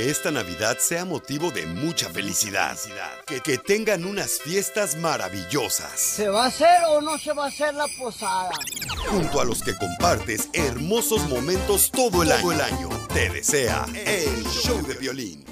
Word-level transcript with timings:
Que 0.00 0.08
esta 0.08 0.30
Navidad 0.30 0.78
sea 0.78 1.04
motivo 1.04 1.50
de 1.50 1.66
mucha 1.66 2.08
felicidad. 2.08 2.74
Que, 3.26 3.40
que 3.40 3.58
tengan 3.58 4.06
unas 4.06 4.40
fiestas 4.40 4.96
maravillosas. 4.96 5.90
¿Se 6.00 6.26
va 6.30 6.44
a 6.44 6.46
hacer 6.46 6.84
o 6.88 7.02
no 7.02 7.18
se 7.18 7.34
va 7.34 7.44
a 7.44 7.48
hacer 7.48 7.74
la 7.74 7.84
posada? 7.98 8.48
Junto 9.10 9.42
a 9.42 9.44
los 9.44 9.62
que 9.62 9.76
compartes 9.76 10.48
hermosos 10.54 11.28
momentos 11.28 11.90
todo 11.90 12.22
el 12.22 12.32
año. 12.32 12.50
el 12.50 12.60
año. 12.62 12.88
Te 13.12 13.28
desea 13.28 13.84
el 14.06 14.42
show 14.46 14.80
de 14.86 14.94
violín. 14.94 15.44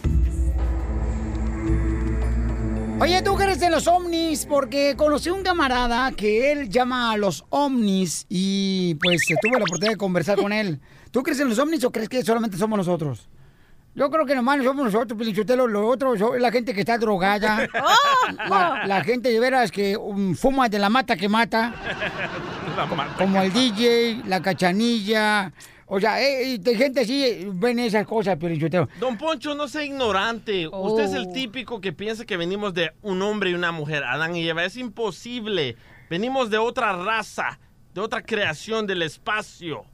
Oye, 3.03 3.20
¿tú 3.20 3.34
crees 3.34 3.61
en 3.61 3.73
los 3.73 3.87
ovnis? 3.87 4.47
Porque 4.47 4.95
conocí 4.97 5.28
un 5.28 5.42
camarada 5.42 6.11
que 6.12 6.53
él 6.53 6.70
llama 6.70 7.12
a 7.12 7.19
los 7.19 7.45
ovnis 7.51 8.25
y 8.30 8.95
pues 8.95 9.20
tuve 9.42 9.59
la 9.59 9.65
oportunidad 9.65 9.92
de 9.92 9.98
conversar 9.98 10.39
con 10.39 10.55
él. 10.55 10.80
¿Tú 11.11 11.23
crees 11.23 11.39
en 11.39 11.51
los 11.51 11.59
ovnis 11.59 11.84
o 11.84 11.92
crees 11.92 12.09
que 12.09 12.25
solamente 12.25 12.56
somos 12.56 12.78
nosotros? 12.78 13.28
Yo 13.98 14.09
creo 14.11 14.25
que 14.25 14.34
nomás 14.37 14.62
somos 14.62 14.84
nosotros, 14.84 15.19
Pelichotelo. 15.19 15.66
Lo 15.66 15.88
otro 15.88 16.15
es 16.15 16.41
la 16.41 16.52
gente 16.52 16.73
que 16.73 16.80
está 16.80 16.97
drogada. 16.98 17.69
La, 18.48 18.83
la 18.87 19.02
gente 19.02 19.30
de 19.30 19.41
veras 19.41 19.73
que 19.73 19.97
um, 19.97 20.34
fuma 20.34 20.69
de 20.69 20.79
la 20.79 20.89
mata 20.89 21.16
que 21.16 21.29
mata. 21.29 21.75
Como 23.16 23.41
el 23.42 23.53
DJ, 23.53 24.23
la 24.27 24.41
cachanilla. 24.41 25.53
O 25.87 25.98
sea, 25.98 26.20
eh, 26.20 26.55
eh, 26.55 26.59
de 26.59 26.77
gente 26.77 27.01
así 27.01 27.25
eh, 27.25 27.48
ven 27.51 27.79
esas 27.79 28.06
cosas, 28.06 28.37
Pelichotelo. 28.37 28.89
Don 29.01 29.16
Poncho, 29.16 29.55
no 29.55 29.66
sea 29.66 29.83
ignorante. 29.83 30.69
Usted 30.69 31.05
es 31.05 31.15
el 31.15 31.27
Oh. 31.28 31.33
típico 31.33 31.80
que 31.80 31.92
piensa 31.92 32.25
que 32.27 32.37
venimos 32.37 32.75
de 32.75 32.92
un 33.03 33.22
hombre 33.22 33.50
y 33.50 33.55
una 33.55 33.72
mujer, 33.72 34.05
Adán 34.05 34.37
y 34.37 34.47
Eva. 34.48 34.65
Es 34.65 34.77
imposible. 34.77 35.77
Venimos 36.11 36.50
de 36.50 36.59
otra 36.59 36.92
raza, 36.92 37.59
de 37.94 38.00
otra 38.03 38.22
creación 38.22 38.87
del 38.87 39.03
espacio. 39.03 39.84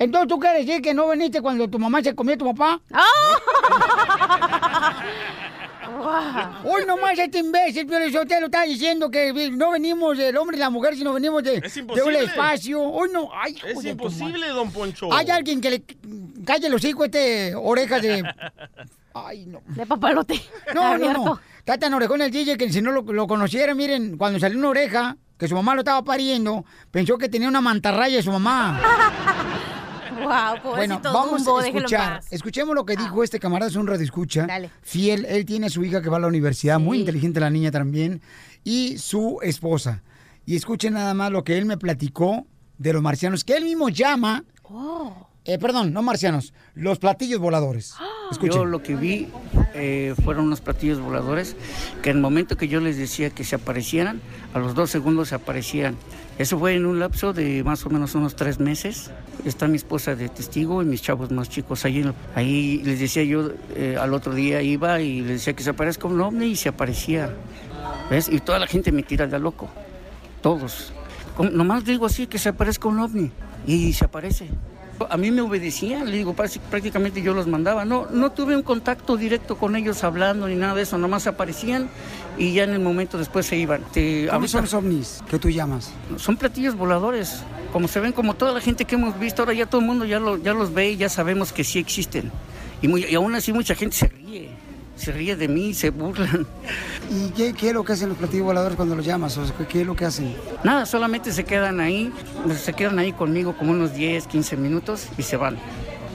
Entonces, 0.00 0.28
¿tú 0.28 0.38
quieres 0.40 0.66
decir 0.66 0.80
que 0.80 0.94
no 0.94 1.10
viniste 1.10 1.42
cuando 1.42 1.68
tu 1.68 1.78
mamá 1.78 2.02
se 2.02 2.14
comió 2.14 2.34
a 2.34 2.38
tu 2.38 2.46
papá? 2.46 2.80
Hoy 6.64 6.86
nomás 6.86 7.18
este 7.18 7.40
imbécil, 7.40 7.86
pero 7.86 8.08
yo 8.08 8.24
te 8.24 8.40
lo 8.40 8.46
está 8.46 8.62
diciendo 8.62 9.10
que 9.10 9.50
no 9.50 9.72
venimos 9.72 10.16
del 10.16 10.38
hombre 10.38 10.56
y 10.56 10.60
la 10.60 10.70
mujer, 10.70 10.96
sino 10.96 11.12
venimos 11.12 11.42
de, 11.42 11.56
Es 11.56 11.74
de 11.74 12.02
un 12.02 12.14
espacio. 12.14 12.80
Hoy 12.80 13.10
no, 13.12 13.28
ay, 13.34 13.58
Es 13.62 13.84
imposible, 13.84 14.48
don 14.48 14.72
Poncho. 14.72 15.12
Hay 15.12 15.28
alguien 15.28 15.60
que 15.60 15.70
le 15.70 15.84
calle 16.46 16.70
los 16.70 16.82
hijos 16.82 17.04
este 17.04 17.54
orejas 17.54 18.00
de. 18.00 18.24
Ay, 19.12 19.44
no. 19.44 19.60
De 19.66 19.84
papalote. 19.84 20.40
No, 20.74 20.96
no, 20.96 21.12
no. 21.12 21.40
Está 21.58 21.76
tan 21.76 21.92
orejón 21.92 22.22
el 22.22 22.30
DJ 22.30 22.56
que 22.56 22.72
si 22.72 22.80
no 22.80 22.90
lo, 22.90 23.02
lo 23.02 23.26
conociera, 23.26 23.74
miren, 23.74 24.16
cuando 24.16 24.38
salió 24.38 24.58
una 24.58 24.70
oreja, 24.70 25.18
que 25.36 25.46
su 25.46 25.54
mamá 25.54 25.74
lo 25.74 25.82
estaba 25.82 26.02
pariendo, 26.02 26.64
pensó 26.90 27.18
que 27.18 27.28
tenía 27.28 27.48
una 27.48 27.60
mantarraya 27.60 28.16
de 28.16 28.22
su 28.22 28.32
mamá. 28.32 28.80
Wow, 30.30 30.74
Bueno, 30.76 31.00
vamos 31.02 31.44
Dumbo, 31.44 31.58
a 31.58 31.66
escuchar. 31.66 32.20
Escuchemos 32.30 32.72
lo 32.74 32.84
que 32.86 32.94
dijo 32.96 33.24
este 33.24 33.40
camarada, 33.40 33.68
es 33.68 33.76
un 33.76 33.88
radio 33.88 34.04
escucha. 34.04 34.46
Dale. 34.46 34.70
Fiel, 34.82 35.24
él 35.24 35.44
tiene 35.44 35.66
a 35.66 35.70
su 35.70 35.82
hija 35.84 36.00
que 36.00 36.08
va 36.08 36.18
a 36.18 36.20
la 36.20 36.28
universidad, 36.28 36.78
muy 36.78 37.00
inteligente 37.00 37.40
la 37.40 37.50
niña 37.50 37.72
también, 37.72 38.22
y 38.62 38.96
su 38.98 39.38
esposa. 39.42 40.02
Y 40.46 40.54
escuchen 40.54 40.94
nada 40.94 41.14
más 41.14 41.32
lo 41.32 41.42
que 41.42 41.58
él 41.58 41.66
me 41.66 41.76
platicó 41.78 42.46
de 42.78 42.92
los 42.92 43.02
marcianos, 43.02 43.42
que 43.42 43.56
él 43.56 43.64
mismo 43.64 43.88
llama. 43.88 44.44
Oh. 44.62 45.26
eh, 45.44 45.58
perdón, 45.58 45.92
no 45.92 46.00
marcianos, 46.02 46.54
los 46.74 47.00
platillos 47.00 47.40
voladores. 47.40 47.94
Escuchen. 48.30 48.52
Yo 48.52 48.64
lo 48.64 48.84
que 48.84 48.94
vi 48.94 49.28
eh, 49.74 50.14
fueron 50.24 50.44
unos 50.44 50.60
platillos 50.60 51.00
voladores 51.00 51.56
que 52.02 52.10
en 52.10 52.18
el 52.18 52.22
momento 52.22 52.56
que 52.56 52.68
yo 52.68 52.78
les 52.80 52.96
decía 52.96 53.30
que 53.30 53.42
se 53.42 53.56
aparecieran, 53.56 54.20
a 54.54 54.60
los 54.60 54.76
dos 54.76 54.90
segundos 54.90 55.30
se 55.30 55.34
aparecían. 55.34 55.96
Eso 56.40 56.58
fue 56.58 56.74
en 56.74 56.86
un 56.86 56.98
lapso 56.98 57.34
de 57.34 57.62
más 57.64 57.84
o 57.84 57.90
menos 57.90 58.14
unos 58.14 58.34
tres 58.34 58.58
meses. 58.60 59.10
Está 59.44 59.68
mi 59.68 59.76
esposa 59.76 60.14
de 60.16 60.30
testigo 60.30 60.80
y 60.80 60.86
mis 60.86 61.02
chavos 61.02 61.30
más 61.30 61.50
chicos. 61.50 61.84
Ahí, 61.84 62.02
ahí 62.34 62.80
les 62.82 62.98
decía 62.98 63.22
yo, 63.24 63.50
eh, 63.76 63.98
al 64.00 64.14
otro 64.14 64.32
día 64.32 64.62
iba 64.62 64.98
y 65.02 65.20
les 65.20 65.32
decía 65.32 65.52
que 65.52 65.62
se 65.62 65.68
aparezca 65.68 66.08
un 66.08 66.18
ovni 66.18 66.46
y 66.46 66.56
se 66.56 66.70
aparecía. 66.70 67.28
¿Ves? 68.08 68.30
Y 68.30 68.40
toda 68.40 68.58
la 68.58 68.66
gente 68.66 68.90
me 68.90 69.02
tira 69.02 69.26
de 69.26 69.38
loco. 69.38 69.68
Todos. 70.40 70.94
Como- 71.36 71.50
Nomás 71.50 71.84
digo 71.84 72.06
así, 72.06 72.26
que 72.26 72.38
se 72.38 72.48
aparezca 72.48 72.88
un 72.88 73.00
ovni. 73.00 73.30
Y 73.66 73.92
se 73.92 74.06
aparece. 74.06 74.48
A 75.08 75.16
mí 75.16 75.30
me 75.30 75.40
obedecían, 75.40 76.10
le 76.10 76.18
digo, 76.18 76.34
prácti- 76.34 76.60
prácticamente 76.60 77.22
yo 77.22 77.32
los 77.32 77.46
mandaba. 77.46 77.84
No, 77.84 78.06
no 78.10 78.32
tuve 78.32 78.54
un 78.56 78.62
contacto 78.62 79.16
directo 79.16 79.56
con 79.56 79.76
ellos 79.76 80.04
hablando 80.04 80.46
ni 80.48 80.56
nada 80.56 80.74
de 80.74 80.82
eso, 80.82 80.98
nomás 80.98 81.26
aparecían 81.26 81.88
y 82.36 82.52
ya 82.52 82.64
en 82.64 82.70
el 82.70 82.80
momento 82.80 83.16
después 83.18 83.46
se 83.46 83.56
iban. 83.56 83.82
Te- 83.92 84.26
¿Cómo 84.26 84.34
ahorita- 84.36 84.52
son 84.52 84.62
los 84.62 84.74
ovnis 84.74 85.22
que 85.30 85.38
tú 85.38 85.48
llamas? 85.50 85.92
son 86.16 86.36
platillos 86.36 86.74
voladores, 86.76 87.42
como 87.72 87.88
se 87.88 88.00
ven, 88.00 88.12
como 88.12 88.34
toda 88.34 88.52
la 88.52 88.60
gente 88.60 88.84
que 88.84 88.96
hemos 88.96 89.18
visto, 89.18 89.42
ahora 89.42 89.54
ya 89.54 89.66
todo 89.66 89.80
el 89.80 89.86
mundo 89.86 90.04
ya, 90.04 90.18
lo- 90.20 90.36
ya 90.36 90.52
los 90.52 90.74
ve 90.74 90.90
y 90.92 90.96
ya 90.96 91.08
sabemos 91.08 91.52
que 91.52 91.64
sí 91.64 91.78
existen. 91.78 92.30
Y, 92.82 92.88
muy- 92.88 93.04
y 93.04 93.14
aún 93.14 93.34
así 93.34 93.52
mucha 93.52 93.74
gente 93.74 93.96
se 93.96 94.08
ríe, 94.08 94.50
se 95.00 95.12
ríe 95.12 95.34
de 95.34 95.48
mí, 95.48 95.72
se 95.74 95.90
burlan. 95.90 96.46
¿Y 97.10 97.30
qué, 97.30 97.54
qué 97.54 97.68
es 97.68 97.74
lo 97.74 97.82
que 97.84 97.94
hacen 97.94 98.10
los 98.10 98.18
platillos 98.18 98.46
voladores 98.46 98.76
cuando 98.76 98.94
los 98.94 99.04
llamas? 99.04 99.36
O 99.38 99.46
sea, 99.46 99.56
¿qué, 99.66 99.80
es 99.80 99.86
lo 99.86 99.96
que 99.96 100.04
hacen? 100.04 100.36
Nada, 100.62 100.84
solamente 100.86 101.32
se 101.32 101.44
quedan 101.44 101.80
ahí, 101.80 102.12
se 102.56 102.72
quedan 102.74 102.98
ahí 102.98 103.12
conmigo 103.12 103.56
como 103.56 103.72
unos 103.72 103.94
10, 103.94 104.26
15 104.26 104.56
minutos 104.56 105.08
y 105.16 105.22
se 105.22 105.36
van. 105.36 105.56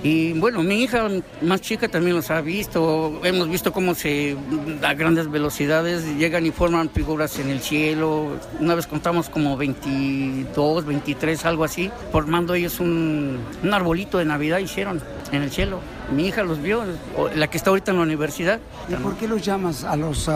Y 0.03 0.33
bueno, 0.33 0.61
mi 0.61 0.83
hija 0.83 1.07
más 1.41 1.61
chica 1.61 1.87
también 1.87 2.15
los 2.15 2.29
ha 2.29 2.39
visto, 2.41 3.19
hemos 3.23 3.49
visto 3.49 3.73
cómo 3.73 3.95
se 3.95 4.37
a 4.83 4.93
grandes 4.93 5.31
velocidades 5.31 6.05
llegan 6.19 6.45
y 6.45 6.51
forman 6.51 6.91
figuras 6.91 7.39
en 7.39 7.49
el 7.49 7.59
cielo. 7.59 8.37
Una 8.59 8.75
vez 8.75 8.85
contamos 8.85 9.29
como 9.29 9.57
22, 9.57 10.85
23, 10.85 11.45
algo 11.45 11.63
así, 11.63 11.89
formando 12.11 12.53
ellos 12.53 12.79
un, 12.79 13.39
un 13.63 13.73
arbolito 13.73 14.19
de 14.19 14.25
Navidad 14.25 14.59
hicieron 14.59 15.01
en 15.31 15.41
el 15.41 15.49
cielo. 15.49 15.79
Mi 16.11 16.27
hija 16.27 16.43
los 16.43 16.61
vio, 16.61 16.83
la 17.35 17.47
que 17.47 17.57
está 17.57 17.69
ahorita 17.71 17.91
en 17.91 17.97
la 17.97 18.03
universidad. 18.03 18.59
¿Y 18.89 18.95
por 18.95 19.15
qué 19.17 19.27
los 19.27 19.41
llamas 19.41 19.83
a 19.83 19.95
los 19.95 20.29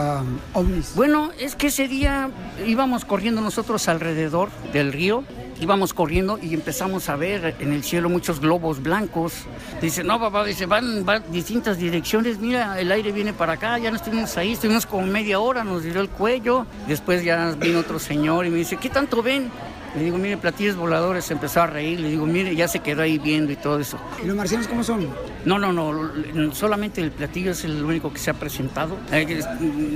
ovnis? 0.54 0.94
Bueno, 0.96 1.32
es 1.40 1.56
que 1.56 1.68
ese 1.68 1.88
día 1.88 2.30
íbamos 2.66 3.06
corriendo 3.06 3.42
nosotros 3.42 3.88
alrededor 3.88 4.50
del 4.74 4.92
río, 4.92 5.24
íbamos 5.62 5.94
corriendo 5.94 6.40
y 6.42 6.54
empezamos 6.54 7.10
a 7.10 7.16
ver 7.16 7.56
en 7.60 7.74
el 7.74 7.84
cielo 7.84 8.10
muchos 8.10 8.40
globos 8.40 8.82
blancos. 8.82 9.34
Dice, 9.82 10.04
no, 10.04 10.20
papá, 10.20 10.44
dice, 10.46 10.66
van, 10.66 11.06
van 11.06 11.24
distintas 11.32 11.78
direcciones, 11.78 12.40
mira, 12.40 12.80
el 12.80 12.92
aire 12.92 13.12
viene 13.12 13.34
para 13.34 13.54
acá, 13.54 13.78
ya 13.78 13.92
no 13.92 13.98
estuvimos 13.98 14.36
ahí, 14.38 14.54
estuvimos 14.54 14.86
como 14.86 15.06
media 15.06 15.40
hora, 15.40 15.64
nos 15.64 15.84
dio 15.84 16.00
el 16.02 16.10
cuello. 16.10 16.66
Después 16.88 17.24
ya 17.24 17.56
vino 17.60 17.80
otro 17.80 18.00
señor 18.00 18.46
y 18.46 18.50
me 18.50 18.58
dice, 18.58 18.78
¿qué 18.78 18.90
tanto 18.90 19.22
ven? 19.22 19.52
Le 19.96 20.04
digo, 20.04 20.18
mire, 20.18 20.38
platillos 20.38 20.76
voladores, 20.76 21.26
se 21.26 21.34
empezó 21.34 21.62
a 21.62 21.68
reír, 21.68 22.00
le 22.00 22.10
digo, 22.10 22.26
mire, 22.26 22.56
ya 22.56 22.68
se 22.68 22.80
quedó 22.80 23.02
ahí 23.02 23.18
viendo 23.18 23.52
y 23.52 23.56
todo 23.56 23.80
eso. 23.80 23.98
¿Y 24.24 24.28
los 24.28 24.36
marcianos 24.36 24.68
cómo 24.68 24.84
son? 24.84 25.10
No, 25.46 25.58
no, 25.58 25.74
no, 25.74 26.54
solamente 26.54 27.02
el 27.02 27.12
platillo 27.12 27.52
es 27.52 27.64
el 27.64 27.84
único 27.84 28.14
que 28.14 28.20
se 28.20 28.30
ha 28.30 28.34
presentado. 28.34 28.98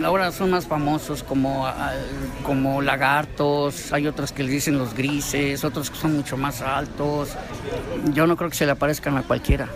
Ahora 0.03 0.31
son 0.31 0.51
más 0.51 0.65
famosos 0.65 1.21
como, 1.23 1.67
como 2.43 2.81
lagartos, 2.81 3.93
hay 3.93 4.07
otros 4.07 4.31
que 4.31 4.43
le 4.43 4.49
dicen 4.49 4.77
los 4.77 4.93
grises, 4.93 5.63
otros 5.63 5.91
que 5.91 5.97
son 5.97 6.15
mucho 6.15 6.37
más 6.37 6.61
altos. 6.61 7.29
Yo 8.13 8.25
no 8.25 8.35
creo 8.35 8.49
que 8.49 8.55
se 8.55 8.65
le 8.65 8.71
aparezcan 8.71 9.17
a 9.17 9.23
cualquiera. 9.23 9.69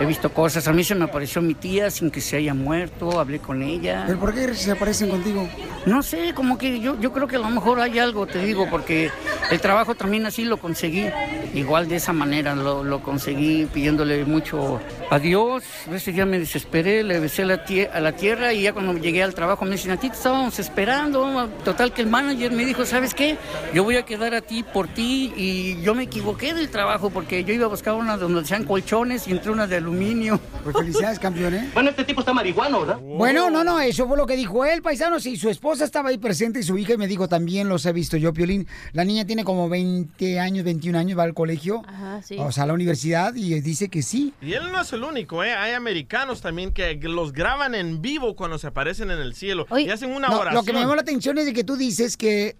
He 0.00 0.06
visto 0.06 0.32
cosas, 0.32 0.66
a 0.66 0.72
mí 0.72 0.82
se 0.82 0.94
me 0.94 1.04
apareció 1.04 1.40
mi 1.40 1.54
tía 1.54 1.90
sin 1.90 2.10
que 2.10 2.20
se 2.20 2.36
haya 2.36 2.52
muerto, 2.52 3.20
hablé 3.20 3.38
con 3.38 3.62
ella. 3.62 4.04
¿Pero 4.06 4.18
por 4.18 4.34
qué 4.34 4.52
se 4.54 4.72
aparecen 4.72 5.08
contigo? 5.08 5.48
No 5.86 6.02
sé, 6.02 6.34
como 6.34 6.58
que 6.58 6.80
yo, 6.80 6.98
yo 7.00 7.12
creo 7.12 7.28
que 7.28 7.36
a 7.36 7.38
lo 7.38 7.48
mejor 7.48 7.78
hay 7.80 7.98
algo, 8.00 8.26
te 8.26 8.40
digo, 8.44 8.66
porque 8.68 9.10
el 9.50 9.60
trabajo 9.60 9.94
también 9.94 10.26
así 10.26 10.44
lo 10.44 10.56
conseguí. 10.56 11.06
Igual 11.54 11.88
de 11.88 11.96
esa 11.96 12.12
manera 12.12 12.56
lo, 12.56 12.82
lo 12.82 13.02
conseguí 13.02 13.66
pidiéndole 13.72 14.24
mucho 14.24 14.80
a 15.10 15.18
Dios. 15.20 15.62
Ese 15.92 16.10
día 16.10 16.26
me 16.26 16.40
desesperé, 16.40 17.04
le 17.04 17.20
besé 17.20 17.44
la 17.44 17.64
tie- 17.64 17.88
a 17.92 18.00
la 18.00 18.12
tierra 18.16 18.52
y 18.52 18.62
ya 18.62 18.72
cuando 18.72 18.94
llegué 18.94 19.22
al 19.22 19.34
trabajo 19.34 19.64
me 19.64 19.72
dicen, 19.72 19.92
a 19.92 19.96
ti 19.96 20.08
te 20.08 20.16
estábamos 20.16 20.58
esperando. 20.58 21.48
Total 21.64 21.92
que 21.92 22.02
el 22.02 22.08
manager 22.08 22.50
me 22.50 22.64
dijo, 22.64 22.84
¿sabes 22.84 23.14
qué? 23.14 23.36
Yo 23.72 23.84
voy 23.84 23.96
a 23.96 24.04
quedar 24.04 24.34
a 24.34 24.40
ti 24.40 24.64
por 24.64 24.88
ti 24.88 25.32
y 25.36 25.80
yo 25.82 25.94
me 25.94 26.04
equivoqué 26.04 26.52
del 26.54 26.68
trabajo 26.70 27.10
porque 27.10 27.44
yo 27.44 27.54
iba 27.54 27.66
a 27.66 27.68
buscar 27.68 27.94
una 27.94 28.16
donde 28.16 28.44
sean 28.44 28.64
colchones 28.64 29.28
y 29.28 29.30
entré 29.30 29.52
una 29.52 29.68
de 29.68 29.80
aluminio. 29.84 30.40
Pues 30.62 30.76
felicidades, 30.76 31.18
campeón, 31.18 31.54
¿eh? 31.54 31.70
Bueno, 31.74 31.90
este 31.90 32.04
tipo 32.04 32.20
está 32.20 32.32
marihuano, 32.32 32.80
¿verdad? 32.80 32.98
Bueno, 33.00 33.50
no, 33.50 33.62
no, 33.64 33.78
eso 33.80 34.08
fue 34.08 34.16
lo 34.16 34.26
que 34.26 34.34
dijo 34.36 34.64
él, 34.64 34.80
paisano. 34.82 35.20
Si 35.20 35.36
su 35.36 35.48
esposa 35.50 35.84
estaba 35.84 36.08
ahí 36.08 36.18
presente 36.18 36.60
y 36.60 36.62
su 36.62 36.76
hija, 36.78 36.94
y 36.94 36.96
me 36.96 37.06
dijo 37.06 37.28
también, 37.28 37.68
los 37.68 37.84
he 37.86 37.92
visto 37.92 38.16
yo, 38.16 38.32
Piolín. 38.32 38.66
La 38.92 39.04
niña 39.04 39.26
tiene 39.26 39.44
como 39.44 39.68
20 39.68 40.40
años, 40.40 40.64
21 40.64 40.98
años, 40.98 41.18
va 41.18 41.22
al 41.24 41.34
colegio, 41.34 41.82
Ajá, 41.86 42.22
sí. 42.22 42.36
o 42.38 42.50
sea, 42.50 42.64
a 42.64 42.66
la 42.66 42.72
universidad, 42.74 43.34
y 43.34 43.60
dice 43.60 43.88
que 43.88 44.02
sí. 44.02 44.32
Y 44.40 44.54
él 44.54 44.72
no 44.72 44.80
es 44.80 44.92
el 44.92 45.04
único, 45.04 45.44
¿eh? 45.44 45.52
Hay 45.52 45.72
americanos 45.72 46.40
también 46.40 46.72
que 46.72 46.94
los 47.02 47.32
graban 47.32 47.74
en 47.74 48.00
vivo 48.00 48.34
cuando 48.36 48.58
se 48.58 48.66
aparecen 48.68 49.10
en 49.10 49.18
el 49.20 49.34
cielo. 49.34 49.66
y 49.78 49.90
hacen 49.90 50.10
una 50.10 50.28
No, 50.28 50.40
oración. 50.40 50.54
lo 50.54 50.62
que 50.64 50.72
me 50.72 50.80
llamó 50.80 50.94
la 50.94 51.02
atención 51.02 51.36
es 51.38 51.44
de 51.46 51.52
que 51.52 51.64
tú 51.64 51.76
dices 51.76 52.16
que 52.16 52.56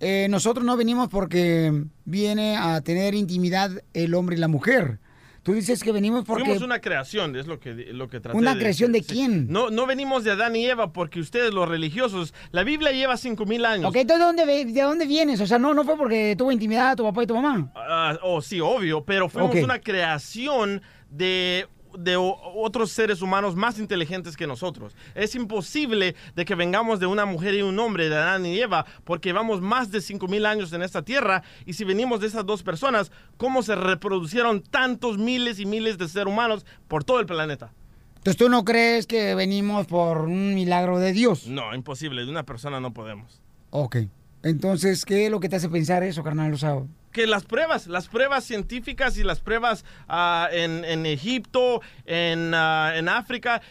eh, 0.00 0.26
nosotros 0.28 0.64
no 0.64 0.76
venimos 0.76 1.08
porque 1.08 1.84
viene 2.04 2.56
a 2.56 2.80
tener 2.80 3.14
intimidad 3.14 3.70
el 3.92 4.14
hombre 4.14 4.36
y 4.36 4.38
la 4.40 4.48
mujer. 4.48 4.98
Tú 5.44 5.52
dices 5.52 5.82
que 5.82 5.92
venimos 5.92 6.24
porque... 6.24 6.44
Fuimos 6.44 6.62
una 6.62 6.80
creación, 6.80 7.36
es 7.36 7.46
lo 7.46 7.60
que, 7.60 7.74
lo 7.92 8.08
que 8.08 8.18
traté 8.18 8.38
¿Una 8.38 8.54
de 8.54 8.60
creación 8.60 8.92
de 8.92 9.02
quién? 9.02 9.46
No, 9.50 9.68
no 9.68 9.84
venimos 9.84 10.24
de 10.24 10.30
Adán 10.30 10.56
y 10.56 10.64
Eva 10.64 10.94
porque 10.94 11.20
ustedes, 11.20 11.52
los 11.52 11.68
religiosos, 11.68 12.32
la 12.50 12.64
Biblia 12.64 12.92
lleva 12.92 13.18
cinco 13.18 13.44
mil 13.44 13.66
años. 13.66 13.90
Ok, 13.90 13.96
entonces 13.96 14.20
¿de 14.20 14.42
dónde, 14.42 14.64
¿de 14.64 14.82
dónde 14.82 15.06
vienes? 15.06 15.42
O 15.42 15.46
sea, 15.46 15.58
no, 15.58 15.74
no 15.74 15.84
fue 15.84 15.98
porque 15.98 16.34
tuvo 16.36 16.50
intimidad 16.50 16.96
tu 16.96 17.04
papá 17.04 17.24
y 17.24 17.26
tu 17.26 17.34
mamá. 17.34 17.70
Ah, 17.76 18.18
oh, 18.22 18.40
sí, 18.40 18.58
obvio, 18.58 19.04
pero 19.04 19.28
fuimos 19.28 19.54
una 19.56 19.80
creación 19.80 20.80
de, 21.10 21.68
de 21.98 22.16
otros 22.16 22.92
seres 22.92 23.22
humanos 23.22 23.56
más 23.56 23.78
inteligentes 23.78 24.36
que 24.36 24.46
nosotros. 24.46 24.94
Es 25.14 25.34
imposible 25.34 26.14
de 26.34 26.44
que 26.44 26.54
vengamos 26.54 27.00
de 27.00 27.06
una 27.06 27.24
mujer 27.24 27.54
y 27.54 27.62
un 27.62 27.78
hombre, 27.78 28.08
de 28.08 28.16
Adán 28.16 28.46
y 28.46 28.58
Eva, 28.58 28.86
porque 29.04 29.28
llevamos 29.28 29.60
más 29.60 29.90
de 29.90 29.98
5.000 29.98 30.46
años 30.46 30.72
en 30.72 30.82
esta 30.82 31.02
tierra, 31.02 31.42
y 31.66 31.74
si 31.74 31.84
venimos 31.84 32.20
de 32.20 32.26
esas 32.26 32.46
dos 32.46 32.62
personas, 32.62 33.12
¿cómo 33.36 33.62
se 33.62 33.74
reproducieron 33.74 34.62
tantos 34.62 35.18
miles 35.18 35.58
y 35.58 35.66
miles 35.66 35.98
de 35.98 36.08
seres 36.08 36.32
humanos 36.32 36.66
por 36.88 37.04
todo 37.04 37.20
el 37.20 37.26
planeta? 37.26 37.72
Entonces 38.16 38.38
tú 38.38 38.48
no 38.48 38.64
crees 38.64 39.06
que 39.06 39.34
venimos 39.34 39.86
por 39.86 40.22
un 40.22 40.54
milagro 40.54 40.98
de 40.98 41.12
Dios. 41.12 41.46
No, 41.46 41.74
imposible, 41.74 42.24
de 42.24 42.30
una 42.30 42.44
persona 42.44 42.80
no 42.80 42.94
podemos. 42.94 43.42
Ok. 43.68 43.96
Entonces, 44.44 45.06
¿qué 45.06 45.24
es 45.24 45.30
lo 45.30 45.40
que 45.40 45.48
te 45.48 45.56
hace 45.56 45.70
pensar 45.70 46.02
eso, 46.02 46.22
carnal? 46.22 46.52
O 46.52 46.58
sea, 46.58 46.82
que 47.12 47.26
las 47.26 47.44
pruebas, 47.44 47.86
las 47.86 48.08
pruebas 48.08 48.44
científicas 48.44 49.16
y 49.16 49.22
las 49.22 49.40
pruebas 49.40 49.86
ah, 50.06 50.48
en, 50.52 50.84
en 50.84 51.06
Egipto, 51.06 51.80
en, 52.04 52.52
ah, 52.54 52.92
en 52.94 53.08
África, 53.08 53.62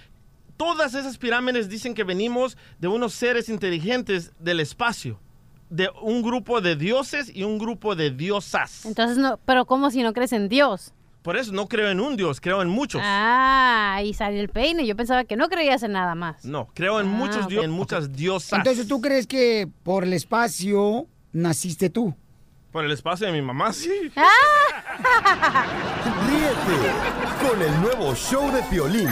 todas 0.57 0.95
esas 0.95 1.19
pirámides 1.19 1.69
dicen 1.69 1.93
que 1.93 2.03
venimos 2.03 2.57
de 2.79 2.87
unos 2.87 3.13
seres 3.13 3.49
inteligentes 3.49 4.31
del 4.39 4.59
espacio, 4.59 5.19
de 5.69 5.89
un 6.01 6.23
grupo 6.23 6.59
de 6.59 6.75
dioses 6.75 7.31
y 7.31 7.43
un 7.43 7.59
grupo 7.59 7.95
de 7.95 8.09
diosas. 8.09 8.83
Entonces, 8.85 9.19
no, 9.19 9.39
pero 9.45 9.65
¿cómo 9.65 9.91
si 9.91 10.01
no 10.01 10.11
crees 10.13 10.33
en 10.33 10.49
Dios? 10.49 10.91
Por 11.23 11.37
eso 11.37 11.51
no 11.53 11.67
creo 11.67 11.89
en 11.89 11.99
un 12.01 12.15
dios, 12.17 12.39
creo 12.41 12.61
en 12.61 12.67
muchos. 12.67 13.01
Ah, 13.03 13.93
ahí 13.95 14.13
sale 14.13 14.39
el 14.39 14.49
peine. 14.49 14.85
Yo 14.85 14.95
pensaba 14.95 15.23
que 15.23 15.35
no 15.37 15.47
creías 15.49 15.81
en 15.83 15.93
nada 15.93 16.15
más. 16.15 16.43
No, 16.45 16.67
creo 16.73 16.99
en 16.99 17.07
Ah, 17.07 17.09
muchos 17.09 17.45
ok. 17.45 17.49
dioses, 17.49 17.65
en 17.65 17.71
muchas 17.71 18.11
diosas. 18.13 18.57
entonces 18.59 18.87
tú 18.87 18.99
crees 19.01 19.25
que 19.25 19.67
por 19.83 20.03
el 20.03 20.11
espacio 20.13 21.07
naciste 21.31 21.89
tú. 21.89 22.13
Por 22.73 22.83
el 22.85 22.91
espacio 22.91 23.25
de 23.27 23.33
mi 23.33 23.41
mamá, 23.41 23.71
sí. 23.71 23.89
Ríete 26.27 27.47
con 27.47 27.61
el 27.61 27.81
nuevo 27.81 28.13
show 28.15 28.51
de 28.51 28.61
Piolín. 28.63 29.07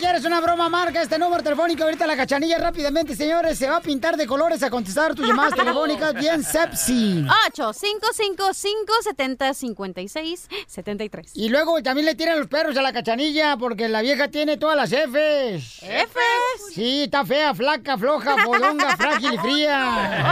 Quieres 0.00 0.24
una 0.24 0.40
broma, 0.40 0.68
marca 0.70 1.02
este 1.02 1.18
número 1.18 1.42
telefónico. 1.42 1.84
Ahorita 1.84 2.06
la 2.06 2.16
cachanilla 2.16 2.58
rápidamente, 2.58 3.14
señores, 3.14 3.58
se 3.58 3.68
va 3.68 3.76
a 3.76 3.80
pintar 3.80 4.16
de 4.16 4.26
colores 4.26 4.62
a 4.62 4.70
contestar 4.70 5.14
tus 5.14 5.28
llamadas 5.28 5.54
telefónicas 5.56 6.14
bien 6.14 6.42
sepsi. 6.42 7.24
8 7.48 7.72
5 7.72 8.06
5 8.12 8.54
5 8.54 8.92
70 9.02 9.54
56 9.54 10.48
73. 10.66 11.32
Y 11.34 11.50
luego 11.50 11.82
también 11.82 12.06
le 12.06 12.14
tiran 12.14 12.38
los 12.38 12.48
perros 12.48 12.76
a 12.78 12.82
la 12.82 12.94
cachanilla 12.94 13.58
porque 13.58 13.88
la 13.88 14.00
vieja 14.00 14.28
tiene 14.28 14.56
todas 14.56 14.76
las 14.76 14.90
Fs. 14.90 15.80
¿Fs? 15.82 16.74
Sí, 16.74 17.02
está 17.04 17.26
fea, 17.26 17.54
flaca, 17.54 17.98
floja, 17.98 18.38
fodonga, 18.42 18.96
frágil 18.96 19.34
y 19.34 19.38
fría. 19.38 20.30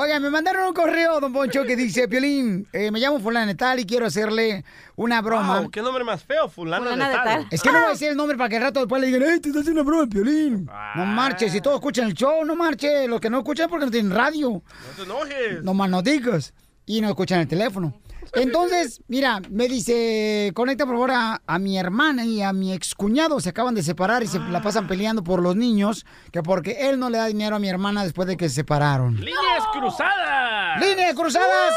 Oiga, 0.00 0.20
me 0.20 0.30
mandaron 0.30 0.68
un 0.68 0.74
correo, 0.74 1.18
don 1.18 1.32
Poncho, 1.32 1.64
que 1.64 1.74
dice, 1.74 2.06
Piolín, 2.06 2.68
eh, 2.72 2.88
me 2.92 3.00
llamo 3.00 3.18
fulana 3.18 3.46
de 3.48 3.56
tal 3.56 3.80
y 3.80 3.84
quiero 3.84 4.06
hacerle 4.06 4.64
una 4.94 5.20
broma. 5.20 5.62
Wow, 5.62 5.70
qué 5.72 5.82
nombre 5.82 6.04
más 6.04 6.22
feo, 6.22 6.48
fulana, 6.48 6.84
Fulana 6.84 7.06
de, 7.06 7.10
de 7.10 7.16
tal. 7.16 7.24
tal. 7.24 7.46
Es 7.50 7.60
que 7.60 7.72
no 7.72 7.78
voy 7.80 7.88
a 7.88 7.90
decir 7.90 8.08
el 8.10 8.16
nombre 8.16 8.38
para 8.38 8.48
que 8.48 8.56
el 8.58 8.62
rato 8.62 8.78
después 8.78 9.00
le 9.00 9.08
digan, 9.08 9.22
¡Ey, 9.24 9.40
te 9.40 9.48
estás 9.48 9.62
haciendo 9.62 9.82
una 9.82 9.90
broma, 9.90 10.06
Piolín! 10.08 10.70
No 10.94 11.04
marches, 11.04 11.50
si 11.50 11.60
todos 11.60 11.78
escuchan 11.78 12.06
el 12.06 12.14
show, 12.14 12.44
no 12.44 12.54
marches. 12.54 13.08
Los 13.08 13.20
que 13.20 13.28
no 13.28 13.38
escuchan 13.38 13.68
porque 13.68 13.86
no 13.86 13.90
tienen 13.90 14.12
radio. 14.14 14.50
No 14.50 14.62
te 14.96 15.02
enojes. 15.02 15.64
No 15.64 15.74
más 15.74 15.90
no 15.90 16.00
digas. 16.00 16.54
Y 16.86 17.00
no 17.00 17.08
escuchan 17.08 17.40
el 17.40 17.48
teléfono. 17.48 18.00
Entonces, 18.34 19.02
mira, 19.08 19.40
me 19.50 19.68
dice, 19.68 20.52
conecta 20.54 20.84
por 20.84 20.94
favor 20.94 21.10
a, 21.12 21.42
a 21.46 21.58
mi 21.58 21.78
hermana 21.78 22.24
y 22.24 22.42
a 22.42 22.52
mi 22.52 22.72
excuñado. 22.72 23.40
Se 23.40 23.50
acaban 23.50 23.74
de 23.74 23.82
separar 23.82 24.22
y 24.22 24.26
se 24.26 24.38
la 24.38 24.62
pasan 24.62 24.86
peleando 24.86 25.22
por 25.22 25.42
los 25.42 25.56
niños, 25.56 26.06
que 26.32 26.42
porque 26.42 26.88
él 26.88 26.98
no 26.98 27.10
le 27.10 27.18
da 27.18 27.26
dinero 27.26 27.56
a 27.56 27.58
mi 27.58 27.68
hermana 27.68 28.04
después 28.04 28.28
de 28.28 28.36
que 28.36 28.48
se 28.48 28.56
separaron. 28.56 29.16
¡Líneas 29.16 29.64
cruzadas! 29.72 30.80
¡Líneas 30.80 31.14
cruzadas! 31.14 31.74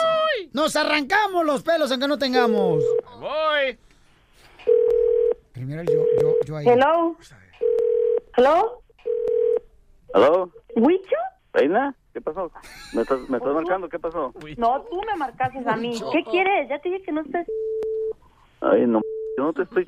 Nos 0.54 0.76
arrancamos 0.76 1.46
los 1.46 1.64
pelos 1.64 1.92
aunque 1.92 2.08
no 2.08 2.18
tengamos. 2.18 2.84
Voy. 3.20 3.78
Primero 5.54 5.84
yo, 5.84 6.04
yo, 6.22 6.36
yo 6.46 6.58
ahí. 6.58 6.68
Hello. 6.68 7.18
Hello. 8.38 8.82
¿Aló? 10.14 10.52
¿Wicho? 10.76 11.16
¿Reina? 11.54 11.96
¿Qué 12.14 12.22
pasó? 12.22 12.52
¿Me 12.94 13.04
estás, 13.04 13.20
me 13.30 13.38
estás 13.38 13.54
marcando? 13.54 13.88
¿Qué 13.90 14.00
pasó? 14.00 14.34
No, 14.58 14.82
tú 14.90 15.02
me 15.02 15.16
marcaste 15.18 15.60
a 15.66 15.76
mí. 15.78 15.94
¿Qué 16.12 16.24
quieres? 16.26 16.70
Ya 16.70 16.80
te 16.80 16.90
dije 16.90 17.04
que 17.04 17.12
no 17.12 17.22
estés. 17.22 17.48
Ay, 18.60 18.86
no, 18.86 19.02
yo 19.38 19.44
no 19.46 19.54
te 19.54 19.64
estoy... 19.64 19.86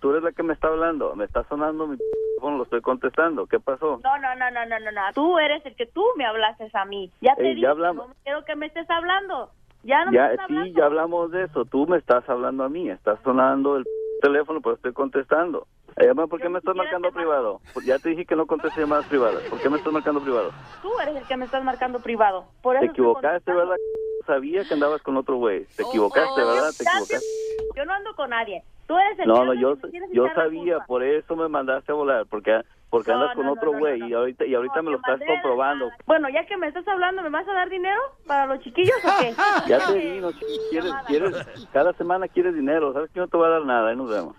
Tú 0.00 0.10
eres 0.10 0.22
la 0.22 0.32
que 0.32 0.42
me 0.42 0.52
está 0.54 0.68
hablando. 0.68 1.14
Me 1.16 1.24
está 1.24 1.44
sonando 1.48 1.86
mi 1.86 1.96
teléfono, 1.98 2.58
lo 2.58 2.62
estoy 2.64 2.80
contestando. 2.80 3.46
¿Qué 3.46 3.58
pasó? 3.60 4.00
No, 4.02 4.18
no, 4.18 4.34
no, 4.36 4.50
no, 4.50 4.66
no, 4.66 4.80
no, 4.80 4.92
no. 4.92 5.00
Tú 5.14 5.38
eres 5.38 5.64
el 5.66 5.74
que 5.76 5.86
tú 5.86 6.04
me 6.16 6.24
hablaste 6.26 6.70
a 6.72 6.84
mí. 6.84 7.10
Ya 7.20 7.34
te 7.34 7.42
Ey, 7.42 7.48
ya 7.48 7.54
dije. 7.54 7.66
hablamos. 7.66 8.08
No 8.08 8.14
quiero 8.22 8.44
que 8.44 8.56
me 8.56 8.66
estés 8.66 8.88
hablando. 8.88 9.50
Ya 9.82 10.04
no 10.04 10.12
Ya, 10.12 10.28
me 10.28 10.30
estás 10.34 10.46
sí, 10.48 10.54
hablando. 10.54 10.78
ya 10.78 10.84
hablamos 10.86 11.30
de 11.32 11.44
eso. 11.44 11.64
Tú 11.66 11.86
me 11.86 11.98
estás 11.98 12.28
hablando 12.28 12.64
a 12.64 12.68
mí. 12.68 12.88
Estás 12.88 13.18
sonando 13.24 13.76
el 13.76 13.84
teléfono, 14.24 14.60
pero 14.62 14.76
estoy 14.76 14.92
contestando. 14.92 15.66
Eh, 15.96 16.12
ma, 16.14 16.26
¿Por 16.26 16.40
qué 16.40 16.48
me 16.48 16.58
estás 16.58 16.74
marcando 16.74 17.10
privado? 17.12 17.60
Pues 17.74 17.86
Ya 17.86 17.98
te 17.98 18.08
dije 18.10 18.24
que 18.24 18.34
no 18.34 18.46
contesté 18.46 18.80
llamadas 18.80 19.06
privadas. 19.06 19.42
¿Por 19.50 19.60
qué 19.60 19.68
me 19.68 19.76
estás 19.76 19.92
marcando 19.92 20.20
privado? 20.22 20.50
Tú 20.82 20.90
eres 21.00 21.16
el 21.16 21.26
que 21.26 21.36
me 21.36 21.44
estás 21.44 21.62
marcando 21.62 22.00
privado. 22.00 22.46
Por 22.62 22.76
eso 22.76 22.86
Te 22.86 22.90
equivocaste. 22.92 23.52
¿verdad? 23.52 23.76
Sabía 24.26 24.64
que 24.64 24.72
andabas 24.74 25.02
con 25.02 25.16
otro 25.18 25.36
güey. 25.36 25.66
Te 25.76 25.82
equivocaste, 25.82 26.40
¿verdad? 26.42 26.72
Te 26.78 26.84
Ya 26.84 26.90
te- 26.92 26.96
equivocaste. 26.96 27.26
Yo 27.76 27.84
no 27.84 27.92
ando 27.92 28.14
con 28.14 28.30
nadie. 28.30 28.64
Tú 28.86 28.96
eres 28.98 29.18
el 29.18 29.26
No, 29.28 29.40
que 29.40 29.46
no, 29.46 29.54
yo, 29.54 29.76
yo 30.12 30.28
sabía, 30.34 30.80
por 30.80 31.02
eso 31.02 31.36
me 31.36 31.48
mandaste 31.48 31.92
a 31.92 31.94
volar, 31.94 32.26
porque 32.26 32.60
porque 32.90 33.10
No, 33.10 33.22
andas 33.22 33.34
con 33.34 33.46
no, 33.46 33.52
otro 33.52 33.72
no, 33.72 33.72
no, 33.72 33.78
güey 33.80 33.98
no, 33.98 34.08
y 34.08 34.12
ahorita 34.14 34.44
y 34.44 34.54
ahorita 34.54 34.76
No, 34.76 34.82
me 34.84 34.90
lo 34.92 34.96
estás 34.98 35.20
comprobando. 35.26 35.90
Bueno, 36.06 36.28
ya 36.28 36.46
que 36.46 36.56
me 36.56 36.68
estás 36.68 36.86
hablando, 36.86 37.22
¿me 37.22 37.30
vas 37.30 37.48
a 37.48 37.52
dar 37.52 37.68
dinero 37.68 38.00
para 38.26 38.46
los 38.46 38.60
chiquillos 38.62 38.96
o 39.04 39.08
qué? 39.20 39.34
Ya 39.66 39.86
te 39.86 39.94
di, 39.98 40.20
no, 40.20 40.30
quieres, 40.70 40.92
quieres, 41.06 41.46
cada 41.72 41.92
semana 41.94 42.28
quieres 42.28 42.54
dinero, 42.54 42.92
sabes 42.92 43.10
que 43.10 43.20
no 43.20 43.26
te 43.28 43.36
voy 43.36 43.46
a 43.46 43.50
dar 43.50 43.64
nada, 43.64 43.90
ahí 43.90 43.96
nos 43.96 44.10
vemos. 44.10 44.36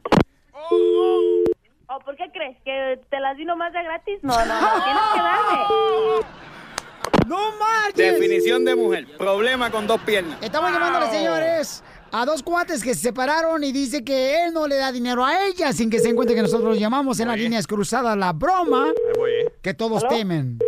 ¿O 1.88 2.00
por 2.00 2.16
qué 2.16 2.30
crees? 2.32 2.58
¿Que 2.64 3.00
te 3.10 3.20
las 3.20 3.38
di 3.38 3.46
nomás 3.46 3.72
de 3.74 3.84
gratis? 3.84 4.20
No, 4.24 4.34
no, 4.34 4.62
no, 4.62 4.84
tienes 4.84 5.04
que 5.14 5.20
darme. 5.20 6.26
¡No 7.28 7.38
marches! 7.60 7.96
Definición 8.14 8.66
de 8.66 8.76
mujer. 8.76 9.06
Problema 9.18 9.70
con 9.70 9.86
dos 9.86 10.00
piernas. 10.02 10.42
Estamos 10.42 10.72
llamándole, 10.72 11.08
señores, 11.08 11.84
a 12.18 12.26
dos 12.26 12.42
cuates 12.44 12.82
que 12.84 12.94
se 12.94 13.02
separaron 13.02 13.64
y 13.64 13.72
dice 13.74 14.04
que 14.06 14.46
él 14.46 14.54
no 14.54 14.68
le 14.68 14.78
da 14.78 14.92
dinero 14.92 15.26
a 15.26 15.46
ella 15.48 15.74
sin 15.74 15.90
que 15.90 16.00
se 16.00 16.10
encuentre 16.10 16.34
que 16.36 16.42
nosotros 16.44 16.70
lo 16.70 16.76
llamamos 16.76 17.20
en 17.20 17.28
las 17.28 17.38
líneas 17.38 17.68
cruzadas 17.68 18.16
la 18.18 18.32
broma 18.32 18.88
¿eh? 19.28 19.52
que 19.62 19.74
todos 19.74 20.04
¿Aló? 20.04 20.16
temen. 20.16 20.60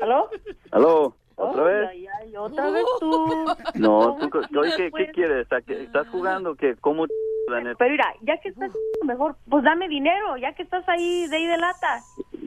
¿Aló? 0.00 0.28
¿Aló? 0.72 1.14
¿Otra 1.36 1.62
vez? 1.62 1.88
ay, 1.90 2.06
ay, 2.20 2.36
otra 2.36 2.70
vez 2.70 2.84
tú. 2.98 3.46
No, 3.74 4.16
tú, 4.18 4.28
¿qué, 4.76 4.90
qué 4.96 5.06
quieres? 5.12 5.42
¿Estás- 5.42 5.62
¿Estás 5.68 6.08
jugando? 6.08 6.56
¿Qué? 6.56 6.74
¿Cómo? 6.80 7.06
Pero 7.46 7.90
mira, 7.90 8.12
ya 8.22 8.36
que 8.40 8.48
estás 8.48 8.72
mejor, 9.04 9.36
pues 9.48 9.62
dame 9.62 9.88
dinero, 9.88 10.36
ya 10.36 10.52
que 10.54 10.64
estás 10.64 10.86
ahí 10.88 11.28
de 11.28 11.36
ahí 11.36 11.46
de 11.46 11.56
lata. 11.56 12.00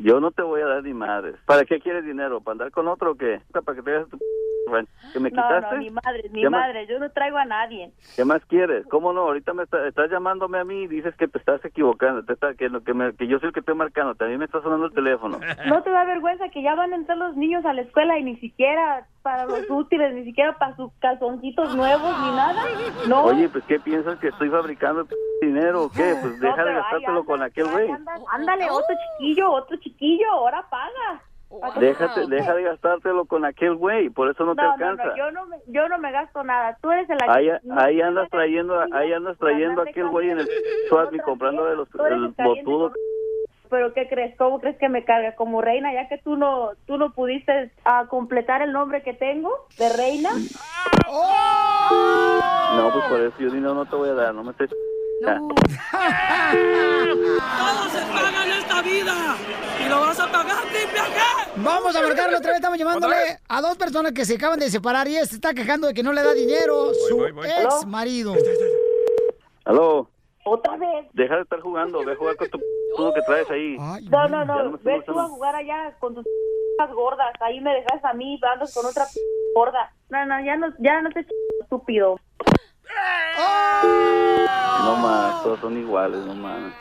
Yo 0.03 0.19
no 0.19 0.31
te 0.31 0.41
voy 0.41 0.61
a 0.61 0.65
dar 0.67 0.83
ni 0.83 0.93
madres. 0.93 1.35
¿Para 1.45 1.65
qué 1.65 1.79
quieres 1.79 2.05
dinero? 2.05 2.41
¿Para 2.41 2.53
andar 2.53 2.71
con 2.71 2.87
otro 2.87 3.11
o 3.11 3.15
qué? 3.15 3.41
¿Para 3.51 3.75
que 3.75 3.81
te 3.83 3.91
hagas 3.95 4.09
tu... 4.09 4.17
que 5.13 5.19
me 5.19 5.29
No, 5.31 5.43
quitaste? 5.43 5.75
no, 5.75 5.81
ni 5.81 5.89
madre, 5.89 6.29
ni 6.31 6.45
madre, 6.49 6.87
yo 6.87 6.97
no 6.99 7.09
traigo 7.11 7.37
a 7.37 7.45
nadie. 7.45 7.91
¿Qué 8.15 8.23
más 8.25 8.43
quieres? 8.45 8.85
¿Cómo 8.87 9.11
no? 9.11 9.21
Ahorita 9.21 9.53
me 9.53 9.63
está- 9.63 9.85
estás 9.87 10.09
llamándome 10.09 10.59
a 10.59 10.63
mí 10.63 10.83
y 10.83 10.87
dices 10.87 11.13
que 11.17 11.27
te 11.27 11.37
estás 11.39 11.63
equivocando, 11.65 12.23
te 12.23 12.33
está- 12.33 12.53
que, 12.53 12.69
lo 12.69 12.81
que, 12.83 12.93
me- 12.93 13.13
que 13.15 13.27
yo 13.27 13.39
soy 13.39 13.47
el 13.47 13.53
que 13.53 13.59
estoy 13.59 13.75
marcando, 13.75 14.15
también 14.15 14.39
me 14.39 14.45
está 14.45 14.61
sonando 14.61 14.85
el 14.85 14.93
teléfono. 14.93 15.39
¿No 15.67 15.83
te 15.83 15.89
da 15.89 16.05
vergüenza 16.05 16.49
que 16.49 16.61
ya 16.63 16.75
van 16.75 16.93
a 16.93 16.95
entrar 16.95 17.17
los 17.17 17.35
niños 17.35 17.65
a 17.65 17.73
la 17.73 17.81
escuela 17.81 18.17
y 18.17 18.23
ni 18.23 18.37
siquiera 18.37 19.05
para 19.23 19.45
los 19.45 19.65
útiles, 19.69 20.13
ni 20.15 20.23
siquiera 20.23 20.57
para 20.57 20.75
sus 20.77 20.91
calzoncitos 20.99 21.75
nuevos, 21.75 22.11
ni 22.21 22.31
nada? 22.35 22.61
No. 23.07 23.23
Oye, 23.25 23.49
pues 23.49 23.63
¿qué 23.65 23.79
piensas 23.79 24.17
que 24.19 24.29
estoy 24.29 24.49
fabricando 24.49 25.05
dinero 25.45 25.83
o 25.85 25.89
qué? 25.91 26.15
Pues 26.21 26.37
No, 26.37 26.47
deja 26.47 26.63
de 26.63 26.73
gastártelo 26.73 27.09
anda, 27.19 27.25
con 27.25 27.41
aquel 27.41 27.67
güey. 27.67 27.89
Ándale, 28.31 28.69
otro 28.69 28.95
chiquillo, 29.17 29.51
otro 29.51 29.77
chiquillo, 29.77 30.31
ahora 30.31 30.65
paga. 30.69 31.21
¿Para 31.59 31.73
qué 31.73 31.79
Déjate, 31.81 32.21
te- 32.21 32.27
deja 32.27 32.53
de 32.53 32.63
gastártelo 32.63 33.25
con 33.25 33.43
aquel 33.43 33.75
güey, 33.75 34.09
por 34.09 34.29
eso 34.29 34.45
no, 34.45 34.55
te 34.55 34.61
No, 34.61 34.67
no, 34.69 34.73
alcanza. 34.73 35.03
no, 35.05 35.17
yo 35.17 35.31
no, 35.31 35.45
me, 35.47 35.57
yo 35.67 35.89
no 35.89 35.97
me 35.97 36.11
gasto 36.11 36.43
nada. 36.43 36.77
Tú 36.81 36.91
eres 36.91 37.09
el 37.09 37.17
Ahí, 37.27 37.49
no, 37.63 37.77
ahí 37.79 38.01
andas 38.01 38.29
trayendo, 38.29 38.79
ahí 38.93 39.11
andas 39.11 39.37
trayendo 39.37 39.81
aquel 39.81 40.07
güey 40.07 40.29
en 40.29 40.39
el 40.39 40.47
Otra 40.91 41.23
comprando 41.23 41.65
de 41.65 41.75
los 41.75 41.89
vez, 41.89 41.97
tú 41.97 42.05
eres 42.05 42.17
el 42.19 42.25
el 42.25 42.35
caliente 42.35 42.63
botudo. 42.63 42.93
Pero 43.69 43.93
¿qué 43.93 44.07
crees? 44.07 44.35
¿Cómo 44.37 44.59
crees 44.59 44.77
que 44.77 44.89
me 44.89 45.03
carga 45.05 45.35
como 45.35 45.61
reina 45.61 45.93
ya 45.93 46.07
que 46.09 46.17
tú 46.17 46.35
no 46.35 46.71
tú 46.87 46.97
no 46.97 47.13
pudiste 47.13 47.71
ah, 47.85 48.05
completar 48.09 48.61
el 48.61 48.73
nombre 48.73 49.01
que 49.01 49.13
tengo 49.13 49.49
de 49.77 49.89
reina? 49.89 50.29
No, 52.75 52.89
pues 52.93 53.05
por 53.09 53.19
eso 53.21 53.35
yo 53.39 53.49
dinero 53.49 53.73
no 53.73 53.85
te 53.85 53.95
voy 53.95 54.09
a 54.09 54.13
dar, 54.13 54.33
no 54.33 54.43
me 54.43 54.51
estés 54.51 54.69
Todo 55.25 55.49
se 57.89 58.01
paga 58.11 58.45
en 58.45 58.51
esta 58.53 58.81
vida. 58.81 59.35
Y 59.79 59.87
lo 59.89 59.99
vas 60.01 60.19
a 60.19 60.31
pagar, 60.31 60.63
triple 60.63 60.99
Vamos 61.57 61.95
a 61.95 62.01
marcarlo 62.01 62.37
otra 62.37 62.49
vez. 62.51 62.57
Estamos 62.57 62.77
llamándole 62.79 63.15
a 63.47 63.61
dos 63.61 63.77
personas 63.77 64.11
que 64.13 64.25
se 64.25 64.35
acaban 64.35 64.59
de 64.59 64.69
separar 64.69 65.07
y 65.07 65.15
este 65.17 65.35
está 65.35 65.53
quejando 65.53 65.87
de 65.87 65.93
que 65.93 66.03
no 66.03 66.13
le 66.13 66.23
da 66.23 66.33
dinero 66.33 66.93
su 67.07 67.17
voy, 67.17 67.31
voy. 67.31 67.47
ex 67.47 67.85
marido. 67.85 68.33
Aló, 69.65 70.09
Otra 70.43 70.75
vez. 70.77 71.05
deja 71.13 71.35
de 71.35 71.41
estar 71.43 71.59
jugando, 71.59 72.03
ve 72.03 72.13
a 72.13 72.15
jugar 72.15 72.35
con 72.35 72.49
tu 72.49 72.59
uno 72.97 73.13
que 73.13 73.21
traes 73.21 73.47
ahí. 73.51 73.77
No, 73.77 74.27
no, 74.27 74.43
no 74.45 74.63
no. 74.71 74.79
Ve 74.81 75.03
tú 75.05 75.19
a 75.19 75.27
jugar 75.27 75.55
allá 75.55 75.93
con 75.99 76.15
tus 76.15 76.25
gordas. 76.95 77.31
Ahí 77.41 77.61
me 77.61 77.71
dejas 77.75 78.03
a 78.03 78.13
mí, 78.13 78.39
andas 78.51 78.73
con 78.73 78.85
otra 78.87 79.05
gorda. 79.55 79.93
No, 80.09 80.25
no, 80.25 80.43
ya 80.43 80.57
no, 80.57 80.73
ya 80.79 80.99
no 81.01 81.11
te 81.11 81.25
estúpido. 81.61 82.19
No 84.83 84.95
más, 84.97 85.43
todos 85.43 85.59
son 85.59 85.77
iguales, 85.77 86.19
no 86.25 86.35
más. 86.35 86.73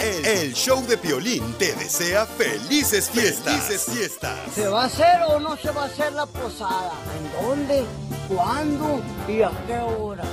El, 0.00 0.26
el 0.26 0.52
show 0.54 0.84
de 0.86 0.98
Piolín 0.98 1.54
te 1.58 1.72
desea 1.74 2.26
felices 2.26 3.08
fiestas. 3.10 3.54
Felices 3.54 3.84
fiestas. 3.92 4.38
¿Se 4.52 4.68
va 4.68 4.82
a 4.82 4.86
hacer 4.86 5.22
o 5.28 5.40
no 5.40 5.56
se 5.56 5.70
va 5.70 5.84
a 5.84 5.86
hacer 5.86 6.12
la 6.12 6.26
posada? 6.26 6.92
¿En 7.16 7.32
dónde? 7.42 7.84
¿Cuándo? 8.28 9.00
¿Y 9.28 9.42
a 9.42 9.50
qué 9.66 9.78
hora? 9.78 10.24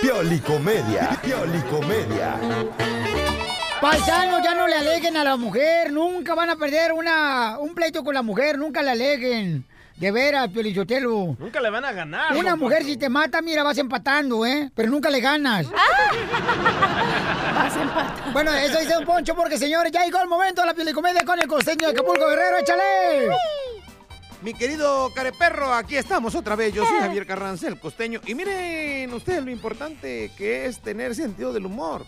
Piolicomedia. 0.00 1.18
Piolicomedia. 1.22 2.38
Paisanos, 3.80 4.42
ya 4.42 4.54
no 4.54 4.66
le 4.66 4.76
aleguen 4.76 5.16
a 5.16 5.24
la 5.24 5.36
mujer. 5.36 5.92
Nunca 5.92 6.34
van 6.34 6.50
a 6.50 6.56
perder 6.56 6.92
una, 6.92 7.58
un 7.58 7.74
pleito 7.74 8.02
con 8.04 8.14
la 8.14 8.22
mujer. 8.22 8.58
Nunca 8.58 8.82
le 8.82 8.90
aleguen. 8.92 9.66
De 9.98 10.12
veras, 10.12 10.48
Piolichotelo. 10.50 11.36
Nunca 11.38 11.60
le 11.60 11.70
van 11.70 11.84
a 11.84 11.90
ganar. 11.90 12.36
Una 12.36 12.54
mujer 12.54 12.84
si 12.84 12.96
te 12.96 13.08
mata, 13.08 13.42
mira, 13.42 13.64
vas 13.64 13.78
empatando, 13.78 14.46
¿eh? 14.46 14.70
Pero 14.74 14.90
nunca 14.90 15.10
le 15.10 15.20
ganas. 15.20 15.66
Vas 17.54 17.76
empatando. 17.76 18.32
Bueno, 18.32 18.52
eso 18.52 18.78
dice 18.78 18.96
un 18.96 19.04
Poncho 19.04 19.34
porque, 19.34 19.58
señores, 19.58 19.90
ya 19.90 20.04
llegó 20.04 20.20
el 20.22 20.28
momento 20.28 20.60
de 20.60 20.68
la 20.68 20.74
piolicomedia 20.74 21.24
con 21.24 21.40
el 21.40 21.48
costeño 21.48 21.88
de 21.88 21.92
Acapulco 21.92 22.28
Guerrero. 22.28 22.58
¡Échale! 22.58 23.28
Mi 24.40 24.54
querido 24.54 25.12
careperro, 25.16 25.74
aquí 25.74 25.96
estamos 25.96 26.36
otra 26.36 26.54
vez. 26.54 26.72
Yo 26.72 26.86
soy 26.86 27.00
Javier 27.00 27.26
Carrancel, 27.26 27.80
costeño. 27.80 28.20
Y 28.24 28.36
miren 28.36 29.12
ustedes 29.12 29.44
lo 29.44 29.50
importante 29.50 30.30
que 30.38 30.66
es 30.66 30.78
tener 30.78 31.16
sentido 31.16 31.52
del 31.52 31.66
humor. 31.66 32.06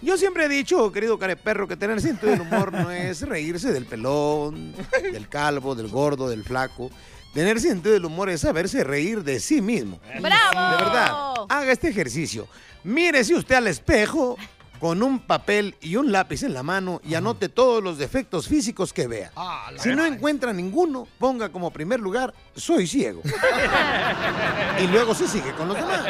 Yo 0.00 0.16
siempre 0.16 0.46
he 0.46 0.48
dicho, 0.48 0.90
querido 0.90 1.18
careperro, 1.18 1.68
que 1.68 1.76
tener 1.76 2.00
sentido 2.00 2.32
del 2.32 2.40
humor 2.40 2.72
no 2.72 2.90
es 2.90 3.20
reírse 3.22 3.72
del 3.72 3.84
pelón, 3.84 4.74
del 5.12 5.28
calvo, 5.28 5.74
del 5.74 5.88
gordo, 5.88 6.30
del 6.30 6.44
flaco. 6.44 6.90
Tener 7.36 7.60
sentido 7.60 7.92
del 7.92 8.06
humor 8.06 8.30
es 8.30 8.40
saberse 8.40 8.82
reír 8.82 9.22
de 9.22 9.40
sí 9.40 9.60
mismo. 9.60 10.00
¡Bravo! 10.22 10.70
De 10.70 10.82
verdad, 10.82 11.34
haga 11.50 11.70
este 11.70 11.88
ejercicio. 11.88 12.48
Mírese 12.82 13.34
usted 13.34 13.56
al 13.56 13.66
espejo 13.66 14.38
con 14.80 15.02
un 15.02 15.18
papel 15.18 15.74
y 15.82 15.96
un 15.96 16.10
lápiz 16.10 16.44
en 16.44 16.54
la 16.54 16.62
mano 16.62 16.98
y 17.04 17.14
anote 17.14 17.50
todos 17.50 17.84
los 17.84 17.98
defectos 17.98 18.48
físicos 18.48 18.90
que 18.90 19.06
vea. 19.06 19.32
Si 19.76 19.90
no 19.90 20.06
encuentra 20.06 20.54
ninguno, 20.54 21.06
ponga 21.18 21.50
como 21.50 21.70
primer 21.70 22.00
lugar, 22.00 22.32
soy 22.54 22.86
ciego. 22.86 23.20
y 24.82 24.86
luego 24.86 25.14
se 25.14 25.28
sigue 25.28 25.52
con 25.52 25.68
los 25.68 25.76
demás. 25.76 26.06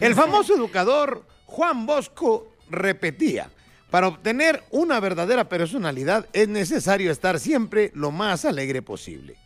El 0.00 0.16
famoso 0.16 0.56
educador 0.56 1.24
Juan 1.46 1.86
Bosco 1.86 2.48
repetía, 2.68 3.48
para 3.90 4.08
obtener 4.08 4.64
una 4.72 4.98
verdadera 4.98 5.48
personalidad 5.48 6.26
es 6.32 6.48
necesario 6.48 7.12
estar 7.12 7.38
siempre 7.38 7.92
lo 7.94 8.10
más 8.10 8.44
alegre 8.44 8.82
posible. 8.82 9.36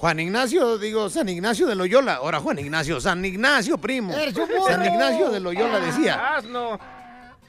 Juan 0.00 0.18
Ignacio, 0.18 0.78
digo, 0.78 1.10
San 1.10 1.28
Ignacio 1.28 1.66
de 1.66 1.74
Loyola, 1.74 2.14
ahora 2.14 2.40
Juan 2.40 2.58
Ignacio, 2.58 3.02
San 3.02 3.22
Ignacio, 3.22 3.76
primo. 3.76 4.14
San 4.66 4.82
Ignacio 4.82 5.28
de 5.28 5.40
Loyola 5.40 5.78
decía, 5.78 6.36
Asno. 6.36 6.80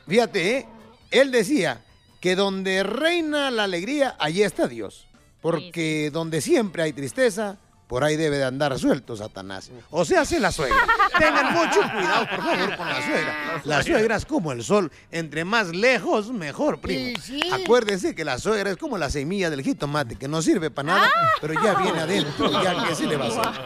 Fíjate, 0.06 0.58
¿eh? 0.58 0.68
él 1.12 1.32
decía 1.32 1.82
que 2.20 2.36
donde 2.36 2.84
reina 2.84 3.52
la 3.52 3.64
alegría, 3.64 4.18
allí 4.20 4.44
está 4.44 4.68
Dios. 4.68 5.08
Porque 5.40 6.10
donde 6.12 6.42
siempre 6.42 6.84
hay 6.84 6.92
tristeza, 6.92 7.56
por 7.92 8.06
ahí 8.06 8.16
debe 8.16 8.38
de 8.38 8.46
andar 8.46 8.80
suelto 8.80 9.18
Satanás. 9.18 9.70
O 9.90 10.06
sea, 10.06 10.22
hace 10.22 10.40
la 10.40 10.50
suegra. 10.50 10.78
Tengan 11.20 11.54
mucho 11.54 11.82
cuidado, 11.82 12.26
por 12.26 12.42
favor, 12.42 12.78
con 12.78 12.88
la 12.88 13.06
suegra. 13.06 13.62
La 13.66 13.84
suegra 13.84 14.16
es 14.16 14.26
como 14.26 14.54
el 14.54 14.64
sol. 14.64 14.90
Entre 15.12 15.44
más 15.44 15.76
lejos, 15.76 16.32
mejor, 16.32 16.80
primo. 16.80 17.20
Acuérdese 17.52 18.16
que 18.16 18.24
la 18.24 18.40
suegra 18.40 18.72
es 18.72 18.78
como 18.78 18.98
la 18.98 19.10
semilla 19.10 19.50
del 19.50 19.62
jitomate, 19.62 20.16
que 20.16 20.30
no 20.30 20.42
sirve 20.42 20.72
para 20.72 20.94
nada, 20.94 21.10
pero 21.42 21.54
ya 21.62 21.74
viene 21.82 22.00
adentro, 22.00 22.64
ya 22.64 22.88
que 22.88 22.96
se 22.96 23.08
le 23.08 23.18
va 23.18 23.26
a 23.26 23.28
hacer. 23.28 23.62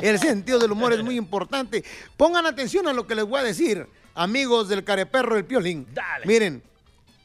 El 0.02 0.20
sentido 0.20 0.60
del 0.60 0.70
humor 0.70 0.92
es 0.92 1.02
muy 1.02 1.16
importante. 1.16 1.82
Pongan 2.16 2.46
atención 2.46 2.86
a 2.86 2.92
lo 2.92 3.04
que 3.04 3.16
les 3.16 3.24
voy 3.24 3.40
a 3.40 3.42
decir, 3.42 3.88
amigos 4.14 4.68
del 4.68 4.84
careperro 4.84 5.36
el 5.36 5.44
piolín. 5.44 5.88
Miren, 6.24 6.62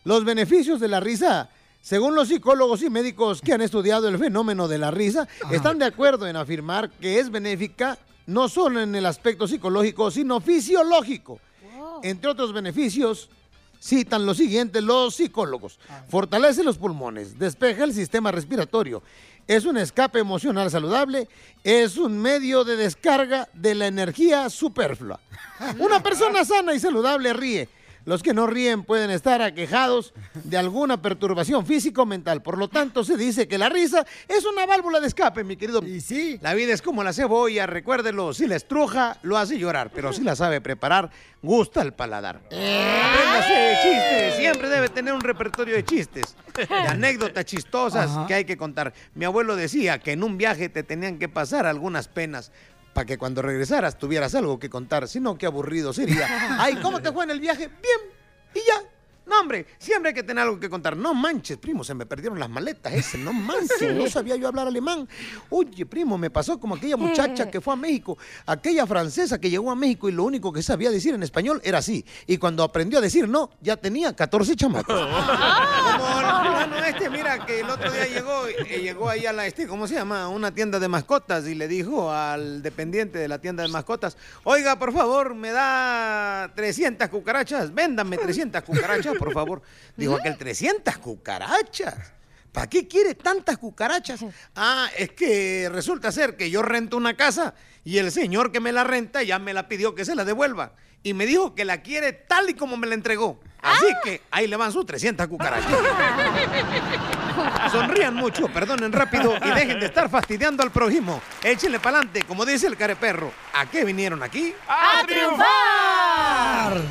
los 0.06 0.26
beneficios 0.26 0.80
de 0.80 0.88
la 0.88 1.00
risa, 1.00 1.52
según 1.82 2.16
los 2.16 2.28
psicólogos 2.28 2.82
y 2.84 2.90
médicos 2.90 3.42
que 3.42 3.54
han 3.54 3.62
estudiado 3.62 4.08
el 4.08 4.18
fenómeno 4.18 4.68
de 4.68 4.78
la 4.78 4.92
risa, 4.92 5.28
están 5.52 5.80
de 5.80 5.86
acuerdo 5.86 6.28
en 6.28 6.36
afirmar 6.36 6.90
que 6.90 7.20
es 7.20 7.30
benéfica 7.30 7.98
no 8.26 8.48
solo 8.48 8.82
en 8.82 8.94
el 8.94 9.06
aspecto 9.06 9.48
psicológico, 9.48 10.12
sino 10.12 10.40
fisiológico. 10.40 11.40
Entre 12.04 12.30
otros 12.30 12.54
beneficios, 12.54 13.30
citan 13.82 14.26
lo 14.26 14.34
siguiente 14.34 14.82
los 14.82 15.16
psicólogos. 15.16 15.80
Fortalece 16.10 16.64
los 16.64 16.78
pulmones, 16.78 17.40
despeja 17.40 17.86
el 17.86 17.94
sistema 17.94 18.32
respiratorio, 18.32 19.02
es 19.48 19.66
un 19.66 19.78
escape 19.78 20.20
emocional 20.20 20.70
saludable, 20.70 21.28
es 21.64 21.98
un 21.98 22.22
medio 22.22 22.64
de 22.64 22.76
descarga 22.76 23.50
de 23.54 23.74
la 23.74 23.88
energía 23.88 24.48
superflua. 24.50 25.20
Una 25.80 26.04
persona 26.04 26.46
sana 26.46 26.76
y 26.76 26.80
saludable 26.80 27.34
ríe. 27.34 27.68
Los 28.06 28.24
que 28.24 28.34
no 28.34 28.48
ríen 28.48 28.84
pueden 28.84 29.12
estar 29.12 29.42
aquejados 29.42 30.14
de 30.44 30.58
alguna 30.58 31.02
perturbación 31.02 31.66
físico 31.66 32.04
o 32.04 32.06
mental. 32.06 32.42
Por 32.42 32.58
lo 32.58 32.68
tanto, 32.68 33.04
se 33.04 33.18
dice 33.18 33.48
que 33.48 33.58
la 33.58 33.70
risa 33.70 34.06
es 34.28 34.46
una 34.46 34.66
válvula 34.66 35.00
de 35.00 35.08
escape, 35.08 35.44
mi 35.44 35.58
querido. 35.58 35.84
Y 35.86 36.02
sí. 36.02 36.40
La 36.42 36.54
vida 36.54 36.74
es 36.74 36.82
como 36.82 37.04
la 37.04 37.14
cebolla, 37.14 37.68
recuérdelo. 37.68 38.34
Si 38.34 38.48
la 38.48 38.56
estruja, 38.56 39.18
lo 39.22 39.38
hace 39.38 39.58
llorar. 39.58 39.92
Pero 39.94 40.14
si 40.14 40.24
la 40.24 40.36
sabe 40.36 40.62
preparar, 40.62 41.12
gusta 41.42 41.82
el 41.82 41.94
paladar. 41.94 42.38
Apréndase 42.46 43.54
de 43.54 43.76
chistes. 43.84 44.36
Siempre 44.38 44.70
debe 44.70 44.90
tener 44.90 45.14
un 45.14 45.22
repertorio 45.22 45.76
de 45.76 45.84
chistes. 45.84 46.36
De 46.56 46.74
anécdotas 46.74 47.46
chistosas 47.46 48.10
Ajá. 48.10 48.28
que 48.28 48.34
hay 48.34 48.46
que 48.46 48.58
contar. 48.58 48.94
Mi 49.14 49.26
abuelo 49.26 49.56
decía 49.56 50.00
que 50.00 50.14
en 50.14 50.24
un 50.24 50.38
viaje 50.38 50.70
te 50.70 50.84
tenían 50.84 51.20
que 51.20 51.30
pasar 51.30 51.66
algunas 51.66 52.08
penas 52.08 52.52
para 52.94 53.06
que 53.06 53.18
cuando 53.18 53.42
regresaras 53.42 53.98
tuvieras 53.98 54.36
algo 54.36 54.60
que 54.60 54.70
contar. 54.70 55.08
Si 55.08 55.20
no, 55.20 55.38
qué 55.38 55.46
aburrido 55.46 55.94
sería. 55.94 56.28
Ay, 56.60 56.76
¿cómo 56.78 57.02
te 57.02 57.12
fue 57.12 57.24
en 57.24 57.32
el 57.32 57.40
viaje? 57.40 57.68
Bien. 57.68 58.00
Y 58.54 58.60
ya. 58.60 58.84
No, 59.30 59.42
hombre, 59.42 59.68
siempre 59.78 60.10
hay 60.10 60.16
que 60.16 60.24
tener 60.24 60.44
algo 60.44 60.60
que 60.60 60.70
contar. 60.70 60.98
No 60.98 61.14
manches, 61.14 61.58
primo, 61.58 61.84
se 61.84 61.94
me 61.94 62.06
perdieron 62.08 62.40
las 62.40 62.50
maletas 62.50 62.94
ese. 62.94 63.18
No 63.20 63.32
manches, 63.50 63.96
no 63.96 64.10
sabía 64.10 64.36
yo 64.36 64.48
hablar 64.48 64.68
alemán. 64.68 65.08
Oye, 65.50 65.86
primo, 65.86 66.18
me 66.18 66.32
pasó 66.32 66.60
como 66.60 66.76
aquella 66.76 66.98
muchacha 66.98 67.50
que 67.50 67.62
fue 67.62 67.74
a 67.74 67.78
México, 67.78 68.18
aquella 68.46 68.88
francesa 68.88 69.40
que 69.40 69.50
llegó 69.50 69.70
a 69.70 69.76
México 69.76 70.10
y 70.10 70.14
lo 70.14 70.24
único 70.24 70.52
que 70.52 70.64
sabía 70.64 70.90
decir 70.90 71.14
en 71.14 71.22
español 71.22 71.62
era 71.64 71.78
así. 71.78 72.04
Y 72.26 72.38
cuando 72.38 72.64
aprendió 72.64 73.00
a 73.00 73.02
decir 73.02 73.30
no, 73.30 73.52
ya 73.62 73.78
tenía 73.78 74.16
14 74.16 74.56
chamacos. 74.56 75.00
Como 76.00 76.62
el 76.62 76.84
este, 76.86 77.10
mira, 77.10 77.46
que 77.46 77.60
el 77.60 77.70
otro 77.70 77.92
día 77.92 78.08
llegó, 78.08 78.48
eh, 78.48 78.82
llegó 78.82 79.10
ahí 79.10 79.26
a 79.26 79.34
la, 79.34 79.46
este, 79.46 79.68
¿cómo 79.68 79.88
se 79.88 79.96
llama? 79.96 80.28
Una 80.30 80.54
tienda 80.54 80.80
de 80.80 80.88
mascotas 80.88 81.46
y 81.48 81.54
le 81.56 81.68
dijo 81.68 82.12
al 82.12 82.62
dependiente 82.64 83.20
de 83.20 83.28
la 83.28 83.40
tienda 83.40 83.64
de 83.64 83.70
mascotas, 83.70 84.18
oiga, 84.44 84.80
por 84.80 84.92
favor, 84.92 85.36
me 85.36 85.52
da 85.52 86.52
300 86.56 87.10
cucarachas, 87.10 87.74
véndame 87.74 88.18
300 88.18 88.64
cucarachas, 88.64 89.14
por 89.20 89.34
favor. 89.34 89.62
Dijo 89.96 90.16
aquel, 90.16 90.38
300 90.38 90.98
cucarachas. 90.98 92.14
¿Para 92.52 92.68
qué 92.68 92.88
quiere 92.88 93.14
tantas 93.14 93.58
cucarachas? 93.58 94.26
Ah, 94.56 94.90
es 94.98 95.12
que 95.12 95.70
resulta 95.72 96.12
ser 96.12 96.36
que 96.36 96.50
yo 96.50 96.64
rento 96.64 96.98
una 96.98 97.16
casa 97.16 97.54
y 97.84 98.00
el 98.00 98.12
señor 98.12 98.52
que 98.52 98.60
me 98.60 98.72
la 98.72 98.84
renta 98.84 99.22
ya 99.22 99.38
me 99.38 99.54
la 99.54 99.68
pidió 99.68 99.94
que 99.94 100.06
se 100.06 100.16
la 100.16 100.26
devuelva. 100.26 100.74
Y 101.04 101.14
me 101.14 101.26
dijo 101.26 101.54
que 101.56 101.64
la 101.64 101.82
quiere 101.82 102.12
tal 102.12 102.50
y 102.50 102.56
como 102.56 102.76
me 102.76 102.88
la 102.88 102.96
entregó. 102.96 103.40
Así 103.62 103.86
que 104.04 104.22
ahí 104.32 104.48
le 104.48 104.56
van 104.56 104.72
sus 104.72 104.86
300 104.86 105.28
cucarachas. 105.28 105.72
Sonrían 107.72 108.16
mucho, 108.16 108.48
perdonen 108.48 108.92
rápido 108.92 109.36
y 109.38 109.50
dejen 109.52 109.80
de 109.80 109.86
estar 109.86 110.10
fastidiando 110.10 110.64
al 110.64 110.72
prójimo. 110.72 111.22
Échenle 111.44 111.80
pa'lante, 111.80 112.24
como 112.24 112.46
dice 112.46 112.68
el 112.68 112.76
careperro. 112.76 113.32
¿A 113.54 113.66
qué 113.66 113.86
vinieron 113.86 114.24
aquí? 114.24 114.54
¡A 114.68 115.06
triunfar! 115.06 116.82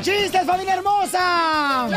Chistes, 0.00 0.46
familia 0.46 0.74
hermosa! 0.74 1.88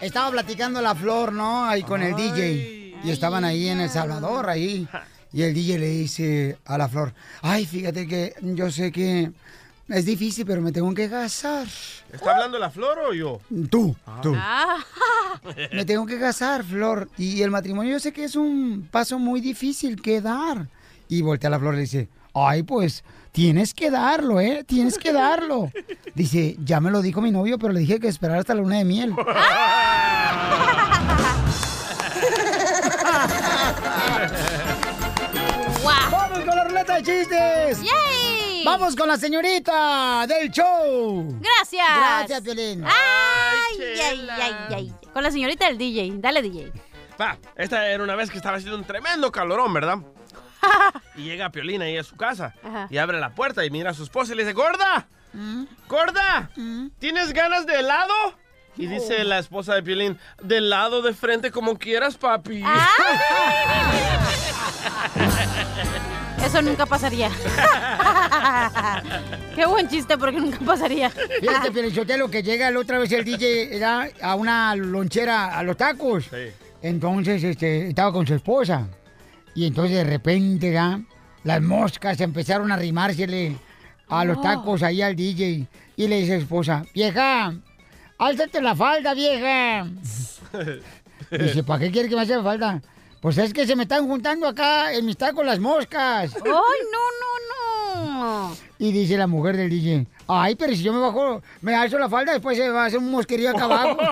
Estaba 0.00 0.30
platicando 0.30 0.80
la 0.82 0.94
flor, 0.94 1.32
¿no? 1.32 1.64
Ahí 1.64 1.82
con 1.82 2.02
el 2.02 2.14
DJ. 2.14 2.94
Y 3.04 3.10
estaban 3.10 3.44
ahí 3.44 3.68
en 3.68 3.80
El 3.80 3.90
Salvador, 3.90 4.48
ahí. 4.48 4.88
Y 5.32 5.42
el 5.42 5.54
DJ 5.54 5.78
le 5.78 5.88
dice 5.88 6.58
a 6.64 6.76
la 6.78 6.88
flor, 6.88 7.14
ay, 7.42 7.66
fíjate 7.66 8.06
que 8.06 8.34
yo 8.42 8.70
sé 8.70 8.90
que 8.90 9.30
Es 9.88 10.04
difícil, 10.04 10.44
pero 10.44 10.60
me 10.60 10.72
tengo 10.72 10.92
que 10.92 11.08
casar. 11.08 11.68
¿Está 12.12 12.32
hablando 12.32 12.58
la 12.58 12.70
flor 12.70 12.98
o 13.08 13.12
yo? 13.14 13.40
Tú, 13.70 13.94
tú. 14.20 14.34
Ah. 14.36 14.78
Me 15.72 15.84
tengo 15.84 16.06
que 16.06 16.18
casar, 16.18 16.64
Flor. 16.64 17.08
Y 17.16 17.42
el 17.42 17.52
matrimonio 17.52 17.92
yo 17.92 18.00
sé 18.00 18.12
que 18.12 18.24
es 18.24 18.34
un 18.34 18.88
paso 18.90 19.18
muy 19.20 19.40
difícil 19.40 20.02
que 20.02 20.20
dar. 20.20 20.66
Y 21.08 21.22
voltea 21.22 21.46
a 21.48 21.50
la 21.52 21.58
Flor 21.60 21.74
y 21.74 21.76
le 21.76 21.82
dice, 21.82 22.08
ay, 22.34 22.64
pues 22.64 23.04
tienes 23.36 23.74
que 23.74 23.90
darlo, 23.90 24.40
¿eh? 24.40 24.64
Tienes 24.66 24.96
que 24.96 25.12
darlo. 25.12 25.70
Dice, 26.14 26.56
ya 26.64 26.80
me 26.80 26.90
lo 26.90 27.02
dijo 27.02 27.20
mi 27.20 27.30
novio, 27.30 27.58
pero 27.58 27.74
le 27.74 27.80
dije 27.80 28.00
que 28.00 28.08
esperara 28.08 28.40
hasta 28.40 28.54
la 28.54 28.62
luna 28.62 28.78
de 28.78 28.86
miel. 28.86 29.14
¡Vamos 35.84 36.38
con 36.46 36.56
la 36.56 36.64
ruleta 36.64 36.94
de 36.94 37.02
chistes! 37.02 37.82
¡Yay! 37.82 38.64
¡Vamos 38.64 38.96
con 38.96 39.06
la 39.06 39.18
señorita 39.18 40.26
del 40.26 40.50
show! 40.50 41.38
Gracias. 41.38 41.86
Gracias, 41.94 42.40
Piolín. 42.40 42.84
Ay, 42.86 43.82
ay, 44.02 44.28
ay, 44.30 44.54
ay. 44.74 44.94
Con 45.12 45.22
la 45.22 45.30
señorita 45.30 45.66
del 45.66 45.76
DJ. 45.76 46.14
Dale, 46.20 46.40
DJ. 46.40 46.72
Va, 47.20 47.36
esta 47.56 47.86
era 47.86 48.02
una 48.02 48.16
vez 48.16 48.30
que 48.30 48.38
estaba 48.38 48.56
haciendo 48.56 48.78
un 48.78 48.84
tremendo 48.84 49.30
calorón, 49.30 49.74
¿verdad? 49.74 49.98
y 51.16 51.24
llega 51.24 51.50
Piolín 51.50 51.82
ahí 51.82 51.96
a 51.96 52.04
su 52.04 52.16
casa 52.16 52.54
Ajá. 52.62 52.86
y 52.90 52.98
abre 52.98 53.20
la 53.20 53.34
puerta 53.34 53.64
y 53.64 53.70
mira 53.70 53.90
a 53.90 53.94
su 53.94 54.02
esposa 54.02 54.32
y 54.32 54.36
le 54.36 54.42
dice, 54.44 54.54
¡Gorda! 54.54 55.06
¡Gorda! 55.88 56.50
¿Tienes 56.98 57.32
ganas 57.32 57.66
de 57.66 57.80
helado? 57.80 58.14
Y 58.78 58.86
dice 58.86 59.24
la 59.24 59.38
esposa 59.38 59.74
de 59.74 59.82
Piolín, 59.82 60.18
de 60.42 60.60
lado 60.60 61.02
de 61.02 61.14
frente 61.14 61.50
como 61.50 61.78
quieras, 61.78 62.16
papi. 62.16 62.62
Eso 66.44 66.62
nunca 66.62 66.86
pasaría. 66.86 67.30
Qué 69.54 69.66
buen 69.66 69.88
chiste, 69.88 70.16
porque 70.18 70.38
nunca 70.38 70.58
pasaría. 70.64 71.10
Fíjate, 71.10 71.70
Pielichotelo, 71.72 72.30
que 72.30 72.42
llega 72.42 72.70
la 72.70 72.78
otra 72.78 72.98
vez 72.98 73.10
el 73.12 73.24
DJ 73.24 73.74
era 73.76 74.08
a 74.22 74.34
una 74.36 74.74
lonchera 74.76 75.58
a 75.58 75.62
los 75.62 75.76
tacos. 75.76 76.26
Entonces, 76.82 77.42
este, 77.42 77.88
estaba 77.88 78.12
con 78.12 78.26
su 78.26 78.34
esposa. 78.34 78.86
Y 79.56 79.66
entonces 79.66 79.96
de 79.96 80.04
repente, 80.04 80.72
¿ya? 80.72 81.00
las 81.42 81.62
moscas 81.62 82.20
empezaron 82.20 82.70
a 82.70 82.74
arrimársele 82.74 83.56
a 84.08 84.24
los 84.24 84.36
No. 84.36 84.42
tacos 84.42 84.82
ahí 84.82 85.00
al 85.02 85.16
DJ. 85.16 85.66
Y 85.96 86.08
le 86.08 86.20
dice 86.20 86.34
a 86.34 86.36
su 86.36 86.42
esposa, 86.42 86.84
vieja, 86.94 87.54
álzate 88.18 88.60
la 88.60 88.76
falda, 88.76 89.14
vieja. 89.14 89.86
Dice, 91.30 91.64
¿para 91.64 91.80
qué 91.80 91.90
quiere 91.90 92.08
que 92.08 92.14
me 92.14 92.22
haga 92.22 92.42
falda? 92.42 92.82
Pues 93.20 93.38
es 93.38 93.52
que 93.54 93.66
se 93.66 93.74
me 93.74 93.82
están 93.84 94.06
juntando 94.06 94.46
acá 94.46 94.92
en 94.92 95.06
mis 95.06 95.16
tacos 95.16 95.44
las 95.44 95.58
moscas. 95.58 96.34
¡Ay, 96.36 96.42
no, 96.44 97.00
no, 97.22 98.48
no! 98.50 98.56
Y 98.78 98.92
dice 98.92 99.16
la 99.16 99.26
mujer 99.26 99.56
del 99.56 99.70
DJ, 99.70 100.06
ay, 100.28 100.54
pero 100.54 100.72
si 100.74 100.82
yo 100.82 100.92
me 100.92 101.00
bajo, 101.00 101.42
me 101.62 101.74
alzo 101.74 101.98
la 101.98 102.10
falda, 102.10 102.32
después 102.32 102.56
se 102.58 102.68
va 102.68 102.84
a 102.84 102.86
hacer 102.86 102.98
un 102.98 103.10
mosquerío 103.10 103.50
acá 103.50 103.64
abajo. 103.64 103.96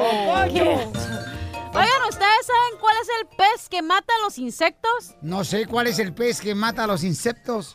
Oigan, 0.00 0.78
pez 3.40 3.70
que 3.70 3.80
mata 3.80 4.12
a 4.18 4.22
los 4.22 4.36
insectos? 4.38 5.14
No 5.22 5.44
sé 5.44 5.64
cuál 5.64 5.86
es 5.86 5.98
el 5.98 6.12
pez 6.12 6.42
que 6.42 6.54
mata 6.54 6.84
a 6.84 6.86
los 6.86 7.02
insectos. 7.02 7.74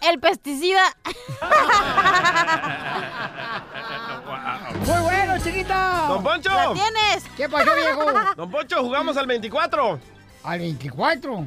El 0.00 0.18
pesticida. 0.18 0.82
Muy 4.84 5.02
bueno, 5.02 5.38
chiquita. 5.38 6.06
¡Don 6.08 6.20
Poncho! 6.22 6.50
¡La 6.50 6.72
tienes! 6.72 7.24
¿Qué 7.36 7.48
pasó, 7.48 7.70
viejo? 7.76 8.04
Don 8.36 8.50
Poncho, 8.50 8.82
jugamos 8.82 9.16
al 9.16 9.28
24. 9.28 10.00
Al 10.42 10.58
24. 10.58 11.46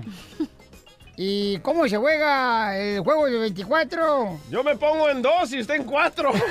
¿Y 1.19 1.57
cómo 1.59 1.87
se 1.87 1.97
juega 1.97 2.77
el 2.77 2.99
juego 2.99 3.25
del 3.25 3.39
24? 3.39 4.39
Yo 4.51 4.63
me 4.63 4.75
pongo 4.75 5.09
en 5.09 5.23
dos 5.23 5.51
y 5.51 5.61
usted 5.61 5.73
en 5.73 5.83
cuatro. 5.83 6.31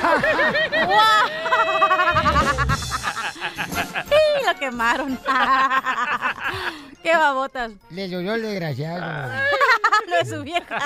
¡Y 4.10 4.44
lo 4.44 4.58
quemaron! 4.58 5.16
¡Qué 7.02 7.16
babotas! 7.16 7.70
Le 7.90 8.08
llovió 8.08 8.34
el 8.34 8.42
desgraciado. 8.42 9.30
Lo 10.08 10.16
de 10.16 10.24
su 10.24 10.42
vieja. 10.42 10.78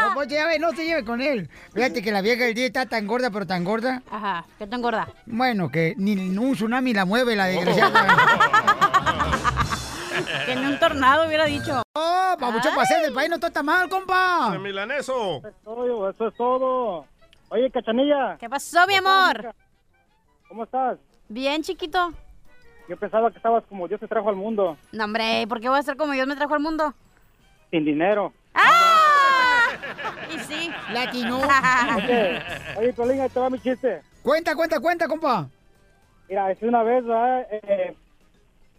No, 0.00 0.14
pues 0.14 0.28
ya 0.28 0.46
ve, 0.46 0.58
no 0.58 0.70
se 0.72 0.84
lleve 0.84 1.04
con 1.04 1.20
él. 1.20 1.48
Fíjate 1.72 2.02
que 2.02 2.10
la 2.10 2.20
vieja 2.20 2.44
del 2.44 2.54
día 2.54 2.66
está 2.66 2.86
tan 2.86 3.06
gorda, 3.06 3.30
pero 3.30 3.46
tan 3.46 3.62
gorda. 3.64 4.02
Ajá, 4.10 4.44
¿qué 4.58 4.66
tan 4.66 4.82
gorda? 4.82 5.08
Bueno, 5.26 5.70
que 5.70 5.94
ni 5.96 6.36
un 6.36 6.54
tsunami 6.54 6.94
la 6.94 7.04
mueve 7.04 7.36
la 7.36 7.46
desgraciada. 7.46 8.99
Que 10.46 10.56
ni 10.56 10.66
un 10.66 10.78
tornado 10.78 11.26
hubiera 11.26 11.44
dicho. 11.44 11.82
¡Oh, 11.94 12.36
papuchón, 12.38 12.74
para 12.74 12.86
ser 12.86 13.02
del 13.02 13.12
país 13.12 13.28
no 13.28 13.36
está 13.36 13.50
tan 13.50 13.66
mal, 13.66 13.88
compa! 13.88 14.50
El 14.52 14.60
milaneso. 14.60 15.40
Todo, 15.64 16.10
eso 16.10 16.28
es 16.28 16.34
todo. 16.36 17.06
Oye, 17.50 17.70
Cachanilla. 17.70 18.36
¿Qué 18.38 18.48
pasó, 18.48 18.86
mi 18.86 18.94
amor? 18.94 19.54
¿Cómo 20.48 20.64
estás? 20.64 20.98
Bien, 21.28 21.62
chiquito. 21.62 22.12
Yo 22.88 22.96
pensaba 22.96 23.30
que 23.30 23.36
estabas 23.36 23.64
como 23.68 23.86
Dios 23.86 24.00
te 24.00 24.08
trajo 24.08 24.28
al 24.28 24.36
mundo, 24.36 24.76
No, 24.92 25.04
hombre, 25.04 25.46
¿por 25.48 25.60
qué 25.60 25.68
voy 25.68 25.78
a 25.78 25.82
ser 25.82 25.96
como 25.96 26.12
Dios 26.12 26.26
me 26.26 26.34
trajo 26.36 26.54
al 26.54 26.60
mundo? 26.60 26.92
sin 27.70 27.84
dinero. 27.84 28.32
¡Ah! 28.54 28.76
Y 30.34 30.38
sí. 30.40 30.70
Latino. 30.92 31.38
Oye, 31.96 32.94
oye, 32.96 33.22
ahí 33.22 33.28
te 33.28 33.40
va 33.40 33.50
mi 33.50 33.58
chiste. 33.60 34.02
Cuenta, 34.22 34.54
cuenta, 34.54 34.78
cuenta, 34.80 35.08
compa. 35.08 35.48
Mira, 36.28 36.50
es 36.52 36.62
una 36.62 36.82
vez, 36.84 37.04
¿verdad? 37.04 37.46
Eh, 37.50 37.96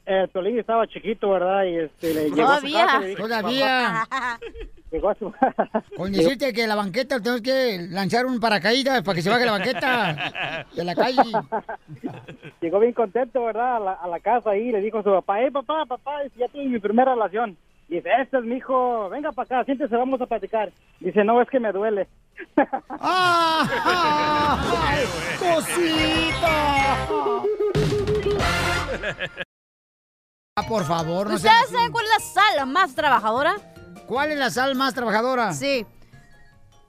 eh, 0.06 0.28
Piolín 0.32 0.60
estaba 0.60 0.88
chiquito, 0.88 1.30
¿verdad? 1.32 1.64
Y 1.66 1.76
este, 1.78 2.14
le 2.14 2.30
llegó 2.32 2.50
a 2.50 2.60
su 2.60 2.68
Todavía. 2.68 2.86
casa 2.86 3.06
y 3.06 3.10
le 3.10 3.16
Todavía. 3.16 4.08
Llegó 4.92 5.10
a 5.10 5.16
su... 5.16 5.34
Con 5.96 6.12
decirte 6.12 6.52
que 6.52 6.68
la 6.68 6.76
banqueta 6.76 7.18
tenemos 7.22 7.42
que 7.42 7.88
lanzar 7.92 8.26
un 8.26 8.42
paracaídas 8.42 9.02
para 9.04 9.16
que 9.16 9.22
se 9.22 9.30
baje 9.30 9.46
la 9.46 9.54
banqueta 9.54 10.66
de 10.76 10.84
la 10.84 10.94
calle. 10.96 11.22
Llegó 12.62 12.80
bien 12.80 12.92
contento, 12.92 13.46
¿verdad? 13.46 13.78
A 13.78 13.80
la, 13.80 13.94
a 13.94 14.08
la 14.10 14.20
casa 14.20 14.54
y 14.58 14.70
le 14.70 14.82
dijo 14.82 14.98
a 15.00 15.04
su 15.04 15.10
papá, 15.12 15.42
eh, 15.44 15.52
papá, 15.52 15.86
papá, 15.86 16.24
ya 16.36 16.48
tuve 16.50 16.66
mi 16.66 16.80
primera 16.80 17.14
relación. 17.14 17.56
Dice, 17.88 18.10
este 18.22 18.38
es 18.38 18.44
mi 18.44 18.56
hijo, 18.58 19.10
venga 19.10 19.32
para 19.32 19.46
acá, 19.46 19.64
siéntese, 19.66 19.96
vamos 19.96 20.20
a 20.22 20.26
platicar. 20.26 20.72
Dice, 21.00 21.24
no, 21.24 21.42
es 21.42 21.50
que 21.50 21.60
me 21.62 21.72
duele. 21.72 22.08
¡Ay, 23.00 23.68
cosita! 25.40 26.98
Ah, 30.58 30.68
por 30.68 30.84
favor, 30.86 31.30
no 31.30 31.36
¿Ustedes 31.36 31.70
saben 31.72 31.94
cuál 31.94 32.04
es 32.04 32.12
la 32.12 32.20
sal 32.20 32.68
más 32.68 32.94
trabajadora? 32.94 33.56
¿Cuál 34.06 34.34
es 34.34 34.38
la 34.38 34.50
sal 34.50 34.76
más 34.76 34.94
trabajadora? 34.94 35.54
Sí. 35.54 35.86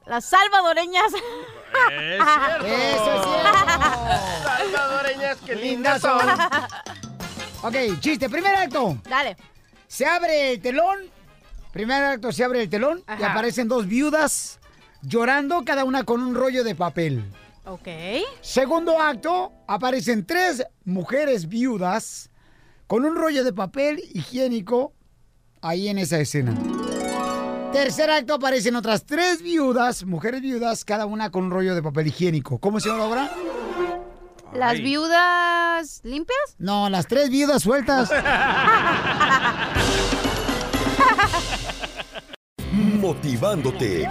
Las 0.05 0.25
salvadoreñas. 0.25 1.13
Es 1.13 1.21
cierto. 2.25 2.67
Eso 2.67 3.15
es 3.15 3.23
cierto. 3.23 4.43
Salvadoreñas, 4.43 5.39
qué 5.47 5.55
Lindas 5.55 6.03
son. 6.03 6.19
Ok, 7.63 8.01
chiste, 8.01 8.29
primer 8.29 8.53
acto. 8.57 8.99
Dale. 9.09 9.37
Se 9.87 10.07
abre 10.07 10.55
el 10.55 10.61
telón. 10.61 10.99
Primer 11.73 12.03
acto, 12.03 12.33
se 12.33 12.43
abre 12.43 12.63
el 12.65 12.69
telón 12.69 13.05
y 13.17 13.23
aparecen 13.23 13.69
dos 13.69 13.87
viudas 13.87 14.59
llorando, 15.03 15.65
cada 15.65 15.85
una 15.85 16.03
con 16.03 16.21
un 16.21 16.35
rollo 16.35 16.65
de 16.65 16.75
papel. 16.75 17.25
Ok. 17.65 17.87
Segundo 18.41 19.01
acto, 19.01 19.53
aparecen 19.69 20.27
tres 20.27 20.67
mujeres 20.85 21.49
viudas 21.49 22.29
con 22.93 23.07
un 23.07 23.17
rollo 23.17 23.43
de 23.43 23.55
papel 23.55 24.05
higiénico 24.13 24.93
ahí 25.63 25.89
en 25.89 25.97
esa 25.97 26.21
escena. 26.21 26.55
Tercer 27.73 28.11
acto, 28.11 28.35
aparecen 28.35 28.77
otras 28.77 29.07
tres 29.07 29.41
viudas, 29.41 30.05
mujeres 30.05 30.43
viudas, 30.43 30.85
cada 30.85 31.07
una 31.07 31.31
con 31.31 31.45
un 31.45 31.51
rollo 31.53 31.75
de 31.75 31.83
papel 31.83 32.09
higiénico. 32.09 32.59
¿Cómo 32.59 32.81
se 32.81 32.91
llama 32.91 33.01
la 33.01 33.09
obra? 33.09 33.31
¿Las 34.53 34.79
viudas 34.79 36.03
limpias? 36.05 36.39
No, 36.59 36.91
las 36.91 37.07
tres 37.07 37.31
viudas 37.31 37.63
sueltas. 37.63 38.11
Motivándote 43.01 44.07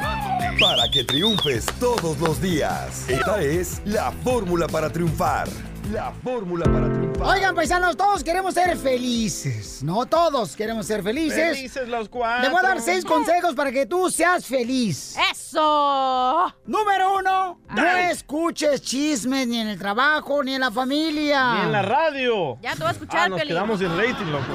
para 0.59 0.89
que 0.91 1.03
triunfes 1.03 1.67
todos 1.79 2.19
los 2.19 2.41
días. 2.41 3.07
Esta 3.07 3.43
es 3.43 3.79
la 3.85 4.11
fórmula 4.23 4.67
para 4.67 4.89
triunfar. 4.89 5.70
La 5.91 6.11
fórmula 6.23 6.63
para 6.65 6.91
triunfar. 6.93 7.27
Oigan, 7.27 7.53
paisanos, 7.53 7.97
todos 7.97 8.23
queremos 8.23 8.53
ser 8.53 8.77
felices. 8.77 9.83
No 9.83 10.05
todos 10.05 10.55
queremos 10.55 10.85
ser 10.85 11.03
felices. 11.03 11.57
Felices 11.57 11.89
los 11.89 12.07
cuatro. 12.07 12.43
Le 12.43 12.49
voy 12.49 12.59
a 12.63 12.69
dar 12.69 12.79
seis 12.81 13.03
consejos 13.03 13.53
para 13.55 13.71
que 13.73 13.85
tú 13.85 14.09
seas 14.09 14.45
feliz. 14.45 15.17
¡Eso! 15.31 16.53
Número 16.65 17.17
uno, 17.17 17.59
no 17.75 17.85
escuches 18.09 18.81
chismes 18.81 19.45
ni 19.47 19.59
en 19.59 19.67
el 19.67 19.77
trabajo 19.77 20.41
ni 20.43 20.53
en 20.55 20.61
la 20.61 20.71
familia. 20.71 21.55
Ni 21.55 21.61
en 21.63 21.71
la 21.73 21.81
radio. 21.81 22.57
Ya 22.61 22.71
te 22.71 22.79
voy 22.79 22.87
a 22.87 22.91
escuchar, 22.91 23.19
Ah, 23.23 23.29
nos 23.29 23.41
quedamos 23.41 23.79
sin 23.79 23.89
rating, 23.97 24.25
loco. 24.31 24.45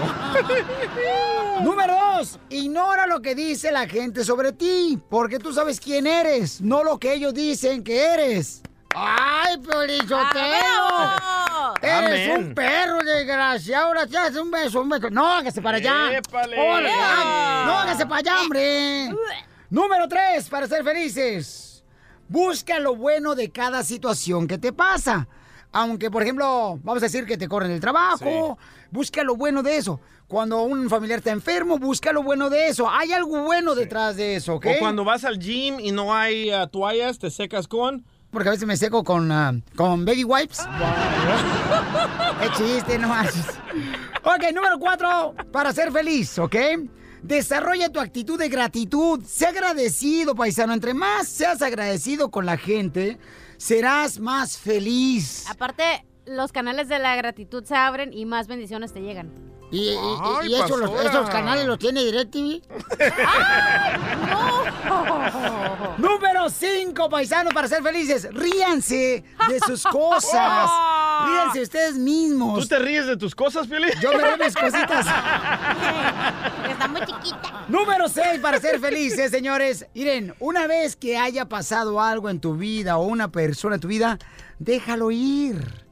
Número 1.63 1.95
dos, 2.17 2.39
ignora 2.49 3.07
lo 3.07 3.21
que 3.21 3.35
dice 3.35 3.71
la 3.73 3.87
gente 3.87 4.25
sobre 4.25 4.53
ti, 4.53 4.99
porque 5.11 5.39
tú 5.39 5.53
sabes 5.53 5.81
quién 5.81 6.07
eres, 6.07 6.61
no 6.63 6.83
lo 6.83 6.99
que 6.99 7.13
ellos 7.13 7.35
dicen 7.35 7.85
que 7.85 8.05
eres. 8.07 8.63
¡Ay, 8.99 9.59
Piolichotelo! 9.59 10.25
¡Ah, 10.39 11.75
Eres 11.83 12.31
Amén. 12.31 12.47
un 12.47 12.55
perro, 12.55 12.99
desgraciado. 13.05 13.89
Ahora 13.89 14.07
te 14.07 14.17
hace 14.17 14.41
un 14.41 14.51
beso, 14.51 14.81
un 14.81 14.89
beso. 14.89 15.11
No, 15.11 15.27
hágase 15.27 15.61
para 15.61 15.77
allá. 15.77 16.19
No, 17.67 17.79
hágase 17.79 18.07
para 18.07 18.21
allá, 18.21 18.41
hombre. 18.41 19.11
Número 19.69 20.09
tres, 20.09 20.49
para 20.49 20.67
ser 20.67 20.83
felices. 20.83 21.85
Busca 22.27 22.79
lo 22.79 22.97
bueno 22.97 23.35
de 23.35 23.51
cada 23.51 23.83
situación 23.83 24.49
que 24.49 24.57
te 24.57 24.73
pasa. 24.73 25.29
Aunque, 25.73 26.11
por 26.11 26.23
ejemplo, 26.23 26.79
vamos 26.83 27.03
a 27.03 27.07
decir 27.07 27.27
que 27.27 27.37
te 27.37 27.49
corren 27.49 27.73
el 27.73 27.81
trabajo, 27.81 28.57
busca 28.91 29.23
lo 29.23 29.37
bueno 29.37 29.63
de 29.63 29.77
eso. 29.77 30.01
Cuando 30.27 30.63
un 30.63 30.89
familiar 30.89 31.19
está 31.19 31.33
enfermo, 31.33 31.79
busca 31.79 32.13
lo 32.13 32.23
bueno 32.23 32.49
de 32.49 32.69
eso. 32.69 32.89
Hay 32.89 33.13
algo 33.13 33.43
bueno 33.43 33.75
detrás 33.75 34.17
de 34.17 34.37
eso, 34.37 34.55
¿ok? 34.55 34.67
O 34.67 34.79
cuando 34.79 35.05
vas 35.05 35.25
al 35.25 35.39
gym 35.39 35.81
y 35.81 35.93
no 35.93 36.15
hay 36.15 36.51
ah, 36.51 36.67
toallas, 36.67 37.19
te 37.19 37.31
secas 37.31 37.69
con... 37.69 38.07
Porque 38.37 38.51
a 38.51 38.53
veces 38.53 38.69
me 38.69 38.77
seco 38.77 39.03
con, 39.03 39.33
ah, 39.33 39.55
con 39.77 40.05
baby 40.05 40.23
wipes. 40.23 40.59
Es 42.43 42.51
chiste, 42.59 42.99
no 42.99 43.15
haces. 43.15 43.47
Ok, 44.25 44.53
número 44.55 44.79
cuatro, 44.79 45.35
para 45.51 45.73
ser 45.73 45.91
feliz, 45.91 46.39
¿ok? 46.39 46.55
Desarrolla 47.23 47.89
tu 47.89 47.99
actitud 47.99 48.39
de 48.39 48.51
gratitud. 48.51 49.25
Sé 49.25 49.47
agradecido, 49.47 50.35
paisano. 50.35 50.75
Entre 50.75 50.93
más 50.93 51.29
seas 51.29 51.63
agradecido 51.63 52.31
con 52.31 52.45
la 52.45 52.59
gente, 52.59 53.19
serás 53.57 54.19
más 54.21 54.59
feliz. 54.59 55.47
Aparte, 55.49 56.05
los 56.27 56.53
canales 56.53 56.91
de 56.91 56.99
la 56.99 57.17
gratitud 57.17 57.65
se 57.65 57.75
abren 57.75 58.13
y 58.13 58.27
más 58.27 58.49
bendiciones 58.49 58.93
te 58.93 59.01
llegan. 59.01 59.33
¿Y, 59.71 59.79
y- 59.79 59.93
y- 59.93 59.97
Ay, 60.23 60.49
y 60.51 60.55
eso 60.55 60.77
los- 60.77 60.91
pastora. 60.91 61.11
esos 61.11 61.31
canales 61.31 61.67
los 61.67 61.79
tiene 61.79 62.05
DirecTV? 62.05 62.63
Número 65.99 66.49
5, 66.51 67.09
paisanos, 67.11 67.53
para 67.53 67.67
ser 67.69 67.83
felices. 67.83 68.29
Ríanse 68.33 69.25
de 69.49 69.61
sus 69.67 69.83
cosas. 69.83 70.71
Ríanse 71.27 71.63
ustedes 71.63 71.95
mismos. 71.97 72.61
¿Tú 72.61 72.67
te 72.69 72.79
ríes 72.79 73.07
de 73.07 73.17
tus 73.17 73.35
cosas, 73.35 73.67
Piolín? 73.67 73.91
Yo 74.01 74.13
me 74.13 74.19
río 74.19 74.37
de 74.37 74.45
mis 74.45 74.55
cositas. 74.55 75.07
Está 76.71 76.89
muy 76.89 77.01
chiquita. 77.01 77.65
Número 77.69 78.09
6 78.09 78.41
para 78.41 78.61
ser 78.61 78.79
felices, 78.79 79.31
señores. 79.31 79.87
Miren, 79.95 80.35
una 80.39 80.67
vez 80.67 80.95
que 80.97 81.17
haya 81.19 81.49
pasado 81.49 82.01
algo 82.01 82.29
en 82.31 82.41
tu 82.41 82.55
vida 82.57 82.99
o 82.99 83.05
una 83.07 83.29
persona 83.33 83.77
en 83.77 83.81
tu 83.81 83.89
vida, 83.89 84.19
déjalo 84.59 85.11
ir. 85.11 85.86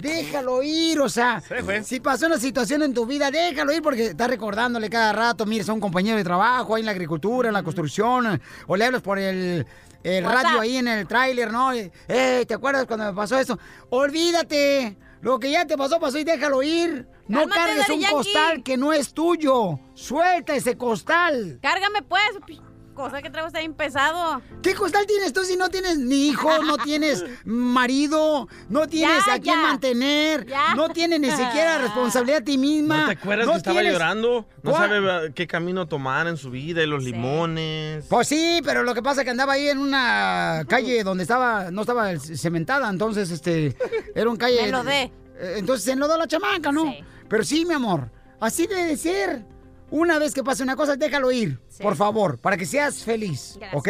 Déjalo 0.00 0.62
ir, 0.62 1.00
o 1.00 1.08
sea, 1.08 1.42
si 1.82 2.00
pasó 2.00 2.26
una 2.26 2.38
situación 2.38 2.82
en 2.82 2.94
tu 2.94 3.06
vida, 3.06 3.30
déjalo 3.30 3.72
ir 3.72 3.82
porque 3.82 4.06
estás 4.06 4.28
recordándole 4.28 4.88
cada 4.88 5.12
rato, 5.12 5.46
mira, 5.46 5.62
es 5.62 5.68
un 5.68 5.80
compañero 5.80 6.16
de 6.16 6.24
trabajo 6.24 6.74
ahí 6.74 6.82
en 6.82 6.86
la 6.86 6.92
agricultura, 6.92 7.48
en 7.48 7.54
la 7.54 7.62
construcción, 7.62 8.40
o 8.66 8.76
le 8.76 8.84
hablas 8.84 9.02
por 9.02 9.18
el, 9.18 9.66
radio 10.04 10.60
ahí 10.60 10.76
en 10.76 10.88
el 10.88 11.06
tráiler, 11.06 11.52
¿no? 11.52 11.72
Eh, 11.72 12.44
¿te 12.46 12.54
acuerdas 12.54 12.86
cuando 12.86 13.06
me 13.06 13.12
pasó 13.12 13.38
eso? 13.38 13.58
Olvídate, 13.90 14.96
lo 15.20 15.38
que 15.38 15.50
ya 15.50 15.66
te 15.66 15.76
pasó, 15.76 16.00
pasó 16.00 16.18
y 16.18 16.24
déjalo 16.24 16.62
ir. 16.62 17.06
No 17.28 17.40
Cálmate, 17.40 17.60
cargues 17.60 17.88
un 17.90 18.00
Yankee. 18.00 18.14
costal 18.14 18.62
que 18.62 18.76
no 18.76 18.92
es 18.92 19.12
tuyo. 19.12 19.78
Suelta 19.94 20.54
ese 20.54 20.76
costal. 20.76 21.58
Cárgame 21.62 22.02
pues, 22.02 22.60
cosa 23.00 23.22
que 23.22 23.30
traigo 23.30 23.48
está 23.48 23.58
bien 23.60 23.74
pesado. 23.74 24.40
¿Qué 24.62 24.74
costal 24.74 25.06
tienes 25.06 25.32
tú 25.32 25.42
si 25.44 25.56
no 25.56 25.68
tienes 25.68 25.98
ni 25.98 26.28
hijo, 26.28 26.62
no 26.62 26.76
tienes 26.78 27.24
marido, 27.44 28.48
no 28.68 28.86
tienes 28.88 29.24
Ya, 29.26 29.34
a 29.34 29.38
quién 29.40 29.56
ya. 29.56 29.62
mantener, 29.62 30.46
Ya. 30.46 30.74
no 30.74 30.88
tienes 30.90 31.20
ni 31.20 31.30
siquiera 31.30 31.78
responsabilidad 31.82 32.40
a 32.42 32.44
ti 32.44 32.58
misma? 32.58 32.96
¿No 33.02 33.06
te 33.06 33.12
acuerdas 33.12 33.46
no 33.46 33.52
que 33.52 33.58
estaba 33.58 33.80
tienes- 33.80 33.92
llorando? 33.92 34.46
No 34.62 34.70
¿Cuál? 34.72 34.88
sabe 34.90 35.32
qué 35.34 35.46
camino 35.46 35.86
tomar 35.88 36.26
en 36.28 36.36
su 36.36 36.50
vida 36.50 36.82
y 36.82 36.86
los 36.86 37.02
limones. 37.02 38.04
Pues 38.08 38.28
sí, 38.28 38.60
pero 38.64 38.82
lo 38.82 38.94
que 38.94 39.02
pasa 39.02 39.22
es 39.22 39.24
que 39.24 39.30
andaba 39.30 39.54
ahí 39.54 39.68
en 39.68 39.78
una 39.78 40.64
calle 40.68 41.02
donde 41.04 41.22
estaba, 41.22 41.70
no 41.70 41.82
estaba 41.82 42.18
cementada, 42.18 42.88
entonces 42.90 43.30
este, 43.30 43.76
era 44.14 44.28
un 44.30 44.36
calle. 44.36 44.60
Me 44.62 44.68
enlodé. 44.68 45.02
Eh, 45.38 45.54
Entonces 45.58 45.84
se 45.84 45.92
enlodó 45.92 46.18
la 46.18 46.26
chamaca, 46.26 46.70
¿no? 46.70 46.94
Pero 47.28 47.44
sí, 47.44 47.64
mi 47.64 47.72
amor, 47.74 48.10
así 48.40 48.66
debe 48.66 48.96
ser. 48.96 49.42
Una 49.90 50.18
vez 50.18 50.34
que 50.34 50.44
pase 50.44 50.62
una 50.62 50.76
cosa, 50.76 50.96
déjalo 50.96 51.32
ir, 51.32 51.58
por 51.80 51.96
favor, 51.96 52.38
para 52.38 52.56
que 52.56 52.66
seas 52.66 53.02
feliz, 53.02 53.58
¿ok? 53.72 53.88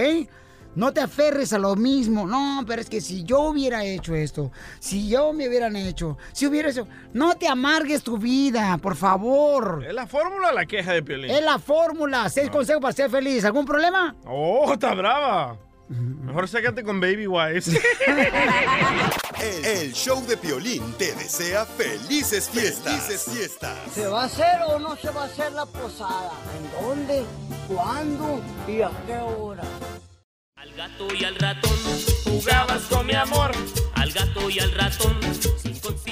No 0.77 0.93
te 0.93 1.01
aferres 1.01 1.53
a 1.53 1.59
lo 1.59 1.75
mismo. 1.75 2.27
No, 2.27 2.63
pero 2.67 2.81
es 2.81 2.89
que 2.89 3.01
si 3.01 3.25
yo 3.25 3.41
hubiera 3.41 3.85
hecho 3.85 4.15
esto, 4.15 4.53
si 4.79 5.09
yo 5.09 5.33
me 5.33 5.49
hubieran 5.49 5.75
hecho, 5.75 6.17
si 6.33 6.47
hubiera 6.47 6.71
hecho... 6.71 6.87
No 7.13 7.35
te 7.35 7.49
amargues 7.49 8.05
tu 8.05 8.19
vida, 8.19 8.79
por 8.79 8.95
favor. 8.95 9.85
¿Es 9.87 9.93
la 9.93 10.07
fórmula 10.07 10.53
la 10.53 10.67
queja 10.67 10.93
de 10.93 11.03
Piolín? 11.03 11.31
Es 11.31 11.43
la 11.43 11.59
fórmula. 11.59 12.29
Seis 12.29 12.51
consejos 12.51 12.81
para 12.81 12.93
ser 12.95 13.11
feliz. 13.11 13.45
¿Algún 13.45 13.65
problema? 13.65 14.15
Oh, 14.27 14.73
está 14.73 14.95
brava. 14.95 15.59
Mejor 15.91 16.49
sécate 16.49 16.85
con 16.85 17.01
baby 17.01 17.27
wipes. 17.27 17.69
El, 19.41 19.65
el 19.65 19.93
show 19.95 20.25
de 20.27 20.37
Piolín 20.37 20.93
te 20.99 21.15
desea 21.15 21.65
felices 21.65 22.49
fiestas. 22.51 23.03
Felices 23.03 23.35
fiestas. 23.35 23.77
¿Se 23.93 24.07
va 24.07 24.23
a 24.23 24.25
hacer 24.27 24.61
o 24.69 24.79
no 24.79 24.95
se 24.97 25.09
va 25.11 25.23
a 25.23 25.25
hacer 25.25 25.51
la 25.53 25.65
posada? 25.65 26.31
¿En 26.59 26.87
dónde? 26.87 27.25
¿Cuándo? 27.67 28.43
¿Y 28.69 28.83
a 28.83 28.91
qué 29.07 29.17
hora? 29.17 29.65
Al 30.57 30.73
gato 30.75 31.09
y 31.15 31.25
al 31.25 31.35
ratón 31.37 31.73
jugabas 32.25 32.83
con 32.83 33.07
mi 33.07 33.15
amor. 33.15 33.53
Al 34.01 34.13
gato 34.13 34.49
y 34.49 34.59
al 34.59 34.73
ratón. 34.73 35.17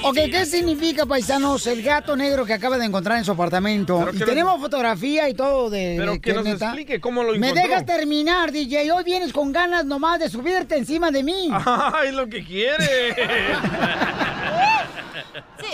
Ok, 0.05 0.15
¿qué 0.31 0.45
significa, 0.47 1.07
paisanos, 1.07 1.67
el 1.67 1.83
gato 1.83 2.17
negro 2.17 2.45
que 2.45 2.53
acaba 2.53 2.77
de 2.79 2.85
encontrar 2.85 3.19
en 3.19 3.25
su 3.25 3.33
apartamento? 3.33 3.99
Pero 3.99 4.13
Y 4.13 4.19
tenemos 4.19 4.61
fotografía 4.61 5.29
y 5.29 5.35
todo 5.35 5.71
de... 5.71 5.97
Pero 5.99 6.13
de 6.13 6.21
que 6.21 6.33
nos 6.35 6.45
neta. 6.45 6.67
explique 6.67 7.01
cómo 7.01 7.23
lo 7.25 7.33
¿Me 7.33 7.49
encontró. 7.49 7.69
dejas 7.69 7.87
terminar, 7.87 8.53
DJ? 8.53 8.93
Hoy 8.93 9.05
vienes 9.05 9.33
con 9.33 9.53
ganas 9.53 9.85
nomás 9.87 10.21
de 10.21 10.29
subirte 10.29 10.77
encima 10.77 11.11
de 11.11 11.23
mí. 11.23 11.49
¡Ay, 11.67 12.13
lo 12.13 12.29
que 12.29 12.45
quiere! 12.45 13.17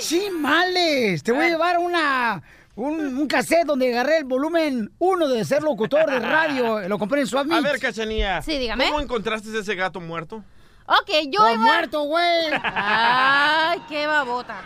Sí, 0.01 0.29
males. 0.31 1.23
Te 1.23 1.33
voy 1.33 1.47
a 1.47 1.49
llevar 1.49 1.79
una... 1.79 2.43
Un, 2.77 3.17
un 3.19 3.27
cassette 3.29 3.65
donde 3.67 3.91
agarré 3.93 4.19
el 4.19 4.25
volumen 4.25 4.91
uno 4.99 5.29
de 5.29 5.45
ser 5.45 5.63
locutor 5.63 6.11
de 6.11 6.19
radio. 6.19 6.81
Lo 6.89 6.99
compré 6.99 7.21
en 7.21 7.27
Swap 7.29 7.51
A 7.53 7.61
ver, 7.61 7.79
Cachanía. 7.79 8.43
Sí, 8.43 8.59
dígame. 8.59 8.87
¿Cómo 8.89 9.01
encontraste 9.01 9.57
ese 9.57 9.75
gato 9.77 10.01
muerto? 10.01 10.43
Ok, 10.87 11.11
yo 11.31 11.49
iba... 11.49 11.57
muerto, 11.57 12.03
güey. 12.03 12.51
Ay, 12.63 13.83
qué 13.89 14.07
babotas. 14.07 14.65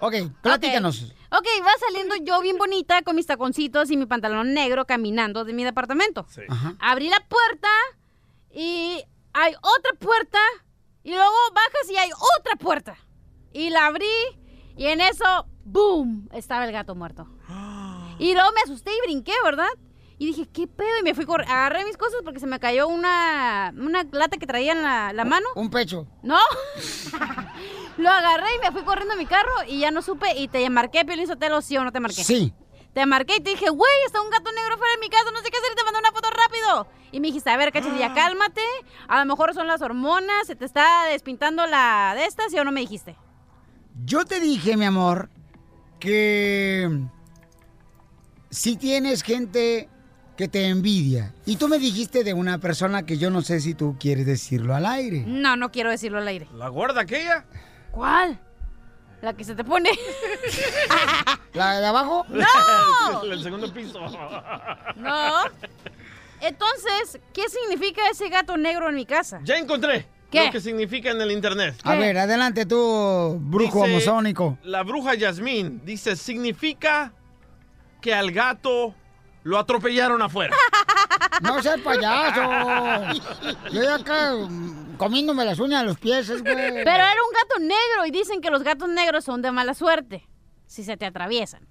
Ok, 0.00 0.14
platícanos. 0.42 1.12
Ok, 1.30 1.46
va 1.64 1.70
saliendo 1.80 2.16
yo 2.16 2.40
bien 2.40 2.58
bonita 2.58 3.02
con 3.02 3.16
mis 3.16 3.26
taconcitos 3.26 3.90
y 3.90 3.96
mi 3.96 4.06
pantalón 4.06 4.52
negro 4.52 4.86
caminando 4.86 5.44
de 5.44 5.52
mi 5.52 5.64
departamento. 5.64 6.26
Abrí 6.78 7.08
la 7.08 7.20
puerta 7.28 7.68
y 8.50 9.02
hay 9.32 9.54
otra 9.54 9.92
puerta 9.98 10.38
y 11.02 11.10
luego 11.10 11.34
bajas 11.52 11.90
y 11.90 11.96
hay 11.96 12.10
otra 12.38 12.56
puerta. 12.56 12.96
Y 13.52 13.70
la 13.70 13.86
abrí 13.86 14.06
y 14.76 14.86
en 14.86 15.00
eso, 15.00 15.46
¡boom! 15.64 16.28
Estaba 16.32 16.66
el 16.66 16.72
gato 16.72 16.94
muerto. 16.94 17.26
Y 18.18 18.32
luego 18.32 18.50
me 18.52 18.62
asusté 18.62 18.92
y 18.96 19.00
brinqué, 19.02 19.34
¿verdad? 19.44 19.68
Y 20.18 20.26
dije, 20.26 20.48
¿qué 20.50 20.66
pedo? 20.66 20.98
Y 21.00 21.02
me 21.02 21.14
fui, 21.14 21.26
agarré 21.28 21.84
mis 21.84 21.98
cosas 21.98 22.20
porque 22.24 22.40
se 22.40 22.46
me 22.46 22.58
cayó 22.58 22.88
una, 22.88 23.72
una 23.76 24.02
lata 24.12 24.38
que 24.38 24.46
traía 24.46 24.72
en 24.72 24.82
la, 24.82 25.12
la 25.12 25.24
mano. 25.26 25.46
Un 25.54 25.68
pecho. 25.68 26.06
No. 26.22 26.38
Lo 27.98 28.10
agarré 28.10 28.46
y 28.56 28.58
me 28.60 28.72
fui 28.72 28.82
corriendo 28.82 29.12
a 29.12 29.16
mi 29.16 29.26
carro 29.26 29.52
y 29.68 29.80
ya 29.80 29.90
no 29.90 30.00
supe. 30.00 30.34
Y 30.38 30.48
te 30.48 30.68
marqué, 30.70 31.04
Piolín 31.04 31.26
Sotelo, 31.26 31.60
¿sí 31.60 31.76
o 31.76 31.84
no 31.84 31.92
te 31.92 32.00
marqué? 32.00 32.24
Sí. 32.24 32.54
Te 32.94 33.04
marqué 33.04 33.36
y 33.36 33.40
te 33.40 33.50
dije, 33.50 33.68
güey, 33.68 33.92
está 34.06 34.22
un 34.22 34.30
gato 34.30 34.50
negro 34.52 34.78
fuera 34.78 34.94
de 34.94 35.00
mi 35.00 35.10
casa, 35.10 35.30
no 35.30 35.40
sé 35.40 35.50
qué 35.50 35.58
hacer, 35.58 35.72
y 35.72 35.76
te 35.76 35.84
mandé 35.84 35.98
una 35.98 36.12
foto 36.12 36.30
rápido. 36.30 36.88
Y 37.12 37.20
me 37.20 37.26
dijiste, 37.26 37.50
a 37.50 37.58
ver, 37.58 37.70
cachanilla, 37.70 38.14
cálmate. 38.14 38.62
A 39.08 39.18
lo 39.20 39.26
mejor 39.26 39.52
son 39.52 39.66
las 39.66 39.82
hormonas, 39.82 40.46
se 40.46 40.56
te 40.56 40.64
está 40.64 41.04
despintando 41.10 41.66
la 41.66 42.14
de 42.16 42.24
estas, 42.24 42.50
¿sí 42.50 42.58
o 42.58 42.64
no 42.64 42.72
me 42.72 42.80
dijiste? 42.80 43.14
Yo 44.06 44.24
te 44.24 44.40
dije, 44.40 44.78
mi 44.78 44.86
amor, 44.86 45.28
que 46.00 46.88
si 48.48 48.76
tienes 48.78 49.22
gente 49.22 49.90
que 50.36 50.48
te 50.48 50.66
envidia. 50.66 51.32
Y 51.46 51.56
tú 51.56 51.68
me 51.68 51.78
dijiste 51.78 52.22
de 52.22 52.34
una 52.34 52.58
persona 52.58 53.04
que 53.04 53.18
yo 53.18 53.30
no 53.30 53.42
sé 53.42 53.60
si 53.60 53.74
tú 53.74 53.96
quieres 53.98 54.26
decirlo 54.26 54.74
al 54.74 54.86
aire. 54.86 55.24
No, 55.26 55.56
no 55.56 55.70
quiero 55.72 55.90
decirlo 55.90 56.18
al 56.18 56.28
aire. 56.28 56.46
¿La 56.54 56.68
gorda 56.68 57.00
aquella? 57.02 57.44
¿Cuál? 57.90 58.38
La 59.22 59.32
que 59.32 59.44
se 59.44 59.54
te 59.54 59.64
pone. 59.64 59.90
¿La 61.54 61.80
de 61.80 61.86
abajo? 61.86 62.26
¡No! 62.28 63.22
El 63.32 63.42
segundo 63.42 63.72
piso. 63.72 64.00
No. 64.96 65.44
Entonces, 66.40 67.18
¿qué 67.32 67.42
significa 67.48 68.02
ese 68.10 68.28
gato 68.28 68.56
negro 68.56 68.88
en 68.88 68.94
mi 68.94 69.06
casa? 69.06 69.40
Ya 69.42 69.56
encontré 69.56 70.06
¿Qué? 70.30 70.46
lo 70.46 70.52
que 70.52 70.60
significa 70.60 71.10
en 71.10 71.20
el 71.20 71.30
internet. 71.30 71.76
A 71.82 71.94
ver, 71.94 72.18
adelante 72.18 72.66
tú, 72.66 73.38
brujo 73.40 73.84
Dice, 73.84 73.94
amazónico. 73.94 74.58
La 74.62 74.82
bruja 74.82 75.14
Yasmín 75.14 75.82
dice, 75.84 76.16
significa 76.16 77.12
que 78.00 78.14
al 78.14 78.32
gato 78.32 78.94
lo 79.46 79.58
atropellaron 79.58 80.20
afuera. 80.20 80.54
No 81.42 81.62
seas 81.62 81.78
payaso. 81.80 83.20
Yo 83.70 83.82
ya 83.82 83.96
acá 83.96 84.32
mm, 84.32 84.96
comiéndome 84.96 85.44
las 85.44 85.58
uñas 85.58 85.82
de 85.82 85.86
los 85.86 85.98
pies, 85.98 86.30
es, 86.30 86.42
güey. 86.42 86.54
Pero 86.54 86.90
era 86.90 87.12
un 87.12 87.32
gato 87.34 87.60
negro 87.60 88.06
y 88.06 88.10
dicen 88.10 88.40
que 88.40 88.50
los 88.50 88.62
gatos 88.62 88.88
negros 88.88 89.24
son 89.24 89.42
de 89.42 89.52
mala 89.52 89.74
suerte 89.74 90.26
si 90.66 90.82
se 90.82 90.96
te 90.96 91.04
atraviesan. 91.04 91.68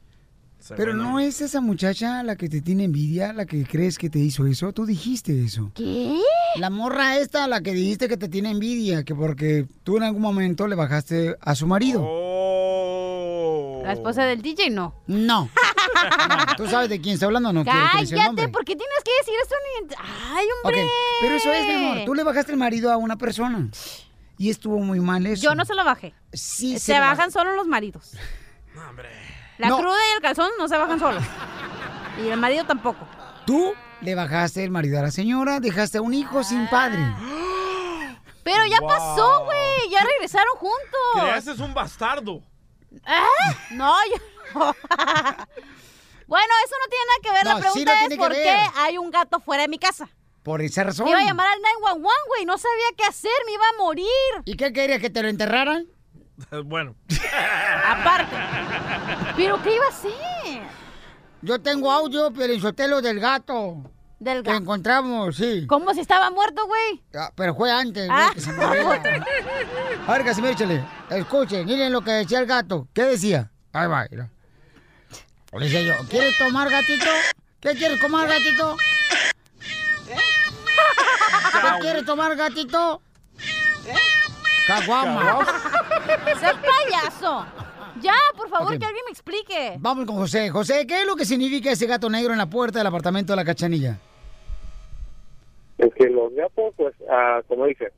Pero 0.78 0.94
no 0.94 1.20
es 1.20 1.42
esa 1.42 1.62
muchacha 1.62 2.22
la 2.22 2.36
que 2.36 2.48
te 2.48 2.62
tiene 2.62 2.84
envidia, 2.84 3.34
la 3.34 3.48
que 3.48 3.66
crees 3.66 3.98
que 3.98 4.12
te 4.12 4.20
hizo 4.20 4.46
eso. 4.46 4.72
Tú 4.72 4.86
dijiste 4.86 5.44
eso. 5.44 5.72
¿Qué? 5.74 6.20
La 6.58 6.70
morra 6.70 7.18
esta, 7.18 7.48
la 7.48 7.62
que 7.62 7.72
dijiste 7.72 8.08
que 8.08 8.18
te 8.18 8.30
tiene 8.30 8.52
envidia, 8.52 9.04
que 9.04 9.16
porque 9.16 9.66
tú 9.84 9.98
en 9.98 10.04
algún 10.04 10.22
momento 10.22 10.68
le 10.68 10.76
bajaste 10.76 11.38
a 11.42 11.56
su 11.56 11.66
marido. 11.66 12.04
La 13.84 13.94
esposa 13.94 14.26
del 14.26 14.44
DJ 14.44 14.70
no. 14.70 14.94
No. 15.08 15.50
No, 15.96 16.56
¿Tú 16.58 16.68
sabes 16.68 16.90
de 16.90 17.00
quién 17.02 17.14
está 17.16 17.26
hablando 17.26 17.50
o 17.50 17.54
no? 17.54 17.64
¿Quiere 17.64 17.80
que 17.80 17.84
le 17.86 17.90
diga 17.92 18.00
el 18.02 18.10
Cállate, 18.10 18.26
nombre? 18.28 18.48
¿por 18.50 18.66
qué 18.66 18.76
tienes 18.76 19.04
que 19.04 19.12
decir 19.20 19.34
eso? 19.44 19.56
Ni- 19.82 19.96
Ay, 20.38 20.46
hombre. 20.64 20.86
pero 21.22 21.36
eso 21.36 21.52
es, 21.54 21.66
mi 21.68 21.74
amor. 21.76 22.06
Tú 22.06 22.14
le 22.16 22.24
bajaste 22.24 22.52
el 22.52 22.58
marido 22.58 22.92
a 22.92 22.98
una 22.98 23.16
persona. 23.18 23.70
Y 24.38 24.50
estuvo 24.50 24.78
muy 24.80 25.00
mal 25.00 25.26
eso. 25.26 25.42
Yo 25.44 25.56
no 25.56 25.64
se 25.66 25.74
lo 25.76 25.84
bajé. 25.86 26.14
Sí, 26.34 26.74
se, 26.74 26.80
se 26.80 26.94
lo 26.96 27.00
bajan 27.02 27.18
bajé. 27.18 27.32
solo 27.32 27.54
los 27.54 27.68
maridos. 27.68 28.12
La 29.58 29.70
No. 29.70 29.78
cruda 29.78 29.96
y 30.12 30.16
el 30.16 30.22
calzón 30.22 30.50
no 30.60 30.68
se 30.68 30.78
bajan 30.78 31.00
solos. 31.00 31.24
Y 32.24 32.28
el 32.28 32.40
marido 32.40 32.66
tampoco. 32.66 33.08
Tú 33.46 33.74
le 34.02 34.16
bajaste 34.16 34.64
el 34.64 34.72
marido 34.72 35.00
a 35.00 35.04
la 35.04 35.12
señora, 35.12 35.60
dejaste 35.60 36.00
a 36.00 36.02
un 36.02 36.14
hijo 36.14 36.44
sin 36.44 36.68
padre. 36.68 37.00
Pero 38.44 38.66
ya 38.66 38.80
Wow. 38.80 38.90
pasó, 38.90 39.46
güey. 39.46 39.90
Ya 39.90 40.04
regresaron 40.04 40.54
juntos. 40.58 41.22
Creaste 41.22 41.52
un 41.64 41.74
bastardo. 41.74 42.42
¿Ah? 43.06 43.26
No, 43.72 43.94
yo 44.10 44.22
Bueno, 46.28 46.54
eso 46.66 46.76
no 46.82 46.90
tiene 46.90 47.06
nada 47.06 47.20
que 47.22 47.32
ver. 47.32 47.44
No, 47.46 47.54
la 47.54 47.60
pregunta 47.60 47.74
sí 47.74 47.82
es 47.94 48.00
tiene 48.00 48.16
que 48.16 48.20
por 48.20 48.32
ver. 48.32 48.44
qué 48.44 48.80
hay 48.80 48.98
un 48.98 49.12
gato 49.12 49.40
fuera 49.40 49.62
de 49.62 49.68
mi 49.70 49.78
casa. 49.78 50.10
Por 50.42 50.62
esa 50.62 50.84
razón. 50.84 51.06
Me 51.06 51.12
iba 51.12 51.20
a 51.20 51.24
llamar 51.24 51.48
al 51.48 51.62
911, 51.62 52.10
güey. 52.28 52.46
No 52.46 52.58
sabía 52.58 52.86
qué 52.98 53.04
hacer. 53.06 53.32
Me 53.46 53.54
iba 53.54 53.64
a 53.64 53.78
morir. 53.84 54.06
¿Y 54.46 54.56
qué 54.58 54.74
querías? 54.74 55.00
¿Que 55.00 55.10
te 55.12 55.22
lo 55.22 55.28
enterraran? 55.30 55.86
bueno. 56.66 56.96
Aparte. 57.88 58.36
¿Pero 59.36 59.62
qué 59.62 59.76
iba 59.76 59.86
a 59.86 59.90
hacer? 59.90 60.12
Yo 61.44 61.62
tengo 61.62 61.92
audio, 61.92 62.32
pero 62.34 62.54
en 62.54 62.62
sotelo 62.62 63.02
del 63.02 63.20
gato. 63.20 63.92
Del 64.18 64.42
Que 64.44 64.52
encontramos, 64.52 65.36
sí. 65.36 65.68
¿Cómo 65.68 65.94
si 65.94 66.00
estaba 66.00 66.32
muerto, 66.32 66.66
güey? 66.66 67.04
Ah, 67.14 67.32
pero 67.36 67.54
fue 67.54 67.70
antes, 67.72 68.08
güey, 68.08 68.20
Ah. 68.20 68.32
que 68.34 68.42
se. 68.42 68.50
A 68.50 70.12
ver, 70.14 70.24
Casimiro, 70.26 70.54
échale. 70.54 70.84
Escuchen, 71.12 71.66
miren 71.66 71.92
lo 71.92 72.02
que 72.02 72.12
decía 72.12 72.40
el 72.40 72.46
gato. 72.48 72.88
¿Qué 72.94 73.04
decía? 73.04 73.52
Ahí 73.74 73.88
va, 73.88 74.08
mira. 74.10 74.32
Le 75.58 75.66
decía 75.66 75.82
yo, 75.84 75.94
¿quieres 76.10 76.38
tomar, 76.38 76.70
gatito? 76.70 77.06
¿Qué 77.62 77.72
quieres 77.76 78.00
tomar, 78.02 78.28
gatito? 78.28 78.76
¿Qué 81.52 81.80
quieres 81.80 82.06
tomar, 82.06 82.36
gatito? 82.36 83.02
Caguama. 84.68 85.46
¡Sé 85.46 86.48
payaso! 86.48 87.46
Ya, 88.02 88.16
por 88.36 88.50
favor, 88.50 88.78
que 88.78 88.86
alguien 88.86 89.06
me 89.06 89.12
explique. 89.12 89.76
Vamos 89.80 90.06
con 90.06 90.18
José. 90.18 90.50
José, 90.50 90.86
¿qué 90.86 91.02
es 91.02 91.08
lo 91.08 91.16
que 91.16 91.24
significa 91.24 91.72
ese 91.72 91.88
gato 91.88 92.10
negro 92.10 92.34
en 92.34 92.40
la 92.40 92.50
puerta 92.50 92.80
del 92.80 92.88
apartamento 92.88 93.32
de 93.32 93.38
la 93.38 93.46
cachanilla? 93.46 93.98
Es 95.78 95.94
que 95.94 96.10
los 96.10 96.34
gatos, 96.34 96.74
pues, 96.76 96.94
ah, 97.10 97.42
como 97.48 97.66
dice, 97.66 97.94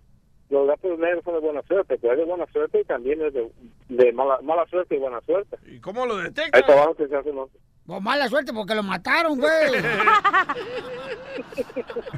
los 0.49 0.67
gatos 0.67 0.97
negros 0.99 1.23
son 1.25 1.33
de 1.35 1.39
buena 1.41 1.61
suerte, 1.63 1.97
pero 1.99 2.13
es 2.13 2.19
de 2.19 2.25
buena 2.25 2.45
suerte 2.51 2.81
y 2.81 2.85
también 2.85 3.21
es 3.21 3.33
de, 3.33 3.49
de 3.89 4.11
mala, 4.13 4.39
mala 4.41 4.65
suerte 4.67 4.95
y 4.95 4.99
buena 4.99 5.19
suerte. 5.21 5.57
¿Y 5.65 5.79
cómo 5.79 6.05
lo 6.05 6.15
Hay 6.17 6.23
detectas? 6.23 6.65
trabajos 6.65 6.97
que 6.97 7.07
se 7.07 7.15
hacen, 7.15 7.35
¿no? 7.35 7.49
Pues 7.85 8.01
mala 8.01 8.27
suerte 8.27 8.51
porque 8.53 8.75
lo 8.75 8.83
mataron, 8.83 9.39
güey. 9.39 9.51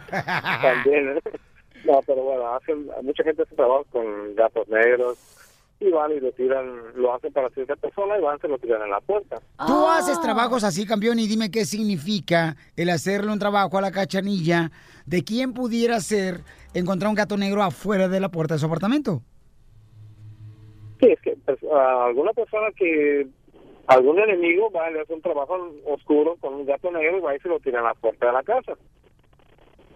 También, 0.10 1.18
¿eh? 1.18 1.22
No, 1.86 2.02
pero 2.06 2.24
bueno, 2.24 2.56
hacen, 2.56 2.88
mucha 3.04 3.24
gente 3.24 3.44
hace 3.44 3.56
trabajo 3.56 3.86
con 3.92 4.36
gatos 4.36 4.68
negros 4.68 5.18
y 5.80 5.90
van 5.92 6.12
y 6.12 6.20
lo 6.20 6.32
tiran, 6.34 6.66
lo 6.96 7.14
hacen 7.14 7.32
para 7.32 7.50
cierta 7.52 7.76
persona 7.78 8.18
y 8.18 8.22
van 8.22 8.36
y 8.38 8.42
se 8.42 8.48
lo 8.50 8.58
tiran 8.58 8.82
en 8.82 8.90
la 8.90 9.00
puerta. 9.00 9.38
Tú 9.66 9.88
haces 9.88 10.20
trabajos 10.20 10.64
así, 10.66 10.86
campeón, 10.86 11.20
y 11.20 11.28
dime 11.28 11.52
qué 11.52 11.64
significa 11.66 12.58
el 12.76 12.90
hacerle 12.90 13.32
un 13.32 13.40
trabajo 13.40 13.78
a 13.78 13.82
la 13.82 13.92
cachanilla 13.92 14.72
de 15.06 15.24
quién 15.24 15.54
pudiera 15.54 16.02
ser 16.02 16.42
encontrar 16.74 17.10
un 17.10 17.16
gato 17.16 17.38
negro 17.38 17.64
afuera 17.64 18.08
de 18.08 18.20
la 18.20 18.30
puerta 18.30 18.56
de 18.56 18.60
su 18.60 18.66
apartamento. 18.66 19.22
Sí, 21.00 21.08
es 21.08 21.20
que 21.22 21.36
pues, 21.46 21.58
a 21.74 22.06
alguna 22.06 22.34
persona 22.34 22.68
que, 22.76 23.28
algún 23.88 24.20
enemigo 24.20 24.70
va 24.72 24.90
y 24.90 24.94
le 24.94 25.02
hace 25.02 25.14
un 25.14 25.22
trabajo 25.22 25.58
oscuro 25.86 26.36
con 26.40 26.54
un 26.54 26.66
gato 26.66 26.92
negro 26.92 27.18
y 27.18 27.22
va 27.22 27.36
y 27.36 27.40
se 27.40 27.48
lo 27.50 27.60
tira 27.60 27.80
en 27.80 27.86
la 27.86 27.94
puerta 27.96 28.28
de 28.28 28.34
la 28.34 28.44
casa. 28.44 28.74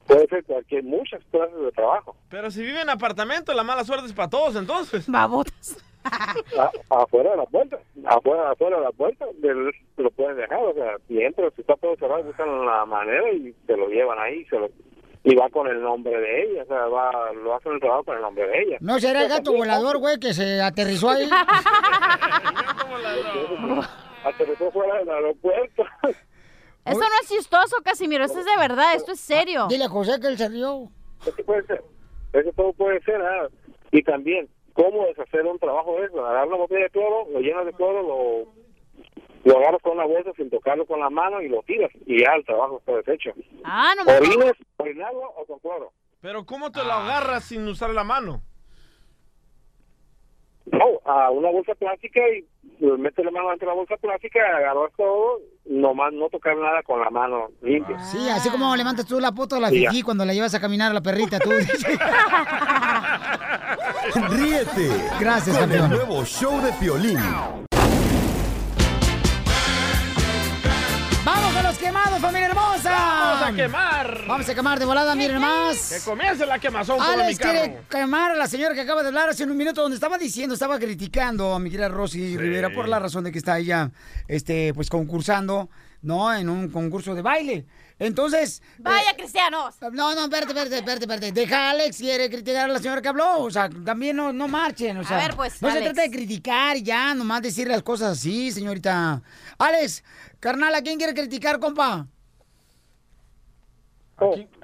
Puede 0.08 0.28
ser 0.28 0.44
cualquier, 0.46 0.84
muchas 0.84 1.24
clases 1.32 1.58
de 1.60 1.72
trabajo. 1.72 2.16
Pero 2.30 2.52
si 2.52 2.62
vive 2.62 2.82
en 2.82 2.90
apartamento, 2.90 3.54
la 3.54 3.64
mala 3.64 3.84
suerte 3.84 4.08
es 4.08 4.14
para 4.14 4.30
todos, 4.30 4.56
entonces. 4.56 5.08
Babotas. 5.10 5.78
A- 6.60 6.72
afuera 6.90 7.32
de 7.32 7.38
la 7.38 7.46
puerta, 7.46 7.80
afuera, 8.06 8.52
afuera 8.52 8.78
de 8.78 8.84
la 8.84 8.92
puerta, 8.92 9.26
del- 9.38 9.72
lo 9.96 10.12
pueden 10.12 10.36
dejar, 10.36 10.60
o 10.62 10.74
sea, 10.74 10.96
y 11.08 11.22
entra, 11.22 11.50
si 11.52 11.62
está 11.62 11.76
todo 11.78 11.96
cerrado, 11.96 12.24
buscan 12.24 12.66
la 12.66 12.86
manera 12.86 13.32
y 13.32 13.56
se 13.66 13.78
lo 13.78 13.88
llevan 13.88 14.20
ahí, 14.20 14.44
se 14.46 14.60
lo, 14.60 14.68
y 15.24 15.36
va 15.36 15.50
con 15.50 15.68
el 15.68 15.82
nombre 15.82 16.20
de 16.20 16.44
ella, 16.44 16.64
o 16.64 16.66
sea, 16.66 16.86
va, 16.88 17.32
lo 17.32 17.56
hacen 17.56 17.72
el 17.74 17.80
trabajo 17.80 18.04
con 18.04 18.18
el 18.18 18.22
nombre 18.22 18.46
de 18.46 18.62
ella. 18.62 18.78
¿No 18.82 19.00
será 19.00 19.24
el 19.24 19.30
gato 19.30 19.54
volador, 19.54 20.00
güey, 20.00 20.20
que 20.20 20.34
se 20.34 20.62
aterrizó 20.62 21.12
ahí? 21.12 21.30
Aterrizó 24.24 24.72
fuera 24.72 25.00
del 25.00 25.10
aeropuerto. 25.10 25.84
Eso 26.86 27.00
no 27.00 27.06
es 27.22 27.30
chistoso, 27.30 27.78
Casimiro. 27.84 28.26
Esto 28.26 28.40
es 28.40 28.46
de 28.46 28.58
verdad. 28.58 28.96
Esto 28.96 29.14
es 29.14 29.22
serio. 29.22 29.68
Dile 29.70 29.86
a 29.86 29.90
José 29.90 30.20
que 30.20 30.28
él 30.28 30.38
se 30.38 30.50
rió. 30.50 30.90
Eso 31.26 31.44
puede 31.46 31.66
ser, 31.66 31.82
eso 32.34 32.52
todo 32.54 32.74
puede 32.74 33.02
ser, 33.04 33.22
ah. 33.22 33.48
y 33.92 34.04
también, 34.04 34.50
¿cómo 34.74 35.06
deshacer 35.06 35.46
un 35.46 35.58
trabajo 35.58 35.98
de 35.98 36.08
eso? 36.08 36.20
Agarrar 36.20 36.50
una 36.50 36.58
botella 36.58 36.84
de 36.84 36.90
cloro, 36.90 37.26
lo 37.32 37.40
llenas 37.40 37.66
de 37.66 37.72
cloro, 37.72 38.04
lo, 38.04 38.52
lo 39.44 39.58
agarras 39.58 39.82
con 39.82 39.94
una 39.94 40.06
bolsa 40.06 40.32
sin 40.38 40.50
tocarlo 40.50 40.86
con 40.86 41.00
la 41.00 41.10
mano 41.10 41.42
y 41.42 41.50
lo 41.50 41.62
tiras, 41.64 41.92
y 42.06 42.22
ya 42.24 42.34
el 42.36 42.46
trabajo 42.46 42.78
está 42.80 42.94
deshecho. 42.98 43.32
Ah, 43.64 43.94
no 43.98 44.06
me... 44.06 44.14
Orines, 44.18 44.54
orinagua 44.78 45.28
o 45.38 45.46
con 45.46 45.60
cloro. 45.60 45.92
Pero 46.22 46.46
¿cómo 46.46 46.72
te 46.72 46.84
lo 46.84 46.92
agarras 46.94 47.44
sin 47.46 47.68
usar 47.68 47.90
la 47.90 48.04
mano? 48.04 48.42
No, 50.66 50.86
a 51.04 51.30
una 51.30 51.52
bolsa 51.52 51.76
plástica 51.76 52.22
y 52.30 52.46
pues, 52.80 52.98
metes 52.98 53.26
la 53.26 53.32
mano 53.32 53.50
dentro 53.50 53.68
de 53.68 53.74
la 53.76 53.80
bolsa 53.80 53.98
plástica, 53.98 54.40
agarras 54.56 54.92
todo, 54.96 55.42
nomás 55.66 56.14
no 56.14 56.30
tocar 56.30 56.56
nada 56.56 56.82
con 56.84 57.02
la 57.02 57.10
mano 57.10 57.50
limpia. 57.62 58.00
Sí, 58.00 58.30
así 58.30 58.50
como 58.50 58.74
levantas 58.78 59.06
tú 59.06 59.20
la 59.20 59.34
foto 59.34 59.56
de 59.56 59.62
la 59.62 59.70
Sí. 59.70 59.86
Fifi 59.88 60.04
cuando 60.04 60.24
la 60.24 60.34
llevas 60.34 60.56
a 60.56 60.62
caminar 60.62 60.92
a 60.92 60.94
la 60.94 61.02
perrita, 61.02 61.38
tú. 61.40 61.50
Ríete 64.30 64.90
Gracias, 65.20 65.58
con 65.58 65.70
el 65.72 65.80
campeón. 65.80 65.90
nuevo 65.90 66.24
show 66.24 66.62
de 66.62 66.72
Piolín. 66.74 67.18
Quemados, 71.84 72.20
familia 72.20 72.48
hermosa! 72.48 72.92
¡Vamos 72.92 73.48
a 73.48 73.54
quemar! 73.54 74.22
Vamos 74.26 74.50
a 74.50 74.56
quemar 74.56 74.80
de 74.80 74.86
volada, 74.86 75.16
miren 75.16 75.42
más. 75.42 75.90
Que 75.90 76.10
comience 76.10 76.46
la 76.46 76.58
quemazón 76.58 76.98
por 76.98 77.18
mi 77.18 77.24
Alex 77.24 77.40
carro. 77.40 77.60
quiere 77.60 77.82
quemar 77.90 78.32
a 78.32 78.36
la 78.36 78.48
señora 78.48 78.74
que 78.74 78.82
acaba 78.82 79.02
de 79.02 79.10
hablar 79.10 79.28
hace 79.30 79.44
un 79.44 79.58
minuto 79.58 79.82
donde 79.82 79.96
estaba 79.96 80.18
diciendo, 80.18 80.54
estaba 80.54 80.80
criticando 80.80 81.54
a 81.54 81.60
mi 81.60 81.70
querida 81.70 81.90
Rosy 81.90 82.38
Rivera 82.38 82.70
por 82.70 82.88
la 82.88 83.00
razón 83.00 83.26
de 83.26 83.34
que 83.34 83.38
está 83.38 83.60
ella, 83.60 83.92
este, 84.30 84.74
pues 84.74 84.90
concursando, 84.90 85.70
¿no? 86.04 86.34
En 86.34 86.50
un 86.50 86.70
concurso 86.70 87.16
de 87.16 87.22
baile. 87.22 87.66
Entonces... 87.98 88.62
Vaya, 88.80 89.16
cristianos. 89.16 89.76
No, 89.92 90.14
no, 90.14 90.24
espérate, 90.26 90.48
espérate, 90.52 90.76
espérate, 90.78 91.04
espérate. 91.06 91.32
Deja 91.32 91.68
a 91.68 91.70
Alex, 91.72 91.98
quiere 91.98 92.30
criticar 92.30 92.70
a 92.70 92.74
la 92.74 92.80
señora 92.80 93.02
que 93.02 93.08
habló. 93.08 93.40
O 93.40 93.50
sea, 93.50 93.70
también 93.70 94.16
no, 94.16 94.32
no 94.34 94.48
marchen. 94.48 94.98
O 94.98 95.04
sea, 95.04 95.18
ver, 95.18 95.36
pues, 95.36 95.62
No 95.62 95.72
se 95.72 95.82
trata 95.82 96.02
de 96.02 96.12
criticar 96.12 96.78
y 96.78 96.84
ya, 96.84 97.14
nomás 97.16 97.42
decir 97.42 97.68
las 97.68 97.82
cosas 97.82 98.20
así, 98.20 98.52
señorita. 98.52 99.22
Alex, 99.58 100.04
carnal, 100.40 100.76
¿a 100.76 100.82
quién 100.82 100.98
quiere 100.98 101.14
criticar, 101.14 101.60
compa? 101.60 102.08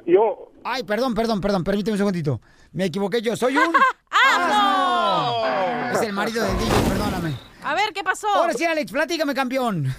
yo. 0.06 0.52
Ay, 0.64 0.84
perdón, 0.84 1.14
perdón, 1.14 1.42
perdón, 1.42 1.64
permíteme 1.64 1.94
un 1.94 1.98
segundito. 1.98 2.42
Me 2.72 2.86
equivoqué 2.86 3.22
yo, 3.22 3.36
soy 3.36 3.58
un... 3.58 3.74
¡Ah, 4.12 5.92
Es 5.94 6.02
el 6.02 6.14
marido 6.14 6.44
de 6.44 6.54
DJ, 6.54 6.90
perdóname. 6.90 7.34
A 7.64 7.74
ver, 7.74 7.94
¿qué 7.94 8.04
pasó? 8.04 8.28
Ahora 8.28 8.54
sí, 8.54 8.66
Alex, 8.66 8.92
platícame, 8.92 9.34
campeón. 9.34 9.94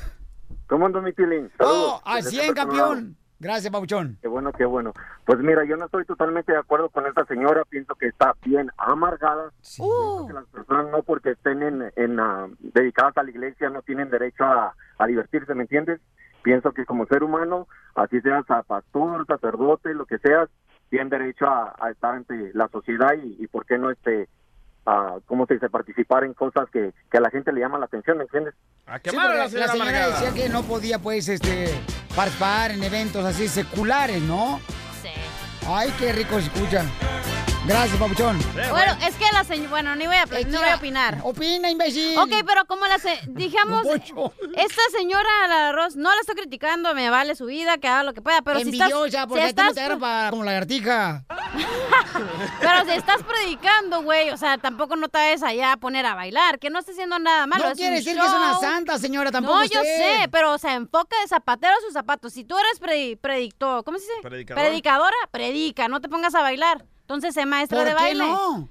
¿Cómo 0.70 0.86
ando 0.86 1.02
mi 1.02 1.12
pilín? 1.12 1.50
Oh, 1.58 2.00
al 2.04 2.22
100, 2.22 2.54
campeón. 2.54 3.16
Gracias, 3.40 3.72
Pabuchón. 3.72 4.18
Qué 4.22 4.28
bueno, 4.28 4.52
qué 4.52 4.64
bueno. 4.64 4.92
Pues 5.24 5.40
mira, 5.40 5.64
yo 5.64 5.76
no 5.76 5.86
estoy 5.86 6.04
totalmente 6.04 6.52
de 6.52 6.58
acuerdo 6.58 6.90
con 6.90 7.06
esta 7.06 7.24
señora. 7.24 7.64
Pienso 7.64 7.96
que 7.96 8.06
está 8.06 8.36
bien 8.44 8.70
amargada. 8.78 9.50
Pienso 9.60 10.26
que 10.28 10.32
las 10.32 10.46
personas 10.46 10.86
no 10.92 11.02
porque 11.02 11.30
estén 11.32 11.64
en, 11.64 11.92
en, 11.96 12.20
ah, 12.20 12.46
dedicadas 12.60 13.16
a 13.16 13.24
la 13.24 13.30
iglesia 13.30 13.68
no 13.68 13.82
tienen 13.82 14.10
derecho 14.10 14.44
a, 14.44 14.76
a 14.98 15.06
divertirse, 15.08 15.56
¿me 15.56 15.62
entiendes? 15.62 16.00
Pienso 16.42 16.70
que 16.70 16.86
como 16.86 17.04
ser 17.06 17.24
humano, 17.24 17.66
así 17.96 18.20
seas 18.20 18.48
a 18.48 18.62
pastor, 18.62 19.26
sacerdote, 19.26 19.92
lo 19.92 20.06
que 20.06 20.18
seas, 20.18 20.48
tienen 20.88 21.08
derecho 21.08 21.46
a, 21.46 21.74
a 21.80 21.90
estar 21.90 22.14
ante 22.14 22.52
la 22.54 22.68
sociedad 22.68 23.14
y, 23.20 23.42
y 23.42 23.48
por 23.48 23.66
qué 23.66 23.76
no 23.76 23.90
este 23.90 24.28
a, 24.86 25.18
¿cómo 25.26 25.46
se 25.46 25.54
dice? 25.54 25.68
participar 25.68 26.24
en 26.24 26.34
cosas 26.34 26.68
que, 26.72 26.92
que 27.10 27.18
a 27.18 27.20
la 27.20 27.30
gente 27.30 27.52
le 27.52 27.60
llama 27.60 27.78
la 27.78 27.86
atención, 27.86 28.18
¿me 28.18 28.24
entiendes? 28.24 28.54
A 28.86 28.98
Sí, 28.98 29.10
porque 29.16 29.58
la 29.58 29.68
señora, 29.68 30.08
decía 30.08 30.32
que 30.34 30.48
no 30.48 30.62
podía, 30.62 30.98
pues, 30.98 31.28
este, 31.28 31.68
participar 32.16 32.72
en 32.72 32.82
eventos 32.82 33.24
así 33.24 33.48
seculares, 33.48 34.22
¿no? 34.22 34.60
Sí. 35.02 35.10
Ay, 35.66 35.92
qué 35.98 36.12
rico 36.12 36.40
se 36.40 36.46
escucha. 36.46 36.84
Gracias, 37.66 37.98
papuchón. 37.98 38.38
Bueno, 38.70 38.96
es 39.06 39.14
que 39.16 39.26
la 39.32 39.44
señora... 39.44 39.70
Bueno, 39.70 39.94
ni 39.94 40.06
voy 40.06 40.16
a, 40.16 40.24
no 40.46 40.58
voy 40.60 40.68
a 40.70 40.76
opinar. 40.76 41.18
Opina, 41.22 41.70
imbécil. 41.70 42.18
Ok, 42.18 42.30
pero 42.46 42.64
como 42.64 42.86
la... 42.86 42.98
Se... 42.98 43.20
Dijamos, 43.28 43.86
esta 43.86 44.82
señora, 44.96 45.28
la 45.46 45.68
arroz, 45.68 45.94
no 45.94 46.08
la 46.12 46.20
estoy 46.20 46.34
criticando, 46.36 46.94
me 46.94 47.10
vale 47.10 47.36
su 47.36 47.46
vida, 47.46 47.76
que 47.78 47.86
haga 47.86 48.02
lo 48.02 48.12
que 48.14 48.22
pueda, 48.22 48.42
pero 48.42 48.58
si 48.60 48.70
estás... 48.70 48.90
Envidiosa, 48.90 49.26
porque 49.26 49.42
si 49.44 49.48
a 49.50 49.52
ti 49.52 49.56
no 49.56 49.62
estás 49.68 49.74
te 49.74 49.80
agarra 49.82 49.98
para- 50.00 50.30
como 50.30 50.44
lagartija. 50.44 51.24
Pero 52.60 52.84
si 52.84 52.90
estás 52.92 53.22
predicando, 53.22 54.02
güey, 54.02 54.30
o 54.30 54.36
sea, 54.36 54.58
tampoco 54.58 54.94
no 54.96 55.08
te 55.08 55.18
vayas 55.18 55.42
allá 55.42 55.72
a 55.72 55.76
poner 55.78 56.04
a 56.06 56.14
bailar, 56.14 56.58
que 56.58 56.70
no 56.70 56.78
esté 56.78 56.92
haciendo 56.92 57.18
nada 57.18 57.46
malo. 57.46 57.64
No 57.64 57.70
es 57.72 57.78
quiere 57.78 57.96
decir 57.96 58.14
que 58.14 58.20
es 58.24 58.32
una 58.32 58.58
santa, 58.58 58.98
señora, 58.98 59.30
tampoco 59.30 59.56
No, 59.58 59.64
yo 59.64 59.82
sé, 59.82 60.28
pero, 60.30 60.52
o 60.52 60.58
sea, 60.58 60.74
enfoca 60.74 61.16
de 61.22 61.28
zapatero 61.28 61.72
a 61.72 61.80
sus 61.80 61.92
zapatos. 61.92 62.32
Si 62.32 62.44
tú 62.44 62.56
eres 62.58 62.80
predi- 62.80 63.18
predictor, 63.18 63.84
¿cómo 63.84 63.98
se 63.98 64.04
dice? 64.04 64.14
Predicador. 64.22 64.62
Predicadora, 64.64 65.16
predica, 65.30 65.88
no 65.88 66.00
te 66.00 66.08
pongas 66.08 66.34
a 66.34 66.42
bailar. 66.42 66.84
Entonces, 67.10 67.34
sé 67.34 67.44
maestra 67.44 67.78
¿Por 67.78 67.86
de 67.88 67.90
qué 67.90 68.00
baile. 68.00 68.24
no? 68.24 68.68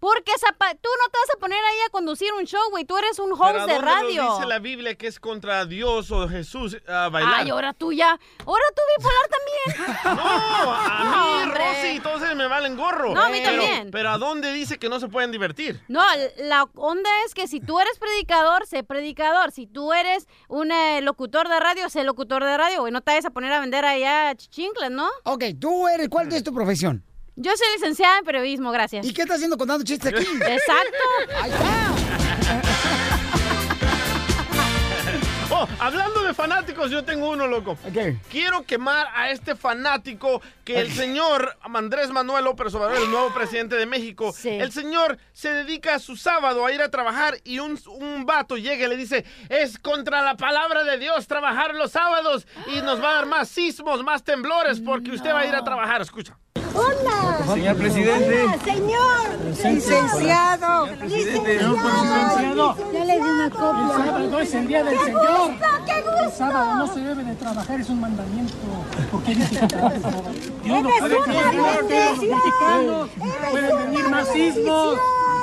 Porque 0.00 0.30
zapa- 0.38 0.74
tú 0.80 0.88
no 1.02 1.10
te 1.10 1.18
vas 1.18 1.30
a 1.34 1.40
poner 1.40 1.58
ahí 1.58 1.78
a 1.88 1.90
conducir 1.90 2.32
un 2.34 2.44
show, 2.44 2.60
güey. 2.70 2.84
Tú 2.84 2.96
eres 2.98 3.18
un 3.18 3.30
¿Pero 3.36 3.58
host 3.58 3.66
de 3.68 3.78
radio. 3.78 4.32
dice 4.34 4.46
la 4.46 4.60
Biblia 4.60 4.94
que 4.94 5.08
es 5.08 5.18
contra 5.18 5.64
Dios 5.64 6.12
o 6.12 6.28
Jesús 6.28 6.76
a 6.86 7.08
bailar? 7.08 7.34
Ay, 7.38 7.50
ahora 7.50 7.72
tú 7.72 7.92
ya. 7.92 8.10
Ahora 8.46 8.62
tú 8.76 8.82
bipolar 8.96 9.28
también. 9.28 9.94
No, 10.04 10.72
a 10.72 11.24
mí, 11.24 11.42
hombre. 11.42 11.64
Rosy 11.64 12.00
ellos 12.24 12.36
me 12.36 12.46
valen 12.46 12.76
gorro. 12.76 13.12
No, 13.12 13.22
a 13.22 13.28
mí 13.28 13.40
Pero- 13.42 13.60
también. 13.60 13.90
Pero 13.90 14.10
¿a 14.10 14.18
dónde 14.18 14.52
dice 14.52 14.78
que 14.78 14.88
no 14.88 15.00
se 15.00 15.08
pueden 15.08 15.32
divertir? 15.32 15.82
No, 15.88 16.02
la 16.36 16.62
onda 16.76 17.10
es 17.26 17.34
que 17.34 17.48
si 17.48 17.58
tú 17.60 17.80
eres 17.80 17.98
predicador, 17.98 18.66
sé 18.68 18.84
predicador. 18.84 19.50
Si 19.50 19.66
tú 19.66 19.92
eres 19.92 20.28
un 20.46 20.70
eh, 20.70 21.00
locutor 21.00 21.48
de 21.48 21.58
radio, 21.58 21.88
sé 21.88 22.04
locutor 22.04 22.44
de 22.44 22.56
radio, 22.56 22.82
güey. 22.82 22.92
No 22.92 23.00
te 23.00 23.10
vayas 23.10 23.24
a 23.24 23.30
poner 23.30 23.50
a 23.52 23.58
vender 23.58 23.84
allá 23.84 24.32
chichincles, 24.36 24.92
¿no? 24.92 25.08
Ok, 25.24 25.42
tú 25.60 25.88
eres, 25.88 26.08
¿cuál 26.08 26.32
es 26.32 26.44
tu 26.44 26.54
profesión? 26.54 27.02
Yo 27.40 27.56
soy 27.56 27.68
licenciada 27.74 28.18
en 28.18 28.24
periodismo, 28.24 28.72
gracias. 28.72 29.06
¿Y 29.06 29.14
qué 29.14 29.22
estás 29.22 29.36
haciendo 29.36 29.56
contando 29.56 29.84
chistes 29.84 30.12
aquí? 30.12 30.26
Exacto. 30.40 31.04
Ahí 31.40 31.50
está. 31.50 31.94
Oh, 35.50 35.66
hablando 35.80 36.22
de 36.22 36.34
fanáticos, 36.34 36.90
yo 36.90 37.04
tengo 37.04 37.30
uno, 37.30 37.46
loco. 37.46 37.78
Quiero 38.30 38.64
quemar 38.64 39.08
a 39.14 39.30
este 39.30 39.56
fanático 39.56 40.42
que 40.62 40.78
el 40.78 40.92
señor 40.92 41.56
Andrés 41.62 42.10
Manuel 42.10 42.44
López 42.44 42.74
Obrador, 42.74 42.98
el 42.98 43.10
nuevo 43.10 43.32
presidente 43.32 43.74
de 43.74 43.86
México, 43.86 44.34
el 44.44 44.70
señor 44.70 45.16
se 45.32 45.50
dedica 45.50 45.94
a 45.94 45.98
su 46.00 46.16
sábado 46.16 46.66
a 46.66 46.72
ir 46.72 46.82
a 46.82 46.90
trabajar 46.90 47.38
y 47.44 47.60
un, 47.60 47.80
un 47.86 48.26
vato 48.26 48.58
llega 48.58 48.84
y 48.84 48.88
le 48.90 48.96
dice, 48.98 49.24
es 49.48 49.78
contra 49.78 50.20
la 50.20 50.36
palabra 50.36 50.84
de 50.84 50.98
Dios 50.98 51.26
trabajar 51.26 51.74
los 51.74 51.92
sábados 51.92 52.46
y 52.66 52.82
nos 52.82 53.02
va 53.02 53.10
a 53.10 53.14
dar 53.14 53.26
más 53.26 53.48
sismos, 53.48 54.04
más 54.04 54.22
temblores 54.22 54.80
porque 54.80 55.12
usted 55.12 55.32
va 55.32 55.40
a 55.40 55.46
ir 55.46 55.54
a 55.54 55.64
trabajar. 55.64 56.02
Escucha. 56.02 56.36
Hola. 56.78 57.54
Señor 57.54 57.76
presidente. 57.76 58.42
Hola, 58.44 58.58
señor. 58.64 59.44
Licenciado. 59.44 60.86
Licenciado. 61.06 62.76
Ya 62.92 63.04
le 63.04 63.14
di 63.14 63.20
una 63.20 63.44
El 63.46 63.50
copia. 63.50 64.04
sábado 64.04 64.40
es 64.40 64.54
el 64.54 64.66
día 64.68 64.84
del 64.84 64.98
¡Qué 64.98 65.04
Señor. 65.04 65.22
gusto, 65.48 65.66
qué 65.86 65.92
gusto! 66.02 66.24
El 66.24 66.32
sábado 66.32 66.74
no 66.76 66.86
se 66.94 67.00
debe 67.00 67.24
de 67.24 67.34
trabajar, 67.34 67.80
es 67.80 67.88
un 67.88 68.00
mandamiento. 68.00 68.54
Porque 69.10 69.34
dice 69.34 69.54
que 69.54 69.64
el. 69.64 70.02
Dios 70.62 70.82
Eres 70.84 71.00
puede 71.00 71.18
mexicanos 72.28 73.08
pueden 73.50 73.78
venir 73.78 74.08
más 74.08 74.28
sismos. 74.28 74.98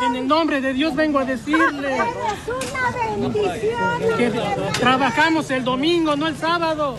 En 0.05 0.15
el 0.17 0.27
nombre 0.27 0.59
de 0.61 0.73
Dios 0.73 0.93
vengo 0.95 1.19
a 1.19 1.25
decirle 1.25 1.95
Eres 1.95 2.09
una 2.47 3.31
bendición. 3.31 4.17
que 4.17 4.31
trabajamos 4.79 5.49
el 5.51 5.63
domingo, 5.63 6.15
no 6.15 6.27
el 6.27 6.37
sábado. 6.37 6.97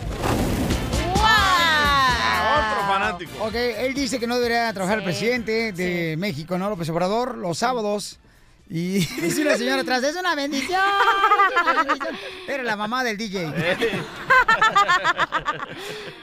Otro 2.57 2.87
fanático. 2.87 3.43
Ok, 3.45 3.55
él 3.55 3.93
dice 3.93 4.19
que 4.19 4.27
no 4.27 4.35
debería 4.35 4.71
trabajar 4.73 4.97
el 4.99 5.03
presidente 5.03 5.71
de 5.71 6.15
México, 6.17 6.57
¿no? 6.57 6.69
López 6.69 6.89
Obrador, 6.89 7.37
los 7.37 7.57
sábados. 7.57 8.19
Y 8.69 8.99
dice 9.21 9.41
una 9.43 9.55
señora 9.57 9.81
atrás, 9.81 10.03
es 10.03 10.15
una 10.15 10.35
bendición. 10.35 10.79
es 11.55 11.61
una 11.61 11.83
bendición". 11.83 12.17
Era 12.47 12.63
la 12.63 12.75
mamá 12.75 13.03
del 13.03 13.17
DJ. 13.17 13.45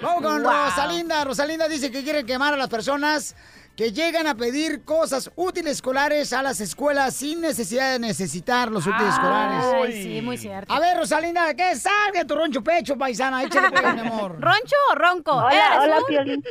Vamos 0.03 0.23
con 0.23 0.43
Wow. 0.43 0.53
Rosalinda. 0.67 1.25
Rosalinda 1.25 1.69
dice 1.69 1.91
que 1.91 2.03
quiere 2.03 2.25
quemar 2.27 2.55
a 2.55 2.57
las 2.57 2.69
personas 2.69 3.35
que 3.77 3.91
llegan 3.93 4.27
a 4.29 4.37
pedir 4.37 4.85
cosas 4.85 5.33
útiles 5.35 5.73
escolares 5.73 6.33
a 6.33 6.43
las 6.43 6.61
escuelas 6.61 7.15
sin 7.17 7.41
necesidad 7.41 7.93
de 7.93 7.99
necesitar 7.99 8.71
los 8.71 8.87
útiles 8.87 9.15
escolares. 9.15 9.65
Ay, 9.85 10.03
sí, 10.03 10.21
muy 10.23 10.39
cierto. 10.39 10.73
A 10.73 10.79
ver, 10.79 10.97
Rosalinda, 10.97 11.53
que 11.55 11.75
salga 11.75 12.21
de 12.21 12.25
tu 12.25 12.37
roncho 12.37 12.63
pecho, 12.63 12.97
paisana. 12.97 13.43
Échale 13.43 13.71
mi 13.95 14.01
amor. 14.01 14.41
¿Roncho 14.41 14.77
o 14.93 14.95
ronco? 14.95 15.33
Hola, 15.33 15.51
¿Eres 15.53 15.79
hola, 15.83 15.99
un- 15.99 16.05
Piolín. 16.07 16.45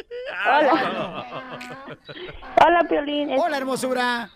Hola. 0.45 1.25
Hola, 2.65 2.83
Piolín. 2.89 3.29
Hola, 3.39 3.57
hermosura. 3.57 4.29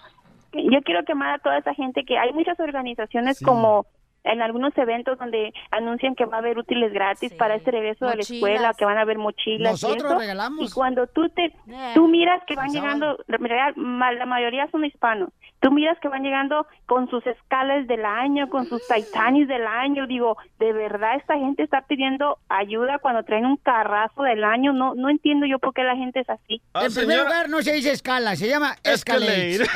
Yo 0.53 0.81
quiero 0.83 1.03
quemar 1.05 1.35
a 1.35 1.39
toda 1.39 1.57
esa 1.57 1.73
gente 1.73 2.03
que 2.05 2.17
hay 2.17 2.31
muchas 2.33 2.59
organizaciones 2.59 3.39
como 3.43 3.85
en 4.31 4.41
algunos 4.41 4.77
eventos 4.77 5.17
donde 5.17 5.53
anuncian 5.71 6.15
que 6.15 6.25
va 6.25 6.37
a 6.37 6.39
haber 6.39 6.57
útiles 6.57 6.91
gratis 6.93 7.33
para 7.33 7.55
este 7.55 7.71
regreso 7.71 8.05
de 8.05 8.11
la 8.11 8.17
Mochilas. 8.17 8.31
escuela, 8.31 8.73
que 8.77 8.85
van 8.85 8.97
a 8.97 9.01
haber 9.01 9.17
mochilas. 9.17 9.69
y 9.69 9.85
Nosotros 9.85 10.11
eso. 10.11 10.19
regalamos. 10.19 10.69
Y 10.69 10.73
cuando 10.73 11.07
tú 11.07 11.29
te, 11.29 11.53
tú 11.93 12.07
miras 12.07 12.43
que 12.45 12.55
van 12.55 12.69
llegando, 12.71 13.17
la 13.27 14.25
mayoría 14.25 14.67
son 14.71 14.85
hispanos. 14.85 15.29
Tú 15.59 15.71
miras 15.71 15.97
que 15.99 16.07
van 16.07 16.23
llegando 16.23 16.67
con 16.85 17.09
sus 17.09 17.25
escalas 17.25 17.87
del 17.87 18.05
año, 18.05 18.49
con 18.49 18.67
sus 18.67 18.81
Titanis 18.87 19.47
del 19.47 19.65
año. 19.65 20.05
Digo, 20.05 20.37
de 20.59 20.71
verdad 20.71 21.15
esta 21.15 21.35
gente 21.35 21.63
está 21.63 21.81
pidiendo 21.81 22.37
ayuda 22.47 22.99
cuando 22.99 23.23
traen 23.23 23.45
un 23.45 23.57
carrazo 23.57 24.23
del 24.23 24.43
año. 24.43 24.73
No, 24.73 24.93
no 24.95 25.09
entiendo 25.09 25.45
yo 25.45 25.59
por 25.59 25.73
qué 25.73 25.83
la 25.83 25.95
gente 25.95 26.19
es 26.19 26.29
así. 26.29 26.61
en 26.75 26.93
primer 26.93 27.19
lugar, 27.19 27.49
no 27.49 27.61
se 27.61 27.73
dice 27.73 27.91
escala, 27.91 28.35
se 28.35 28.47
llama 28.47 28.75
escalade. 28.83 29.63
ok, 29.63 29.67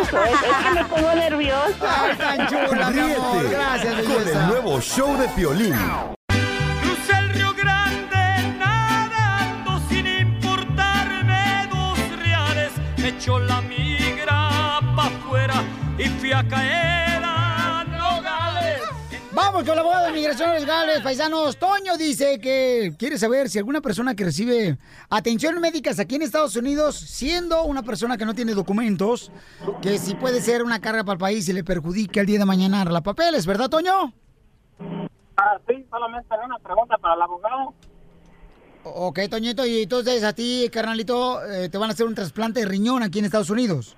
eso, 0.00 0.22
es, 0.24 0.32
es 0.32 0.56
que 0.64 0.70
me 0.74 0.84
pongo 0.84 1.14
nerviosa. 1.14 2.04
Ay, 2.04 2.16
tan 2.16 2.46
chula, 2.48 2.90
mi 2.90 3.00
amor. 3.00 3.50
Gracias, 3.50 4.02
con 4.02 4.28
el 4.28 4.46
nuevo 4.48 4.80
show 4.80 5.16
de 5.18 5.28
Piolín. 5.28 5.74
La 13.46 13.60
pa' 15.00 15.06
afuera 15.06 15.54
y 15.98 16.04
fui 16.04 16.32
a 16.32 16.46
caer 16.46 17.22
a 17.24 17.84
Nogales. 17.84 18.82
Vamos 19.32 19.62
con 19.62 19.72
el 19.72 19.78
abogado 19.78 20.06
de 20.06 20.12
migración 20.12 20.50
legales, 20.50 21.00
paisanos. 21.00 21.56
Toño 21.56 21.96
dice 21.96 22.38
que 22.38 22.92
quiere 22.98 23.16
saber 23.16 23.48
si 23.48 23.58
alguna 23.58 23.80
persona 23.80 24.14
que 24.14 24.24
recibe 24.24 24.76
atención 25.08 25.58
médicas 25.60 25.98
aquí 25.98 26.16
en 26.16 26.22
Estados 26.22 26.56
Unidos, 26.56 26.96
siendo 26.96 27.62
una 27.62 27.82
persona 27.82 28.18
que 28.18 28.26
no 28.26 28.34
tiene 28.34 28.52
documentos, 28.52 29.32
que 29.80 29.98
si 29.98 30.14
puede 30.14 30.42
ser 30.42 30.62
una 30.62 30.80
carga 30.80 31.04
para 31.04 31.14
el 31.14 31.18
país 31.18 31.48
y 31.48 31.52
le 31.52 31.64
perjudica 31.64 32.20
el 32.20 32.26
día 32.26 32.38
de 32.38 32.44
mañana 32.44 32.84
la 32.84 33.00
papeles, 33.00 33.46
¿verdad, 33.46 33.70
Toño? 33.70 34.12
Ah, 35.36 35.58
sí, 35.66 35.86
solamente 35.88 36.34
una 36.44 36.58
pregunta 36.58 36.98
para 36.98 37.14
el 37.14 37.22
abogado. 37.22 37.74
Ok, 38.82 39.20
Toñito, 39.30 39.64
y 39.64 39.82
entonces 39.82 40.24
a 40.24 40.32
ti, 40.34 40.68
carnalito, 40.70 41.42
eh, 41.46 41.68
te 41.68 41.78
van 41.78 41.90
a 41.90 41.92
hacer 41.92 42.06
un 42.06 42.14
trasplante 42.14 42.60
de 42.60 42.66
riñón 42.66 43.02
aquí 43.02 43.18
en 43.18 43.26
Estados 43.26 43.50
Unidos. 43.50 43.96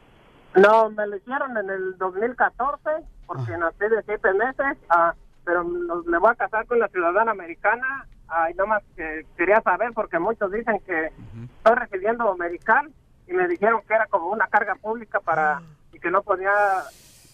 No, 0.56 0.90
me 0.90 1.06
lo 1.06 1.16
hicieron 1.16 1.56
en 1.56 1.70
el 1.70 1.96
2014 1.98 2.90
porque 3.26 3.56
nací 3.56 3.78
de 3.80 4.02
siete 4.04 4.32
meses, 4.34 4.76
ah, 4.90 5.14
pero 5.44 5.64
me 5.64 6.18
voy 6.18 6.30
a 6.30 6.34
casar 6.34 6.66
con 6.66 6.78
la 6.78 6.88
ciudadana 6.88 7.30
americana. 7.32 8.06
Ah, 8.28 8.50
y 8.50 8.54
nomás 8.54 8.82
que 8.96 9.26
quería 9.36 9.60
saber 9.62 9.92
porque 9.94 10.18
muchos 10.18 10.50
dicen 10.52 10.80
que 10.86 11.06
estoy 11.06 11.74
recibiendo 11.76 12.30
americano 12.30 12.88
y 13.26 13.32
me 13.32 13.46
dijeron 13.48 13.80
que 13.86 13.94
era 13.94 14.06
como 14.06 14.28
una 14.28 14.46
carga 14.46 14.74
pública 14.74 15.20
para 15.20 15.62
y 15.92 15.98
que 15.98 16.10
no 16.10 16.22
podía 16.22 16.50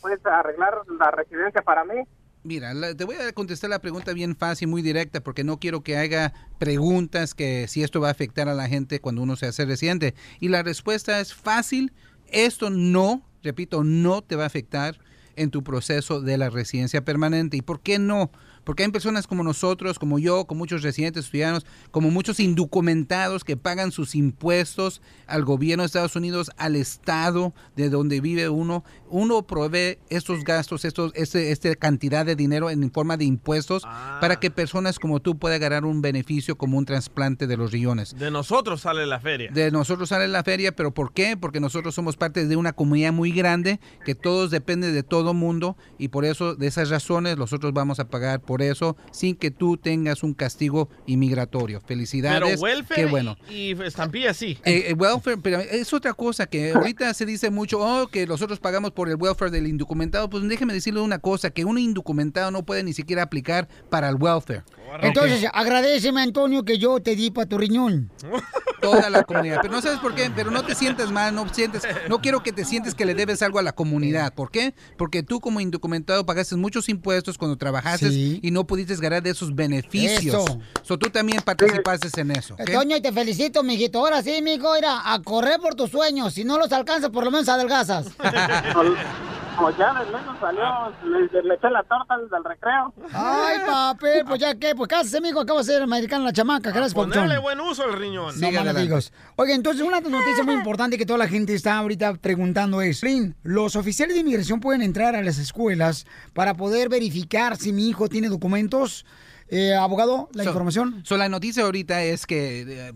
pues 0.01 0.25
arreglar 0.27 0.75
la 0.99 1.11
residencia 1.11 1.63
para 1.63 1.85
mí. 1.85 2.03
Mira, 2.45 2.73
la- 2.75 2.95
te 2.95 3.05
voy 3.05 3.17
a 3.17 3.33
contestar 3.33 3.69
la 3.71 3.81
pregunta 3.81 4.13
bien 4.13 4.37
fácil, 4.37 4.69
muy 4.69 4.81
directa, 4.83 5.21
porque 5.21 5.43
no 5.45 5.59
quiero 5.59 5.83
que 5.83 5.97
haga 5.99 6.33
preguntas 6.59 7.35
que 7.35 7.67
si 7.69 7.83
esto 7.83 8.01
va 8.01 8.09
a 8.09 8.13
afectar 8.13 8.49
a 8.49 8.55
la 8.55 8.69
gente 8.69 9.01
cuando 9.01 9.23
uno 9.23 9.37
se 9.37 9.47
hace 9.47 9.65
residente. 9.67 10.15
Y 10.41 10.49
la 10.49 10.63
respuesta 10.63 11.19
es 11.21 11.35
fácil, 11.35 11.93
esto 12.33 12.71
no, 12.71 13.23
repito, 13.43 13.85
no 13.85 14.23
te 14.23 14.37
va 14.37 14.45
a 14.45 14.47
afectar 14.47 14.99
en 15.37 15.51
tu 15.51 15.63
proceso 15.63 16.21
de 16.21 16.37
la 16.37 16.51
residencia 16.51 17.05
permanente. 17.05 17.57
¿Y 17.57 17.63
por 17.63 17.81
qué 17.81 17.99
no? 17.99 18.31
Porque 18.69 18.83
hay 18.83 18.91
personas 18.91 19.27
como 19.27 19.43
nosotros, 19.43 19.99
como 19.99 20.19
yo, 20.19 20.45
con 20.45 20.59
muchos 20.59 20.83
residentes 20.83 21.31
ciudadanos, 21.31 21.65
como 21.91 22.11
muchos 22.11 22.39
indocumentados 22.39 23.43
que 23.43 23.57
pagan 23.57 23.93
sus 23.93 24.15
impuestos 24.15 25.01
al 25.27 25.43
gobierno 25.43 25.85
de 25.85 25.87
Estados 25.87 26.17
Unidos, 26.17 26.51
al 26.59 26.77
estado 26.77 27.55
de 27.77 27.89
donde 27.89 28.21
vive 28.21 28.51
uno. 28.51 28.85
Uno 29.09 29.47
provee 29.47 29.97
estos 30.11 30.45
gastos, 30.45 30.85
estos, 30.85 31.13
este, 31.15 31.51
esta 31.51 31.75
cantidad 31.77 32.27
de 32.27 32.37
dinero 32.37 32.69
en 32.69 32.93
forma 32.93 33.17
de 33.17 33.25
impuestos 33.25 33.85
para 34.21 34.39
que 34.39 34.51
personas 34.51 34.99
como 34.99 35.21
tú 35.21 35.39
puedan 35.39 35.63
ganar 35.63 35.87
un 35.87 36.03
beneficio 36.03 36.59
como 36.59 36.77
un 36.77 36.85
trasplante 36.85 37.47
de 37.47 37.57
los 37.57 37.73
riñones. 37.73 38.19
De 38.19 38.31
nosotros 38.31 38.83
sale 38.83 39.07
la 39.07 39.19
feria. 39.19 39.51
De 39.51 39.71
nosotros 39.71 40.11
sale 40.11 40.29
la 40.29 40.45
feria, 40.45 40.77
pero 40.77 40.93
¿por 40.93 41.15
qué? 41.15 41.39
Porque 41.39 41.59
nosotros 41.59 41.95
somos 41.95 42.19
parte 42.19 42.47
de 42.47 42.55
una 42.55 42.75
comunidad 42.75 43.15
muy 43.15 43.33
grande, 43.33 43.81
que 44.05 44.15
todos 44.15 44.51
dependen 44.51 44.93
de 44.93 45.03
todo 45.03 45.33
mundo 45.33 45.79
y 45.97 46.09
por 46.09 46.27
eso, 46.27 46.55
de 46.55 46.67
esas 46.67 46.91
razones, 46.91 47.39
nosotros 47.39 47.73
vamos 47.73 47.99
a 47.99 48.11
pagar 48.11 48.43
por 48.43 48.58
por 48.59 48.63
eso 48.67 48.97
sin 49.13 49.37
que 49.37 49.53
tú 49.53 49.77
tengas 49.77 50.23
un 50.25 50.35
castigo 50.35 50.89
inmigratorio. 51.07 51.79
Pero 51.79 51.87
Felicidades. 51.87 52.61
welfare 52.61 53.03
Qué 53.03 53.07
bueno. 53.07 53.37
y, 53.49 53.73
y 53.73 53.83
estampilla 53.83 54.35
sí. 54.35 54.59
Eh, 54.65 54.87
eh, 54.89 54.95
welfare, 54.95 55.37
pero 55.39 55.61
es 55.61 55.93
otra 55.93 56.13
cosa 56.13 56.47
que 56.47 56.73
ahorita 56.73 57.15
se 57.15 57.25
dice 57.25 57.51
mucho, 57.51 57.79
oh, 57.81 58.09
que 58.09 58.27
nosotros 58.27 58.59
pagamos 58.59 58.91
por 58.91 59.09
el 59.09 59.17
welfare 59.17 59.51
del 59.51 59.67
indocumentado. 59.69 60.29
Pues 60.29 60.47
déjeme 60.49 60.73
decirle 60.73 61.01
una 61.01 61.21
cosa, 61.21 61.51
que 61.51 61.65
un 61.65 61.79
indocumentado 61.79 62.51
no 62.51 62.65
puede 62.65 62.83
ni 62.83 62.93
siquiera 62.93 63.23
aplicar 63.23 63.69
para 63.91 64.09
el 64.09 64.17
welfare. 64.17 64.65
Entonces, 65.03 65.47
agradeceme, 65.53 66.23
Antonio, 66.23 66.65
que 66.65 66.79
yo 66.79 67.01
te 67.01 67.15
di 67.17 67.31
para 67.31 67.49
tu 67.49 67.59
riñón. 67.59 68.11
Toda 68.81 69.11
la 69.11 69.25
comunidad. 69.25 69.59
Pero 69.61 69.75
no 69.75 69.83
sabes 69.83 69.99
por 69.99 70.15
qué, 70.15 70.31
pero 70.35 70.53
no 70.53 70.65
te 70.65 70.75
sientas 70.77 71.11
mal, 71.11 71.35
no 71.35 71.53
sientes, 71.53 71.83
no 72.09 72.21
quiero 72.21 72.45
que 72.45 72.53
te 72.53 72.65
sientes 72.65 72.95
que 72.95 73.05
le 73.05 73.15
debes 73.15 73.43
algo 73.43 73.59
a 73.59 73.63
la 73.63 73.73
comunidad. 73.73 74.33
¿Por 74.33 74.53
qué? 74.53 74.73
Porque 74.97 75.25
tú 75.25 75.41
como 75.41 75.61
indocumentado 75.61 76.25
pagaste 76.25 76.55
muchos 76.55 76.89
impuestos 76.89 77.37
cuando 77.39 77.57
trabajaste 77.57 78.11
Sí. 78.11 78.39
y 78.41 78.51
no 78.53 78.67
pudiste 78.69 78.95
ganar 78.97 79.21
de 79.23 79.31
esos 79.31 79.55
beneficios. 79.55 80.45
Eso. 80.45 80.61
So, 80.83 80.97
tú 80.97 81.11
también 81.11 81.41
participaste 81.43 82.09
en 82.21 82.31
eso. 82.31 82.55
¿ok? 82.55 82.71
Toño, 82.73 82.97
y 82.97 83.01
te 83.01 83.13
felicito, 83.13 83.65
mijito. 83.65 83.99
Ahora 83.99 84.23
sí, 84.23 84.41
mijo, 84.43 84.73
mira, 84.75 85.13
a 85.13 85.21
correr 85.23 85.59
por 85.61 85.75
tus 85.75 85.91
sueños. 85.91 86.35
Si 86.35 86.45
no 86.45 86.57
los 86.57 86.71
alcanzas, 86.73 87.11
por 87.11 87.25
lo 87.25 87.33
menos 87.33 87.49
adelgazas. 87.49 88.07
Como 89.59 89.77
ya 89.77 89.93
del 89.93 90.07
menos 90.13 90.39
salió, 90.39 90.63
le, 91.05 91.43
le 91.43 91.55
eché 91.55 91.69
la 91.69 91.83
torta 91.83 92.17
desde 92.17 92.37
el 92.37 92.45
recreo. 92.45 92.95
Ay, 93.13 93.59
papel, 93.67 94.25
pues 94.29 94.41
ya 94.41 94.55
qué, 94.55 94.75
pues 94.77 94.89
cásese, 94.89 95.21
mijo, 95.21 95.41
acaba 95.41 95.59
de 95.61 95.65
ser 95.65 95.83
americana 95.83 96.25
la 96.25 96.33
chamaca. 96.33 96.71
Gracias, 96.71 96.95
Papuchón. 96.95 97.23
Ponerle 97.25 97.39
buen 97.39 97.61
uso 97.61 97.83
al 97.83 97.95
riñón. 97.95 98.39
No 98.41 98.61
amigos. 98.71 99.13
Oye, 99.37 99.55
entonces 99.55 99.83
una 99.83 100.01
noticia 100.01 100.45
muy 100.45 100.55
importante 100.55 100.97
que 100.97 101.05
toda 101.07 101.19
la 101.19 101.29
gente 101.29 101.55
está 101.55 101.77
ahorita 101.79 102.15
preguntando 102.15 102.81
es, 102.83 103.03
Lin, 103.03 103.35
¿los 103.43 103.75
oficiales 103.75 104.15
de 104.15 104.21
inmigración 104.21 104.61
pueden 104.61 104.81
entrar 104.83 105.17
a 105.17 105.23
las 105.23 105.39
escuelas 105.39 106.07
para 106.35 106.55
poder 106.55 106.89
verificar 106.89 107.57
si 107.57 107.73
mi 107.73 107.89
hijo 107.89 108.09
tiene 108.09 108.29
documentos? 108.29 109.05
Eh, 109.51 109.75
abogado, 109.75 110.29
la 110.35 110.45
So- 110.45 110.51
información. 110.51 111.01
So, 111.07 111.17
la 111.17 111.31
noticia 111.31 111.63
ahorita 111.65 112.03
es 112.03 112.27
que 112.27 112.67
eh, 112.69 112.93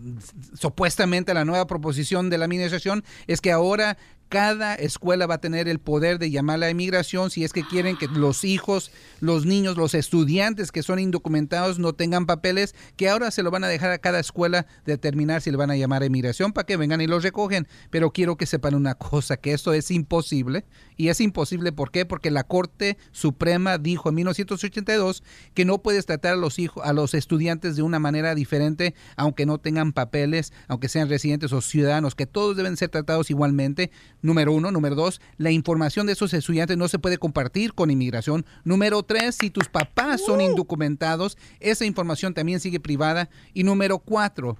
supuestamente 0.53 1.33
la 1.33 1.45
nueva 1.45 1.65
proposición 1.65 2.29
de 2.29 2.37
la 2.37 2.45
administración 2.45 3.03
es 3.25 3.41
que 3.41 3.51
ahora 3.51 3.97
cada 4.33 4.73
escuela 4.73 5.27
va 5.27 5.35
a 5.35 5.41
tener 5.41 5.67
el 5.67 5.77
poder 5.77 6.17
de 6.17 6.31
llamar 6.31 6.55
a 6.55 6.57
la 6.57 6.69
inmigración 6.71 7.29
si 7.29 7.43
es 7.43 7.53
que 7.53 7.63
quieren 7.63 7.95
que 7.95 8.07
los 8.07 8.43
hijos, 8.43 8.89
los 9.19 9.45
niños, 9.45 9.77
los 9.77 9.93
estudiantes 9.93 10.71
que 10.71 10.81
son 10.81 10.97
indocumentados 10.97 11.77
no 11.77 11.93
tengan 11.93 12.25
papeles, 12.25 12.73
que 12.95 13.09
ahora 13.09 13.29
se 13.29 13.43
lo 13.43 13.51
van 13.51 13.63
a 13.63 13.67
dejar 13.67 13.91
a 13.91 13.99
cada 13.99 14.19
escuela 14.19 14.65
determinar 14.87 15.43
si 15.43 15.51
le 15.51 15.57
van 15.57 15.69
a 15.69 15.75
llamar 15.75 16.01
a 16.01 16.07
inmigración 16.07 16.51
para 16.51 16.65
que 16.65 16.77
vengan 16.77 16.99
y 16.99 17.05
los 17.05 17.21
recogen. 17.21 17.67
Pero 17.91 18.09
quiero 18.09 18.35
que 18.35 18.47
sepan 18.47 18.73
una 18.73 18.95
cosa, 18.95 19.37
que 19.37 19.53
esto 19.53 19.71
es 19.71 19.91
imposible. 19.91 20.65
Y 20.97 21.09
es 21.09 21.21
imposible, 21.21 21.71
¿por 21.71 21.91
qué? 21.91 22.05
Porque 22.05 22.31
la 22.31 22.43
Corte 22.43 22.97
Suprema 23.11 23.77
dijo 23.77 24.09
en 24.09 24.15
1982 24.15 25.23
que 25.53 25.65
no 25.65 25.83
puedes 25.83 26.07
tratar 26.07 26.33
a 26.33 26.37
los 26.37 26.57
hijos, 26.57 26.83
a 26.83 26.93
los 26.93 27.13
estudiantes 27.13 27.75
de 27.75 27.83
una 27.83 27.99
manera 27.99 28.33
diferente, 28.33 28.95
aunque 29.15 29.45
no 29.45 29.59
tengan 29.59 29.93
papeles, 29.93 30.53
aunque 30.67 30.89
sean 30.89 31.07
residentes 31.07 31.53
o 31.53 31.61
ciudadanos, 31.61 32.15
que 32.15 32.25
todos 32.25 32.57
deben 32.57 32.77
ser 32.77 32.89
tratados 32.89 33.29
igualmente. 33.29 33.91
Número 34.23 34.53
uno. 34.53 34.71
Número 34.71 34.95
dos, 34.95 35.21
la 35.37 35.51
información 35.51 36.07
de 36.07 36.13
esos 36.13 36.33
estudiantes 36.33 36.77
no 36.77 36.87
se 36.87 36.97
puede 36.97 37.19
compartir 37.19 37.73
con 37.73 37.91
inmigración. 37.91 38.45
Número 38.63 39.03
tres, 39.03 39.35
si 39.35 39.51
tus 39.51 39.67
papás 39.67 40.21
son 40.25 40.41
indocumentados, 40.41 41.37
esa 41.59 41.85
información 41.85 42.33
también 42.33 42.59
sigue 42.59 42.79
privada. 42.79 43.29
Y 43.53 43.63
número 43.63 43.99
cuatro, 43.99 44.57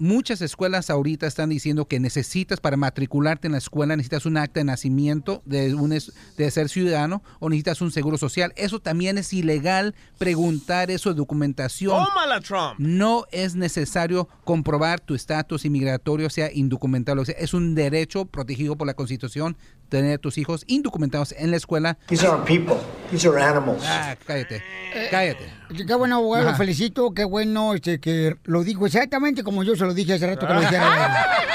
Muchas 0.00 0.40
escuelas 0.40 0.88
ahorita 0.88 1.26
están 1.26 1.50
diciendo 1.50 1.86
que 1.86 2.00
necesitas 2.00 2.58
para 2.58 2.76
matricularte 2.78 3.46
en 3.48 3.52
la 3.52 3.58
escuela, 3.58 3.94
necesitas 3.96 4.24
un 4.24 4.38
acta 4.38 4.58
de 4.60 4.64
nacimiento 4.64 5.42
de, 5.44 5.74
un 5.74 5.92
es- 5.92 6.10
de 6.38 6.50
ser 6.50 6.70
ciudadano 6.70 7.22
o 7.38 7.50
necesitas 7.50 7.82
un 7.82 7.92
seguro 7.92 8.16
social. 8.16 8.54
Eso 8.56 8.80
también 8.80 9.18
es 9.18 9.32
ilegal 9.34 9.94
preguntar 10.16 10.90
eso 10.90 11.10
de 11.10 11.16
documentación. 11.16 12.02
Tómala, 12.04 12.40
Trump. 12.40 12.76
No 12.78 13.26
es 13.30 13.54
necesario 13.56 14.26
comprobar 14.44 15.00
tu 15.00 15.14
estatus 15.14 15.64
inmigratorio, 15.66 16.30
sea 16.30 16.50
indocumentado. 16.50 17.20
O 17.20 17.24
sea, 17.26 17.34
es 17.38 17.52
un 17.52 17.74
derecho 17.74 18.24
protegido 18.24 18.76
por 18.76 18.86
la 18.86 18.94
Constitución 18.94 19.56
tener 19.90 20.18
tus 20.18 20.38
hijos 20.38 20.64
indocumentados 20.66 21.32
en 21.36 21.50
la 21.50 21.58
escuela. 21.58 21.98
These 22.08 22.26
aren't 22.26 22.46
people. 22.46 22.76
These 23.10 23.28
are 23.28 23.38
animals. 23.42 23.82
Ah, 23.84 24.16
cállate. 24.26 24.62
Cállate. 25.10 25.59
Qué 25.86 25.94
bueno, 25.94 26.16
abogado, 26.16 26.44
Ajá. 26.44 26.52
lo 26.52 26.56
felicito. 26.58 27.12
Qué 27.14 27.24
bueno 27.24 27.74
este, 27.74 28.00
que 28.00 28.36
lo 28.44 28.62
dijo 28.64 28.86
exactamente 28.86 29.42
como 29.44 29.62
yo 29.62 29.76
se 29.76 29.84
lo 29.84 29.94
dije 29.94 30.14
hace 30.14 30.26
rato 30.26 30.46
que 30.46 30.54
lo 30.54 30.60
dijera. 30.60 31.26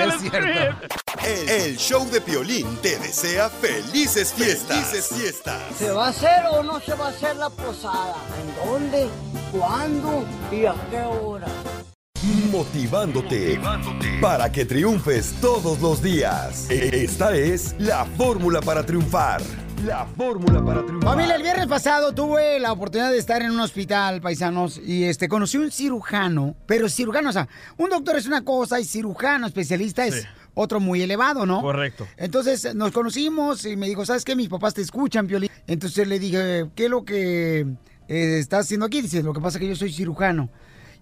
Es 0.00 0.20
cierto. 0.22 0.76
El, 1.26 1.48
el 1.50 1.76
show 1.76 2.08
de 2.10 2.20
Piolín 2.22 2.66
te 2.80 2.96
desea 2.98 3.50
felices 3.50 4.32
fiestas. 4.32 4.78
Felices 4.86 5.08
fiestas. 5.14 5.60
¿Se 5.78 5.90
va 5.90 6.06
a 6.06 6.08
hacer 6.08 6.46
o 6.52 6.62
no 6.62 6.80
se 6.80 6.94
va 6.94 7.06
a 7.06 7.10
hacer 7.10 7.36
la 7.36 7.50
posada? 7.50 8.14
¿En 8.40 8.66
dónde? 8.70 9.08
¿Cuándo? 9.52 10.24
¿Y 10.50 10.64
a 10.64 10.74
qué 10.90 11.00
hora? 11.02 11.46
Motivándote, 12.50 13.60
para 14.20 14.50
que 14.50 14.64
triunfes 14.64 15.34
todos 15.40 15.80
los 15.80 16.02
días. 16.02 16.70
E- 16.70 17.04
Esta 17.04 17.34
es 17.36 17.74
la 17.78 18.04
fórmula 18.04 18.60
para 18.60 18.84
triunfar. 18.84 19.42
La 19.84 20.04
fórmula 20.04 20.62
para 20.64 20.84
triunfar. 20.84 21.10
Familia, 21.10 21.36
el 21.36 21.42
viernes 21.42 21.66
pasado 21.66 22.12
tuve 22.12 22.58
la 22.60 22.72
oportunidad 22.72 23.10
de 23.10 23.18
estar 23.18 23.40
en 23.42 23.50
un 23.50 23.60
hospital, 23.60 24.20
paisanos, 24.20 24.78
y 24.84 25.04
este 25.04 25.28
conocí 25.28 25.56
un 25.56 25.70
cirujano, 25.70 26.54
pero 26.66 26.88
cirujano, 26.88 27.30
o 27.30 27.32
sea, 27.32 27.48
un 27.78 27.88
doctor 27.88 28.16
es 28.16 28.26
una 28.26 28.44
cosa 28.44 28.78
y 28.78 28.84
cirujano 28.84 29.46
especialista 29.46 30.04
es 30.06 30.14
Sí. 30.16 30.26
otro 30.54 30.80
muy 30.80 31.00
elevado, 31.00 31.46
¿no? 31.46 31.62
Correcto. 31.62 32.06
Entonces 32.18 32.74
nos 32.74 32.92
conocimos 32.92 33.64
y 33.64 33.76
me 33.76 33.88
dijo, 33.88 34.04
¿sabes 34.04 34.24
qué? 34.24 34.36
Mis 34.36 34.48
papás 34.48 34.74
te 34.74 34.82
escuchan, 34.82 35.26
Piolín. 35.26 35.50
Entonces 35.66 36.06
le 36.06 36.18
dije, 36.18 36.66
¿qué 36.74 36.84
es 36.84 36.90
lo 36.90 37.04
que 37.04 37.60
eh, 38.08 38.38
estás 38.38 38.66
haciendo 38.66 38.84
aquí? 38.86 39.00
Dice, 39.00 39.22
lo 39.22 39.32
que 39.32 39.40
pasa 39.40 39.56
es 39.56 39.62
que 39.62 39.68
yo 39.68 39.76
soy 39.76 39.92
cirujano. 39.92 40.50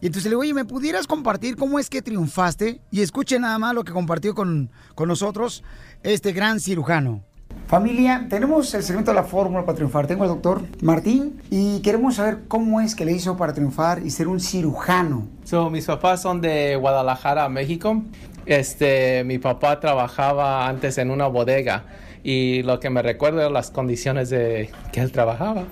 Y 0.00 0.06
entonces 0.06 0.24
le 0.24 0.30
digo, 0.30 0.42
oye, 0.42 0.54
¿me 0.54 0.64
pudieras 0.64 1.08
compartir 1.08 1.56
cómo 1.56 1.80
es 1.80 1.90
que 1.90 2.00
triunfaste? 2.02 2.80
Y 2.92 3.00
escuche 3.00 3.40
nada 3.40 3.58
más 3.58 3.74
lo 3.74 3.82
que 3.82 3.92
compartió 3.92 4.34
con, 4.36 4.70
con 4.94 5.08
nosotros 5.08 5.64
este 6.04 6.32
gran 6.32 6.60
cirujano. 6.60 7.24
Familia, 7.68 8.26
tenemos 8.30 8.72
el 8.72 8.82
segmento 8.82 9.10
de 9.10 9.14
la 9.14 9.24
fórmula 9.24 9.66
para 9.66 9.76
triunfar. 9.76 10.06
Tengo 10.06 10.22
al 10.22 10.30
doctor 10.30 10.62
Martín 10.80 11.42
y 11.50 11.80
queremos 11.82 12.14
saber 12.14 12.38
cómo 12.48 12.80
es 12.80 12.94
que 12.94 13.04
le 13.04 13.12
hizo 13.12 13.36
para 13.36 13.52
triunfar 13.52 14.00
y 14.02 14.08
ser 14.08 14.26
un 14.26 14.40
cirujano. 14.40 15.28
So, 15.44 15.68
mis 15.68 15.84
papás 15.84 16.22
son 16.22 16.40
de 16.40 16.76
Guadalajara, 16.76 17.46
México. 17.50 18.02
Este, 18.46 19.22
mi 19.24 19.36
papá 19.36 19.80
trabajaba 19.80 20.66
antes 20.66 20.96
en 20.96 21.10
una 21.10 21.26
bodega 21.26 21.84
y 22.24 22.62
lo 22.62 22.80
que 22.80 22.88
me 22.88 23.02
recuerdo 23.02 23.44
es 23.44 23.52
las 23.52 23.70
condiciones 23.70 24.30
de 24.30 24.70
que 24.90 25.00
él 25.00 25.12
trabajaba. 25.12 25.64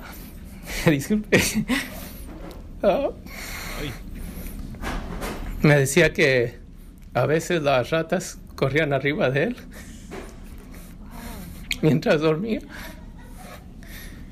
Disculpe. 0.85 1.41
Ah. 2.83 3.09
me 5.63 5.79
decía 5.79 6.13
que 6.13 6.59
a 7.15 7.25
veces 7.25 7.63
las 7.63 7.89
ratas 7.89 8.37
corrían 8.55 8.93
arriba 8.93 9.31
de 9.31 9.45
él 9.45 9.57
mientras 11.81 12.21
dormía. 12.21 12.59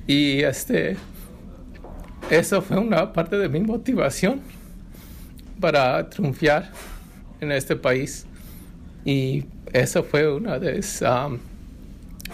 Y 0.08 0.42
este, 0.42 0.98
eso 2.30 2.62
fue 2.62 2.78
una 2.78 3.12
parte 3.14 3.38
de 3.38 3.50
mi 3.50 3.60
motivación 3.60 4.42
para 5.60 6.10
triunfar 6.10 6.72
en 7.42 7.52
este 7.52 7.76
país. 7.76 8.26
Y 9.04 9.46
eso 9.74 10.04
fue 10.04 10.32
una 10.32 10.60
de 10.60 10.84
um, 11.02 11.38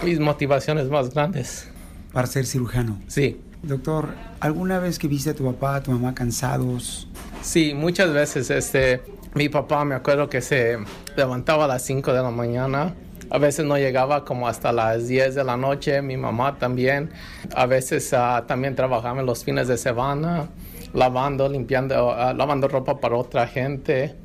mis 0.03 0.19
motivaciones 0.19 0.89
más 0.89 1.13
grandes. 1.13 1.69
Para 2.13 2.27
ser 2.27 2.45
cirujano. 2.45 2.99
Sí. 3.07 3.39
Doctor, 3.63 4.15
¿alguna 4.39 4.79
vez 4.79 4.97
que 4.97 5.07
viste 5.07 5.29
a 5.29 5.35
tu 5.35 5.45
papá, 5.45 5.75
a 5.75 5.83
tu 5.83 5.91
mamá 5.91 6.15
cansados? 6.15 7.07
Sí, 7.43 7.73
muchas 7.75 8.11
veces 8.11 8.49
este, 8.49 9.03
mi 9.35 9.49
papá 9.49 9.85
me 9.85 9.93
acuerdo 9.93 10.29
que 10.29 10.41
se 10.41 10.77
levantaba 11.15 11.65
a 11.65 11.67
las 11.67 11.83
5 11.83 12.11
de 12.11 12.21
la 12.23 12.31
mañana. 12.31 12.95
A 13.31 13.37
veces 13.37 13.65
no 13.65 13.77
llegaba 13.77 14.25
como 14.25 14.49
hasta 14.49 14.73
las 14.73 15.07
10 15.07 15.35
de 15.35 15.43
la 15.45 15.55
noche, 15.55 16.01
mi 16.01 16.17
mamá 16.17 16.57
también. 16.59 17.11
A 17.55 17.65
veces 17.65 18.13
ah, 18.13 18.43
también 18.45 18.75
trabajaba 18.75 19.21
los 19.21 19.45
fines 19.45 19.69
de 19.69 19.77
semana, 19.77 20.49
lavando, 20.93 21.47
limpiando, 21.47 22.11
ah, 22.11 22.33
lavando 22.33 22.67
ropa 22.67 22.99
para 22.99 23.15
otra 23.15 23.47
gente, 23.47 24.15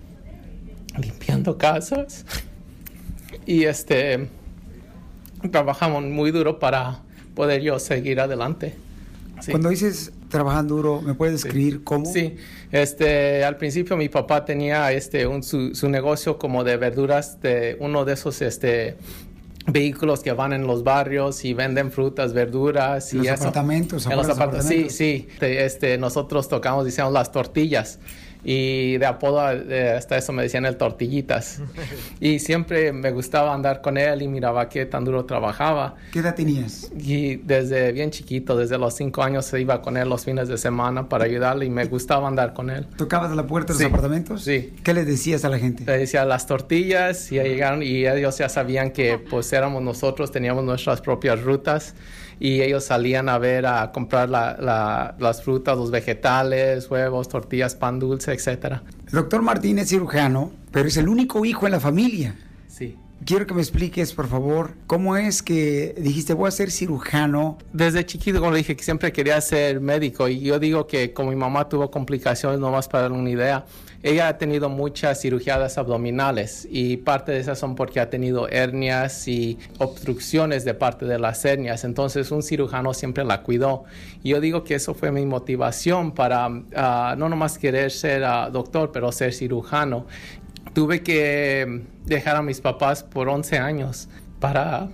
limpiando 0.98 1.56
casas. 1.56 2.26
Y 3.48 3.62
este, 3.62 4.28
trabajamos 5.52 6.02
muy 6.02 6.32
duro 6.32 6.58
para 6.58 6.98
poder 7.36 7.62
yo 7.62 7.78
seguir 7.78 8.18
adelante. 8.18 8.74
Cuando 9.48 9.68
dices 9.68 10.10
trabajan 10.28 10.66
duro, 10.66 11.00
¿me 11.02 11.14
puedes 11.14 11.42
describir 11.42 11.84
cómo? 11.84 12.06
Sí, 12.06 12.36
este, 12.72 13.44
al 13.44 13.56
principio 13.56 13.96
mi 13.96 14.08
papá 14.08 14.44
tenía 14.44 14.92
este, 14.92 15.26
un, 15.26 15.42
su, 15.42 15.74
su 15.74 15.88
negocio 15.88 16.38
como 16.38 16.64
de 16.64 16.76
verduras, 16.76 17.40
de 17.40 17.76
uno 17.80 18.04
de 18.04 18.14
esos 18.14 18.42
este, 18.42 18.96
vehículos 19.66 20.20
que 20.20 20.32
van 20.32 20.52
en 20.52 20.66
los 20.66 20.84
barrios 20.84 21.44
y 21.44 21.54
venden 21.54 21.90
frutas, 21.90 22.32
verduras 22.32 23.12
y 23.12 23.18
los 23.18 23.26
eso. 23.26 23.34
apartamentos, 23.34 24.06
En 24.06 24.16
los 24.16 24.28
apartamentos, 24.28 24.66
sí, 24.68 24.90
sí. 24.90 25.28
Este, 25.32 25.64
este, 25.64 25.98
nosotros 25.98 26.48
tocamos, 26.48 26.84
decíamos, 26.84 27.12
las 27.12 27.32
tortillas. 27.32 27.98
Y 28.48 28.96
de 28.98 29.06
apodo 29.06 29.50
eh, 29.50 29.90
hasta 29.98 30.16
eso 30.16 30.32
me 30.32 30.44
decían 30.44 30.64
el 30.66 30.76
tortillitas. 30.76 31.60
y 32.20 32.38
siempre 32.38 32.92
me 32.92 33.10
gustaba 33.10 33.52
andar 33.52 33.80
con 33.80 33.98
él 33.98 34.22
y 34.22 34.28
miraba 34.28 34.68
qué 34.68 34.86
tan 34.86 35.04
duro 35.04 35.24
trabajaba. 35.24 35.96
¿Qué 36.12 36.20
edad 36.20 36.36
tenías? 36.36 36.92
Y 36.96 37.36
desde 37.38 37.90
bien 37.90 38.12
chiquito, 38.12 38.56
desde 38.56 38.78
los 38.78 38.94
cinco 38.94 39.24
años, 39.24 39.46
se 39.46 39.60
iba 39.60 39.82
con 39.82 39.96
él 39.96 40.08
los 40.08 40.24
fines 40.24 40.46
de 40.46 40.58
semana 40.58 41.08
para 41.08 41.24
ayudarle 41.24 41.66
y 41.66 41.70
me 41.70 41.84
gustaba 41.86 42.28
andar 42.28 42.52
con 42.54 42.70
él. 42.70 42.86
¿Tocabas 42.96 43.34
la 43.34 43.48
puerta 43.48 43.72
de 43.72 43.78
los 43.80 43.80
Sí. 43.80 43.86
apartamentos? 43.88 44.42
Sí. 44.44 44.74
¿Qué 44.84 44.94
le 44.94 45.04
decías 45.04 45.44
a 45.44 45.48
la 45.48 45.58
gente? 45.58 45.84
Le 45.84 45.98
decía 45.98 46.24
las 46.24 46.46
tortillas 46.46 47.32
y 47.32 47.36
ya 47.36 47.42
llegaron 47.42 47.82
y 47.82 48.06
ellos 48.06 48.38
ya 48.38 48.48
sabían 48.48 48.92
que 48.92 49.18
pues 49.18 49.52
éramos 49.52 49.82
nosotros, 49.82 50.30
teníamos 50.30 50.62
nuestras 50.62 51.00
propias 51.00 51.42
rutas 51.42 51.94
y 52.38 52.60
ellos 52.62 52.84
salían 52.84 53.28
a 53.28 53.38
ver, 53.38 53.66
a 53.66 53.92
comprar 53.92 54.28
la- 54.28 54.56
la- 54.60 55.14
las 55.18 55.42
frutas, 55.42 55.76
los 55.76 55.90
vegetales, 55.90 56.90
huevos, 56.90 57.28
tortillas, 57.28 57.74
pan 57.74 57.98
dulce, 57.98 58.32
etcétera. 58.32 58.82
El 59.06 59.12
doctor 59.12 59.42
Martín 59.42 59.78
es 59.78 59.88
cirujano, 59.88 60.52
pero 60.70 60.88
es 60.88 60.96
el 60.96 61.08
único 61.08 61.44
hijo 61.44 61.66
en 61.66 61.72
la 61.72 61.80
familia. 61.80 62.34
Sí. 62.68 62.96
Quiero 63.24 63.46
que 63.46 63.54
me 63.54 63.62
expliques, 63.62 64.12
por 64.12 64.28
favor, 64.28 64.74
cómo 64.86 65.16
es 65.16 65.42
que 65.42 65.94
dijiste 65.98 66.34
voy 66.34 66.48
a 66.48 66.50
ser 66.50 66.70
cirujano. 66.70 67.56
Desde 67.72 68.04
chiquito, 68.04 68.40
como 68.40 68.52
le 68.52 68.58
dije, 68.58 68.76
que 68.76 68.84
siempre 68.84 69.10
quería 69.12 69.40
ser 69.40 69.80
médico 69.80 70.28
y 70.28 70.40
yo 70.40 70.58
digo 70.58 70.86
que 70.86 71.14
como 71.14 71.30
mi 71.30 71.36
mamá 71.36 71.66
tuvo 71.68 71.90
complicaciones, 71.90 72.60
nomás 72.60 72.88
para 72.88 73.04
dar 73.04 73.12
una 73.12 73.30
idea, 73.30 73.64
ella 74.02 74.28
ha 74.28 74.38
tenido 74.38 74.68
muchas 74.68 75.20
cirugías 75.20 75.78
abdominales 75.78 76.66
y 76.70 76.98
parte 76.98 77.32
de 77.32 77.40
esas 77.40 77.58
son 77.58 77.74
porque 77.74 78.00
ha 78.00 78.10
tenido 78.10 78.48
hernias 78.48 79.26
y 79.28 79.58
obstrucciones 79.78 80.64
de 80.64 80.74
parte 80.74 81.06
de 81.06 81.18
las 81.18 81.44
hernias, 81.44 81.84
entonces 81.84 82.30
un 82.30 82.42
cirujano 82.42 82.94
siempre 82.94 83.24
la 83.24 83.42
cuidó. 83.42 83.84
Y 84.22 84.30
yo 84.30 84.40
digo 84.40 84.64
que 84.64 84.74
eso 84.74 84.94
fue 84.94 85.12
mi 85.12 85.26
motivación 85.26 86.12
para 86.12 86.48
ah, 86.74 87.14
no 87.18 87.28
nomás 87.28 87.58
querer 87.58 87.90
ser 87.90 88.24
ah, 88.24 88.50
doctor, 88.50 88.92
pero 88.92 89.12
ser 89.12 89.32
cirujano. 89.32 90.06
Tuve 90.72 91.02
que 91.02 91.82
dejar 92.04 92.36
a 92.36 92.42
mis 92.42 92.60
papás 92.60 93.02
por 93.02 93.28
11 93.28 93.58
años 93.58 94.08
para 94.40 94.88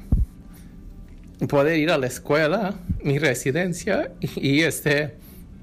poder 1.49 1.79
ir 1.79 1.91
a 1.91 1.99
la 1.99 2.07
escuela, 2.07 2.75
mi 3.03 3.19
residencia 3.19 4.13
y, 4.21 4.59
y, 4.59 4.61
este 4.63 5.22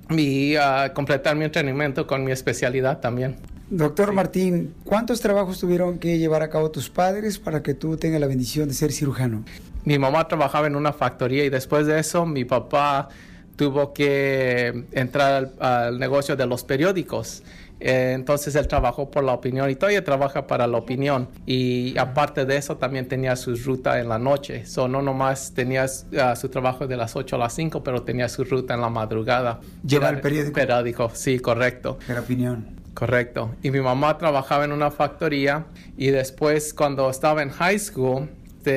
y 0.09 0.55
ah, 0.55 0.91
completar 0.93 1.35
mi 1.35 1.45
entrenamiento 1.45 2.07
con 2.07 2.23
mi 2.23 2.31
especialidad 2.31 2.99
también. 2.99 3.37
Doctor 3.69 4.13
Martín, 4.13 4.73
¿cuántos 4.83 5.21
trabajos 5.21 5.59
tuvieron 5.59 5.99
que 5.99 6.17
llevar 6.17 6.41
a 6.41 6.49
cabo 6.49 6.71
tus 6.71 6.89
padres 6.89 7.37
para 7.37 7.61
que 7.61 7.75
tú 7.75 7.97
tengas 7.97 8.19
la 8.19 8.25
bendición 8.25 8.67
de 8.67 8.73
ser 8.73 8.91
cirujano? 8.91 9.43
Mi 9.85 9.99
mamá 9.99 10.27
trabajaba 10.27 10.67
en 10.67 10.75
una 10.75 10.91
factoría 10.91 11.45
y 11.45 11.49
después 11.49 11.85
de 11.85 11.99
eso 11.99 12.25
mi 12.25 12.45
papá 12.45 13.09
tuvo 13.55 13.93
que 13.93 14.85
entrar 14.91 15.33
al, 15.33 15.53
al 15.59 15.99
negocio 15.99 16.35
de 16.35 16.47
los 16.47 16.63
periódicos. 16.63 17.43
Eh, 17.79 18.11
entonces 18.13 18.55
él 18.55 18.67
trabajó 18.67 19.09
por 19.09 19.23
la 19.23 19.33
opinión 19.33 19.69
y 19.69 19.75
todavía 19.75 20.03
trabaja 20.03 20.47
para 20.47 20.67
la 20.67 20.77
opinión. 20.77 21.27
Y 21.45 21.97
aparte 21.97 22.45
de 22.45 22.57
eso 22.57 22.77
también 22.77 23.07
tenía 23.07 23.35
su 23.35 23.55
ruta 23.55 23.99
en 23.99 24.09
la 24.09 24.19
noche. 24.19 24.65
So, 24.65 24.87
no 24.87 25.01
nomás 25.01 25.53
tenía 25.53 25.85
ah, 26.19 26.35
su 26.35 26.49
trabajo 26.49 26.87
de 26.87 26.97
las 26.97 27.15
8 27.15 27.35
a 27.35 27.39
las 27.39 27.53
5, 27.53 27.83
pero 27.83 28.01
tenía 28.03 28.27
su 28.29 28.43
ruta 28.43 28.73
en 28.73 28.81
la 28.81 28.89
madrugada. 28.89 29.59
Lleva 29.85 30.09
el 30.09 30.21
periódico. 30.21 30.53
Periódico, 30.53 31.11
sí, 31.13 31.39
correcto. 31.39 31.99
La 32.07 32.19
opinión. 32.19 32.79
Correcto. 32.93 33.51
Y 33.63 33.71
mi 33.71 33.79
mamá 33.79 34.17
trabajaba 34.17 34.65
en 34.65 34.73
una 34.73 34.91
factoría 34.91 35.65
y 35.95 36.07
después 36.07 36.73
cuando 36.73 37.09
estaba 37.09 37.41
en 37.41 37.49
high 37.49 37.79
school, 37.79 38.27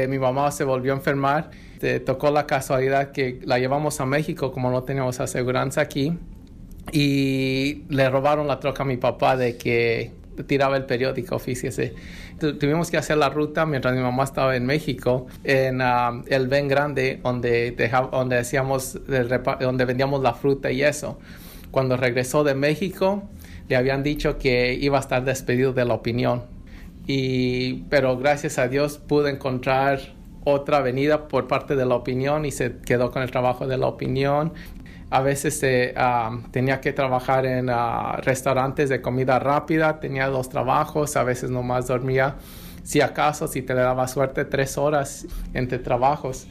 mi 0.08 0.18
mamá 0.18 0.50
se 0.52 0.64
volvió 0.64 0.92
a 0.92 0.96
enfermar. 0.96 1.50
Este, 1.82 1.98
tocó 1.98 2.30
la 2.30 2.46
casualidad 2.46 3.10
que 3.10 3.40
la 3.44 3.58
llevamos 3.58 4.00
a 4.00 4.06
México 4.06 4.52
como 4.52 4.70
no 4.70 4.84
teníamos 4.84 5.18
aseguranza 5.18 5.80
aquí 5.80 6.16
y 6.92 7.84
le 7.88 8.08
robaron 8.10 8.46
la 8.46 8.60
troca 8.60 8.82
a 8.82 8.86
mi 8.86 8.96
papá 8.98 9.36
de 9.36 9.56
que 9.56 10.12
tiraba 10.46 10.76
el 10.76 10.84
periódico, 10.86 11.38
fíjese. 11.38 11.94
Tu- 12.38 12.58
Tuvimos 12.58 12.90
que 12.90 12.96
hacer 12.96 13.16
la 13.16 13.28
ruta 13.28 13.66
mientras 13.66 13.94
mi 13.94 14.00
mamá 14.00 14.24
estaba 14.24 14.56
en 14.56 14.66
México, 14.66 15.26
en 15.44 15.80
ah, 15.82 16.22
el 16.28 16.48
Ben 16.48 16.68
Grande, 16.68 17.20
donde, 17.22 17.72
donde, 18.12 18.38
hacíamos 18.38 18.98
donde 19.60 19.84
vendíamos 19.84 20.22
la 20.22 20.34
fruta 20.34 20.70
y 20.70 20.82
eso. 20.82 21.18
Cuando 21.70 21.96
regresó 21.96 22.44
de 22.44 22.54
México, 22.54 23.22
le 23.68 23.76
habían 23.76 24.02
dicho 24.02 24.38
que 24.38 24.74
iba 24.74 24.98
a 24.98 25.00
estar 25.00 25.24
despedido 25.24 25.72
de 25.72 25.84
la 25.84 25.94
opinión. 25.94 26.42
Y, 27.06 27.84
pero 27.90 28.16
gracias 28.18 28.58
a 28.58 28.68
Dios 28.68 28.98
pude 28.98 29.30
encontrar 29.30 30.00
otra 30.44 30.78
avenida 30.78 31.28
por 31.28 31.46
parte 31.46 31.76
de 31.76 31.84
la 31.86 31.94
opinión 31.94 32.44
y 32.44 32.50
se 32.50 32.76
quedó 32.84 33.10
con 33.10 33.22
el 33.22 33.30
trabajo 33.30 33.66
de 33.66 33.78
la 33.78 33.86
opinión. 33.86 34.52
A 35.14 35.20
veces 35.20 35.62
eh, 35.62 35.92
ah, 35.96 36.38
tenía 36.52 36.80
que 36.80 36.94
trabajar 36.94 37.44
en 37.44 37.68
ah, 37.70 38.16
restaurantes 38.22 38.88
de 38.88 39.02
comida 39.02 39.38
rápida, 39.38 40.00
tenía 40.00 40.28
dos 40.28 40.48
trabajos, 40.48 41.16
a 41.16 41.22
veces 41.22 41.50
nomás 41.50 41.86
dormía, 41.86 42.36
si 42.82 43.02
acaso, 43.02 43.46
si 43.46 43.60
te 43.60 43.74
le 43.74 43.82
daba 43.82 44.08
suerte, 44.08 44.46
tres 44.46 44.78
horas 44.78 45.26
entre 45.52 45.78
trabajos. 45.78 46.46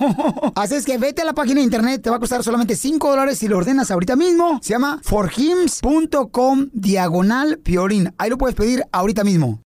Así 0.56 0.76
es 0.76 0.86
que 0.86 0.98
vete 0.98 1.22
a 1.22 1.26
la 1.26 1.34
página 1.34 1.60
de 1.60 1.64
internet, 1.64 2.02
te 2.02 2.10
va 2.10 2.18
a 2.18 2.20
costar 2.20 2.44
solamente 2.44 2.76
5 2.76 3.10
dólares 3.10 3.40
si 3.40 3.48
lo 3.48 3.58
ordenas 3.58 3.92
ahorita 3.94 4.16
mismo. 4.16 4.60
Se 4.62 4.74
llama 4.74 5.00
forhims.com 5.04 6.70
diagonal 6.74 7.60
piolín. 7.60 8.14
Ahí 8.18 8.30
lo 8.30 8.38
puedes 8.38 8.56
pedir 8.56 8.84
ahorita 8.92 9.24
mismo. 9.24 9.62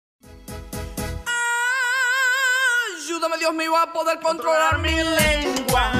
Ayúdame, 3.07 3.37
Dios 3.37 3.53
mío, 3.53 3.71
a 3.77 3.91
poder 3.93 4.19
controlar 4.19 4.79
mi 4.79 4.91
lengua. 4.91 5.91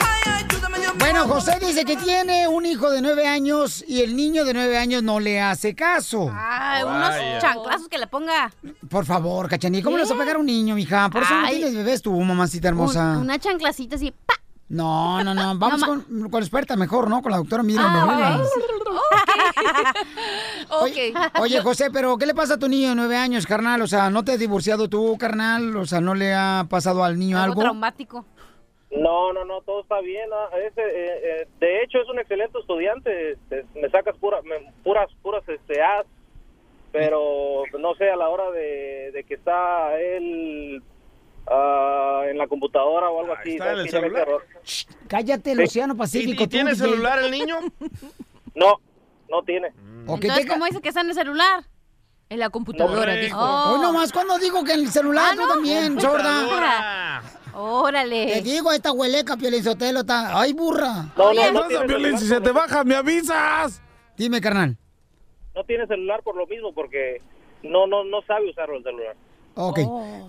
Ay, 0.00 0.44
ayúdame, 0.44 0.78
Dios 0.78 0.94
mío. 0.94 0.98
Bueno, 0.98 1.26
José 1.28 1.58
dice 1.60 1.84
que 1.84 1.96
tiene 1.96 2.48
un 2.48 2.64
hijo 2.66 2.90
de 2.90 3.02
9 3.02 3.26
años 3.26 3.84
y 3.86 4.02
el 4.02 4.16
niño 4.16 4.44
de 4.44 4.54
9 4.54 4.76
años 4.78 5.02
no 5.02 5.20
le 5.20 5.40
hace 5.40 5.74
caso. 5.74 6.30
Ay, 6.32 6.82
unos 6.84 7.14
chanclazos 7.40 7.88
que 7.88 7.98
le 7.98 8.06
ponga. 8.06 8.52
Por 8.88 9.04
favor, 9.04 9.48
Cachanilla, 9.48 9.84
¿cómo 9.84 9.96
le 9.96 10.04
vas 10.04 10.12
a 10.12 10.16
pegar 10.16 10.36
a 10.36 10.38
un 10.38 10.46
niño, 10.46 10.74
mija? 10.74 11.08
Por 11.10 11.22
eso 11.22 11.34
no 11.34 11.46
Ay. 11.46 11.56
tienes 11.56 11.74
bebés 11.74 12.02
tú, 12.02 12.18
mamacita 12.20 12.68
hermosa. 12.68 13.12
Un- 13.12 13.22
una 13.24 13.38
chanclacita 13.38 13.96
así, 13.96 14.12
pa, 14.26 14.34
No, 14.70 15.24
no, 15.24 15.34
no. 15.34 15.58
Vamos 15.58 15.82
con, 15.84 16.02
con 16.02 16.30
la 16.32 16.38
experta 16.40 16.76
mejor, 16.76 17.08
¿no? 17.08 17.22
Con 17.22 17.32
la 17.32 17.38
doctora 17.38 17.62
Miriam 17.62 17.86
Ah, 17.88 18.04
Molina. 18.06 18.40
Oye, 20.82 21.12
Ok. 21.16 21.18
oye, 21.40 21.60
José, 21.62 21.90
pero 21.90 22.16
¿qué 22.18 22.26
le 22.26 22.34
pasa 22.34 22.54
a 22.54 22.58
tu 22.58 22.68
niño 22.68 22.90
de 22.90 22.94
nueve 22.94 23.16
años, 23.16 23.46
carnal? 23.46 23.80
O 23.82 23.86
sea, 23.86 24.10
¿no 24.10 24.24
te 24.24 24.32
has 24.32 24.38
divorciado 24.38 24.88
tú, 24.88 25.16
carnal? 25.18 25.74
O 25.76 25.86
sea, 25.86 26.00
¿no 26.00 26.14
le 26.14 26.34
ha 26.34 26.66
pasado 26.68 27.02
al 27.04 27.18
niño 27.18 27.38
algo? 27.40 27.60
traumático. 27.62 28.24
No, 28.90 29.32
no, 29.32 29.44
no, 29.44 29.60
todo 29.62 29.82
está 29.82 30.00
bien. 30.00 30.28
ah, 30.32 30.48
ese, 30.66 30.80
eh, 30.82 31.20
eh, 31.42 31.48
de 31.60 31.82
hecho, 31.82 31.98
es 32.00 32.08
un 32.08 32.18
excelente 32.18 32.58
estudiante. 32.58 33.32
este, 33.32 33.64
me 33.74 33.88
sacas 33.90 34.16
pura, 34.16 34.40
me- 34.42 34.72
puras, 34.82 35.08
puras 35.22 35.42
este, 35.48 35.82
As, 35.82 36.06
pero 36.92 37.64
no 37.78 37.94
sé, 37.96 38.10
a 38.10 38.16
la 38.16 38.28
hora 38.28 38.50
de, 38.50 39.10
de 39.12 39.24
que 39.24 39.34
está 39.34 39.98
él 40.00 40.82
ah, 41.50 42.22
en 42.30 42.38
la 42.38 42.46
computadora 42.46 43.08
o 43.10 43.20
algo 43.20 43.34
así. 43.34 43.52
está 43.52 43.72
en 43.72 43.78
el 43.80 43.88
celular. 43.90 44.28
Cállate, 45.08 45.52
el 45.52 45.58
Sí. 45.58 45.64
Océano 45.64 45.96
Pacífico. 45.96 46.30
¿Y, 46.30 46.44
y 46.44 46.46
tú, 46.46 46.48
tiene 46.48 46.70
DJ. 46.72 46.84
celular 46.84 47.18
el 47.20 47.30
niño? 47.30 47.58
No, 48.54 48.80
no 49.30 49.42
tiene. 49.44 49.68
¿O 50.08 50.18
qué 50.18 50.26
Entonces, 50.26 50.46
¿cómo 50.50 50.64
dice 50.64 50.80
que 50.80 50.88
está 50.88 51.02
en 51.02 51.10
el 51.10 51.14
celular? 51.14 51.64
En 52.28 52.40
la 52.40 52.50
computadora, 52.50 53.14
No, 53.14 53.20
dijo. 53.20 53.38
Oh. 53.40 53.74
Hoy 53.74 53.80
nomás, 53.80 54.12
cuando 54.12 54.36
digo 54.38 54.64
que 54.64 54.72
en 54.72 54.80
el 54.80 54.88
celular 54.90 55.26
Ah, 55.30 55.34
tú 55.36 55.42
¿no? 55.42 55.48
también, 55.48 56.00
sorda? 56.00 56.24
Computadora. 56.40 57.22
Órale. 57.54 58.26
Te 58.26 58.42
digo, 58.42 58.72
esta 58.72 58.90
hueleca, 58.92 59.36
Piolizotelo, 59.36 60.00
está... 60.00 60.40
¡Ay, 60.40 60.52
burra! 60.54 61.06
No, 61.16 61.32
no, 61.32 61.52
no 61.52 61.66
tiene 61.68 61.86
celular 61.86 62.20
por- 62.20 62.42
te 62.42 62.50
baja, 62.52 62.84
me 62.84 62.96
avisas. 62.96 63.80
Dime, 64.16 64.40
carnal. 64.40 64.76
No 65.54 65.62
tiene 65.64 65.86
celular 65.86 66.22
por 66.24 66.36
lo 66.36 66.46
mismo, 66.46 66.72
porque 66.72 67.22
no, 67.62 67.86
no, 67.86 68.02
no 68.04 68.22
sabe 68.22 68.50
usar 68.50 68.68
el 68.70 68.82
celular. 68.82 69.14
Ok. 69.60 69.80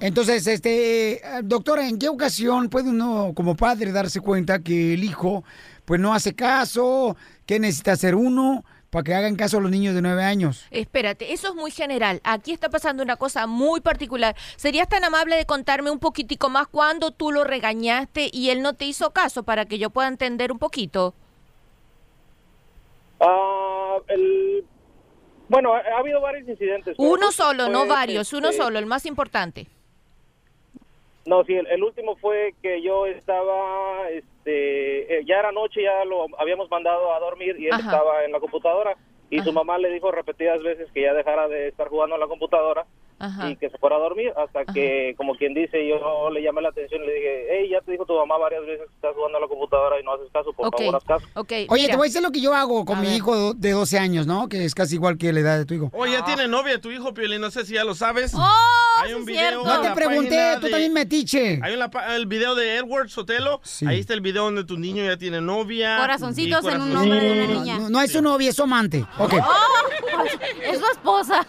Entonces, 0.02 0.48
este, 0.48 1.18
eh, 1.18 1.42
doctora, 1.44 1.88
¿en 1.88 2.00
qué 2.00 2.10
ocasión 2.10 2.68
puede 2.68 2.90
uno 2.90 3.34
como 3.36 3.56
padre 3.56 3.92
darse 3.92 4.22
cuenta 4.22 4.60
que 4.60 4.96
el 4.96 5.04
hijo 5.04 5.44
pues 5.86 6.00
no 6.00 6.16
hace 6.16 6.34
caso? 6.34 7.16
¿Qué 7.46 7.60
necesita 7.60 7.92
hacer 7.92 8.16
uno 8.16 8.66
para 8.90 9.04
que 9.04 9.14
hagan 9.14 9.36
caso 9.36 9.58
a 9.58 9.62
los 9.62 9.70
niños 9.70 9.94
de 9.94 10.02
nueve 10.02 10.24
años? 10.24 10.66
Espérate, 10.72 11.32
eso 11.32 11.50
es 11.50 11.56
muy 11.56 11.70
general. 11.70 12.22
Aquí 12.24 12.52
está 12.54 12.70
pasando 12.70 13.04
una 13.04 13.18
cosa 13.18 13.46
muy 13.46 13.82
particular. 13.82 14.36
¿Serías 14.56 14.90
tan 14.90 15.04
amable 15.04 15.36
de 15.36 15.46
contarme 15.46 15.92
un 15.92 16.00
poquitico 16.00 16.50
más 16.50 16.66
cuándo 16.66 17.12
tú 17.12 17.32
lo 17.32 17.44
regañaste 17.44 18.32
y 18.34 18.50
él 18.50 18.64
no 18.64 18.74
te 18.74 18.86
hizo 18.86 19.12
caso 19.12 19.44
para 19.44 19.66
que 19.66 19.78
yo 19.78 19.92
pueda 19.92 20.08
entender 20.08 20.52
un 20.52 20.58
poquito? 20.58 21.14
Ah, 23.20 23.98
el... 24.08 24.66
Bueno, 25.50 25.74
ha, 25.74 25.80
ha 25.80 25.98
habido 25.98 26.22
varios 26.22 26.48
incidentes. 26.48 26.96
Uno 26.98 27.32
solo, 27.32 27.68
no 27.68 27.86
varios, 27.88 28.32
uno 28.34 28.50
este, 28.50 28.62
solo, 28.62 28.80
el 28.80 28.86
más 28.86 29.06
importante. 29.06 29.68
No, 31.26 31.44
sí, 31.44 31.54
el, 31.56 31.68
el 31.68 31.84
último 31.84 32.16
fue 32.16 32.54
que 32.62 32.82
yo 32.82 33.06
estaba, 33.06 34.10
este, 34.10 35.20
eh, 35.20 35.24
ya 35.26 35.40
era 35.40 35.52
noche, 35.52 35.84
ya 35.84 36.06
lo 36.06 36.28
habíamos 36.40 36.70
mandado 36.72 37.14
a 37.14 37.20
dormir 37.20 37.56
y 37.60 37.66
él 37.68 37.74
Ajá. 37.74 37.82
estaba 37.84 38.24
en 38.24 38.32
la 38.32 38.40
computadora 38.40 38.96
y 39.30 39.40
su 39.42 39.52
mamá 39.54 39.78
le 39.78 39.92
dijo 39.92 40.12
repetidas 40.12 40.64
veces 40.64 40.90
que 40.92 41.02
ya 41.04 41.14
dejara 41.14 41.48
de 41.48 41.68
estar 41.68 41.88
jugando 41.88 42.16
en 42.16 42.22
la 42.22 42.28
computadora 42.28 42.86
Ajá. 43.20 43.50
y 43.50 43.56
que 43.58 43.70
se 43.70 43.78
fuera 43.78 43.98
a 43.98 44.00
dormir 44.00 44.32
hasta 44.38 44.66
que, 44.74 45.14
como 45.18 45.36
quien 45.36 45.54
dice, 45.54 45.86
yo 45.88 46.30
le 46.30 46.42
llamé 46.42 46.62
la 46.62 46.70
atención 46.70 47.04
y 47.04 47.08
le 47.08 47.14
dije, 47.14 47.46
hey, 47.52 47.70
ya 47.72 47.82
te 47.82 47.92
dijo 47.92 48.06
tu 48.06 48.14
mamá 48.16 48.38
varias 48.38 48.62
veces 48.66 48.88
que 48.88 48.96
estás 48.96 49.14
jugando 49.16 49.38
en 49.38 49.42
la 49.44 49.48
computadora 49.48 50.00
y 50.00 50.04
no 50.04 50.14
haces 50.14 50.28
caso, 50.34 50.54
por 50.54 50.68
Ok, 50.68 50.78
favor, 50.80 50.96
haz 50.96 51.04
caso. 51.04 51.26
ok. 51.36 51.52
Oye, 51.70 51.82
mira. 51.84 51.92
te 51.92 51.98
voy 51.98 52.06
a 52.08 52.10
decir 52.10 52.22
lo 52.22 52.32
que 52.32 52.42
yo 52.42 52.54
hago 52.54 52.86
con 52.86 52.98
A 52.98 53.02
mi 53.02 53.08
ver. 53.08 53.16
hijo 53.18 53.54
de 53.54 53.72
12 53.72 54.00
años, 54.00 54.26
¿no? 54.28 54.48
Que 54.50 54.64
es 54.66 54.74
casi 54.76 54.96
igual 54.96 55.18
que 55.18 55.32
la 55.34 55.40
edad 55.42 55.58
de 55.58 55.66
tu 55.66 55.74
hijo. 55.74 55.90
Oh, 55.94 56.06
ya 56.06 56.24
tiene 56.26 56.48
novia 56.48 56.80
tu 56.82 56.92
hijo, 56.92 57.14
Piolín, 57.14 57.42
no 57.42 57.52
sé 57.52 57.66
si 57.66 57.74
ya 57.74 57.84
lo 57.84 57.94
sabes. 57.96 58.34
¡Oh, 58.36 58.48
Hay 59.02 59.14
un 59.14 59.26
sí 59.26 59.32
video. 59.32 59.64
No 59.66 59.82
te 59.82 59.92
pregunté, 59.92 60.30
página 60.36 60.56
tú 60.60 60.66
de- 60.66 60.72
también 60.72 60.94
metiche. 60.94 61.60
Hay 61.62 61.74
una 61.74 61.90
pa- 61.92 62.16
el 62.16 62.26
video 62.26 62.56
de 62.56 62.78
Edward 62.78 63.10
Sotelo. 63.10 63.62
Ahí 63.86 64.00
está 64.00 64.14
el 64.14 64.22
video 64.22 64.44
donde 64.46 64.64
tu 64.64 64.78
niño 64.78 65.04
ya 65.06 65.18
tiene 65.18 65.42
novia. 65.42 65.98
Corazoncitos 66.00 66.66
en 66.66 66.82
un 66.82 66.94
nombre 66.94 67.20
de 67.20 67.32
una 67.32 67.48
niña. 67.60 67.78
No, 67.80 67.90
no 67.90 68.02
es 68.02 68.12
su 68.12 68.22
novia, 68.22 68.50
es 68.50 68.56
su 68.56 68.64
amante. 68.64 69.06
Ok. 69.18 69.34
¡Oh! 69.42 70.26
Es 70.64 70.80
su 70.80 70.86
esposa. 70.92 71.46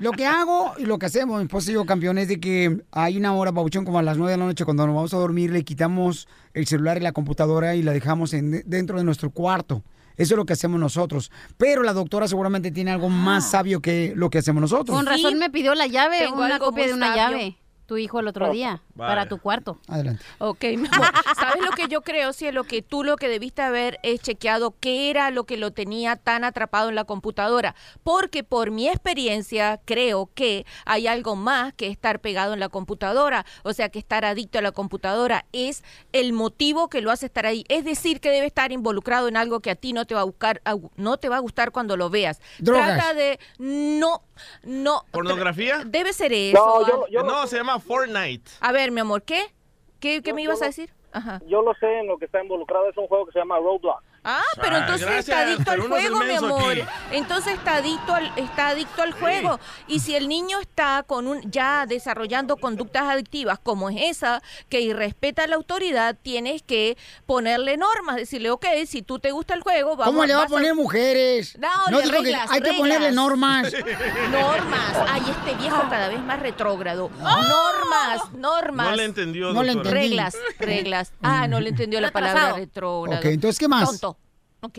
Lo 0.00 0.12
que 0.12 0.24
hago 0.26 0.72
y 0.82 0.86
lo 0.86 0.98
que 0.98 1.06
hacemos, 1.06 1.38
mi 1.38 1.44
esposo 1.44 1.70
y 1.70 1.74
yo, 1.74 1.84
campeón, 1.86 2.18
es 2.18 2.28
de 2.28 2.38
que 2.40 2.82
hay 2.92 3.16
una 3.16 3.34
hora, 3.34 3.52
Pabuchón, 3.52 3.84
como 3.84 3.98
a 3.98 4.02
las 4.02 4.16
9 4.18 4.32
de 4.32 4.38
la 4.38 4.44
noche, 4.46 4.64
cuando 4.64 4.86
nos 4.86 4.94
vamos 4.94 5.14
a 5.14 5.16
dormir, 5.18 5.50
le 5.50 5.64
quitamos 5.64 6.28
el 6.54 6.66
celular 6.66 6.96
y 6.98 7.00
la 7.00 7.12
computadora 7.12 7.74
y 7.74 7.82
la 7.82 7.92
dejamos 7.92 8.34
en- 8.34 8.62
dentro 8.66 8.98
de 8.98 9.04
nuestro 9.04 9.30
cuarto. 9.30 9.82
Eso 10.16 10.34
es 10.34 10.36
lo 10.36 10.44
que 10.44 10.52
hacemos 10.52 10.78
nosotros. 10.78 11.30
Pero 11.56 11.82
la 11.82 11.94
doctora 11.94 12.28
seguramente 12.28 12.70
tiene 12.70 12.90
algo 12.90 13.08
más 13.08 13.50
sabio 13.50 13.80
que 13.80 14.12
lo 14.14 14.28
que 14.28 14.38
hacemos 14.38 14.60
nosotros. 14.60 14.94
Con 14.94 15.06
razón 15.06 15.38
me 15.38 15.48
pidió 15.48 15.74
la 15.74 15.86
llave, 15.86 16.18
Tengo 16.18 16.44
una 16.44 16.58
copia 16.58 16.86
de 16.86 16.92
una 16.94 17.14
sabio. 17.14 17.22
llave. 17.38 17.56
Tu 17.86 17.96
hijo 17.98 18.20
el 18.20 18.28
otro 18.28 18.50
día, 18.50 18.80
vaya. 18.94 19.08
para 19.10 19.28
tu 19.28 19.38
cuarto. 19.38 19.78
Adelante. 19.88 20.24
Ok, 20.38 20.62
mi 20.76 20.86
amor. 20.90 20.90
¿Sabes 21.38 21.62
lo 21.64 21.72
que 21.72 21.88
yo 21.88 22.00
creo? 22.02 22.32
Si 22.32 22.46
es 22.46 22.54
lo 22.54 22.64
que 22.64 22.80
tú 22.80 23.02
lo 23.04 23.16
que 23.16 23.28
debiste 23.28 23.60
haber 23.60 23.98
es 24.02 24.20
chequeado 24.20 24.74
qué 24.80 25.10
era 25.10 25.30
lo 25.30 25.44
que 25.44 25.56
lo 25.56 25.72
tenía 25.72 26.16
tan 26.16 26.44
atrapado 26.44 26.88
en 26.88 26.94
la 26.94 27.04
computadora. 27.04 27.74
Porque 28.02 28.44
por 28.44 28.70
mi 28.70 28.88
experiencia 28.88 29.80
creo 29.84 30.30
que 30.34 30.64
hay 30.86 31.06
algo 31.06 31.36
más 31.36 31.74
que 31.74 31.88
estar 31.88 32.20
pegado 32.20 32.54
en 32.54 32.60
la 32.60 32.68
computadora. 32.68 33.44
O 33.62 33.72
sea, 33.72 33.88
que 33.90 33.98
estar 33.98 34.24
adicto 34.24 34.58
a 34.58 34.62
la 34.62 34.72
computadora 34.72 35.44
es 35.52 35.82
el 36.12 36.32
motivo 36.32 36.88
que 36.88 37.00
lo 37.02 37.10
hace 37.10 37.26
estar 37.26 37.46
ahí. 37.46 37.64
Es 37.68 37.84
decir, 37.84 38.20
que 38.20 38.30
debe 38.30 38.46
estar 38.46 38.72
involucrado 38.72 39.28
en 39.28 39.36
algo 39.36 39.60
que 39.60 39.70
a 39.70 39.74
ti 39.76 39.92
no 39.92 40.06
te 40.06 40.14
va 40.14 40.20
a 40.22 40.24
buscar, 40.24 40.62
a- 40.64 40.76
no 40.96 41.16
te 41.18 41.28
va 41.28 41.36
a 41.36 41.40
gustar 41.40 41.72
cuando 41.72 41.96
lo 41.96 42.08
veas. 42.10 42.40
Drogas. 42.58 42.94
Trata 42.94 43.14
de 43.14 43.38
no, 43.58 44.22
no. 44.62 45.04
¿Pornografía? 45.10 45.82
Debe 45.84 46.12
ser 46.12 46.32
eso. 46.32 46.86
No, 47.24 47.46
se 47.46 47.56
llama 47.56 47.71
Fortnite. 47.78 48.50
A 48.60 48.72
ver, 48.72 48.90
mi 48.90 49.00
amor, 49.00 49.22
¿qué? 49.22 49.40
¿Qué, 50.00 50.22
qué 50.22 50.32
me 50.32 50.42
ibas 50.42 50.62
a 50.62 50.66
decir? 50.66 50.90
Ajá. 51.12 51.40
Yo 51.46 51.62
lo 51.62 51.74
sé 51.74 52.00
en 52.00 52.06
lo 52.06 52.18
que 52.18 52.24
está 52.24 52.42
involucrado, 52.42 52.88
es 52.88 52.96
un 52.96 53.06
juego 53.06 53.26
que 53.26 53.32
se 53.32 53.38
llama 53.38 53.58
Roblox. 53.58 54.02
Ah, 54.24 54.40
pero 54.60 54.76
Ah, 54.76 54.78
entonces 54.80 55.06
gracias, 55.06 55.28
está 55.28 55.40
adicto 55.42 55.70
al 55.72 55.80
juego, 55.80 56.20
mi 56.20 56.32
amor. 56.32 56.72
aquí. 56.72 56.82
Entonces 57.10 57.54
está 57.54 57.76
adicto 57.76 58.14
al 58.14 58.32
está 58.36 58.68
adicto 58.68 59.02
al 59.02 59.12
juego. 59.12 59.58
Y 59.88 59.98
si 60.00 60.14
el 60.14 60.28
niño 60.28 60.60
está 60.60 61.02
con 61.06 61.26
un 61.26 61.50
ya 61.50 61.86
desarrollando 61.86 62.56
conductas 62.56 63.02
adictivas 63.04 63.58
como 63.58 63.90
es 63.90 63.96
esa, 64.00 64.42
que 64.68 64.80
irrespeta 64.80 65.46
la 65.46 65.56
autoridad, 65.56 66.16
tienes 66.20 66.62
que 66.62 66.96
ponerle 67.26 67.76
normas, 67.76 68.16
decirle, 68.16 68.50
ok, 68.50 68.66
si 68.86 69.02
tú 69.02 69.18
te 69.18 69.32
gusta 69.32 69.54
el 69.54 69.62
juego, 69.62 69.96
vamos 69.96 70.06
¿Cómo 70.06 70.24
le 70.24 70.34
va 70.34 70.44
a 70.44 70.46
poner 70.46 70.74
mujeres? 70.74 71.58
No, 71.58 71.68
No 71.90 71.98
le 71.98 72.04
digo 72.04 72.16
que 72.18 72.22
reglas, 72.22 72.50
hay 72.50 72.62
que 72.62 72.72
ponerle 72.74 73.12
normas. 73.12 73.72
Normas. 74.30 74.96
Ay, 75.08 75.22
este 75.28 75.54
viejo 75.56 75.82
cada 75.90 76.08
vez 76.08 76.20
más 76.20 76.38
retrógrado. 76.40 77.10
Normas, 77.18 78.32
normas. 78.34 78.90
No 78.90 78.96
le 78.96 79.04
entendió, 79.04 79.52
No 79.52 79.62
le. 79.62 79.74
Reglas, 79.82 80.36
reglas. 80.58 81.12
Ah, 81.22 81.48
no 81.48 81.60
le 81.60 81.70
entendió 81.70 82.00
la 82.00 82.10
palabra 82.10 82.52
retrógrado. 82.54 83.18
Ok, 83.20 83.26
entonces, 83.26 83.58
¿qué 83.58 83.68
más? 83.68 83.88
Tonto. 83.88 84.11
Ok. 84.64 84.74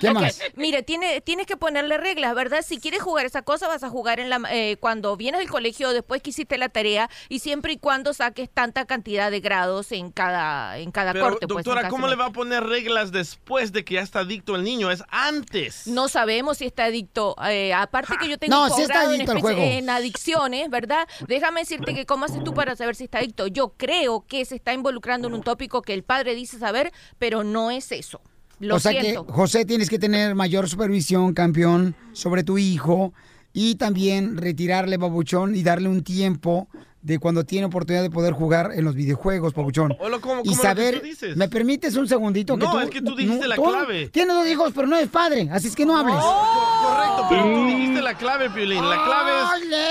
¿Qué 0.00 0.08
Ok, 0.08 0.14
más? 0.14 0.40
Mire, 0.54 0.84
tiene, 0.84 1.20
tienes 1.20 1.46
que 1.46 1.56
ponerle 1.56 1.98
reglas, 1.98 2.32
¿verdad? 2.34 2.64
Si 2.64 2.78
quieres 2.78 3.02
jugar 3.02 3.26
esa 3.26 3.42
cosa, 3.42 3.66
vas 3.66 3.82
a 3.82 3.88
jugar 3.90 4.20
en 4.20 4.30
la, 4.30 4.40
eh, 4.52 4.76
cuando 4.78 5.16
vienes 5.16 5.40
del 5.40 5.50
colegio, 5.50 5.90
después 5.90 6.22
que 6.22 6.30
hiciste 6.30 6.56
la 6.58 6.68
tarea, 6.68 7.10
y 7.28 7.40
siempre 7.40 7.72
y 7.72 7.78
cuando 7.78 8.14
saques 8.14 8.48
tanta 8.48 8.84
cantidad 8.84 9.32
de 9.32 9.40
grados 9.40 9.90
en 9.90 10.12
cada, 10.12 10.78
en 10.78 10.92
cada 10.92 11.12
Pero, 11.12 11.24
corte. 11.30 11.48
pues, 11.48 11.64
doctora, 11.64 11.88
¿cómo 11.88 12.06
le 12.06 12.14
va 12.14 12.26
a 12.26 12.30
poner 12.30 12.62
reglas 12.62 13.10
después 13.10 13.72
de 13.72 13.84
que 13.84 13.94
ya 13.94 14.02
está 14.02 14.20
adicto 14.20 14.54
el 14.54 14.62
niño? 14.62 14.92
Es 14.92 15.02
antes. 15.08 15.88
No 15.88 16.06
sabemos 16.06 16.58
si 16.58 16.66
está 16.66 16.84
adicto. 16.84 17.34
eh, 17.48 17.74
aparte 17.74 18.14
que 18.16 18.28
yo 18.28 18.38
tengo 18.38 18.54
No, 18.54 18.72
un 18.72 18.80
está 18.80 19.12
en, 19.12 19.26
juego. 19.40 19.60
en 19.60 19.90
adicciones, 19.90 20.70
¿verdad? 20.70 21.08
Déjame 21.26 21.60
decirte 21.62 21.94
que 21.94 22.06
cómo 22.06 22.26
haces 22.26 22.44
tú 22.44 22.54
para 22.54 22.76
saber 22.76 22.94
si 22.94 23.04
está 23.04 23.18
adicto. 23.18 23.48
Yo 23.48 23.74
creo 23.76 24.24
que 24.28 24.44
se 24.44 24.54
está 24.54 24.72
involucrando 24.72 25.26
en 25.26 25.34
un 25.34 25.42
tópico 25.42 25.82
que 25.82 25.94
el 25.94 26.04
padre 26.04 26.36
dice 26.36 26.60
saber, 26.60 26.92
pero 27.18 27.42
no 27.42 27.72
es 27.72 27.90
eso. 27.90 28.20
Lo 28.60 28.76
o 28.76 28.78
sea 28.80 28.92
siento. 28.92 29.26
que, 29.26 29.32
José, 29.32 29.64
tienes 29.64 29.88
que 29.90 29.98
tener 29.98 30.34
mayor 30.34 30.68
supervisión, 30.68 31.32
campeón, 31.34 31.94
sobre 32.12 32.44
tu 32.44 32.58
hijo 32.58 33.12
y 33.52 33.74
también 33.76 34.36
retirarle, 34.36 34.96
babuchón, 34.96 35.54
y 35.56 35.62
darle 35.62 35.88
un 35.88 36.04
tiempo 36.04 36.68
de 37.02 37.18
cuando 37.18 37.44
tiene 37.44 37.64
oportunidad 37.64 38.02
de 38.02 38.10
poder 38.10 38.34
jugar 38.34 38.72
en 38.74 38.84
los 38.84 38.94
videojuegos, 38.94 39.54
babuchón. 39.54 39.96
O 39.98 40.10
lo- 40.10 40.20
como- 40.20 40.42
y 40.42 40.44
como 40.44 40.56
lo 40.56 40.60
que 40.60 40.62
saber, 40.68 41.00
tú 41.00 41.06
dices. 41.06 41.34
¿me 41.36 41.48
permites 41.48 41.96
un 41.96 42.06
segundito? 42.06 42.58
No, 42.58 42.78
es 42.78 42.90
que 42.90 43.00
tú 43.00 43.16
dijiste 43.16 43.48
la 43.48 43.56
clave. 43.56 44.08
Tienes 44.10 44.36
dos 44.36 44.46
hijos, 44.46 44.72
pero 44.74 44.86
no 44.86 44.96
eres 44.96 45.08
padre, 45.08 45.48
así 45.50 45.68
es 45.68 45.74
que 45.74 45.86
no 45.86 45.96
hables. 45.96 46.14
Correcto, 46.16 47.26
pero 47.30 47.42
tú 47.54 47.66
dijiste 47.66 48.02
la 48.02 48.14
clave, 48.18 48.50
Piolín. 48.50 48.86
La 48.88 49.02
clave 49.04 49.30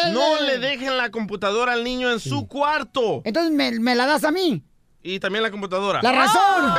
es 0.08 0.14
no 0.14 0.42
le 0.44 0.60
dejen 0.60 0.98
la 0.98 1.10
computadora 1.10 1.74
al 1.74 1.84
niño 1.84 2.12
en 2.12 2.20
su 2.20 2.48
cuarto. 2.48 3.22
Entonces, 3.26 3.52
¿me, 3.52 3.72
me 3.80 3.96
la 3.96 4.06
das 4.06 4.24
a 4.24 4.32
mí? 4.32 4.64
Y 5.02 5.20
también 5.20 5.44
la 5.44 5.52
computadora. 5.52 6.02
¡La 6.02 6.12
razón! 6.12 6.74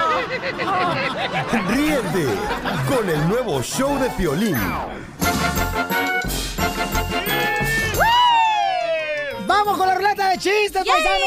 Ríete 1.68 2.26
con 2.86 3.08
el 3.08 3.28
nuevo 3.28 3.62
show 3.62 3.98
de 3.98 4.10
Piolín. 4.10 4.56
¡Vamos 9.46 9.78
con 9.78 9.88
la 9.88 9.94
ruleta 9.94 10.28
de 10.30 10.38
chistes, 10.38 10.84
paisanos! 10.84 11.20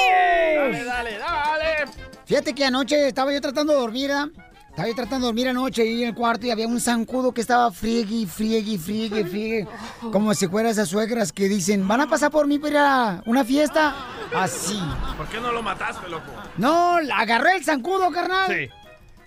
Dale, 0.55 0.83
dale, 0.83 1.17
dale. 1.17 1.91
Fíjate 2.25 2.53
que 2.53 2.65
anoche 2.65 3.07
estaba 3.07 3.33
yo 3.33 3.41
tratando 3.41 3.73
de 3.73 3.79
dormir, 3.79 4.09
¿verdad? 4.09 4.27
Estaba 4.73 4.87
yo 4.87 4.95
tratando 4.95 5.27
de 5.27 5.33
dormir 5.33 5.47
anoche 5.49 5.83
ahí 5.83 6.01
en 6.01 6.09
el 6.09 6.15
cuarto 6.15 6.47
y 6.47 6.49
había 6.49 6.67
un 6.67 6.81
zancudo 6.81 7.31
que 7.31 7.41
estaba 7.41 7.69
friegue, 7.69 8.25
friegue, 8.25 8.79
friegue, 8.79 9.23
friegue. 9.23 9.67
Como 10.11 10.33
si 10.33 10.47
fuera 10.47 10.71
esas 10.71 10.89
suegras 10.89 11.31
que 11.31 11.47
dicen, 11.47 11.87
¿van 11.87 12.01
a 12.01 12.09
pasar 12.09 12.31
por 12.31 12.47
mí 12.47 12.57
para 12.57 12.71
ir 12.71 12.77
a 12.77 13.23
una 13.27 13.45
fiesta? 13.45 13.95
Así. 14.35 14.81
¿Por 15.15 15.27
qué 15.27 15.39
no 15.39 15.51
lo 15.51 15.61
mataste, 15.61 16.09
loco? 16.09 16.25
No, 16.57 16.97
agarré 17.13 17.57
el 17.57 17.63
zancudo, 17.63 18.09
carnal. 18.09 18.51
Sí. 18.51 18.67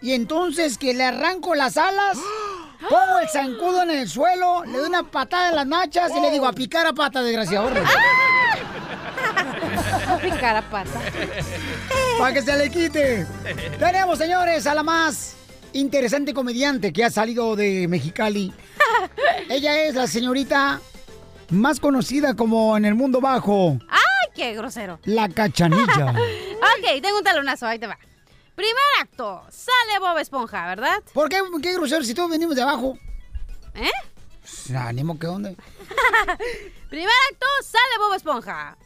Y 0.02 0.14
entonces 0.14 0.78
que 0.78 0.92
le 0.94 1.04
arranco 1.04 1.54
las 1.54 1.76
alas, 1.76 2.18
pongo 2.80 3.20
el 3.22 3.28
zancudo 3.28 3.84
en 3.84 3.90
el 3.90 4.08
suelo, 4.08 4.64
le 4.64 4.78
doy 4.78 4.88
una 4.88 5.04
patada 5.04 5.50
en 5.50 5.54
las 5.54 5.66
nachas 5.68 6.10
y 6.16 6.20
le 6.20 6.32
digo 6.32 6.48
a 6.48 6.54
picar 6.54 6.88
a 6.88 6.92
pata, 6.92 7.22
desgraciado. 7.22 7.70
Para 12.18 12.34
que 12.34 12.42
se 12.42 12.56
le 12.56 12.70
quite. 12.70 13.26
Tenemos, 13.78 14.18
señores, 14.18 14.66
a 14.66 14.74
la 14.74 14.82
más 14.82 15.36
interesante 15.72 16.32
comediante 16.32 16.92
que 16.92 17.04
ha 17.04 17.10
salido 17.10 17.56
de 17.56 17.86
Mexicali. 17.88 18.52
Ella 19.50 19.82
es 19.84 19.94
la 19.94 20.06
señorita 20.06 20.80
más 21.50 21.80
conocida 21.80 22.34
como 22.34 22.76
en 22.76 22.84
el 22.84 22.94
mundo 22.94 23.20
bajo, 23.20 23.78
¡Ay, 23.88 24.30
qué 24.34 24.54
grosero! 24.54 24.98
la 25.04 25.28
cachanilla. 25.28 26.14
Ok, 26.78 27.00
tengo 27.00 27.18
un 27.18 27.24
talonazo, 27.24 27.66
ahí 27.66 27.78
te 27.78 27.86
va. 27.86 27.96
Primer 28.54 28.74
acto, 29.00 29.42
sale 29.50 29.98
Bob 30.00 30.18
Esponja, 30.18 30.66
¿verdad? 30.66 31.02
¿Por 31.12 31.28
qué, 31.28 31.38
qué 31.62 31.74
grosero 31.74 32.02
si 32.02 32.12
todos 32.12 32.30
venimos 32.30 32.56
de 32.56 32.62
abajo? 32.62 32.98
¿Eh? 33.74 34.74
Ánimo, 34.74 35.18
¿qué 35.18 35.26
onda? 35.26 35.50
Primer 36.88 37.14
acto, 37.30 37.46
sale 37.62 37.98
Bob 37.98 38.14
Esponja. 38.14 38.76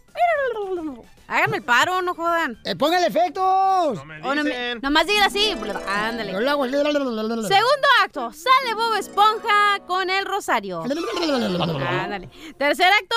Háganme 1.30 1.58
el 1.58 1.62
paro, 1.62 2.02
no 2.02 2.12
jodan. 2.12 2.58
Eh, 2.64 2.74
¡Póngale 2.74 3.06
efectos! 3.06 4.00
O 4.24 4.34
no 4.34 4.42
me- 4.42 4.74
nomás 4.82 5.06
diga 5.06 5.26
así. 5.26 5.54
Ándale. 5.86 6.32
Yo 6.32 6.40
lo 6.40 6.50
hago 6.50 6.64
así. 6.64 6.72
Segundo 6.72 7.88
acto, 8.04 8.32
sale 8.32 8.74
Bob 8.74 8.96
Esponja 8.96 9.78
con 9.86 10.10
el 10.10 10.26
rosario. 10.26 10.82
Ándale. 10.82 12.28
Tercer 12.58 12.92
acto, 12.92 13.14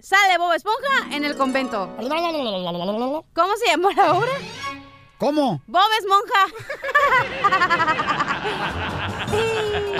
sale 0.00 0.36
Bob 0.36 0.52
Esponja 0.54 1.14
en 1.14 1.24
el 1.24 1.36
convento. 1.36 1.94
¿Cómo 1.96 3.56
se 3.56 3.66
llamó 3.70 3.92
la 3.92 4.14
obra? 4.14 4.32
¿Cómo? 5.18 5.62
Bob 5.68 5.80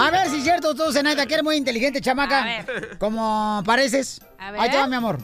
A 0.00 0.10
ver 0.10 0.28
si 0.28 0.38
es 0.38 0.42
cierto, 0.42 0.74
tú, 0.74 0.90
Zenaida, 0.92 1.24
que 1.26 1.34
eres 1.34 1.44
muy 1.44 1.54
inteligente, 1.54 2.00
chamaca. 2.00 2.66
Como 2.98 3.62
pareces. 3.64 4.20
A 4.40 4.50
ver. 4.50 4.60
Ahí 4.60 4.70
te 4.70 4.76
va, 4.76 4.88
mi 4.88 4.96
amor. 4.96 5.18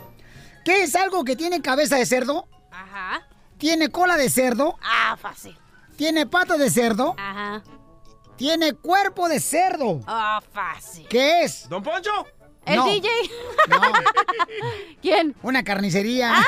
¿Qué 0.69 0.83
es 0.83 0.95
algo 0.97 1.25
que 1.25 1.35
tiene 1.35 1.63
cabeza 1.63 1.97
de 1.97 2.05
cerdo? 2.05 2.47
Ajá. 2.71 3.23
¿Tiene 3.57 3.89
cola 3.89 4.19
de 4.19 4.29
cerdo? 4.29 4.79
Ah, 4.83 5.17
fácil. 5.19 5.57
¿Tiene 5.97 6.27
patas 6.27 6.59
de 6.59 6.69
cerdo? 6.69 7.15
Ajá. 7.17 7.63
¿Tiene 8.37 8.75
cuerpo 8.75 9.31
de 9.31 9.41
cerdo? 9.41 10.03
Ah, 10.07 10.43
fácil. 10.53 11.09
¿Qué 11.09 11.43
es? 11.43 11.67
¿Don 11.71 11.83
Poncho? 11.83 12.11
¿El 12.67 12.77
No. 12.77 12.85
DJ? 12.85 13.09
¿Quién? 15.01 15.35
Una 15.43 15.65
carnicería. 15.65 16.35
Ah. 16.37 16.45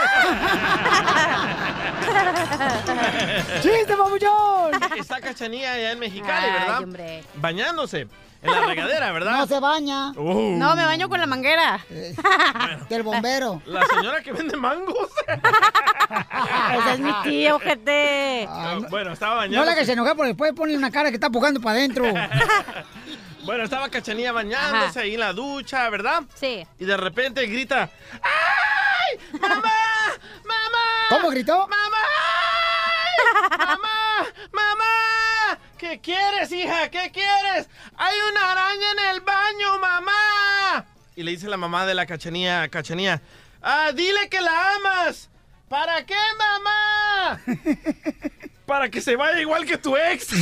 ¡Chiste, 3.63 3.97
papuchón! 3.97 4.99
Está 4.99 5.19
Cachanía 5.23 5.73
allá 5.73 5.93
en 5.93 5.99
Mexicali, 5.99 6.45
Ay, 6.47 6.53
¿verdad? 6.53 6.83
hombre. 6.83 7.25
Bañándose 7.37 8.07
en 8.43 8.51
la 8.53 8.61
regadera, 8.67 9.13
¿verdad? 9.13 9.39
No 9.39 9.47
se 9.47 9.61
baña. 9.61 10.11
Uh. 10.13 10.57
No, 10.57 10.75
me 10.77 10.85
baño 10.85 11.09
con 11.09 11.21
la 11.21 11.27
manguera. 11.27 11.85
Del 12.89 13.03
bombero. 13.03 13.61
La 13.67 13.85
señora 13.87 14.23
que 14.23 14.33
vende 14.33 14.57
mangos. 14.57 15.09
Ese 16.79 16.93
es 16.95 16.99
mi 17.01 17.13
tío, 17.23 17.59
gente. 17.61 18.47
Ah, 18.51 18.79
bueno, 18.89 19.13
estaba 19.13 19.35
No 19.35 19.39
bañando. 19.41 19.65
la 19.67 19.75
que 19.75 19.85
se 19.85 19.93
enoja 19.93 20.15
porque 20.15 20.29
después 20.29 20.53
pone 20.55 20.77
una 20.77 20.91
cara 20.91 21.11
que 21.11 21.17
está 21.17 21.31
pujando 21.31 21.61
para 21.61 21.79
adentro. 21.79 22.05
Bueno, 23.43 23.65
estaba 23.65 23.89
Cachanía 23.89 24.33
bañándose 24.33 24.91
Ajá. 24.91 25.01
ahí 25.01 25.15
en 25.15 25.21
la 25.21 25.33
ducha, 25.33 25.89
¿verdad? 25.89 26.25
Sí. 26.35 26.65
Y 26.79 26.85
de 26.85 26.95
repente 26.99 27.47
grita, 27.47 27.89
¡Ay! 28.23 29.19
¡Mamá! 29.41 29.73
¡Mamá! 30.45 30.79
¿Cómo 31.09 31.31
gritó? 31.31 31.67
¡Mamá! 31.67 31.97
¡Mamá! 33.59 34.27
¡Mamá! 34.53 34.85
¿Qué 35.81 35.99
quieres, 35.99 36.53
hija? 36.53 36.91
¿Qué 36.91 37.11
quieres? 37.11 37.67
¡Hay 37.97 38.15
una 38.31 38.53
araña 38.53 38.93
en 38.93 38.99
el 39.15 39.23
baño, 39.23 39.79
mamá! 39.81 40.85
Y 41.17 41.23
le 41.23 41.31
dice 41.31 41.49
la 41.49 41.57
mamá 41.57 41.87
de 41.87 41.95
la 41.95 42.05
Cachanía, 42.05 42.69
Cachanía, 42.69 43.23
¡Ah, 43.63 43.91
dile 43.95 44.29
que 44.29 44.43
la 44.43 44.75
amas! 44.75 45.31
¿Para 45.71 46.05
qué, 46.05 46.19
mamá? 46.37 47.41
Para 48.67 48.91
que 48.91 49.01
se 49.01 49.17
vaya 49.17 49.41
igual 49.41 49.65
que 49.65 49.79
tu 49.79 49.97
ex. 49.97 50.27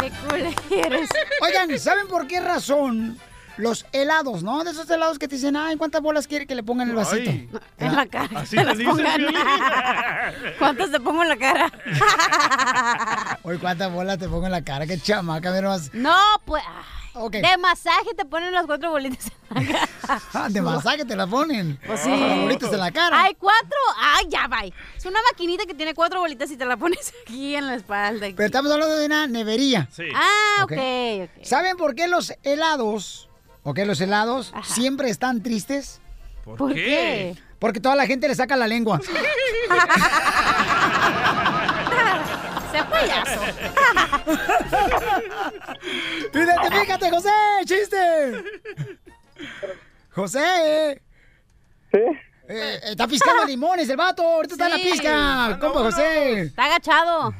¡Qué 0.00 0.10
cool 0.10 0.56
eres! 0.70 1.10
Oigan, 1.42 1.78
¿saben 1.78 2.08
por 2.08 2.26
qué 2.26 2.40
razón 2.40 3.20
los 3.56 3.86
helados, 3.92 4.42
no? 4.42 4.64
De 4.64 4.70
esos 4.70 4.88
helados 4.90 5.18
que 5.18 5.28
te 5.28 5.36
dicen, 5.36 5.56
ay, 5.56 5.76
¿cuántas 5.76 6.00
bolas 6.02 6.26
quiere 6.26 6.46
que 6.46 6.54
le 6.54 6.62
pongan 6.62 6.88
en 6.88 6.90
el 6.90 6.96
vasito? 6.96 7.30
Ay. 7.30 7.48
En 7.78 7.96
la 7.96 8.06
cara. 8.06 8.40
Así 8.40 8.56
te 8.56 8.64
las 8.64 8.78
dice 8.78 8.90
el 8.90 8.96
pongan. 8.96 9.16
Piolín. 9.16 9.36
¿Cuántas 10.58 10.90
te 10.90 11.00
pongo 11.00 11.22
en 11.22 11.28
la 11.28 11.36
cara? 11.36 11.72
Oye, 13.42 13.58
¿cuántas 13.58 13.92
bolas 13.92 14.18
te 14.18 14.28
pongo 14.28 14.46
en 14.46 14.52
la 14.52 14.62
cara? 14.62 14.86
Qué 14.86 14.98
chamaca, 14.98 15.50
ver 15.50 15.64
más. 15.64 15.92
No, 15.94 16.16
pues. 16.44 16.62
De 17.30 17.58
masaje 17.58 18.14
te 18.16 18.24
ponen 18.24 18.52
las 18.54 18.64
cuatro 18.64 18.90
bolitas 18.90 19.30
en 19.54 19.66
la 19.66 19.72
cara. 19.72 19.88
Ah, 20.34 20.48
de 20.48 20.62
masaje 20.62 21.04
te 21.04 21.14
la 21.14 21.26
ponen. 21.26 21.78
Pues 21.86 22.00
sí. 22.00 22.08
Las 22.10 22.38
bolitas 22.40 22.72
en 22.72 22.78
la 22.80 22.90
cara. 22.90 23.22
Hay 23.22 23.34
cuatro. 23.34 23.76
Ay, 23.98 24.26
ya 24.30 24.46
va. 24.48 24.64
Es 24.64 25.04
una 25.04 25.18
maquinita 25.30 25.66
que 25.66 25.74
tiene 25.74 25.94
cuatro 25.94 26.20
bolitas 26.20 26.50
y 26.50 26.56
te 26.56 26.64
la 26.64 26.76
pones 26.78 27.12
aquí 27.22 27.54
en 27.54 27.66
la 27.66 27.74
espalda. 27.74 28.26
Pero 28.34 28.44
estamos 28.46 28.72
hablando 28.72 28.96
de 28.96 29.04
una 29.06 29.26
nevería. 29.26 29.88
Ah, 30.14 30.64
ok, 30.64 30.72
Ok. 30.72 30.78
ok. 31.38 31.44
¿Saben 31.44 31.76
por 31.76 31.94
qué 31.94 32.08
los 32.08 32.32
helados, 32.42 33.28
o 33.62 33.74
qué 33.74 33.84
los 33.86 34.00
helados 34.00 34.52
siempre 34.62 35.10
están 35.10 35.42
tristes? 35.42 36.00
¿Por, 36.44 36.56
¿Por 36.56 36.74
qué? 36.74 37.36
Porque 37.58 37.80
toda 37.80 37.94
la 37.94 38.06
gente 38.06 38.26
le 38.26 38.34
saca 38.34 38.56
la 38.56 38.66
lengua. 38.66 39.00
Sea 42.72 42.88
payaso. 42.90 43.40
¡Identifícate, 46.34 47.10
José! 47.10 47.30
¡Chiste! 47.64 48.44
¡José! 50.10 51.00
¿Sí? 51.92 51.98
Eh, 52.48 52.80
está 52.84 53.06
piscando 53.06 53.44
limones 53.44 53.88
el 53.88 53.96
vato, 53.96 54.22
ahorita 54.22 54.54
está 54.54 54.66
en 54.66 54.72
la 54.72 54.78
pizca, 54.78 55.58
compa 55.60 55.78
José. 55.80 56.40
Está 56.42 56.64
agachado. 56.64 57.32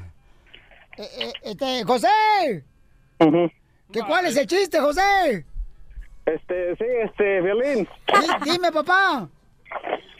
Eh, 0.96 1.08
eh, 1.18 1.32
este, 1.42 1.84
José, 1.84 2.64
¿qué 3.90 4.00
cuál 4.06 4.26
es 4.26 4.36
el 4.36 4.46
chiste, 4.46 4.78
José? 4.78 5.44
Este, 6.26 6.76
sí, 6.76 6.84
este, 7.04 7.40
violín. 7.40 7.88
Di- 8.06 8.50
dime, 8.52 8.70
papá. 8.72 9.28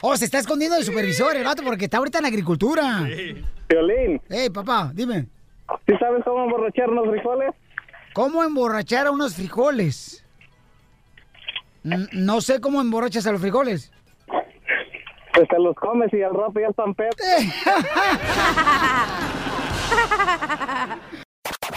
Oh, 0.01 0.17
se 0.17 0.25
está 0.25 0.39
escondiendo 0.39 0.75
del 0.75 0.83
supervisor 0.85 1.35
el 1.35 1.43
vato 1.45 1.63
porque 1.63 1.85
está 1.85 1.97
ahorita 1.97 2.17
en 2.17 2.23
la 2.23 2.27
agricultura. 2.27 3.07
Violín. 3.69 4.21
Ey, 4.29 4.49
papá, 4.49 4.91
dime. 4.93 5.27
¿Sí 5.87 5.93
sabes 5.97 6.23
cómo 6.25 6.43
emborrachar 6.43 6.89
unos 6.89 7.07
frijoles? 7.09 7.51
¿Cómo 8.13 8.43
emborrachar 8.43 9.07
a 9.07 9.11
unos 9.11 9.35
frijoles? 9.35 10.25
N- 11.85 12.07
no 12.11 12.41
sé 12.41 12.59
cómo 12.59 12.81
emborrachas 12.81 13.25
a 13.27 13.31
los 13.31 13.39
frijoles. 13.41 13.91
Pues 15.33 15.47
te 15.47 15.57
los 15.59 15.75
comes 15.77 16.13
y 16.13 16.21
al 16.21 16.33
rato 16.33 16.59
ya 16.59 16.67
están 16.67 16.93
pedos. 16.93 17.15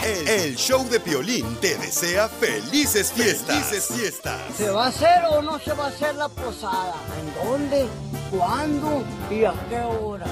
El, 0.03 0.27
el 0.27 0.55
show 0.55 0.87
de 0.89 0.99
Piolín 0.99 1.55
te 1.57 1.77
desea 1.77 2.27
felices 2.29 3.11
fiestas. 3.11 3.55
Felices 3.65 3.87
fiestas. 3.97 4.41
¿Se 4.55 4.69
va 4.69 4.85
a 4.85 4.87
hacer 4.89 5.23
o 5.31 5.41
no 5.41 5.59
se 5.59 5.73
va 5.73 5.85
a 5.85 5.87
hacer 5.89 6.15
la 6.15 6.29
posada? 6.29 6.93
¿En 7.19 7.33
dónde? 7.49 7.87
¿Cuándo? 8.31 9.03
¿Y 9.31 9.43
a 9.45 9.53
qué 9.69 9.79
hora? 9.79 10.25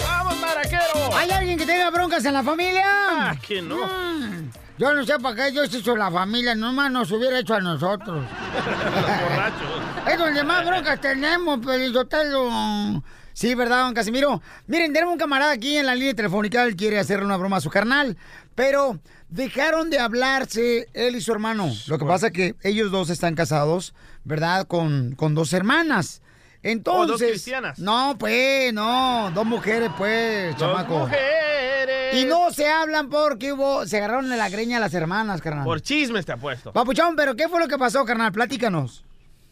¡Vamos, 0.00 0.38
maraquero! 0.38 1.16
¿Hay 1.16 1.30
alguien 1.30 1.58
que 1.58 1.66
tenga 1.66 1.90
broncas 1.90 2.24
en 2.24 2.32
la 2.34 2.42
familia? 2.42 2.84
Ah, 2.86 3.34
que 3.46 3.60
no. 3.60 3.76
Mm, 3.86 4.50
Yo 4.78 4.94
no 4.94 5.04
sé 5.04 5.18
para 5.18 5.36
qué 5.36 5.50
Dios 5.50 5.72
hizo 5.74 5.96
la 5.96 6.10
familia, 6.10 6.54
nomás 6.54 6.90
nos 6.90 7.10
hubiera 7.10 7.38
hecho 7.38 7.54
a 7.54 7.60
nosotros. 7.60 8.24
Es 10.10 10.18
donde 10.18 10.44
más 10.44 10.64
broncas 10.66 11.00
tenemos, 11.00 11.58
Pelizotelo. 11.64 13.02
Sí, 13.34 13.54
¿verdad, 13.54 13.82
don 13.84 13.94
Casimiro? 13.94 14.40
Miren, 14.68 14.92
tenemos 14.92 15.12
un 15.12 15.18
camarada 15.18 15.52
aquí 15.52 15.76
en 15.76 15.86
la 15.86 15.94
línea 15.94 16.14
telefónica, 16.14 16.62
él 16.64 16.76
quiere 16.76 16.98
hacerle 17.00 17.24
una 17.26 17.36
broma 17.36 17.56
a 17.56 17.60
su 17.60 17.68
carnal, 17.68 18.16
pero 18.54 19.00
dejaron 19.28 19.90
de 19.90 19.98
hablarse 19.98 20.88
él 20.94 21.16
y 21.16 21.20
su 21.20 21.32
hermano. 21.32 21.70
Lo 21.88 21.98
que 21.98 22.04
pasa 22.04 22.28
es 22.28 22.32
que 22.32 22.54
ellos 22.62 22.92
dos 22.92 23.10
están 23.10 23.34
casados, 23.34 23.92
¿verdad? 24.22 24.66
Con, 24.68 25.14
con 25.16 25.34
dos 25.34 25.52
hermanas. 25.52 26.22
Entonces... 26.62 27.18
dos 27.18 27.20
cristianas. 27.20 27.78
No, 27.80 28.16
pues, 28.18 28.72
no, 28.72 29.30
dos 29.34 29.44
mujeres, 29.44 29.90
pues, 29.98 30.52
Dos 30.56 30.60
chamaco. 30.60 31.00
mujeres. 31.00 32.14
Y 32.14 32.24
no 32.26 32.52
se 32.52 32.68
hablan 32.70 33.10
porque 33.10 33.52
hubo, 33.52 33.84
se 33.84 33.96
agarraron 33.98 34.30
de 34.30 34.36
la 34.36 34.48
greña 34.48 34.78
las 34.78 34.94
hermanas, 34.94 35.42
carnal. 35.42 35.64
Por 35.64 35.82
chismes 35.82 36.24
te 36.24 36.32
apuesto. 36.32 36.72
Papuchón, 36.72 37.16
pero 37.16 37.34
¿qué 37.34 37.48
fue 37.48 37.58
lo 37.60 37.66
que 37.66 37.76
pasó, 37.76 38.04
carnal? 38.04 38.30
Platícanos. 38.30 39.04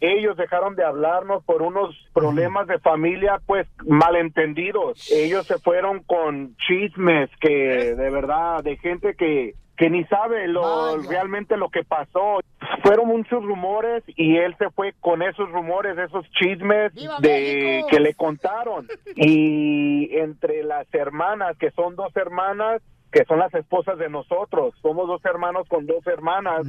Ellos 0.03 0.37
dejaron 0.37 0.75
de 0.75 0.85
hablarnos 0.85 1.45
por 1.45 1.63
unos 1.63 1.95
problemas 2.13 2.67
de 2.67 2.81
familia, 2.81 3.41
pues 3.47 3.69
malentendidos. 3.87 5.11
Ellos 5.13 5.47
se 5.47 5.59
fueron 5.59 6.03
con 6.03 6.57
chismes 6.67 7.31
que 7.41 7.95
de 7.95 8.11
verdad, 8.11 8.65
de 8.65 8.77
gente 8.79 9.15
que 9.15 9.55
que 9.77 9.91
ni 9.91 10.05
sabe 10.05 10.49
lo 10.49 10.99
realmente 10.99 11.57
lo 11.57 11.69
que 11.69 11.83
pasó. 11.83 12.41
Fueron 12.83 13.09
muchos 13.09 13.45
rumores 13.45 14.05
y 14.07 14.37
él 14.37 14.55
se 14.59 14.71
fue 14.71 14.95
con 15.01 15.23
esos 15.23 15.51
rumores, 15.51 15.97
esos 15.99 16.29
chismes 16.33 16.93
de 17.21 17.85
que 17.89 18.01
le 18.01 18.15
contaron. 18.15 18.87
Y 19.17 20.17
entre 20.17 20.65
las 20.65 20.87
hermanas, 20.95 21.57
que 21.59 21.71
son 21.73 21.97
dos 21.97 22.15
hermanas, 22.17 22.83
que 23.13 23.25
son 23.25 23.39
las 23.39 23.53
esposas 23.55 23.99
de 23.99 24.09
nosotros, 24.09 24.75
somos 24.81 25.07
dos 25.07 25.25
hermanos 25.25 25.69
con 25.69 25.87
dos 25.87 26.07
hermanas. 26.07 26.67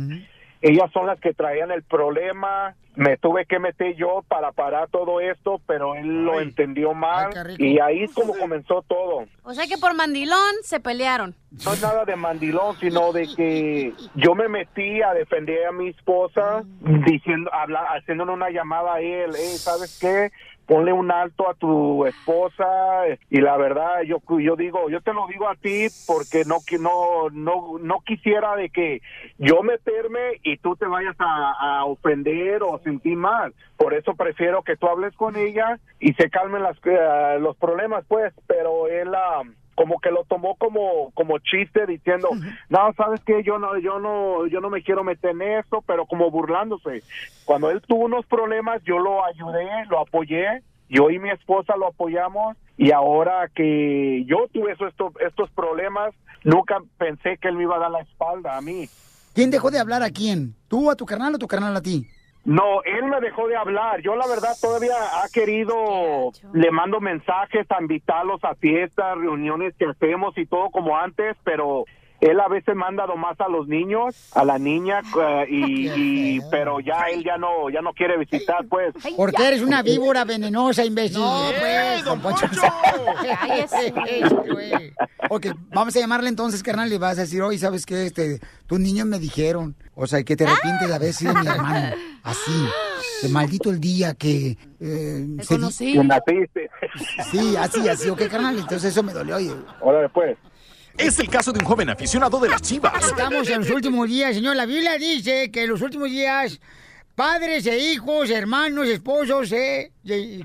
Ellas 0.64 0.89
son 0.93 1.07
las 1.07 1.20
que 1.20 1.34
traían 1.34 1.72
el 1.72 1.84
problema. 1.84 2.74
Me 2.95 3.18
tuve 3.18 3.45
que 3.45 3.59
meter 3.59 3.95
yo 3.97 4.24
para 4.30 4.53
parar 4.53 4.88
todo 4.89 5.20
esto, 5.20 5.59
pero 5.68 5.93
él 5.95 6.24
lo 6.24 6.39
entendió 6.39 6.93
mal. 6.93 7.32
y 7.57 7.80
ahí 7.80 8.03
es 8.03 8.14
como 8.14 8.34
comenzó 8.34 8.82
todo. 8.84 9.26
O 9.43 9.53
sea 9.53 9.68
que 9.68 9.78
por 9.78 9.93
mandilón 9.93 10.53
se 10.61 10.80
pelearon. 10.80 11.36
No 11.66 11.74
es 11.74 11.82
nada 11.82 12.05
de 12.05 12.16
mandilón, 12.16 12.78
sino 12.80 13.11
de 13.11 13.28
que 13.36 13.93
yo 14.16 14.36
me 14.36 14.47
metí 14.47 15.01
a 15.01 15.14
defender 15.14 15.66
a 15.66 15.74
mi 15.74 15.89
esposa, 15.89 16.64
diciendo, 17.05 17.53
habla, 17.53 17.82
haciéndole 17.97 18.32
una 18.32 18.49
llamada 18.49 18.93
a 18.93 19.01
él. 19.01 19.32
Hey, 19.36 19.57
¿sabes 19.57 19.99
qué? 19.99 20.32
Ponle 20.66 20.93
un 20.93 21.11
alto 21.11 21.49
a 21.49 21.53
tu 21.53 22.05
esposa 22.05 22.66
y 23.30 23.41
la 23.41 23.57
verdad 23.57 24.01
yo 24.05 24.22
yo 24.39 24.55
digo 24.55 24.89
yo 24.89 25.01
te 25.01 25.14
lo 25.14 25.28
digo 25.28 25.47
a 25.47 25.55
ti 25.55 25.88
porque 26.07 26.43
no 26.45 26.57
no 26.80 27.30
no 27.32 27.78
no 27.80 27.99
quisiera 28.05 28.55
de 28.55 28.70
que 28.70 29.01
yo 29.38 29.61
meterme 29.61 30.39
y 30.43 30.57
tú 30.57 30.76
te 30.76 30.86
vayas 30.86 31.16
a, 31.20 31.80
a 31.80 31.86
ofender 31.86 32.64
o 32.64 32.80
sentir 32.80 33.18
mal. 33.18 33.53
Por 33.78 33.93
eso 33.93 34.14
prefiero 34.16 34.64
que 34.64 34.78
tú 34.78 34.88
hables 34.88 35.14
con 35.16 35.36
ella 35.36 35.80
y 35.99 36.14
se 36.14 36.30
calmen 36.30 36.64
las 36.64 36.78
eh, 36.86 37.38
los 37.39 37.57
problemas 37.57 38.05
pues 38.07 38.34
pero 38.47 38.88
él 38.88 39.14
ah, 39.16 39.43
como 39.76 39.99
que 39.99 40.11
lo 40.11 40.24
tomó 40.26 40.55
como 40.55 41.11
como 41.11 41.39
chiste 41.39 41.86
diciendo 41.86 42.30
no 42.69 42.93
sabes 42.93 43.21
qué 43.26 43.43
yo 43.43 43.59
no 43.59 43.78
yo 43.80 43.99
no 43.99 44.47
yo 44.47 44.61
no 44.61 44.69
me 44.69 44.84
quiero 44.84 45.03
meter 45.03 45.32
en 45.32 45.41
eso 45.41 45.84
pero 45.86 46.05
como 46.05 46.30
burlándose 46.32 47.03
cuando 47.45 47.69
él 47.71 47.82
tuvo 47.82 48.05
unos 48.05 48.26
problemas 48.26 48.82
yo 48.84 48.99
lo 48.99 49.26
ayudé 49.26 49.67
lo 49.89 49.99
apoyé 49.99 50.61
yo 50.89 51.09
y 51.09 51.19
mi 51.19 51.30
esposa 51.30 51.76
lo 51.78 51.88
apoyamos 51.88 52.57
y 52.78 52.91
ahora 52.91 53.49
que 53.53 54.24
yo 54.26 54.47
tuve 54.51 54.74
eso, 54.74 54.88
estos 55.19 55.49
problemas 55.51 56.13
nunca 56.43 56.82
pensé 56.97 57.38
que 57.38 57.47
él 57.47 57.55
me 57.55 57.63
iba 57.63 57.76
a 57.76 57.80
dar 57.80 57.91
la 57.91 58.01
espalda 58.01 58.57
a 58.57 58.61
mí 58.61 58.88
¿Quién 59.34 59.49
dejó 59.49 59.71
de 59.71 59.80
hablar 59.80 60.03
a 60.03 60.11
quién? 60.11 60.53
¿Tú 60.67 60.91
a 60.91 60.95
tu 60.95 61.07
carnal 61.07 61.34
o 61.34 61.39
tu 61.39 61.47
carnal 61.47 61.76
a 61.76 61.82
ti? 61.82 62.05
No, 62.45 62.83
él 62.83 63.05
me 63.05 63.21
dejó 63.21 63.47
de 63.47 63.55
hablar. 63.55 64.01
Yo 64.01 64.15
la 64.15 64.27
verdad 64.27 64.53
todavía 64.59 64.95
ha 64.95 65.29
querido, 65.29 66.31
le 66.51 66.71
mando 66.71 66.99
mensajes 66.99 67.65
a 67.71 67.81
invitarlos 67.81 68.43
a 68.43 68.55
fiestas, 68.55 69.17
reuniones 69.17 69.73
que 69.77 69.85
hacemos 69.85 70.37
y 70.37 70.45
todo 70.45 70.69
como 70.69 70.97
antes, 70.97 71.37
pero 71.45 71.85
él 72.30 72.39
a 72.39 72.47
veces 72.47 72.76
manda 72.76 73.05
nomás 73.07 73.39
a 73.39 73.47
los 73.49 73.67
niños, 73.67 74.15
a 74.34 74.43
la 74.45 74.57
niña 74.59 75.01
eh, 75.21 75.45
y, 75.49 75.89
y- 75.89 76.41
pero 76.51 76.80
ya 76.80 77.05
él 77.11 77.24
ya 77.24 77.38
no 77.38 77.69
ya 77.69 77.82
no 77.82 77.93
quiere 77.93 78.17
visitar 78.17 78.65
pues. 78.69 78.93
Porque 79.15 79.47
eres 79.47 79.61
una 79.61 79.82
víbora 79.82 80.24
venenosa, 80.26 80.86
imbécil. 80.86 81.19
No, 81.19 81.51
pues, 81.59 82.03
don 82.05 82.19
Poncho. 82.21 82.45
Ok, 85.30 85.47
vamos 85.74 85.95
a 85.95 85.99
llamarle 85.99 86.30
entonces, 86.30 86.61
carnal, 86.61 86.91
y 86.91 86.97
vas 86.97 87.17
a 87.17 87.21
decir, 87.21 87.41
oye, 87.41 87.57
¿sabes 87.57 87.86
qué? 87.86 88.05
Este, 88.05 88.39
tus 88.67 88.80
niños 88.80 89.07
me 89.07 89.19
dijeron, 89.19 89.76
o 89.95 90.05
sea, 90.05 90.21
que 90.24 90.36
te 90.36 90.45
arrepientes 90.45 90.88
de 90.89 90.93
haber 90.95 91.13
sido 91.13 91.34
mi 91.34 91.47
hermano. 91.47 91.95
Así, 92.24 92.51
de 93.21 93.30
maldito 93.30 93.69
el 93.69 93.80
día 93.80 94.13
que... 94.13 94.57
Eh, 94.80 95.26
se 95.41 95.41
di- 95.41 95.45
conocí. 95.47 95.93
Que 95.93 96.03
naciste. 96.03 96.69
Sí, 97.32 97.55
así, 97.57 97.88
así, 97.89 98.09
ok, 98.09 98.21
carnal, 98.30 98.57
entonces 98.57 98.91
eso 98.91 99.01
me 99.03 99.11
dolió. 99.13 99.38
oye. 99.38 99.51
Ahora 99.82 100.01
después. 100.01 100.38
Es 100.97 101.17
el 101.19 101.29
caso 101.29 101.51
de 101.51 101.59
un 101.59 101.65
joven 101.65 101.89
aficionado 101.89 102.39
de 102.39 102.49
las 102.49 102.61
chivas. 102.61 102.93
Estamos 103.05 103.47
en 103.49 103.61
los 103.61 103.69
últimos 103.69 104.07
días, 104.07 104.35
señor. 104.35 104.55
La 104.55 104.65
Biblia 104.65 104.97
dice 104.97 105.49
que 105.51 105.63
en 105.63 105.69
los 105.69 105.81
últimos 105.81 106.09
días 106.09 106.59
padres 107.15 107.65
e 107.65 107.77
hijos, 107.93 108.29
hermanos, 108.29 108.87
esposos, 108.87 109.51
eh, 109.51 109.91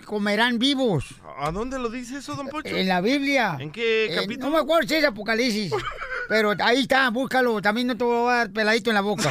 comerán 0.05 0.59
vivos. 0.59 1.05
¿A 1.39 1.51
dónde 1.51 1.79
lo 1.79 1.89
dice 1.91 2.19
eso, 2.19 2.35
don 2.35 2.49
Poncho? 2.49 2.75
En 2.75 2.89
la 2.89 3.01
Biblia. 3.01 3.57
¿En 3.61 3.71
qué 3.71 4.07
Eh, 4.07 4.15
capítulo? 4.15 4.47
no 4.51 4.57
me 4.57 4.63
acuerdo 4.63 4.89
si 4.89 4.95
es 4.97 5.05
Apocalipsis. 5.05 5.73
pero 6.29 6.55
ahí 6.61 6.81
está, 6.83 7.09
búscalo. 7.11 7.61
También 7.63 7.87
no 7.87 7.97
te 7.97 8.05
voy 8.05 8.31
a 8.31 8.37
dar 8.37 8.51
peladito 8.51 8.91
en 8.91 8.95
la 8.95 9.01
boca. 9.03 9.31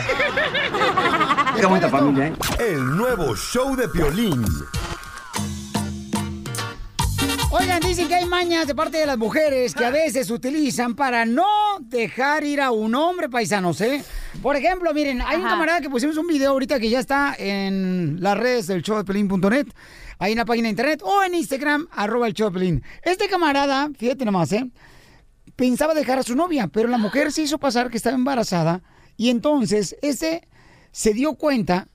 Qué 1.59 1.65
bonita 1.65 1.89
familia, 1.89 2.27
¿eh? 2.27 2.33
El 2.59 2.95
nuevo 2.95 3.35
show 3.35 3.75
de 3.75 3.87
Piolín. 3.89 4.45
Oigan, 7.59 7.79
dicen 7.79 8.07
que 8.07 8.13
hay 8.13 8.25
mañas 8.25 8.67
de 8.67 8.75
parte 8.75 8.97
de 8.97 9.07
las 9.07 9.17
mujeres 9.17 9.73
que 9.73 9.83
a 9.83 9.89
veces 9.89 10.29
utilizan 10.29 10.95
para 10.95 11.25
no 11.25 11.47
dejar 11.79 12.43
ir 12.43 12.61
a 12.61 12.69
un 12.69 12.93
hombre 12.93 13.29
paisanos, 13.29 13.81
¿eh? 13.81 14.03
Por 14.43 14.55
ejemplo, 14.55 14.93
miren, 14.93 15.23
hay 15.23 15.37
un 15.37 15.43
camarada 15.47 15.81
que 15.81 15.89
pusimos 15.89 16.17
un 16.17 16.27
video 16.27 16.51
ahorita 16.51 16.79
que 16.79 16.89
ya 16.89 16.99
está 16.99 17.35
en 17.37 18.17
las 18.21 18.37
redes 18.37 18.67
del 18.67 18.83
show 18.83 18.97
de 18.97 19.05
Pelín.net, 19.05 19.65
ahí 20.19 20.33
en 20.33 20.37
la 20.37 20.45
página 20.45 20.67
de 20.67 20.71
internet 20.71 21.01
o 21.03 21.23
en 21.23 21.33
Instagram, 21.33 21.87
arroba 21.91 22.27
el 22.27 22.33
show 22.33 22.51
de 22.51 22.59
Pelín. 22.59 22.83
Este 23.01 23.27
camarada, 23.27 23.89
fíjate 23.97 24.23
nomás, 24.23 24.51
¿eh? 24.51 24.69
Pensaba 25.55 25.95
dejar 25.95 26.19
a 26.19 26.23
su 26.23 26.35
novia, 26.35 26.67
pero 26.67 26.87
la 26.87 26.99
mujer 26.99 27.31
se 27.31 27.41
hizo 27.41 27.57
pasar 27.57 27.89
que 27.89 27.97
estaba 27.97 28.15
embarazada 28.15 28.83
y 29.15 29.29
entonces 29.29 29.95
ese 30.03 30.47
se 30.91 31.13
dio 31.13 31.33
cuenta 31.33 31.87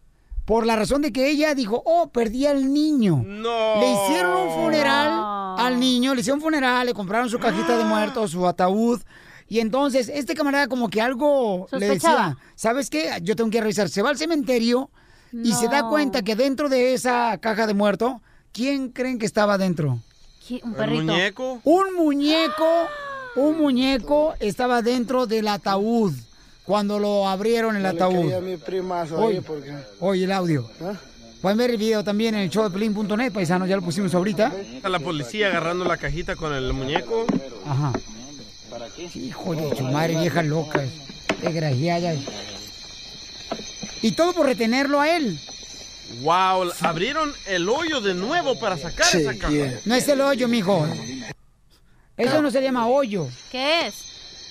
por 0.53 0.67
la 0.67 0.77
razón 0.77 1.01
de 1.01 1.15
que 1.15 1.31
ella 1.31 1.55
dijo, 1.55 1.83
oh, 1.87 2.11
perdí 2.11 2.45
al 2.45 2.75
niño. 2.75 3.25
No. 3.27 3.81
Le 3.81 3.91
hicieron 3.91 4.37
un 4.37 4.51
funeral 4.51 5.57
al 5.59 5.81
niño, 5.81 6.15
le 6.15 6.21
hicieron 6.21 6.41
un 6.41 6.43
funeral, 6.43 6.85
le 6.85 6.93
compraron 6.93 7.31
su 7.31 7.39
cajita 7.39 7.79
de 7.79 7.85
muertos, 7.85 8.33
su 8.33 8.47
ataúd. 8.47 9.01
Y 9.49 9.61
entonces 9.61 10.11
este 10.13 10.35
camarada 10.35 10.69
como 10.69 10.91
que 10.91 11.01
algo 11.01 11.69
le 11.73 11.89
decía, 11.89 12.37
¿sabes 12.55 12.91
qué? 12.91 13.19
Yo 13.23 13.35
tengo 13.35 13.49
que 13.49 13.63
revisar. 13.63 13.89
Se 13.89 14.03
va 14.03 14.11
al 14.11 14.19
cementerio 14.19 14.91
y 15.33 15.55
se 15.55 15.69
da 15.69 15.89
cuenta 15.89 16.21
que 16.21 16.37
dentro 16.37 16.69
de 16.69 16.93
esa 16.93 17.39
caja 17.39 17.67
de 17.67 17.73
muerto, 17.73 18.21
¿quién 18.53 18.91
creen 18.91 19.19
que 19.19 19.25
estaba 19.25 19.57
dentro? 19.57 20.01
Un 20.63 20.75
perrito. 20.75 21.03
muñeco? 21.05 21.61
Un 21.65 21.95
muñeco, 21.95 22.89
un 23.37 23.57
muñeco 23.57 24.35
estaba 24.39 24.83
dentro 24.83 25.27
del 25.27 25.49
ataúd 25.49 26.13
cuando 26.65 26.99
lo 26.99 27.29
abrieron 27.29 27.77
el 27.77 27.83
No 27.83 27.89
ataúd. 27.89 28.41
mi 28.41 28.57
ahí 29.29 29.41
porque- 29.41 29.75
oye, 30.01 30.25
el 30.25 30.33
audio. 30.33 30.71
Pueden 31.41 31.59
ver 31.59 31.71
el 31.71 31.77
video 31.77 32.05
también 32.05 32.37
en 32.37 32.43
el 32.43 32.51
show 32.51 32.63
de 32.65 32.71
paisanos, 33.33 33.69
ya 33.69 33.75
lo 33.77 33.83
pusimos 33.83 34.15
ahorita. 34.15 34.53
A 34.83 34.89
la 34.89 35.01
policía 35.01 35.49
agarrando 35.49 35.85
la 35.85 35.97
cajita 35.97 36.37
con 36.37 36.53
el 36.55 36.73
muñeco. 36.73 37.27
Ajá. 37.67 37.93
Hijo 39.17 39.55
de 39.55 39.77
su 39.77 39.83
madre, 39.85 40.17
viejas 40.21 40.47
locas. 40.47 40.89
Desgraciadas. 41.43 42.19
Y 44.03 44.13
todo 44.13 44.33
por 44.33 44.47
retenerlo 44.47 45.01
a 45.01 45.17
él. 45.17 45.39
Wow, 46.23 46.71
abrieron 46.81 47.33
el 47.47 47.69
hoyo 47.69 48.01
de 48.01 48.15
nuevo 48.15 48.59
para 48.59 48.77
sacar 48.77 49.07
esa 49.15 49.35
caja. 49.37 49.53
No 49.85 49.95
es 49.95 50.07
el 50.09 50.21
hoyo, 50.21 50.47
mijo. 50.47 50.87
Eso 52.17 52.41
no 52.43 52.51
se 52.51 52.63
llama 52.63 52.87
hoyo. 52.87 53.29
¿Qué 53.51 53.87
es? 53.89 53.95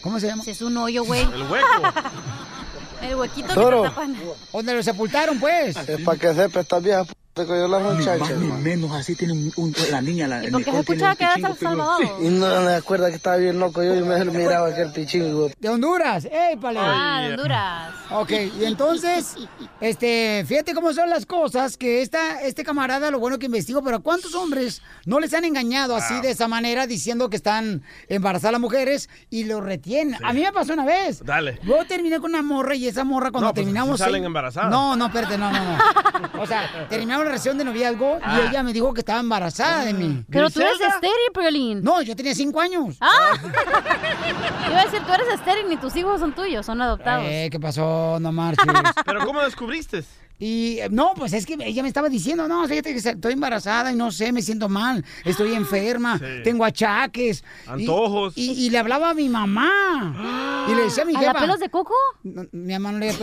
¿Cómo 0.01 0.19
se 0.19 0.27
llama? 0.27 0.43
Es 0.45 0.61
un 0.61 0.75
hoyo, 0.77 1.03
güey. 1.03 1.21
El 1.21 1.43
hueco. 1.43 1.67
El 3.01 3.15
huequito 3.15 3.53
Toro. 3.53 3.83
que 3.83 3.89
te 3.89 3.95
tapan. 3.95 4.15
¿Dónde 4.53 4.73
lo 4.75 4.83
sepultaron, 4.83 5.39
pues? 5.39 5.75
Es 5.75 6.01
para 6.01 6.19
que 6.19 6.33
sepa 6.33 6.59
esta 6.59 6.79
vieja 6.79 7.03
que 7.33 7.45
yo 7.47 7.67
la 7.67 7.79
muchacha. 7.79 8.33
Ni 8.35 8.47
más 8.47 8.57
ni 8.59 8.63
menos, 8.63 8.91
así 8.91 9.15
tiene 9.15 9.33
un, 9.33 9.51
un- 9.55 9.73
la 9.89 10.01
niña, 10.01 10.27
la 10.27 10.43
¿Y 10.45 10.51
por 10.51 10.63
qué 10.63 10.71
se 10.71 10.79
escuchaba 10.79 11.15
que 11.15 11.23
eras 11.23 11.37
El 11.37 11.57
Salvador? 11.57 12.01
Y 12.21 12.27
no 12.27 12.61
me 12.61 12.73
acuerda 12.73 13.09
que 13.09 13.15
estaba 13.15 13.37
bien 13.37 13.57
loco 13.59 13.81
yo 13.83 13.95
y 13.95 14.01
me 14.01 14.23
miraba 14.25 14.67
aquel 14.67 14.91
pichingo. 14.91 15.49
De 15.59 15.69
Honduras, 15.69 16.25
¡ey, 16.25 16.57
pale! 16.57 16.79
Ah, 16.81 17.21
de 17.23 17.29
Honduras. 17.33 17.93
Ok, 18.11 18.31
y 18.59 18.65
entonces, 18.65 19.35
este, 19.79 20.43
fíjate 20.45 20.73
cómo 20.73 20.91
son 20.93 21.09
las 21.09 21.25
cosas, 21.25 21.77
que 21.77 22.01
esta, 22.01 22.41
este 22.41 22.63
camarada, 22.65 23.09
lo 23.11 23.19
bueno 23.19 23.39
que 23.39 23.45
investigó, 23.45 23.81
pero 23.81 24.01
¿cuántos 24.01 24.35
hombres 24.35 24.81
no 25.05 25.19
les 25.21 25.33
han 25.33 25.45
engañado 25.45 25.95
así 25.95 26.19
de 26.21 26.31
esa 26.31 26.47
manera 26.49 26.85
diciendo 26.85 27.29
que 27.29 27.37
están 27.37 27.81
embarazadas 28.09 28.51
las 28.53 28.61
mujeres 28.61 29.09
y 29.29 29.45
lo 29.45 29.61
retienen? 29.61 30.23
A 30.23 30.33
mí 30.33 30.41
me 30.41 30.51
pasó 30.51 30.73
una 30.73 30.85
vez. 30.85 31.23
Dale. 31.23 31.59
Yo 31.63 31.85
terminé 31.87 32.19
con 32.19 32.31
una 32.31 32.43
morra 32.43 32.75
y 32.75 32.87
esa 32.87 33.05
morra 33.05 33.31
cuando 33.31 33.47
No, 33.47 33.53
pues, 33.53 33.63
terminamos... 33.63 33.97
sí 33.99 34.03
salen 34.03 34.25
embarazadas. 34.25 34.69
No, 34.69 34.95
no, 34.97 35.05
espérate, 35.07 35.37
no, 35.37 35.49
no, 35.51 35.59
no. 35.63 36.41
O 36.41 36.45
sea, 36.45 36.87
terminamos 36.89 37.20
la 37.23 37.29
relación 37.29 37.57
de 37.57 37.63
noviazgo 37.65 38.19
Ah. 38.23 38.39
y 38.43 38.49
ella 38.49 38.63
me 38.63 38.73
dijo 38.73 38.93
que 38.93 39.01
estaba 39.01 39.19
embarazada 39.19 39.85
de 39.85 39.93
mí. 39.93 40.23
Pero 40.29 40.49
tú 40.49 40.59
eres 40.61 40.79
estéril, 40.79 41.15
Piolín. 41.33 41.83
No, 41.83 42.01
yo 42.01 42.15
tenía 42.15 42.33
cinco 42.35 42.59
años. 42.61 42.97
Ah. 43.01 43.33
Iba 44.69 44.81
a 44.81 44.85
decir, 44.85 45.01
tú 45.05 45.13
eres 45.13 45.27
estéril, 45.33 45.69
ni 45.69 45.77
tus 45.77 45.95
hijos 45.95 46.19
son 46.19 46.33
tuyos, 46.33 46.65
son 46.65 46.81
adoptados. 46.81 47.25
Eh, 47.27 47.49
¿qué 47.51 47.59
pasó? 47.59 48.17
No 48.19 48.31
marches. 48.31 48.65
Pero 49.05 49.25
¿cómo 49.25 49.41
descubriste? 49.41 50.03
Y 50.43 50.79
eh, 50.79 50.87
no, 50.89 51.13
pues 51.15 51.33
es 51.33 51.45
que 51.45 51.55
ella 51.59 51.83
me 51.83 51.87
estaba 51.87 52.09
diciendo, 52.09 52.47
no, 52.47 52.67
fíjate 52.67 52.93
que 52.93 52.97
estoy 53.09 53.33
embarazada 53.33 53.91
y 53.91 53.95
no 53.95 54.11
sé, 54.11 54.31
me 54.31 54.41
siento 54.41 54.67
mal, 54.69 55.05
estoy 55.23 55.53
enferma, 55.53 56.17
Sí. 56.17 56.25
tengo 56.43 56.65
achaques. 56.65 57.43
Antojos. 57.67 58.33
Y, 58.35 58.53
y 58.65 58.71
le 58.71 58.79
hablaba 58.79 59.11
a 59.11 59.13
mi 59.13 59.29
mamá. 59.29 60.65
Y 60.67 60.73
le 60.73 60.83
decía 60.85 61.03
a 61.03 61.05
mi 61.05 61.15
¿A 61.15 61.19
jefa. 61.19 61.33
la 61.33 61.39
pelos 61.41 61.59
de 61.59 61.69
coco? 61.69 61.93
No, 62.23 62.43
mi 62.53 62.73
mamá 62.73 62.91
no 62.91 62.97
le, 62.97 63.13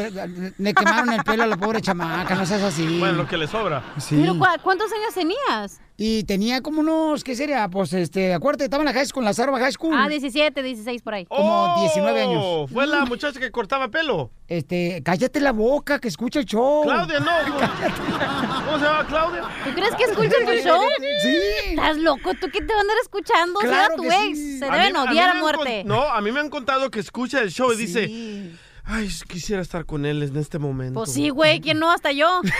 le 0.59 0.75
quemaron 0.75 1.12
el 1.12 1.25
pelo 1.25 1.43
a 1.43 1.47
la 1.49 1.57
pobre 1.57 1.81
chamaca, 1.81 2.37
no 2.37 2.47
seas 2.47 2.62
así. 2.62 2.87
Bueno, 3.01 3.19
lo 3.19 3.27
que 3.27 3.37
le 3.37 3.49
sobra. 3.49 3.83
Sí. 3.99 4.16
¿Pero 4.21 4.37
cuántos 4.62 4.91
años 4.93 5.12
tenías? 5.12 5.81
Y 6.01 6.22
tenía 6.22 6.61
como 6.61 6.78
unos, 6.80 7.24
¿qué 7.24 7.34
sería? 7.34 7.68
Pues, 7.68 7.92
este, 7.92 8.32
acuérdate, 8.32 8.62
estaba 8.64 8.82
en 8.82 8.86
la 8.86 8.92
high 8.92 9.05
school, 9.07 9.24
en 9.24 9.26
la 9.26 9.34
Sarva 9.34 9.59
High 9.59 9.72
School. 9.72 9.94
Ah, 9.99 10.09
17, 10.09 10.62
16 10.62 11.03
por 11.03 11.14
ahí. 11.14 11.26
Como 11.26 11.74
19 11.80 12.22
años. 12.22 12.40
Oh, 12.40 12.68
Fue 12.68 12.86
la 12.86 13.05
muchacha 13.05 13.40
que 13.40 13.51
cortaba 13.51 13.88
pelo. 13.88 14.30
Este, 14.46 15.03
cállate 15.05 15.40
la 15.40 15.51
boca, 15.51 15.99
que 15.99 16.07
escucha 16.07 16.38
el 16.38 16.44
show. 16.46 16.84
Claudia, 16.84 17.18
no. 17.18 17.26
¿Cómo 18.64 18.78
se 18.78 18.84
llama 18.84 19.07
Claudia? 19.09 19.42
¿Tú 19.64 19.70
crees 19.74 19.94
que 19.96 20.05
escuchan 20.05 20.44
tu 20.46 20.53
show? 20.68 20.80
Sí. 21.20 21.36
¿Estás 21.70 21.96
loco? 21.96 22.30
¿Tú 22.40 22.46
qué 22.53 22.61
te 22.61 22.66
van 22.66 22.76
a 22.76 22.80
andar 22.82 22.96
escuchando? 23.03 23.59
Claro 23.59 23.74
Será 23.84 23.96
tu 23.96 24.03
que 24.03 24.09
ex. 24.28 24.38
sí. 24.38 24.59
Se 24.61 24.64
A 24.66 24.70
deben 24.70 24.92
mí- 24.92 24.99
a 25.01 25.03
mí 25.05 25.11
odiar 25.11 25.30
a 25.36 25.40
muerte. 25.40 25.82
No, 25.84 26.03
a 26.09 26.20
mí 26.20 26.30
me 26.30 26.38
han 26.38 26.49
contado 26.49 26.92
que 26.92 27.01
escucha 27.01 27.40
el 27.40 27.51
show 27.51 27.72
y 27.72 27.76
dice, 27.76 28.53
ay, 28.84 29.09
quisiera 29.28 29.62
estar 29.62 29.84
con 29.84 30.07
él 30.07 30.22
en 30.22 30.36
este 30.36 30.61
momento. 30.61 30.94
Pues 31.01 31.12
sí, 31.12 31.30
güey. 31.30 31.61
¿Quién 31.61 31.80
no? 31.80 31.90
Hasta 31.90 32.12
yo. 32.12 32.40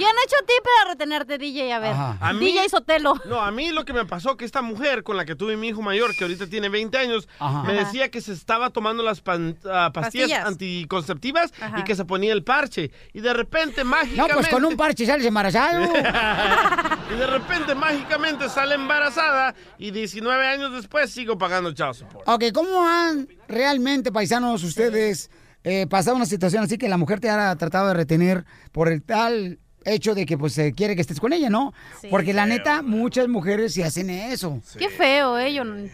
¿Quién 0.00 0.10
ha 0.16 0.24
hecho 0.24 0.36
a 0.42 0.46
ti 0.46 0.52
para 0.62 0.90
retenerte, 0.92 1.36
DJ? 1.38 1.72
A 1.72 1.78
ver. 1.78 1.92
A 1.94 2.32
mí- 2.32 2.46
DJ 2.46 2.68
Sotelo. 2.68 3.14
No, 3.26 3.40
a 3.40 3.50
mí 3.50 3.70
lo 3.70 3.84
que 3.84 3.92
me 3.92 4.04
pasó 4.06 4.36
que 4.36 4.44
esta 4.44 4.62
mujer 4.62 5.02
con 5.02 5.16
la 5.16 5.24
que 5.24 5.34
tuve 5.36 5.56
mi 5.56 5.68
hijo 5.68 5.82
mayor, 5.82 6.16
que 6.16 6.24
ahorita 6.24 6.46
tiene 6.46 6.68
20 6.68 6.96
años, 6.98 7.28
Ajá. 7.38 7.62
me 7.64 7.74
decía 7.74 8.10
que 8.10 8.20
se 8.20 8.32
estaba 8.32 8.70
tomando 8.70 9.02
las 9.02 9.20
pan- 9.20 9.56
ah, 9.66 9.90
pastillas, 9.92 10.28
Pastillas. 10.30 10.46
anticonceptivas 10.46 11.52
Ajá. 11.60 11.80
y 11.80 11.84
que 11.84 11.94
se 11.94 12.04
ponía 12.04 12.32
el 12.32 12.42
parche. 12.44 12.90
Y 13.12 13.20
de 13.20 13.32
repente, 13.34 13.84
mágicamente... 13.84 14.32
No, 14.32 14.40
pues 14.40 14.48
con 14.48 14.64
un 14.64 14.76
parche 14.76 15.04
sales 15.06 15.26
embarazado. 15.26 15.84
y 17.14 17.18
de 17.18 17.26
repente, 17.26 17.74
mágicamente, 17.74 18.48
sale 18.48 18.74
embarazada 18.76 19.54
y 19.78 19.90
19 19.90 20.46
años 20.46 20.72
después 20.72 21.10
sigo 21.10 21.36
pagando 21.38 21.72
child 21.72 21.94
support. 21.94 22.28
ok, 22.28 22.44
¿cómo 22.54 22.86
han 22.86 23.28
realmente, 23.48 24.12
paisanos, 24.12 24.62
ustedes 24.62 25.30
eh, 25.64 25.86
pasado 25.88 26.16
una 26.16 26.24
situación 26.26 26.64
así 26.64 26.78
que 26.78 26.88
la 26.88 26.96
mujer 26.96 27.20
te 27.20 27.28
ha 27.28 27.54
tratado 27.56 27.88
de 27.88 27.94
retener 27.94 28.44
por 28.72 28.88
el 28.88 29.02
tal 29.02 29.58
hecho 29.84 30.14
de 30.14 30.26
que 30.26 30.36
pues 30.38 30.56
eh, 30.58 30.72
quiere 30.76 30.94
que 30.94 31.00
estés 31.02 31.20
con 31.20 31.32
ella, 31.32 31.50
¿no? 31.50 31.72
Sí. 32.00 32.08
Porque 32.10 32.32
la 32.34 32.46
neta, 32.46 32.82
muchas 32.82 33.28
mujeres 33.28 33.74
sí 33.74 33.82
hacen 33.82 34.10
eso. 34.10 34.60
Qué 34.78 34.88
feo, 34.88 35.38
eh. 35.38 35.52
Yo 35.54 35.64
no- 35.64 35.88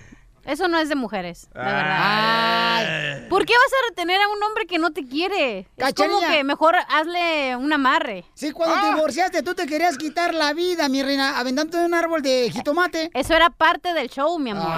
Eso 0.45 0.69
no 0.69 0.79
es 0.79 0.89
de 0.89 0.95
mujeres, 0.95 1.49
la 1.55 1.63
Ah. 1.65 2.81
verdad. 2.81 3.29
¿Por 3.29 3.45
qué 3.45 3.53
vas 3.53 3.73
a 3.73 3.89
retener 3.91 4.21
a 4.21 4.29
un 4.29 4.41
hombre 4.45 4.65
que 4.67 4.79
no 4.79 4.93
te 4.93 5.05
quiere? 5.05 5.59
Es 5.59 5.67
como 5.67 5.87
Cachanilla. 6.21 6.29
que 6.31 6.45
mejor 6.45 6.77
hazle 6.89 7.57
un 7.57 7.73
amarre. 7.73 8.25
Sí, 8.35 8.53
cuando 8.53 8.81
te 8.81 8.95
divorciaste, 8.95 9.43
tú 9.43 9.55
te 9.57 9.67
querías 9.67 9.99
quitar 9.99 10.35
la 10.35 10.53
vida, 10.53 10.89
mi 10.89 11.03
reina, 11.03 11.37
aventándote 11.41 11.79
de 11.79 11.87
un 11.87 11.95
árbol 11.95 12.23
de 12.23 12.49
jitomate. 12.53 13.11
Eso 13.13 13.35
era 13.35 13.51
parte 13.51 13.93
del 13.93 14.09
show, 14.09 14.39
mi 14.39 14.51
amor. 14.51 14.71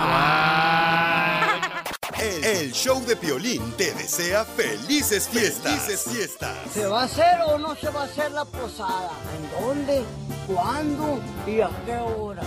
El, 2.20 2.44
el 2.44 2.72
show 2.72 3.00
de 3.04 3.14
Piolín 3.14 3.72
te 3.76 3.92
desea 3.94 4.44
felices 4.44 5.28
fiestas. 5.28 5.80
Felices 5.82 6.12
fiestas. 6.12 6.56
¿Se 6.72 6.86
va 6.86 7.02
a 7.02 7.04
hacer 7.04 7.40
o 7.46 7.58
no 7.58 7.76
se 7.76 7.90
va 7.90 8.02
a 8.02 8.04
hacer 8.04 8.32
la 8.32 8.44
posada? 8.44 9.12
¿En 9.36 9.64
dónde? 9.64 10.02
¿Cuándo? 10.46 11.20
¿Y 11.46 11.60
a 11.60 11.70
qué 11.86 11.96
hora? 11.96 12.42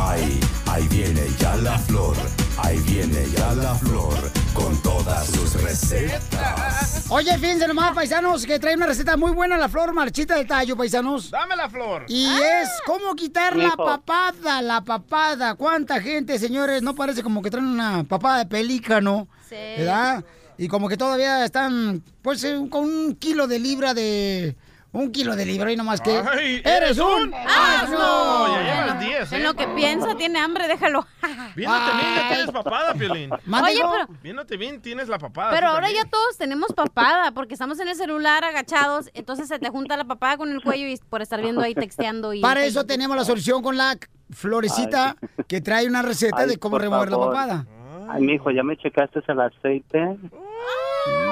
Ahí, 0.00 0.40
ahí 0.66 0.86
viene 0.88 1.22
ya 1.38 1.56
la 1.56 1.78
flor. 1.78 2.16
Ahí 2.58 2.78
viene 2.80 3.26
ya 3.36 3.52
la 3.54 3.74
flor 3.74 4.14
con 4.54 4.76
todas 4.82 5.26
sus 5.26 5.60
recetas. 5.62 7.06
Oye, 7.10 7.36
fíjense 7.38 7.66
nomás, 7.66 7.94
paisanos, 7.94 8.44
que 8.46 8.58
trae 8.58 8.74
una 8.76 8.86
receta 8.86 9.16
muy 9.16 9.32
buena, 9.32 9.56
la 9.56 9.68
flor 9.68 9.92
marchita 9.92 10.36
de 10.36 10.44
tallo, 10.44 10.76
paisanos. 10.76 11.30
Dame 11.30 11.56
la 11.56 11.68
flor. 11.68 12.04
Y 12.08 12.26
es 12.26 12.68
cómo 12.86 13.14
quitar 13.14 13.56
la 13.56 13.64
Hijo. 13.68 13.76
papada, 13.84 14.60
la 14.62 14.82
papada. 14.82 15.54
¿Cuánta 15.54 16.00
gente, 16.00 16.38
señores? 16.38 16.82
No 16.82 16.94
parece 16.94 17.22
como 17.22 17.42
que 17.42 17.50
traen 17.50 17.66
una 17.66 18.04
papada 18.04 18.38
de 18.38 18.46
pelícano, 18.46 19.28
Sí. 19.48 19.56
¿verdad? 19.78 20.24
Y 20.58 20.68
como 20.68 20.88
que 20.88 20.96
todavía 20.96 21.44
están, 21.44 22.02
pues, 22.22 22.42
eh, 22.44 22.58
con 22.70 22.84
un 22.84 23.14
kilo 23.16 23.46
de 23.46 23.58
libra 23.58 23.94
de... 23.94 24.56
Un 24.98 25.12
kilo 25.12 25.36
de 25.36 25.46
libra 25.46 25.70
y 25.70 25.76
nomás 25.76 26.00
que... 26.00 26.10
Ay, 26.10 26.60
¡Eres 26.64 26.98
un 26.98 27.32
asno! 27.32 28.48
Ya 28.48 28.62
llevas 28.62 29.00
10, 29.00 29.32
En 29.32 29.40
¿eh? 29.40 29.44
lo 29.44 29.54
que 29.54 29.68
piensa, 29.68 30.16
tiene 30.16 30.40
hambre, 30.40 30.66
déjalo. 30.66 31.06
Viéndote 31.54 31.92
bien, 31.96 32.14
ya 32.16 32.28
tienes 32.28 32.50
papada, 32.50 32.94
Piolín. 32.94 33.32
Oye, 33.32 33.80
pero, 33.80 34.18
Viéndote 34.24 34.56
bien, 34.56 34.82
tienes 34.82 35.08
la 35.08 35.20
papada. 35.20 35.52
pero 35.52 35.68
ahora 35.68 35.82
también. 35.86 36.02
ya 36.04 36.10
todos 36.10 36.36
tenemos 36.36 36.72
papada, 36.72 37.30
porque 37.30 37.54
estamos 37.54 37.78
en 37.78 37.86
el 37.86 37.94
celular 37.94 38.42
agachados, 38.42 39.08
entonces 39.14 39.46
se 39.46 39.60
te 39.60 39.68
junta 39.70 39.96
la 39.96 40.04
papada 40.04 40.36
con 40.36 40.50
el 40.50 40.60
cuello 40.60 40.88
y 40.88 40.96
por 41.08 41.22
estar 41.22 41.40
viendo 41.40 41.60
ahí 41.60 41.76
texteando 41.76 42.34
y... 42.34 42.40
Para 42.40 42.64
eso 42.64 42.84
tenemos 42.84 43.16
la 43.16 43.24
solución 43.24 43.62
con 43.62 43.76
la 43.76 43.96
florecita 44.30 45.14
que 45.46 45.60
trae 45.60 45.86
una 45.86 46.02
receta 46.02 46.38
Ay, 46.38 46.48
de 46.48 46.58
cómo 46.58 46.76
remover 46.76 47.08
favor. 47.08 47.32
la 47.36 47.40
papada. 47.40 47.66
Ay, 48.10 48.22
mijo, 48.22 48.50
¿ya 48.50 48.64
me 48.64 48.76
checaste 48.76 49.20
el 49.28 49.40
aceite? 49.40 50.16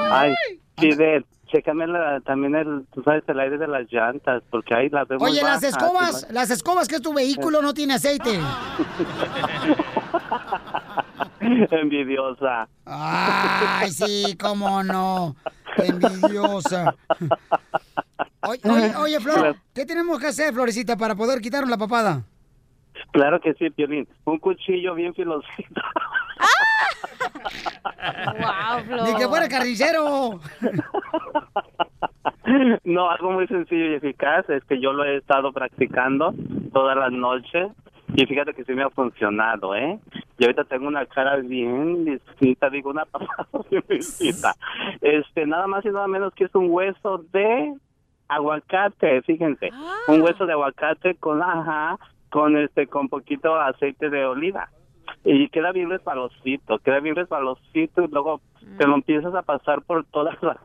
Ay, 0.09 0.35
Fidel, 0.79 1.27
chécame 1.47 1.87
la- 1.87 2.21
también 2.21 2.55
el, 2.55 2.87
tú 2.93 3.03
sabes, 3.03 3.23
el 3.29 3.39
aire 3.41 3.59
de 3.59 3.67
las 3.69 3.91
llantas, 3.91 4.43
porque 4.51 4.75
ahí 4.75 4.89
las 4.89 5.07
vemos 5.09 5.29
Oye, 5.29 5.43
las 5.43 5.63
escobas, 5.63 6.27
las 6.31 6.51
escobas 6.51 6.89
que 6.89 6.97
es 6.97 7.03
tu 7.03 7.13
vehículo 7.15 7.63
no 7.63 7.73
tiene 7.75 7.95
aceite. 7.95 8.41
Envidiosa. 11.41 12.69
Ay, 12.85 13.91
sí, 13.91 14.37
cómo 14.41 14.83
no. 14.83 15.37
Envidiosa. 15.77 16.95
Oye, 18.43 18.61
oye, 18.65 18.97
oye, 18.97 19.21
Flor, 19.21 19.57
¿qué 19.75 19.85
tenemos 19.85 20.19
que 20.19 20.29
hacer, 20.29 20.53
Florecita, 20.55 20.97
para 20.97 21.15
poder 21.15 21.41
quitarnos 21.41 21.71
la 21.71 21.77
papada? 21.79 22.23
Claro 23.13 23.41
que 23.41 23.55
sí, 23.55 23.71
Piolín. 23.71 24.07
Un 24.25 24.39
cuchillo 24.39 24.95
bien 24.95 25.15
filosito. 25.15 25.81
Wow, 28.39 28.85
Flor. 28.85 29.09
Ni 29.09 29.15
que 29.17 29.29
fuera 29.29 29.49
carnicero. 29.49 30.41
No, 32.85 33.11
algo 33.11 33.33
muy 33.33 33.47
sencillo 33.49 33.91
y 33.91 33.95
eficaz 33.95 34.49
es 34.49 34.63
que 34.65 34.81
yo 34.81 34.93
lo 34.93 35.05
he 35.05 35.17
estado 35.17 35.53
practicando 35.53 36.33
todas 36.73 36.97
las 36.97 37.11
noches 37.11 37.73
y 38.15 38.25
fíjate 38.25 38.55
que 38.55 38.65
sí 38.65 38.73
me 38.73 38.85
ha 38.85 38.91
funcionado, 38.91 39.75
¿eh? 39.75 39.99
Y 40.39 40.45
ahorita 40.45 40.65
tengo 40.65 40.87
una 40.87 41.05
cara 41.07 41.37
bien 41.37 42.05
distinta, 42.05 42.71
digo 42.71 42.91
una 42.91 43.05
papada 43.11 43.47
bien 43.71 43.85
distinta. 43.89 44.55
Este, 45.01 45.47
nada 45.47 45.67
más 45.67 45.85
y 45.85 45.89
nada 45.89 46.07
menos 46.07 46.33
que 46.35 46.45
es 46.45 46.55
un 46.55 46.71
hueso 46.71 47.25
de 47.33 47.75
aguacate, 48.29 49.23
fíjense, 49.23 49.71
un 50.09 50.23
hueso 50.23 50.47
de 50.47 50.53
aguacate 50.53 51.15
con, 51.17 51.43
ajá, 51.43 51.99
con 52.31 52.57
este, 52.57 52.87
con 52.87 53.09
poquito 53.09 53.57
aceite 53.57 54.11
de 54.11 54.25
oliva. 54.25 54.71
Y 55.25 55.49
queda 55.49 55.73
bien 55.73 55.91
resbalosito, 55.91 56.79
queda 56.81 57.01
bien 57.01 57.17
resbalosito 57.17 58.03
y 58.03 58.09
luego 58.09 58.41
te 58.77 58.87
lo 58.87 58.95
empiezas 58.95 59.35
a 59.35 59.43
pasar 59.43 59.83
por 59.83 60.05
toda 60.05 60.37
la, 60.41 60.59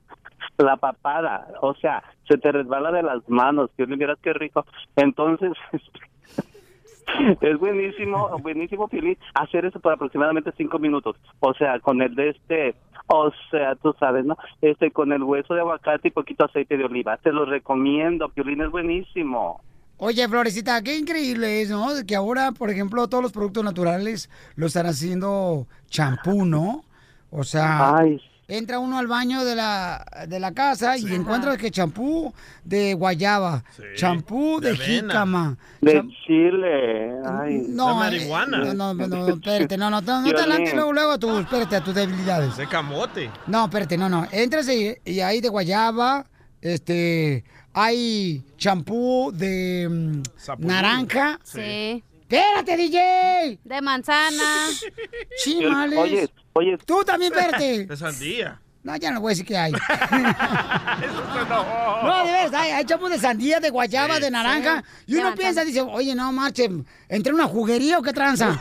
la 0.57 0.77
papada, 0.77 1.47
o 1.61 1.73
sea, 1.75 2.03
se 2.27 2.37
te 2.37 2.51
resbala 2.51 2.91
de 2.91 3.03
las 3.03 3.27
manos, 3.29 3.69
que 3.75 3.85
vieras 3.85 4.19
qué 4.21 4.33
rico. 4.33 4.65
Entonces, 4.95 5.51
es 7.41 7.59
buenísimo, 7.59 8.37
buenísimo, 8.39 8.87
Fili, 8.87 9.17
hacer 9.33 9.65
eso 9.65 9.79
por 9.79 9.93
aproximadamente 9.93 10.51
cinco 10.57 10.79
minutos. 10.79 11.17
O 11.39 11.53
sea, 11.53 11.79
con 11.79 12.01
el 12.01 12.15
de 12.15 12.29
este, 12.29 12.75
o 13.07 13.31
sea, 13.49 13.75
tú 13.75 13.93
sabes, 13.99 14.25
¿no? 14.25 14.37
Este, 14.61 14.91
con 14.91 15.11
el 15.11 15.23
hueso 15.23 15.53
de 15.53 15.61
aguacate 15.61 16.09
y 16.09 16.11
poquito 16.11 16.45
aceite 16.45 16.77
de 16.77 16.85
oliva. 16.85 17.17
Te 17.17 17.31
lo 17.31 17.45
recomiendo, 17.45 18.29
Piolín, 18.29 18.61
es 18.61 18.69
buenísimo. 18.69 19.61
Oye, 20.03 20.27
Florecita, 20.27 20.81
qué 20.81 20.97
increíble 20.97 21.61
es, 21.61 21.69
¿no? 21.69 21.93
De 21.93 22.03
que 22.07 22.15
ahora, 22.15 22.53
por 22.53 22.71
ejemplo, 22.71 23.07
todos 23.07 23.21
los 23.21 23.31
productos 23.31 23.63
naturales 23.63 24.31
lo 24.55 24.65
están 24.65 24.87
haciendo 24.87 25.67
champú, 25.91 26.43
¿no? 26.43 26.83
O 27.29 27.43
sea, 27.43 27.97
Ay. 27.97 28.19
entra 28.47 28.79
uno 28.79 28.97
al 28.97 29.05
baño 29.05 29.45
de 29.45 29.55
la, 29.55 30.03
de 30.27 30.39
la 30.39 30.53
casa 30.53 30.97
y 30.97 31.05
encuentra 31.13 31.55
que 31.55 31.69
champú 31.69 32.33
de 32.63 32.95
guayaba, 32.95 33.63
champú 33.95 34.59
de, 34.59 34.71
de 34.71 34.77
jícama. 34.77 35.55
De 35.81 36.01
chile, 36.25 37.11
ay. 37.23 37.65
No, 37.69 38.03
eh, 38.03 38.27
No, 38.73 38.73
no, 38.73 38.93
no, 38.95 39.27
espérate, 39.35 39.77
no, 39.77 39.91
no, 39.91 40.01
no, 40.01 40.21
no 40.23 40.29
te 40.33 40.35
adelantes 40.35 40.73
luego, 40.73 40.93
luego 40.93 41.11
a 41.11 41.19
tu, 41.19 41.37
espérate, 41.37 41.75
a 41.75 41.83
tus 41.83 41.93
debilidades. 41.93 42.57
De 42.57 42.65
camote. 42.65 43.29
No, 43.45 43.65
espérate, 43.65 43.99
no, 43.99 44.09
no. 44.09 44.27
Entras 44.31 44.67
y, 44.67 44.95
y 45.05 45.19
ahí 45.19 45.41
de 45.41 45.49
guayaba, 45.49 46.25
este, 46.59 47.43
hay 47.73 48.43
champú 48.57 49.31
de 49.33 49.87
mm, 49.89 50.21
naranja. 50.59 51.39
Sí. 51.43 52.03
Espérate, 52.21 52.77
DJ. 52.77 53.59
De 53.63 53.81
manzana. 53.81 54.67
Chimales. 55.43 55.99
Oye, 55.99 56.29
oye. 56.53 56.77
Tú 56.85 57.03
también, 57.03 57.33
espérate. 57.33 57.85
De 57.87 57.97
sandía. 57.97 58.61
No, 58.83 58.95
ya 58.95 59.11
no 59.11 59.21
voy 59.21 59.29
a 59.29 59.33
decir 59.33 59.45
que 59.45 59.55
hay. 59.55 59.71
Eso 61.03 61.45
no. 61.47 62.03
No, 62.03 62.25
de 62.25 62.31
veras, 62.31 62.53
hay, 62.53 62.71
hay 62.71 62.83
champú 62.85 63.09
de 63.09 63.19
sandía, 63.19 63.59
de 63.59 63.69
guayaba, 63.69 64.19
de 64.19 64.31
naranja. 64.31 64.83
Y 65.05 65.17
uno 65.17 65.35
piensa, 65.35 65.63
dice, 65.63 65.81
oye, 65.81 66.15
no, 66.15 66.31
marche, 66.31 66.67
¿entré 67.07 67.29
en 67.29 67.35
una 67.35 67.47
juguería 67.47 67.99
o 67.99 68.01
qué 68.01 68.11
tranza? 68.11 68.59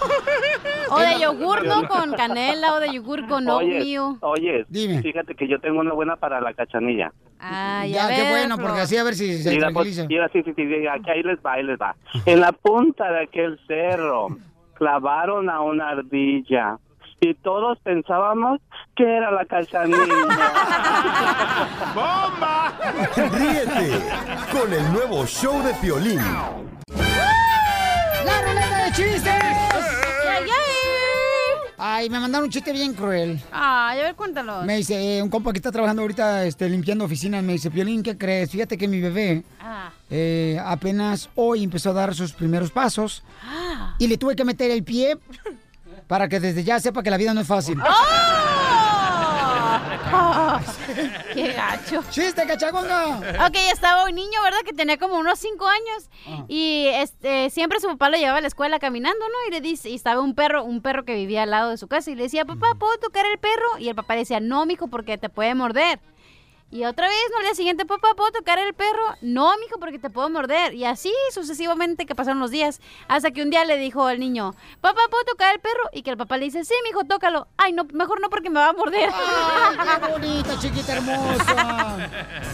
O 0.90 0.98
de 0.98 1.20
yogur, 1.20 1.64
¿no? 1.64 1.88
Con 1.88 2.12
canela 2.12 2.74
o 2.74 2.80
de 2.80 2.92
yogur 2.92 3.26
con 3.28 3.48
Oye, 3.48 3.98
oye, 4.20 4.66
fíjate 4.70 5.34
que 5.34 5.48
yo 5.48 5.58
tengo 5.58 5.80
una 5.80 5.94
buena 5.94 6.16
para 6.16 6.40
la 6.42 6.52
cachanilla. 6.52 7.12
Ay, 7.40 7.92
Ya, 7.92 8.06
a 8.06 8.08
qué 8.10 8.28
bueno, 8.30 8.56
Flor. 8.56 8.68
porque 8.68 8.82
así 8.82 8.96
a 8.96 9.04
ver 9.04 9.14
si 9.14 9.42
se 9.42 9.50
Mira, 9.50 9.70
pues, 9.72 9.94
tranquiliza. 9.96 10.06
mira, 10.08 10.28
sí, 10.32 10.42
sí, 10.44 10.52
sí, 10.54 10.86
aquí 10.86 11.10
ahí 11.10 11.22
les 11.22 11.38
va, 11.38 11.52
ahí 11.54 11.62
les 11.62 11.78
va. 11.78 11.96
En 12.26 12.40
la 12.40 12.52
punta 12.52 13.10
de 13.10 13.22
aquel 13.24 13.58
cerro 13.66 14.28
clavaron 14.74 15.48
a 15.50 15.60
una 15.60 15.88
ardilla 15.90 16.78
y 17.20 17.34
todos 17.34 17.78
pensábamos 17.80 18.60
que 18.96 19.04
era 19.04 19.30
la 19.30 19.44
cachanilla. 19.44 19.98
¡Bomba! 21.94 22.72
Ríete 23.16 24.02
con 24.52 24.72
el 24.72 24.92
nuevo 24.92 25.26
show 25.26 25.62
de 25.62 25.72
Piolín. 25.74 26.20
¡La 28.24 28.42
ruleta 28.42 28.84
de 28.84 28.92
chistes! 28.92 29.32
Ay, 29.32 30.44
me 32.10 32.20
mandaron 32.20 32.44
un 32.46 32.50
chiste 32.50 32.72
bien 32.72 32.94
cruel. 32.94 33.40
Ay, 33.52 34.00
a 34.00 34.02
ver, 34.02 34.14
cuéntalo. 34.14 34.62
Me 34.62 34.76
dice, 34.76 35.18
eh, 35.18 35.22
un 35.22 35.28
compa 35.30 35.52
que 35.52 35.58
está 35.58 35.72
trabajando 35.72 36.02
ahorita 36.02 36.44
este, 36.44 36.68
limpiando 36.68 37.04
oficinas, 37.04 37.42
me 37.42 37.54
dice, 37.54 37.70
Piolín, 37.70 38.02
¿qué 38.02 38.16
crees? 38.18 38.50
Fíjate 38.50 38.76
que 38.76 38.86
mi 38.88 39.00
bebé 39.00 39.42
Ah. 39.60 39.90
eh, 40.10 40.58
apenas 40.64 41.28
hoy 41.36 41.64
empezó 41.64 41.90
a 41.90 41.94
dar 41.94 42.14
sus 42.14 42.32
primeros 42.32 42.70
pasos 42.70 43.22
Ah. 43.44 43.94
y 43.98 44.06
le 44.08 44.18
tuve 44.18 44.36
que 44.36 44.44
meter 44.44 44.70
el 44.70 44.84
pie 44.84 45.16
para 46.06 46.28
que 46.28 46.40
desde 46.40 46.64
ya 46.64 46.80
sepa 46.80 47.02
que 47.02 47.10
la 47.10 47.16
vida 47.16 47.32
no 47.34 47.40
es 47.40 47.46
fácil. 47.46 47.78
¡Oh! 47.80 48.39
¡Qué 51.34 51.52
gacho! 51.52 52.02
¡Chiste, 52.10 52.46
cachagonga! 52.46 53.46
Ok, 53.46 53.56
estaba 53.72 54.04
un 54.04 54.14
niño, 54.14 54.42
¿verdad? 54.42 54.60
Que 54.64 54.72
tenía 54.72 54.98
como 54.98 55.16
unos 55.16 55.38
5 55.38 55.66
años. 55.66 56.10
Ah. 56.26 56.44
Y 56.48 56.86
este 56.92 57.50
siempre 57.50 57.80
su 57.80 57.88
papá 57.88 58.10
lo 58.10 58.16
llevaba 58.16 58.38
a 58.38 58.40
la 58.40 58.48
escuela 58.48 58.78
caminando, 58.78 59.20
¿no? 59.20 59.48
Y 59.48 59.50
le 59.52 59.60
dice, 59.60 59.90
y 59.90 59.94
estaba 59.94 60.20
un 60.20 60.34
perro, 60.34 60.64
un 60.64 60.80
perro 60.80 61.04
que 61.04 61.14
vivía 61.14 61.44
al 61.44 61.50
lado 61.50 61.70
de 61.70 61.76
su 61.76 61.88
casa. 61.88 62.10
Y 62.10 62.14
le 62.14 62.24
decía, 62.24 62.44
papá, 62.44 62.74
¿puedo 62.78 62.96
tocar 62.98 63.26
el 63.26 63.38
perro? 63.38 63.78
Y 63.78 63.88
el 63.88 63.94
papá 63.94 64.14
le 64.14 64.20
decía, 64.20 64.40
no, 64.40 64.66
mijo, 64.66 64.88
porque 64.88 65.18
te 65.18 65.28
puede 65.28 65.54
morder. 65.54 66.00
Y 66.72 66.84
otra 66.84 67.08
vez, 67.08 67.16
no, 67.32 67.38
al 67.38 67.44
día 67.44 67.54
siguiente, 67.54 67.84
papá, 67.84 68.14
¿puedo 68.16 68.30
tocar 68.30 68.60
el 68.60 68.74
perro? 68.74 69.16
No, 69.22 69.50
mijo, 69.58 69.80
porque 69.80 69.98
te 69.98 70.08
puedo 70.08 70.30
morder. 70.30 70.72
Y 70.74 70.84
así 70.84 71.12
sucesivamente 71.34 72.06
que 72.06 72.14
pasaron 72.14 72.38
los 72.38 72.52
días. 72.52 72.80
Hasta 73.08 73.32
que 73.32 73.42
un 73.42 73.50
día 73.50 73.64
le 73.64 73.76
dijo 73.76 74.06
al 74.06 74.20
niño, 74.20 74.54
papá, 74.80 75.00
¿puedo 75.10 75.24
tocar 75.24 75.52
el 75.52 75.60
perro? 75.60 75.90
Y 75.92 76.02
que 76.02 76.10
el 76.10 76.16
papá 76.16 76.36
le 76.36 76.44
dice, 76.44 76.64
sí, 76.64 76.74
mijo, 76.84 77.02
tócalo. 77.04 77.48
Ay, 77.56 77.72
no, 77.72 77.84
mejor 77.92 78.20
no 78.20 78.30
porque 78.30 78.50
me 78.50 78.60
va 78.60 78.68
a 78.68 78.72
morder. 78.72 79.10
¡Ay, 79.12 79.98
qué 80.00 80.12
bonita, 80.12 80.58
chiquita 80.60 80.92
hermosa! 80.92 81.96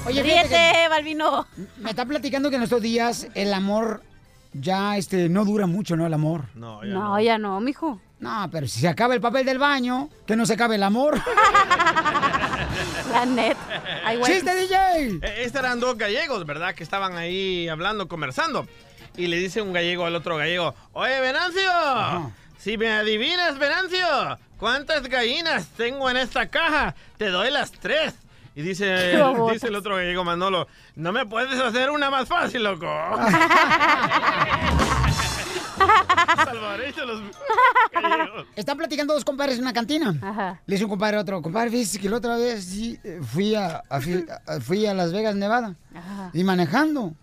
Oye, 0.07 0.23
fíjate 0.23 0.49
Ríete, 0.49 0.89
Balvino. 0.89 1.47
Me 1.77 1.91
está 1.91 2.07
platicando 2.07 2.49
que 2.49 2.57
en 2.57 2.63
estos 2.63 2.81
días 2.81 3.29
el 3.35 3.53
amor 3.53 4.03
ya 4.55 4.97
este, 4.97 5.29
no 5.29 5.45
dura 5.45 5.67
mucho, 5.67 5.95
¿no? 5.95 6.07
El 6.07 6.15
amor. 6.15 6.45
No, 6.55 6.83
No, 6.83 7.21
ya 7.21 7.37
no, 7.37 7.61
mijo. 7.61 8.01
No, 8.19 8.49
pero 8.51 8.67
si 8.67 8.81
se 8.81 8.89
acaba 8.89 9.13
el 9.15 9.21
papel 9.21 9.45
del 9.45 9.59
baño, 9.59 10.09
que 10.27 10.37
no 10.37 10.47
se 10.47 10.55
acabe 10.55 10.77
el 10.77 10.83
amor. 10.85 11.21
La 13.13 13.25
net. 13.27 13.57
Ay, 14.05 14.17
güey. 14.19 14.33
¡Chiste, 14.33 14.55
DJ! 14.55 14.77
Eh, 15.23 15.43
Estos 15.45 15.61
eran 15.61 15.81
dos 15.81 15.97
gallegos, 15.97 16.45
¿verdad? 16.47 16.75
Que 16.75 16.83
estaban 16.83 17.17
ahí 17.17 17.69
hablando, 17.69 18.09
conversando. 18.09 18.67
Y 19.17 19.29
le 19.29 19.37
dice 19.39 19.63
un 19.63 19.73
gallego 19.73 20.05
al 20.05 20.15
otro 20.15 20.37
gallego, 20.37 20.75
oye, 20.93 21.19
Venancio, 21.21 22.33
si 22.59 22.77
me 22.77 22.91
adivinas, 22.91 23.59
Venancio, 23.59 24.07
¿cuántas 24.59 25.05
gallinas 25.09 25.69
tengo 25.77 26.11
en 26.11 26.19
esta 26.19 26.49
caja? 26.51 26.95
Te 27.17 27.31
doy 27.31 27.51
las 27.51 27.73
tres. 27.73 28.15
Y 28.55 28.63
dice, 28.63 29.19
dice 29.53 29.69
el 29.69 29.77
otro 29.77 29.97
gallego, 29.97 30.25
Manolo, 30.25 30.67
no 30.97 31.13
me 31.13 31.25
puedes 31.27 31.59
hacer 31.61 31.91
una 31.91 32.11
más 32.11 32.29
fácil, 32.29 32.65
loco. 32.65 32.87
Salvadoreño 36.45 37.05
los 37.07 37.21
gallegos. 37.93 38.47
Están 38.57 38.77
platicando 38.77 39.15
dos 39.15 39.25
compadres 39.25 39.57
en 39.57 39.63
una 39.63 39.73
cantina. 39.73 40.59
Le 40.67 40.75
dice 40.75 40.85
un 40.85 40.91
compadre 40.91 41.17
a 41.17 41.21
otro, 41.21 41.41
compadre, 41.43 41.71
fíjese 41.71 41.99
que 41.99 42.09
la 42.09 42.17
otra 42.17 42.37
vez 42.37 42.65
sí, 42.65 42.99
eh, 43.05 43.21
fui 43.23 43.55
a, 43.55 43.83
a- 43.89 44.01
fui, 44.01 44.25
a- 44.47 44.61
fui 44.61 44.87
a 44.87 44.95
Las 44.95 45.13
Vegas, 45.13 45.35
Nevada. 45.37 45.77
Y 46.33 46.45
manejando. 46.45 47.15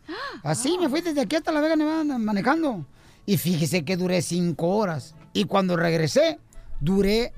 Así 0.44 0.78
me 0.80 0.90
fui 0.90 1.02
desde 1.02 1.22
aquí 1.22 1.36
hasta 1.36 1.52
Las 1.52 1.62
Vegas, 1.64 1.78
Nevada, 1.78 2.18
manejando. 2.18 2.86
Y 3.26 3.38
fíjese 3.38 3.86
que 3.86 3.96
duré 3.98 4.22
cinco 4.22 4.68
horas. 4.70 5.16
Y 5.34 5.46
cuando 5.46 5.76
regresé, 5.78 6.40
duré 6.80 7.34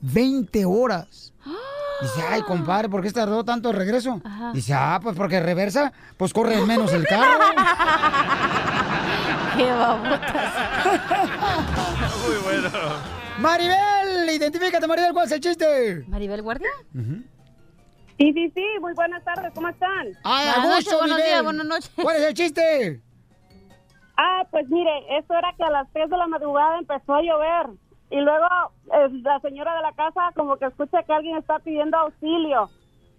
20 0.00 0.64
horas. 0.64 1.32
Dice, 2.02 2.22
ay, 2.28 2.42
compadre, 2.42 2.88
¿por 2.88 3.00
qué 3.02 3.08
se 3.08 3.14
tardó 3.14 3.44
tanto 3.44 3.70
el 3.70 3.76
regreso? 3.76 4.20
Dice, 4.52 4.74
ah, 4.74 4.98
pues 5.02 5.16
porque 5.16 5.40
reversa, 5.40 5.92
pues 6.16 6.32
corre 6.32 6.60
menos 6.66 6.92
el 6.92 7.06
carro. 7.06 7.38
Qué 9.56 9.72
babotas. 9.72 10.52
Muy 12.26 12.36
bueno. 12.44 12.68
Maribel, 13.38 14.28
identifícate, 14.30 14.86
Maribel, 14.86 15.12
¿cuál 15.14 15.26
es 15.26 15.32
el 15.32 15.40
chiste? 15.40 16.04
¿Maribel 16.08 16.42
Guardia? 16.42 16.68
Sí, 16.92 18.32
sí, 18.32 18.52
sí, 18.54 18.64
muy 18.80 18.92
buenas 18.94 19.22
tardes, 19.24 19.52
¿cómo 19.54 19.68
están? 19.68 20.06
Ay, 20.24 20.48
a 20.48 20.52
Buenas 20.60 20.68
noches, 20.68 20.84
gusto, 20.84 20.98
buenos 20.98 21.16
Maribel. 21.18 21.30
días, 21.32 21.44
buenas 21.44 21.66
noches. 21.66 21.90
¿Cuál 22.02 22.16
es 22.16 22.22
el 22.22 22.34
chiste? 22.34 23.00
Ah, 24.18 24.42
pues 24.50 24.66
mire, 24.68 24.90
eso 25.18 25.34
era 25.34 25.52
que 25.56 25.64
a 25.64 25.70
las 25.70 25.86
3 25.92 26.08
de 26.10 26.16
la 26.16 26.26
madrugada 26.26 26.78
empezó 26.78 27.14
a 27.14 27.22
llover 27.22 27.66
y 28.10 28.20
luego 28.20 28.46
eh, 28.92 29.08
la 29.22 29.40
señora 29.40 29.74
de 29.74 29.82
la 29.82 29.92
casa 29.92 30.30
como 30.34 30.56
que 30.56 30.66
escucha 30.66 31.02
que 31.02 31.12
alguien 31.12 31.36
está 31.36 31.58
pidiendo 31.58 31.96
auxilio. 31.96 32.70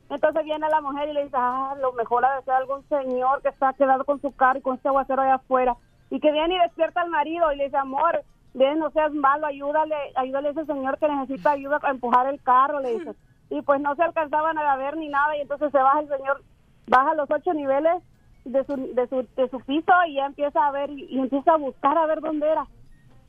Entonces 0.10 0.46
viene 0.46 0.70
la 0.70 0.80
mujer 0.80 1.10
y 1.10 1.14
le 1.14 1.26
dice, 1.26 1.36
ah, 1.38 1.76
lo 1.82 1.92
mejor 1.94 2.24
ha 2.24 2.38
de 2.38 2.44
ser 2.44 2.54
algún 2.54 2.88
señor 2.88 3.42
que 3.42 3.50
está 3.50 3.74
quedado 3.74 4.06
con 4.06 4.22
su 4.22 4.34
carro 4.34 4.60
y 4.60 4.62
con 4.62 4.76
este 4.76 4.88
aguacero 4.88 5.22
allá 5.22 5.36
afuera. 5.36 5.76
Y 6.10 6.22
que 6.22 6.32
viene 6.32 6.56
y 6.56 6.60
despierta 6.60 7.02
al 7.02 7.10
marido 7.10 7.52
y 7.52 7.58
le 7.58 7.66
dice, 7.66 7.76
amor, 7.76 8.24
ven, 8.54 8.80
no 8.80 8.90
seas 8.92 9.14
malo, 9.14 9.48
ayúdale, 9.48 9.96
ayúdale 10.16 10.48
a 10.48 10.52
ese 10.52 10.66
señor 10.66 10.98
que 10.98 11.10
necesita 11.10 11.52
ayuda 11.52 11.80
a 11.84 11.92
empujar 11.92 12.28
el 12.28 12.42
carro, 12.42 12.80
le 12.80 13.00
dice. 13.00 13.12
Y 13.50 13.62
pues 13.62 13.80
no 13.80 13.96
se 13.96 14.04
alcanzaban 14.04 14.58
a 14.58 14.76
ver 14.76 14.98
ni 14.98 15.08
nada 15.08 15.38
y 15.38 15.40
entonces 15.40 15.72
se 15.72 15.78
baja 15.78 16.02
el 16.02 16.10
señor, 16.10 16.44
baja 16.86 17.14
los 17.14 17.32
ocho 17.32 17.54
niveles 17.54 18.04
de 18.44 18.62
su, 18.66 18.76
de 18.94 19.08
su, 19.08 19.26
de 19.38 19.50
su 19.50 19.62
piso 19.62 19.94
y 20.06 20.16
ya 20.16 20.26
empieza 20.26 20.68
a 20.68 20.72
ver 20.72 20.90
y, 20.90 21.06
y 21.06 21.18
empieza 21.18 21.54
a 21.54 21.58
buscar 21.58 21.98
a 21.98 22.06
ver 22.08 22.20
dónde 22.20 22.46
era. 22.46 22.68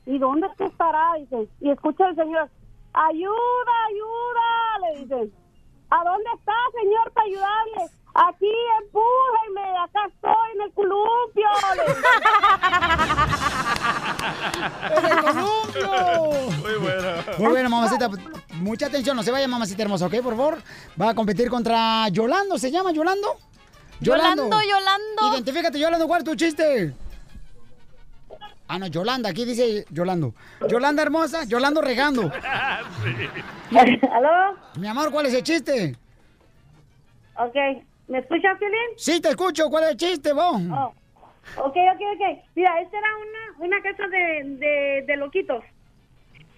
¿Y 0.08 0.18
dónde 0.18 0.46
es 0.46 0.56
que 0.56 0.64
estará? 0.64 1.12
Dice. 1.18 1.46
Y 1.60 1.70
escucha 1.70 2.08
el 2.08 2.16
señor, 2.16 2.48
ayuda, 2.94 3.74
ayuda, 3.88 4.78
le 4.80 5.00
dicen. 5.00 5.30
¿A 5.90 6.02
dónde 6.02 6.30
está, 6.34 6.54
señor, 6.80 7.12
para 7.12 7.26
ayudarle? 7.26 7.92
Aquí, 8.14 8.50
empújenme, 8.82 9.76
acá 9.78 10.06
estoy 10.08 10.50
en 10.54 10.62
el 10.62 10.72
columpio. 10.72 11.46
¡En 14.96 15.04
el 15.04 15.18
columpio! 15.24 15.88
Muy 16.58 16.76
bueno. 16.80 17.08
Muy 17.38 17.50
bueno, 17.50 17.68
mamacita. 17.68 18.08
Mucha 18.54 18.86
atención, 18.86 19.14
no 19.14 19.22
se 19.22 19.30
vaya, 19.30 19.46
mamacita 19.46 19.82
hermosa, 19.82 20.06
¿ok? 20.06 20.22
Por 20.22 20.36
favor. 20.36 20.62
Va 21.00 21.10
a 21.10 21.14
competir 21.14 21.50
contra 21.50 22.08
Yolando, 22.08 22.56
¿se 22.56 22.70
llama 22.70 22.92
Yolando? 22.92 23.36
Yolando, 24.00 24.44
Yolando. 24.62 25.34
Identifícate, 25.34 25.78
Yolando, 25.78 26.08
¿cuál 26.08 26.22
es 26.22 26.24
tu 26.24 26.34
chiste? 26.34 26.94
Ah, 28.68 28.78
no, 28.78 28.86
Yolanda, 28.86 29.30
aquí 29.30 29.46
dice 29.46 29.86
Yolando. 29.90 30.34
Yolanda 30.68 31.02
hermosa, 31.02 31.44
Yolando 31.44 31.80
regando. 31.80 32.30
¿Aló? 34.12 34.56
Mi 34.78 34.86
amor, 34.86 35.10
¿cuál 35.10 35.26
es 35.26 35.34
el 35.34 35.42
chiste? 35.42 35.96
Ok, 37.36 37.56
¿me 38.08 38.18
escuchas, 38.18 38.58
Piolín? 38.58 38.78
Sí, 38.96 39.20
te 39.20 39.30
escucho, 39.30 39.70
¿cuál 39.70 39.84
es 39.84 39.90
el 39.92 39.96
chiste, 39.96 40.32
vos? 40.32 40.60
Oh, 40.70 40.92
ok, 41.56 41.76
ok, 41.94 42.02
ok. 42.14 42.38
Mira, 42.54 42.80
esta 42.80 42.98
era 42.98 43.08
una, 43.16 43.66
una 43.66 43.82
casa 43.82 44.06
de, 44.08 44.56
de, 44.58 45.04
de 45.06 45.16
loquitos, 45.16 45.64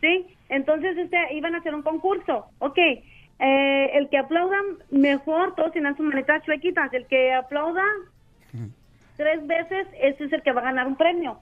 ¿sí? 0.01 0.27
Entonces 0.49 0.97
este, 0.99 1.17
iban 1.35 1.55
a 1.55 1.59
hacer 1.59 1.75
un 1.75 1.83
concurso. 1.83 2.47
Ok, 2.59 2.79
eh, 2.79 3.91
el 3.95 4.09
que 4.09 4.19
aplaudan 4.19 4.65
mejor, 4.91 5.55
todos 5.55 5.73
tienen 5.73 5.97
sus 5.97 6.07
manitas 6.07 6.43
chuequitas. 6.45 6.93
El 6.93 7.07
que 7.07 7.33
aplauda 7.35 7.85
tres 9.17 9.47
veces, 9.47 9.87
ese 10.01 10.25
es 10.25 10.33
el 10.33 10.43
que 10.43 10.53
va 10.53 10.63
a 10.63 10.65
ganar 10.65 10.87
un 10.87 10.97
premio. 10.97 11.39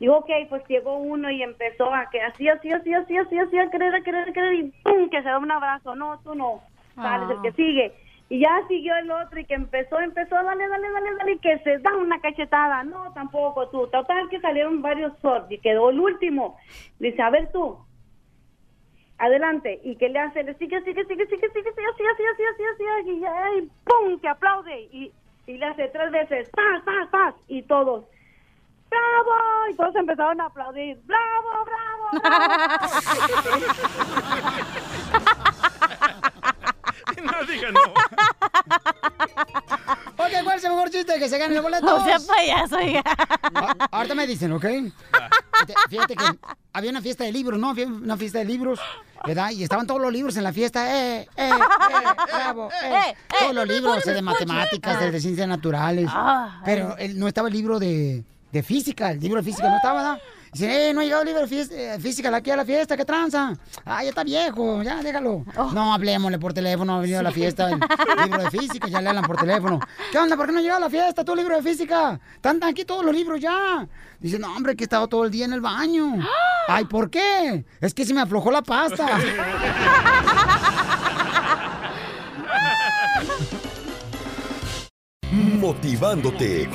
Digo, 0.00 0.18
ok, 0.18 0.30
pues 0.48 0.62
llegó 0.68 0.96
uno 0.98 1.30
y 1.30 1.42
empezó 1.42 1.92
a 1.92 2.08
que 2.10 2.20
así, 2.20 2.48
así, 2.48 2.70
así, 2.72 2.94
así, 2.94 3.16
así, 3.18 3.38
así, 3.38 3.58
a 3.58 3.70
querer, 3.70 3.94
a 3.94 4.00
querer, 4.02 4.28
a 4.28 4.32
querer, 4.32 4.54
y 4.54 4.72
¡pum! 4.84 5.08
que 5.10 5.22
se 5.22 5.28
da 5.28 5.38
un 5.38 5.50
abrazo. 5.50 5.94
No, 5.96 6.18
tú 6.20 6.34
no. 6.34 6.60
Sales 6.94 7.28
Ah. 7.30 7.32
el 7.34 7.42
que 7.42 7.52
sigue. 7.52 7.92
Y 8.30 8.40
ya 8.40 8.60
siguió 8.68 8.94
el 8.96 9.10
otro 9.10 9.40
y 9.40 9.44
que 9.46 9.54
empezó, 9.54 9.98
empezó, 10.00 10.34
dale, 10.36 10.68
dale, 10.68 10.90
dale, 10.90 11.14
dale, 11.16 11.32
y 11.32 11.38
que 11.38 11.58
se 11.60 11.78
da 11.78 11.96
una 11.96 12.20
cachetada. 12.20 12.84
No, 12.84 13.12
tampoco 13.14 13.68
tú. 13.70 13.86
Total 13.88 14.28
que 14.28 14.38
salieron 14.40 14.82
varios 14.82 15.16
sordos 15.20 15.50
y 15.50 15.58
quedó 15.58 15.90
el 15.90 15.98
último. 15.98 16.58
Dice, 16.98 17.22
a 17.22 17.30
ver 17.30 17.50
tú, 17.50 17.78
adelante. 19.18 19.80
¿Y 19.82 19.96
qué 19.96 20.08
le 20.08 20.18
hace? 20.18 20.42
Le 20.44 20.54
sigue, 20.54 20.80
sigue, 20.82 21.04
sigue, 21.06 21.26
sigue, 21.26 21.48
sigue, 21.48 21.50
sigue, 21.50 21.70
así, 21.70 22.02
así, 22.04 22.22
así, 22.24 22.42
así, 22.44 22.84
así, 23.00 23.10
y 23.10 23.20
ya, 23.20 23.34
y 23.58 23.68
¡pum! 23.84 24.20
que 24.20 24.28
aplaude. 24.28 24.80
Y, 24.92 25.12
y 25.46 25.56
le 25.56 25.66
hace 25.66 25.88
tres 25.88 26.10
veces, 26.10 26.50
¡paz, 26.50 26.82
paz, 26.84 27.08
paz! 27.10 27.34
Y 27.48 27.62
todos, 27.62 28.04
¡bravo! 28.90 29.32
Y 29.70 29.74
todos 29.76 29.94
empezaron 29.96 30.40
a 30.40 30.46
aplaudir, 30.46 30.98
¡bravo, 31.04 31.64
bravo, 31.64 32.10
No 37.22 37.44
diga 37.46 37.70
no. 37.72 37.80
Ok, 40.16 40.32
¿cuál 40.44 40.58
es 40.58 40.64
el 40.64 40.70
mejor 40.70 40.90
chiste? 40.90 41.18
Que 41.18 41.28
se 41.28 41.38
gane 41.38 41.56
el 41.56 41.62
boleto. 41.62 41.84
No 41.86 42.04
sea 42.04 42.18
payaso, 42.20 42.76
oiga. 42.76 43.02
A- 43.54 43.74
Ahorita 43.90 44.14
me 44.14 44.26
dicen, 44.26 44.52
¿ok? 44.52 44.62
Fíjate, 44.64 45.74
Fíjate 45.88 46.16
que 46.16 46.24
había 46.72 46.90
una 46.90 47.02
fiesta 47.02 47.24
de 47.24 47.32
libros, 47.32 47.58
¿no? 47.58 47.70
Había 47.70 47.86
una 47.86 48.16
fiesta 48.16 48.38
de 48.38 48.44
libros, 48.44 48.80
¿verdad? 49.24 49.50
Y 49.50 49.62
estaban 49.64 49.86
todos 49.86 50.00
los 50.00 50.12
libros 50.12 50.36
en 50.36 50.44
la 50.44 50.52
fiesta. 50.52 50.94
¡Eh, 50.96 51.28
eh, 51.36 51.50
eh! 51.50 51.52
¡Bravo! 52.34 52.68
Eh. 52.84 53.14
Todos 53.40 53.54
los 53.54 53.66
libros 53.68 54.06
eh, 54.06 54.12
de 54.12 54.22
matemáticas, 54.22 55.00
de, 55.00 55.10
de 55.10 55.20
ciencias 55.20 55.48
naturales. 55.48 56.08
Ah, 56.12 56.60
Pero 56.64 56.96
no 57.14 57.26
estaba 57.28 57.48
el 57.48 57.54
libro 57.54 57.78
de, 57.78 58.24
de 58.52 58.62
física, 58.62 59.10
el 59.10 59.20
libro 59.20 59.40
de 59.40 59.44
física 59.44 59.68
no 59.68 59.76
estaba, 59.76 60.02
¿verdad? 60.02 60.18
Dice, 60.52 60.88
eh, 60.88 60.94
no 60.94 61.00
ha 61.00 61.04
llegado 61.04 61.22
el 61.22 61.28
libro 61.28 61.46
de 61.46 61.94
eh, 61.94 61.98
física 62.00 62.34
aquí 62.34 62.50
a 62.50 62.56
la 62.56 62.64
fiesta, 62.64 62.96
¿qué 62.96 63.04
tranza? 63.04 63.52
Ah, 63.84 64.02
ya 64.02 64.08
está 64.08 64.24
viejo, 64.24 64.82
ya, 64.82 65.02
déjalo. 65.02 65.44
No, 65.74 65.92
hablemosle 65.92 66.38
por 66.38 66.54
teléfono, 66.54 66.96
ha 66.96 67.00
venido 67.00 67.20
a 67.20 67.22
la 67.22 67.30
fiesta 67.30 67.68
el 67.70 67.78
libro 68.24 68.42
de 68.42 68.50
física, 68.50 68.88
ya 68.88 69.02
le 69.02 69.10
hablan 69.10 69.24
por 69.24 69.36
teléfono. 69.36 69.78
¿Qué 70.10 70.18
onda? 70.18 70.36
¿Por 70.36 70.46
qué 70.46 70.52
no 70.52 70.58
ha 70.58 70.62
llegado 70.62 70.78
a 70.78 70.88
la 70.88 70.90
fiesta 70.90 71.22
tu 71.24 71.36
libro 71.36 71.56
de 71.56 71.62
física? 71.62 72.18
Están 72.34 72.62
aquí 72.64 72.84
todos 72.86 73.04
los 73.04 73.14
libros 73.14 73.40
ya. 73.40 73.86
Dice, 74.20 74.38
no, 74.38 74.54
hombre, 74.56 74.74
que 74.74 74.84
he 74.84 74.86
estado 74.86 75.06
todo 75.06 75.24
el 75.24 75.30
día 75.30 75.44
en 75.44 75.52
el 75.52 75.60
baño. 75.60 76.14
Ay, 76.68 76.86
¿por 76.86 77.10
qué? 77.10 77.64
Es 77.80 77.92
que 77.92 78.06
se 78.06 78.14
me 78.14 78.22
aflojó 78.22 78.50
la 78.50 78.62
pasta. 78.62 79.06
Motivándote 85.38 86.68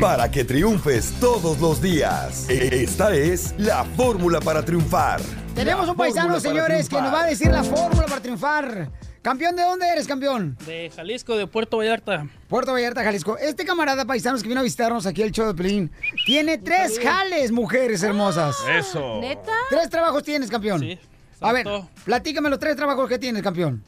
para 0.00 0.30
que 0.30 0.42
triunfes 0.42 1.12
todos 1.20 1.60
los 1.60 1.82
días. 1.82 2.48
Esta 2.48 3.14
es 3.14 3.54
la 3.58 3.84
fórmula 3.84 4.40
para 4.40 4.64
triunfar. 4.64 5.20
Tenemos 5.54 5.84
La 5.84 5.92
un 5.92 5.98
paisano, 5.98 6.40
señores, 6.40 6.88
que 6.88 7.00
nos 7.02 7.12
va 7.12 7.24
a 7.24 7.26
decir 7.26 7.50
la 7.50 7.62
fórmula 7.62 8.06
para 8.06 8.22
triunfar. 8.22 8.90
Campeón, 9.20 9.56
¿de 9.56 9.62
dónde 9.62 9.86
eres, 9.88 10.06
campeón? 10.06 10.56
De 10.64 10.90
Jalisco, 10.94 11.36
de 11.36 11.46
Puerto 11.46 11.76
Vallarta. 11.76 12.26
Puerto 12.48 12.72
Vallarta, 12.72 13.04
Jalisco. 13.04 13.36
Este 13.36 13.66
camarada 13.66 14.06
paisanos 14.06 14.42
que 14.42 14.48
vino 14.48 14.60
a 14.60 14.64
visitarnos 14.64 15.04
aquí 15.04 15.20
el 15.20 15.32
show 15.32 15.46
de 15.46 15.54
Pelín 15.54 15.90
tiene 16.24 16.56
tres 16.56 16.98
jales, 16.98 17.52
mujeres 17.52 18.02
hermosas. 18.02 18.56
Eso. 18.74 19.20
¿Neta? 19.20 19.52
¿Tres 19.68 19.90
trabajos 19.90 20.22
tienes, 20.22 20.48
campeón? 20.50 20.80
Sí, 20.80 20.98
A 21.40 21.52
ver, 21.52 21.66
platícame 22.04 22.48
los 22.48 22.58
tres 22.58 22.74
trabajos 22.74 23.06
que 23.06 23.18
tienes, 23.18 23.42
campeón. 23.42 23.84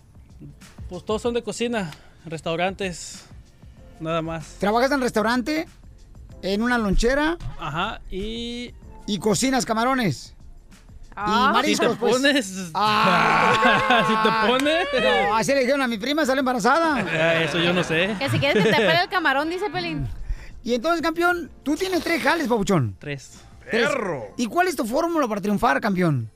Pues 0.91 1.05
todos 1.07 1.23
son 1.23 1.33
de 1.33 1.43
cocina, 1.43 1.91
restaurantes, 2.27 3.25
nada 4.01 4.23
más. 4.23 4.57
¿Trabajas 4.59 4.91
en 4.93 5.01
restaurante? 5.01 5.69
¿En 6.43 6.63
una 6.63 6.79
lonchera? 6.79 7.37
Ajá, 7.59 8.01
y... 8.11 8.75
¿Y 9.07 9.19
cocinas 9.19 9.67
camarones? 9.67 10.35
Ah. 11.17 11.49
¿Y 11.51 11.53
mariscos, 11.53 11.87
Si 11.89 11.93
te 11.95 11.99
pues? 12.01 12.13
pones- 12.15 12.71
Ah. 12.75 14.05
Si 14.09 14.15
te 14.15 14.49
pones. 14.53 14.87
No, 15.29 15.37
así 15.37 15.53
le 15.53 15.61
dijeron 15.61 15.83
a 15.83 15.89
mi 15.89 15.99
prima, 15.99 16.25
sale 16.25 16.39
embarazada. 16.41 17.43
Eso 17.43 17.59
yo 17.59 17.73
no 17.73 17.83
sé. 17.85 18.15
Que 18.19 18.31
si 18.31 18.39
quieres 18.39 18.63
que 18.65 18.71
te 18.71 18.77
pele 18.77 19.01
el 19.03 19.09
camarón, 19.09 19.51
dice 19.51 19.69
Pelín. 19.71 20.07
Y 20.63 20.75
entonces, 20.75 21.03
campeón, 21.03 21.51
tú 21.63 21.75
tienes 21.77 22.03
tres 22.03 22.23
jales, 22.23 22.47
papuchón. 22.49 22.97
Tres. 22.99 23.41
Tres. 23.71 23.89
¿Y 24.37 24.47
cuál 24.47 24.69
es 24.69 24.77
tu 24.77 24.85
fórmula 24.85 25.27
para 25.29 25.41
triunfar, 25.41 25.81
campeón? 25.81 26.31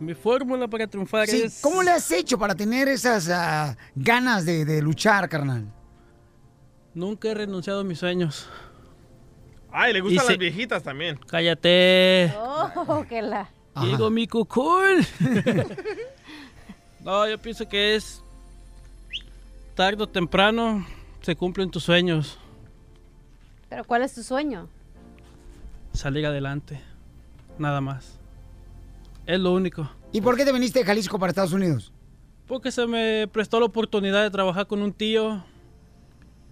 Mi 0.00 0.14
fórmula 0.14 0.68
para 0.68 0.86
triunfar 0.86 1.26
Sí, 1.26 1.42
es... 1.42 1.58
¿Cómo 1.60 1.82
le 1.82 1.90
has 1.90 2.10
hecho 2.12 2.38
para 2.38 2.54
tener 2.54 2.86
esas 2.88 3.28
ah, 3.30 3.76
ganas 3.96 4.44
de, 4.44 4.64
de 4.64 4.80
luchar, 4.82 5.28
carnal? 5.28 5.66
Nunca 6.98 7.28
he 7.28 7.34
renunciado 7.34 7.82
a 7.82 7.84
mis 7.84 8.00
sueños. 8.00 8.48
Ay, 9.70 9.92
le 9.92 10.00
Y 10.00 10.02
gustan 10.02 10.24
se- 10.26 10.32
las 10.32 10.38
viejitas 10.38 10.82
también. 10.82 11.16
Cállate. 11.28 12.34
Oh, 12.36 13.04
que 13.08 13.22
la. 13.22 13.48
Digo 13.80 14.10
mi 14.10 14.26
cucún. 14.26 15.06
no, 17.04 17.28
yo 17.28 17.38
pienso 17.38 17.68
que 17.68 17.94
es 17.94 18.20
tarde 19.76 20.02
o 20.02 20.08
temprano 20.08 20.84
se 21.20 21.36
cumplen 21.36 21.70
tus 21.70 21.84
sueños, 21.84 22.36
Pero 23.68 23.84
¿cuál 23.84 24.02
es 24.02 24.12
tu 24.14 24.24
sueño? 24.24 24.68
salir 25.92 26.26
adelante, 26.26 26.80
nada 27.58 27.80
más. 27.80 28.18
Es 29.24 29.38
lo 29.38 29.52
único. 29.52 29.88
¿Y 30.10 30.20
por 30.20 30.36
qué 30.36 30.44
te 30.44 30.52
viniste 30.52 30.80
de 30.80 30.84
Jalisco 30.84 31.16
para 31.20 31.30
Estados 31.30 31.52
Unidos? 31.52 31.92
Porque 32.48 32.72
se 32.72 32.86
me 32.88 33.28
prestó 33.28 33.60
la 33.60 33.66
oportunidad 33.66 34.24
de 34.24 34.30
trabajar 34.30 34.66
con 34.66 34.82
un 34.82 34.92
tío 34.92 35.44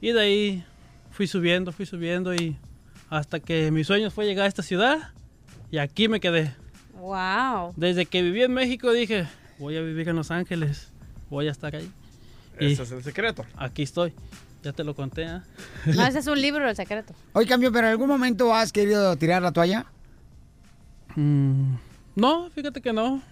y 0.01 0.13
de 0.13 0.21
ahí 0.21 0.65
fui 1.11 1.27
subiendo, 1.27 1.73
fui 1.73 1.87
subiendo 1.87 2.35
y 2.35 2.57
hasta 3.09 3.41
que 3.41 3.71
mi 3.71 3.85
sueño 3.85 4.11
fue 4.11 4.27
llegar 4.27 4.45
a 4.45 4.49
esta 4.49 4.63
ciudad 4.63 5.11
y 5.71 5.79
aquí 5.79 6.09
me 6.09 6.21
quedé. 6.21 6.55
Wow. 6.95 7.73
Desde 7.77 8.07
que 8.07 8.23
viví 8.23 8.43
en 8.43 8.53
México 8.53 8.93
dije, 8.93 9.27
voy 9.59 9.77
a 9.77 9.81
vivir 9.81 10.09
en 10.09 10.17
Los 10.17 10.31
Ángeles, 10.31 10.93
voy 11.31 11.49
a 11.49 11.51
estar 11.51 11.75
ahí. 11.75 11.91
Ese 12.59 12.83
es 12.83 12.93
el 12.93 13.03
secreto. 13.03 13.45
Aquí 13.57 13.83
estoy, 13.83 14.13
ya 14.63 14.73
te 14.73 14.83
lo 14.85 14.95
conté. 14.95 15.27
¿ah? 15.27 15.45
No, 15.87 16.07
ese 16.07 16.21
es 16.21 16.27
un 16.27 16.41
libro, 16.41 16.69
el 16.69 16.77
secreto. 16.77 17.15
Oye, 17.33 17.47
campeón, 17.47 17.73
¿pero 17.73 17.87
en 17.87 17.93
algún 17.93 18.09
momento 18.09 18.55
has 18.55 18.73
querido 18.73 19.17
tirar 19.17 19.43
la 19.43 19.53
toalla? 19.53 19.87
Mm, 21.15 21.75
no, 22.15 22.51
fíjate 22.51 22.81
que 22.81 22.93
no. 22.93 23.23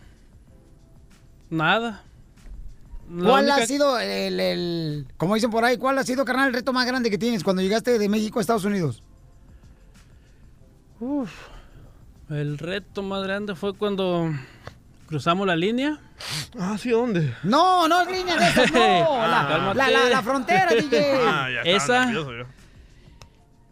Nada. 1.51 2.03
La 3.11 3.29
¿Cuál 3.31 3.45
única- 3.45 3.57
ha 3.63 3.67
sido 3.67 3.99
el, 3.99 4.41
el- 4.41 5.07
como 5.17 5.35
dicen 5.35 5.51
por 5.51 5.65
ahí, 5.65 5.77
cuál 5.77 5.99
ha 5.99 6.05
sido, 6.05 6.25
carnal, 6.25 6.49
el 6.49 6.55
reto 6.55 6.73
más 6.73 6.87
grande 6.87 7.11
que 7.11 7.19
tienes 7.19 7.45
cuando 7.45 7.61
llegaste 7.63 7.99
de 7.99 8.09
México 8.09 8.39
a 8.39 8.43
Estados 8.43 8.65
Unidos? 8.65 9.03
Uf, 11.01 11.31
el 12.31 12.59
reto 12.59 13.03
más 13.03 13.23
grande 13.25 13.55
fue 13.55 13.75
cuando 13.75 14.31
cruzamos 15.07 15.47
la 15.47 15.57
línea. 15.57 16.01
Ah, 16.59 16.77
¿sí? 16.79 16.91
¿Dónde? 16.91 17.35
No, 17.43 17.89
no 17.89 18.01
es 18.01 18.11
línea 18.11 18.37
de 18.37 18.49
esas, 18.49 18.73
no. 18.73 18.79
la, 19.29 19.47
Cálmate. 19.49 19.79
la, 19.79 19.91
la- 19.91 20.09
la 20.09 20.23
frontera, 20.23 20.71
DJ. 20.81 21.15
Ah, 21.27 21.49
ya 21.53 21.61
Esa 21.71 22.11
yo. 22.13 22.27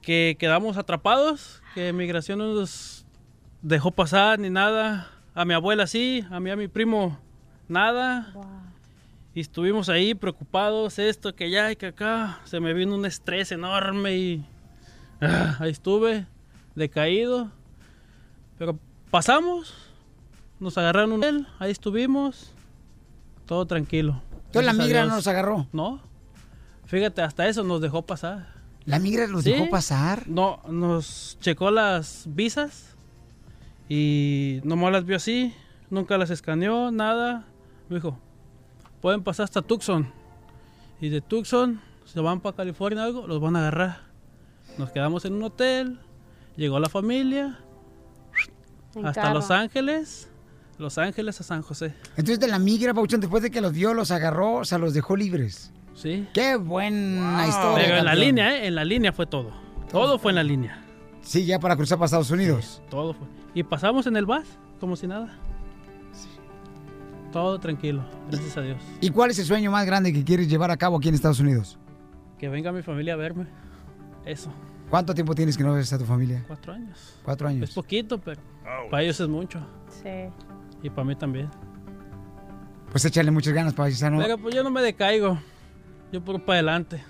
que 0.02 0.36
quedamos 0.38 0.76
atrapados, 0.76 1.62
que 1.74 1.92
migración 1.92 2.38
no 2.38 2.52
nos 2.54 3.06
dejó 3.62 3.90
pasar 3.92 4.38
ni 4.38 4.50
nada. 4.50 5.09
A 5.34 5.46
mi 5.46 5.54
abuela 5.54 5.86
sí, 5.86 6.26
a 6.30 6.40
mí 6.40 6.50
a 6.50 6.56
mi 6.56 6.68
primo 6.68 7.18
nada. 7.68 8.34
Y 9.34 9.40
estuvimos 9.40 9.88
ahí 9.88 10.14
preocupados, 10.14 10.98
esto, 10.98 11.34
que 11.34 11.44
allá 11.44 11.70
y 11.72 11.76
que 11.76 11.86
acá. 11.86 12.40
Se 12.44 12.60
me 12.60 12.74
vino 12.74 12.94
un 12.94 13.06
estrés 13.06 13.50
enorme 13.52 14.14
y 14.16 14.46
ah, 15.22 15.56
ahí 15.59 15.70
estuve, 15.70 16.26
decaído. 16.74 17.50
Pero 18.59 18.78
pasamos, 19.10 19.74
nos 20.60 20.76
agarraron 20.76 21.12
un 21.12 21.18
hotel, 21.20 21.46
ahí 21.59 21.70
estuvimos, 21.70 22.52
todo 23.46 23.66
tranquilo. 23.66 24.22
Entonces 24.46 24.66
la 24.66 24.72
migra 24.84 25.04
no 25.06 25.16
nos 25.16 25.26
agarró. 25.26 25.66
No, 25.72 26.00
fíjate, 26.84 27.22
hasta 27.22 27.48
eso 27.48 27.64
nos 27.64 27.80
dejó 27.80 28.02
pasar. 28.02 28.52
¿La 28.84 28.98
migra 28.98 29.26
Sí. 29.40 29.52
dejó 29.52 29.70
pasar? 29.70 30.28
No, 30.28 30.60
nos 30.68 31.38
checó 31.40 31.70
las 31.70 32.24
visas 32.26 32.96
y 33.88 34.60
nomás 34.64 34.92
las 34.92 35.06
vio 35.06 35.16
así, 35.16 35.54
nunca 35.88 36.18
las 36.18 36.28
escaneó, 36.30 36.90
nada. 36.90 37.46
Me 37.88 37.96
dijo, 37.96 38.18
pueden 39.02 39.22
pasar 39.22 39.44
hasta 39.44 39.60
Tucson. 39.60 40.10
Y 41.00 41.10
de 41.10 41.20
Tucson, 41.20 41.80
se 42.06 42.20
van 42.20 42.40
para 42.40 42.56
California 42.56 43.02
o 43.02 43.04
algo, 43.04 43.26
los 43.26 43.40
van 43.40 43.56
a 43.56 43.58
agarrar. 43.58 44.00
Nos 44.78 44.90
quedamos 44.90 45.26
en 45.26 45.34
un 45.34 45.42
hotel, 45.42 45.98
llegó 46.56 46.78
la 46.78 46.88
familia, 46.88 47.58
En 48.94 49.04
hasta 49.04 49.22
carro. 49.22 49.34
Los 49.34 49.50
Ángeles, 49.50 50.30
Los 50.78 50.96
Ángeles 50.96 51.40
a 51.40 51.44
San 51.44 51.62
José. 51.62 51.94
Entonces 52.10 52.40
de 52.40 52.46
la 52.46 52.58
migra, 52.58 52.94
Pauchón, 52.94 53.20
después 53.20 53.42
de 53.42 53.50
que 53.50 53.60
los 53.60 53.72
vio, 53.72 53.92
los 53.92 54.10
agarró, 54.12 54.54
o 54.58 54.64
sea, 54.64 54.78
los 54.78 54.94
dejó 54.94 55.16
libres. 55.16 55.72
Sí. 55.94 56.26
Qué 56.32 56.56
buena 56.56 57.46
historia. 57.46 57.84
Pero 57.84 57.98
en 57.98 58.04
la 58.04 58.14
línea, 58.14 58.56
¿eh? 58.56 58.66
En 58.68 58.76
la 58.76 58.84
línea 58.84 59.12
fue 59.12 59.26
todo. 59.26 59.52
Todo 59.90 60.18
fue 60.18 60.30
en 60.30 60.36
la 60.36 60.44
línea. 60.44 60.82
Sí, 61.20 61.44
ya 61.44 61.58
para 61.58 61.76
cruzar 61.76 61.98
para 61.98 62.06
Estados 62.06 62.30
Unidos. 62.30 62.80
Todo 62.88 63.12
fue. 63.12 63.26
Y 63.54 63.64
pasamos 63.64 64.06
en 64.06 64.16
el 64.16 64.24
bus, 64.24 64.44
como 64.80 64.96
si 64.96 65.06
nada. 65.06 65.38
Todo 67.32 67.59
tranquilo, 67.59 68.04
gracias 68.30 68.56
a 68.56 68.60
Dios. 68.60 68.78
¿Y 69.00 69.10
cuál 69.10 69.30
es 69.30 69.38
el 69.38 69.46
sueño 69.46 69.70
más 69.70 69.86
grande 69.86 70.12
que 70.12 70.22
quieres 70.22 70.48
llevar 70.48 70.70
a 70.70 70.76
cabo 70.76 70.98
aquí 70.98 71.09
en 71.09 71.14
Estados 71.14 71.40
Unidos? 71.40 71.78
Que 72.38 72.48
venga 72.48 72.70
mi 72.72 72.82
familia 72.82 73.14
a 73.14 73.16
verme. 73.16 73.46
Eso, 74.24 74.52
¿Cuánto 74.92 75.14
tiempo 75.14 75.34
tienes 75.34 75.56
que 75.56 75.64
no 75.64 75.72
ves 75.72 75.90
a 75.94 75.98
tu 75.98 76.04
familia? 76.04 76.44
cuatro 76.46 76.74
años. 76.74 77.14
Cuatro 77.24 77.48
años. 77.48 77.70
Es 77.70 77.74
poquito, 77.74 78.20
pero 78.20 78.38
para 78.90 79.02
ellos 79.02 79.18
es 79.18 79.26
mucho. 79.26 79.59
Sí. 79.88 80.28
Y 80.82 80.90
para 80.90 81.04
mí 81.04 81.16
también. 81.16 81.48
Pues 82.90 83.02
échale 83.06 83.30
muchas 83.30 83.54
ganas, 83.54 83.72
paisano. 83.72 84.18
Pero 84.18 84.36
pues 84.36 84.54
yo 84.54 84.62
no 84.62 84.70
me 84.70 84.82
decaigo. 84.82 85.38
Yo 86.12 86.22
puro 86.22 86.44
para 86.44 86.59
adelante. 86.59 87.02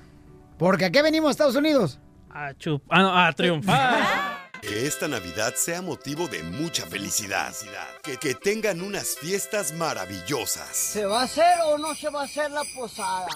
Porque 0.58 0.84
aquí 0.84 1.02
venimos 1.02 1.26
a 1.26 1.30
Estados 1.32 1.56
Unidos. 1.56 1.98
A 2.30 2.54
chup... 2.54 2.84
Ah, 2.88 3.02
no, 3.02 3.18
a 3.18 3.32
triunfar. 3.32 4.30
Que 4.62 4.86
esta 4.86 5.08
Navidad 5.08 5.54
sea 5.56 5.82
motivo 5.82 6.28
de 6.28 6.44
mucha 6.44 6.86
felicidad. 6.86 7.52
Que, 8.00 8.16
que 8.16 8.36
tengan 8.36 8.80
unas 8.80 9.16
fiestas 9.16 9.72
maravillosas. 9.72 10.68
¿Se 10.72 11.04
va 11.04 11.22
a 11.22 11.24
hacer 11.24 11.58
o 11.66 11.78
no 11.78 11.92
se 11.96 12.08
va 12.10 12.22
a 12.22 12.24
hacer 12.26 12.48
la 12.52 12.62
posada? 12.76 13.26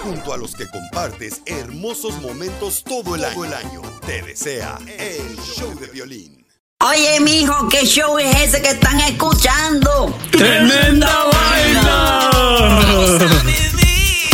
Junto 0.00 0.32
a 0.32 0.36
los 0.36 0.54
que 0.54 0.68
compartes 0.68 1.42
hermosos 1.46 2.20
momentos 2.22 2.84
todo 2.84 3.16
el 3.16 3.24
año. 3.24 3.44
el 3.44 3.54
año. 3.54 3.82
Te 4.06 4.22
desea 4.22 4.78
el 4.86 5.36
show 5.40 5.76
de 5.80 5.88
violín. 5.88 6.46
Oye, 6.80 7.18
mijo, 7.20 7.68
¿qué 7.68 7.84
show 7.84 8.16
es 8.20 8.36
ese 8.36 8.62
que 8.62 8.70
están 8.70 9.00
escuchando? 9.00 10.16
¡Tremenda 10.30 11.24
vaina! 11.24 12.30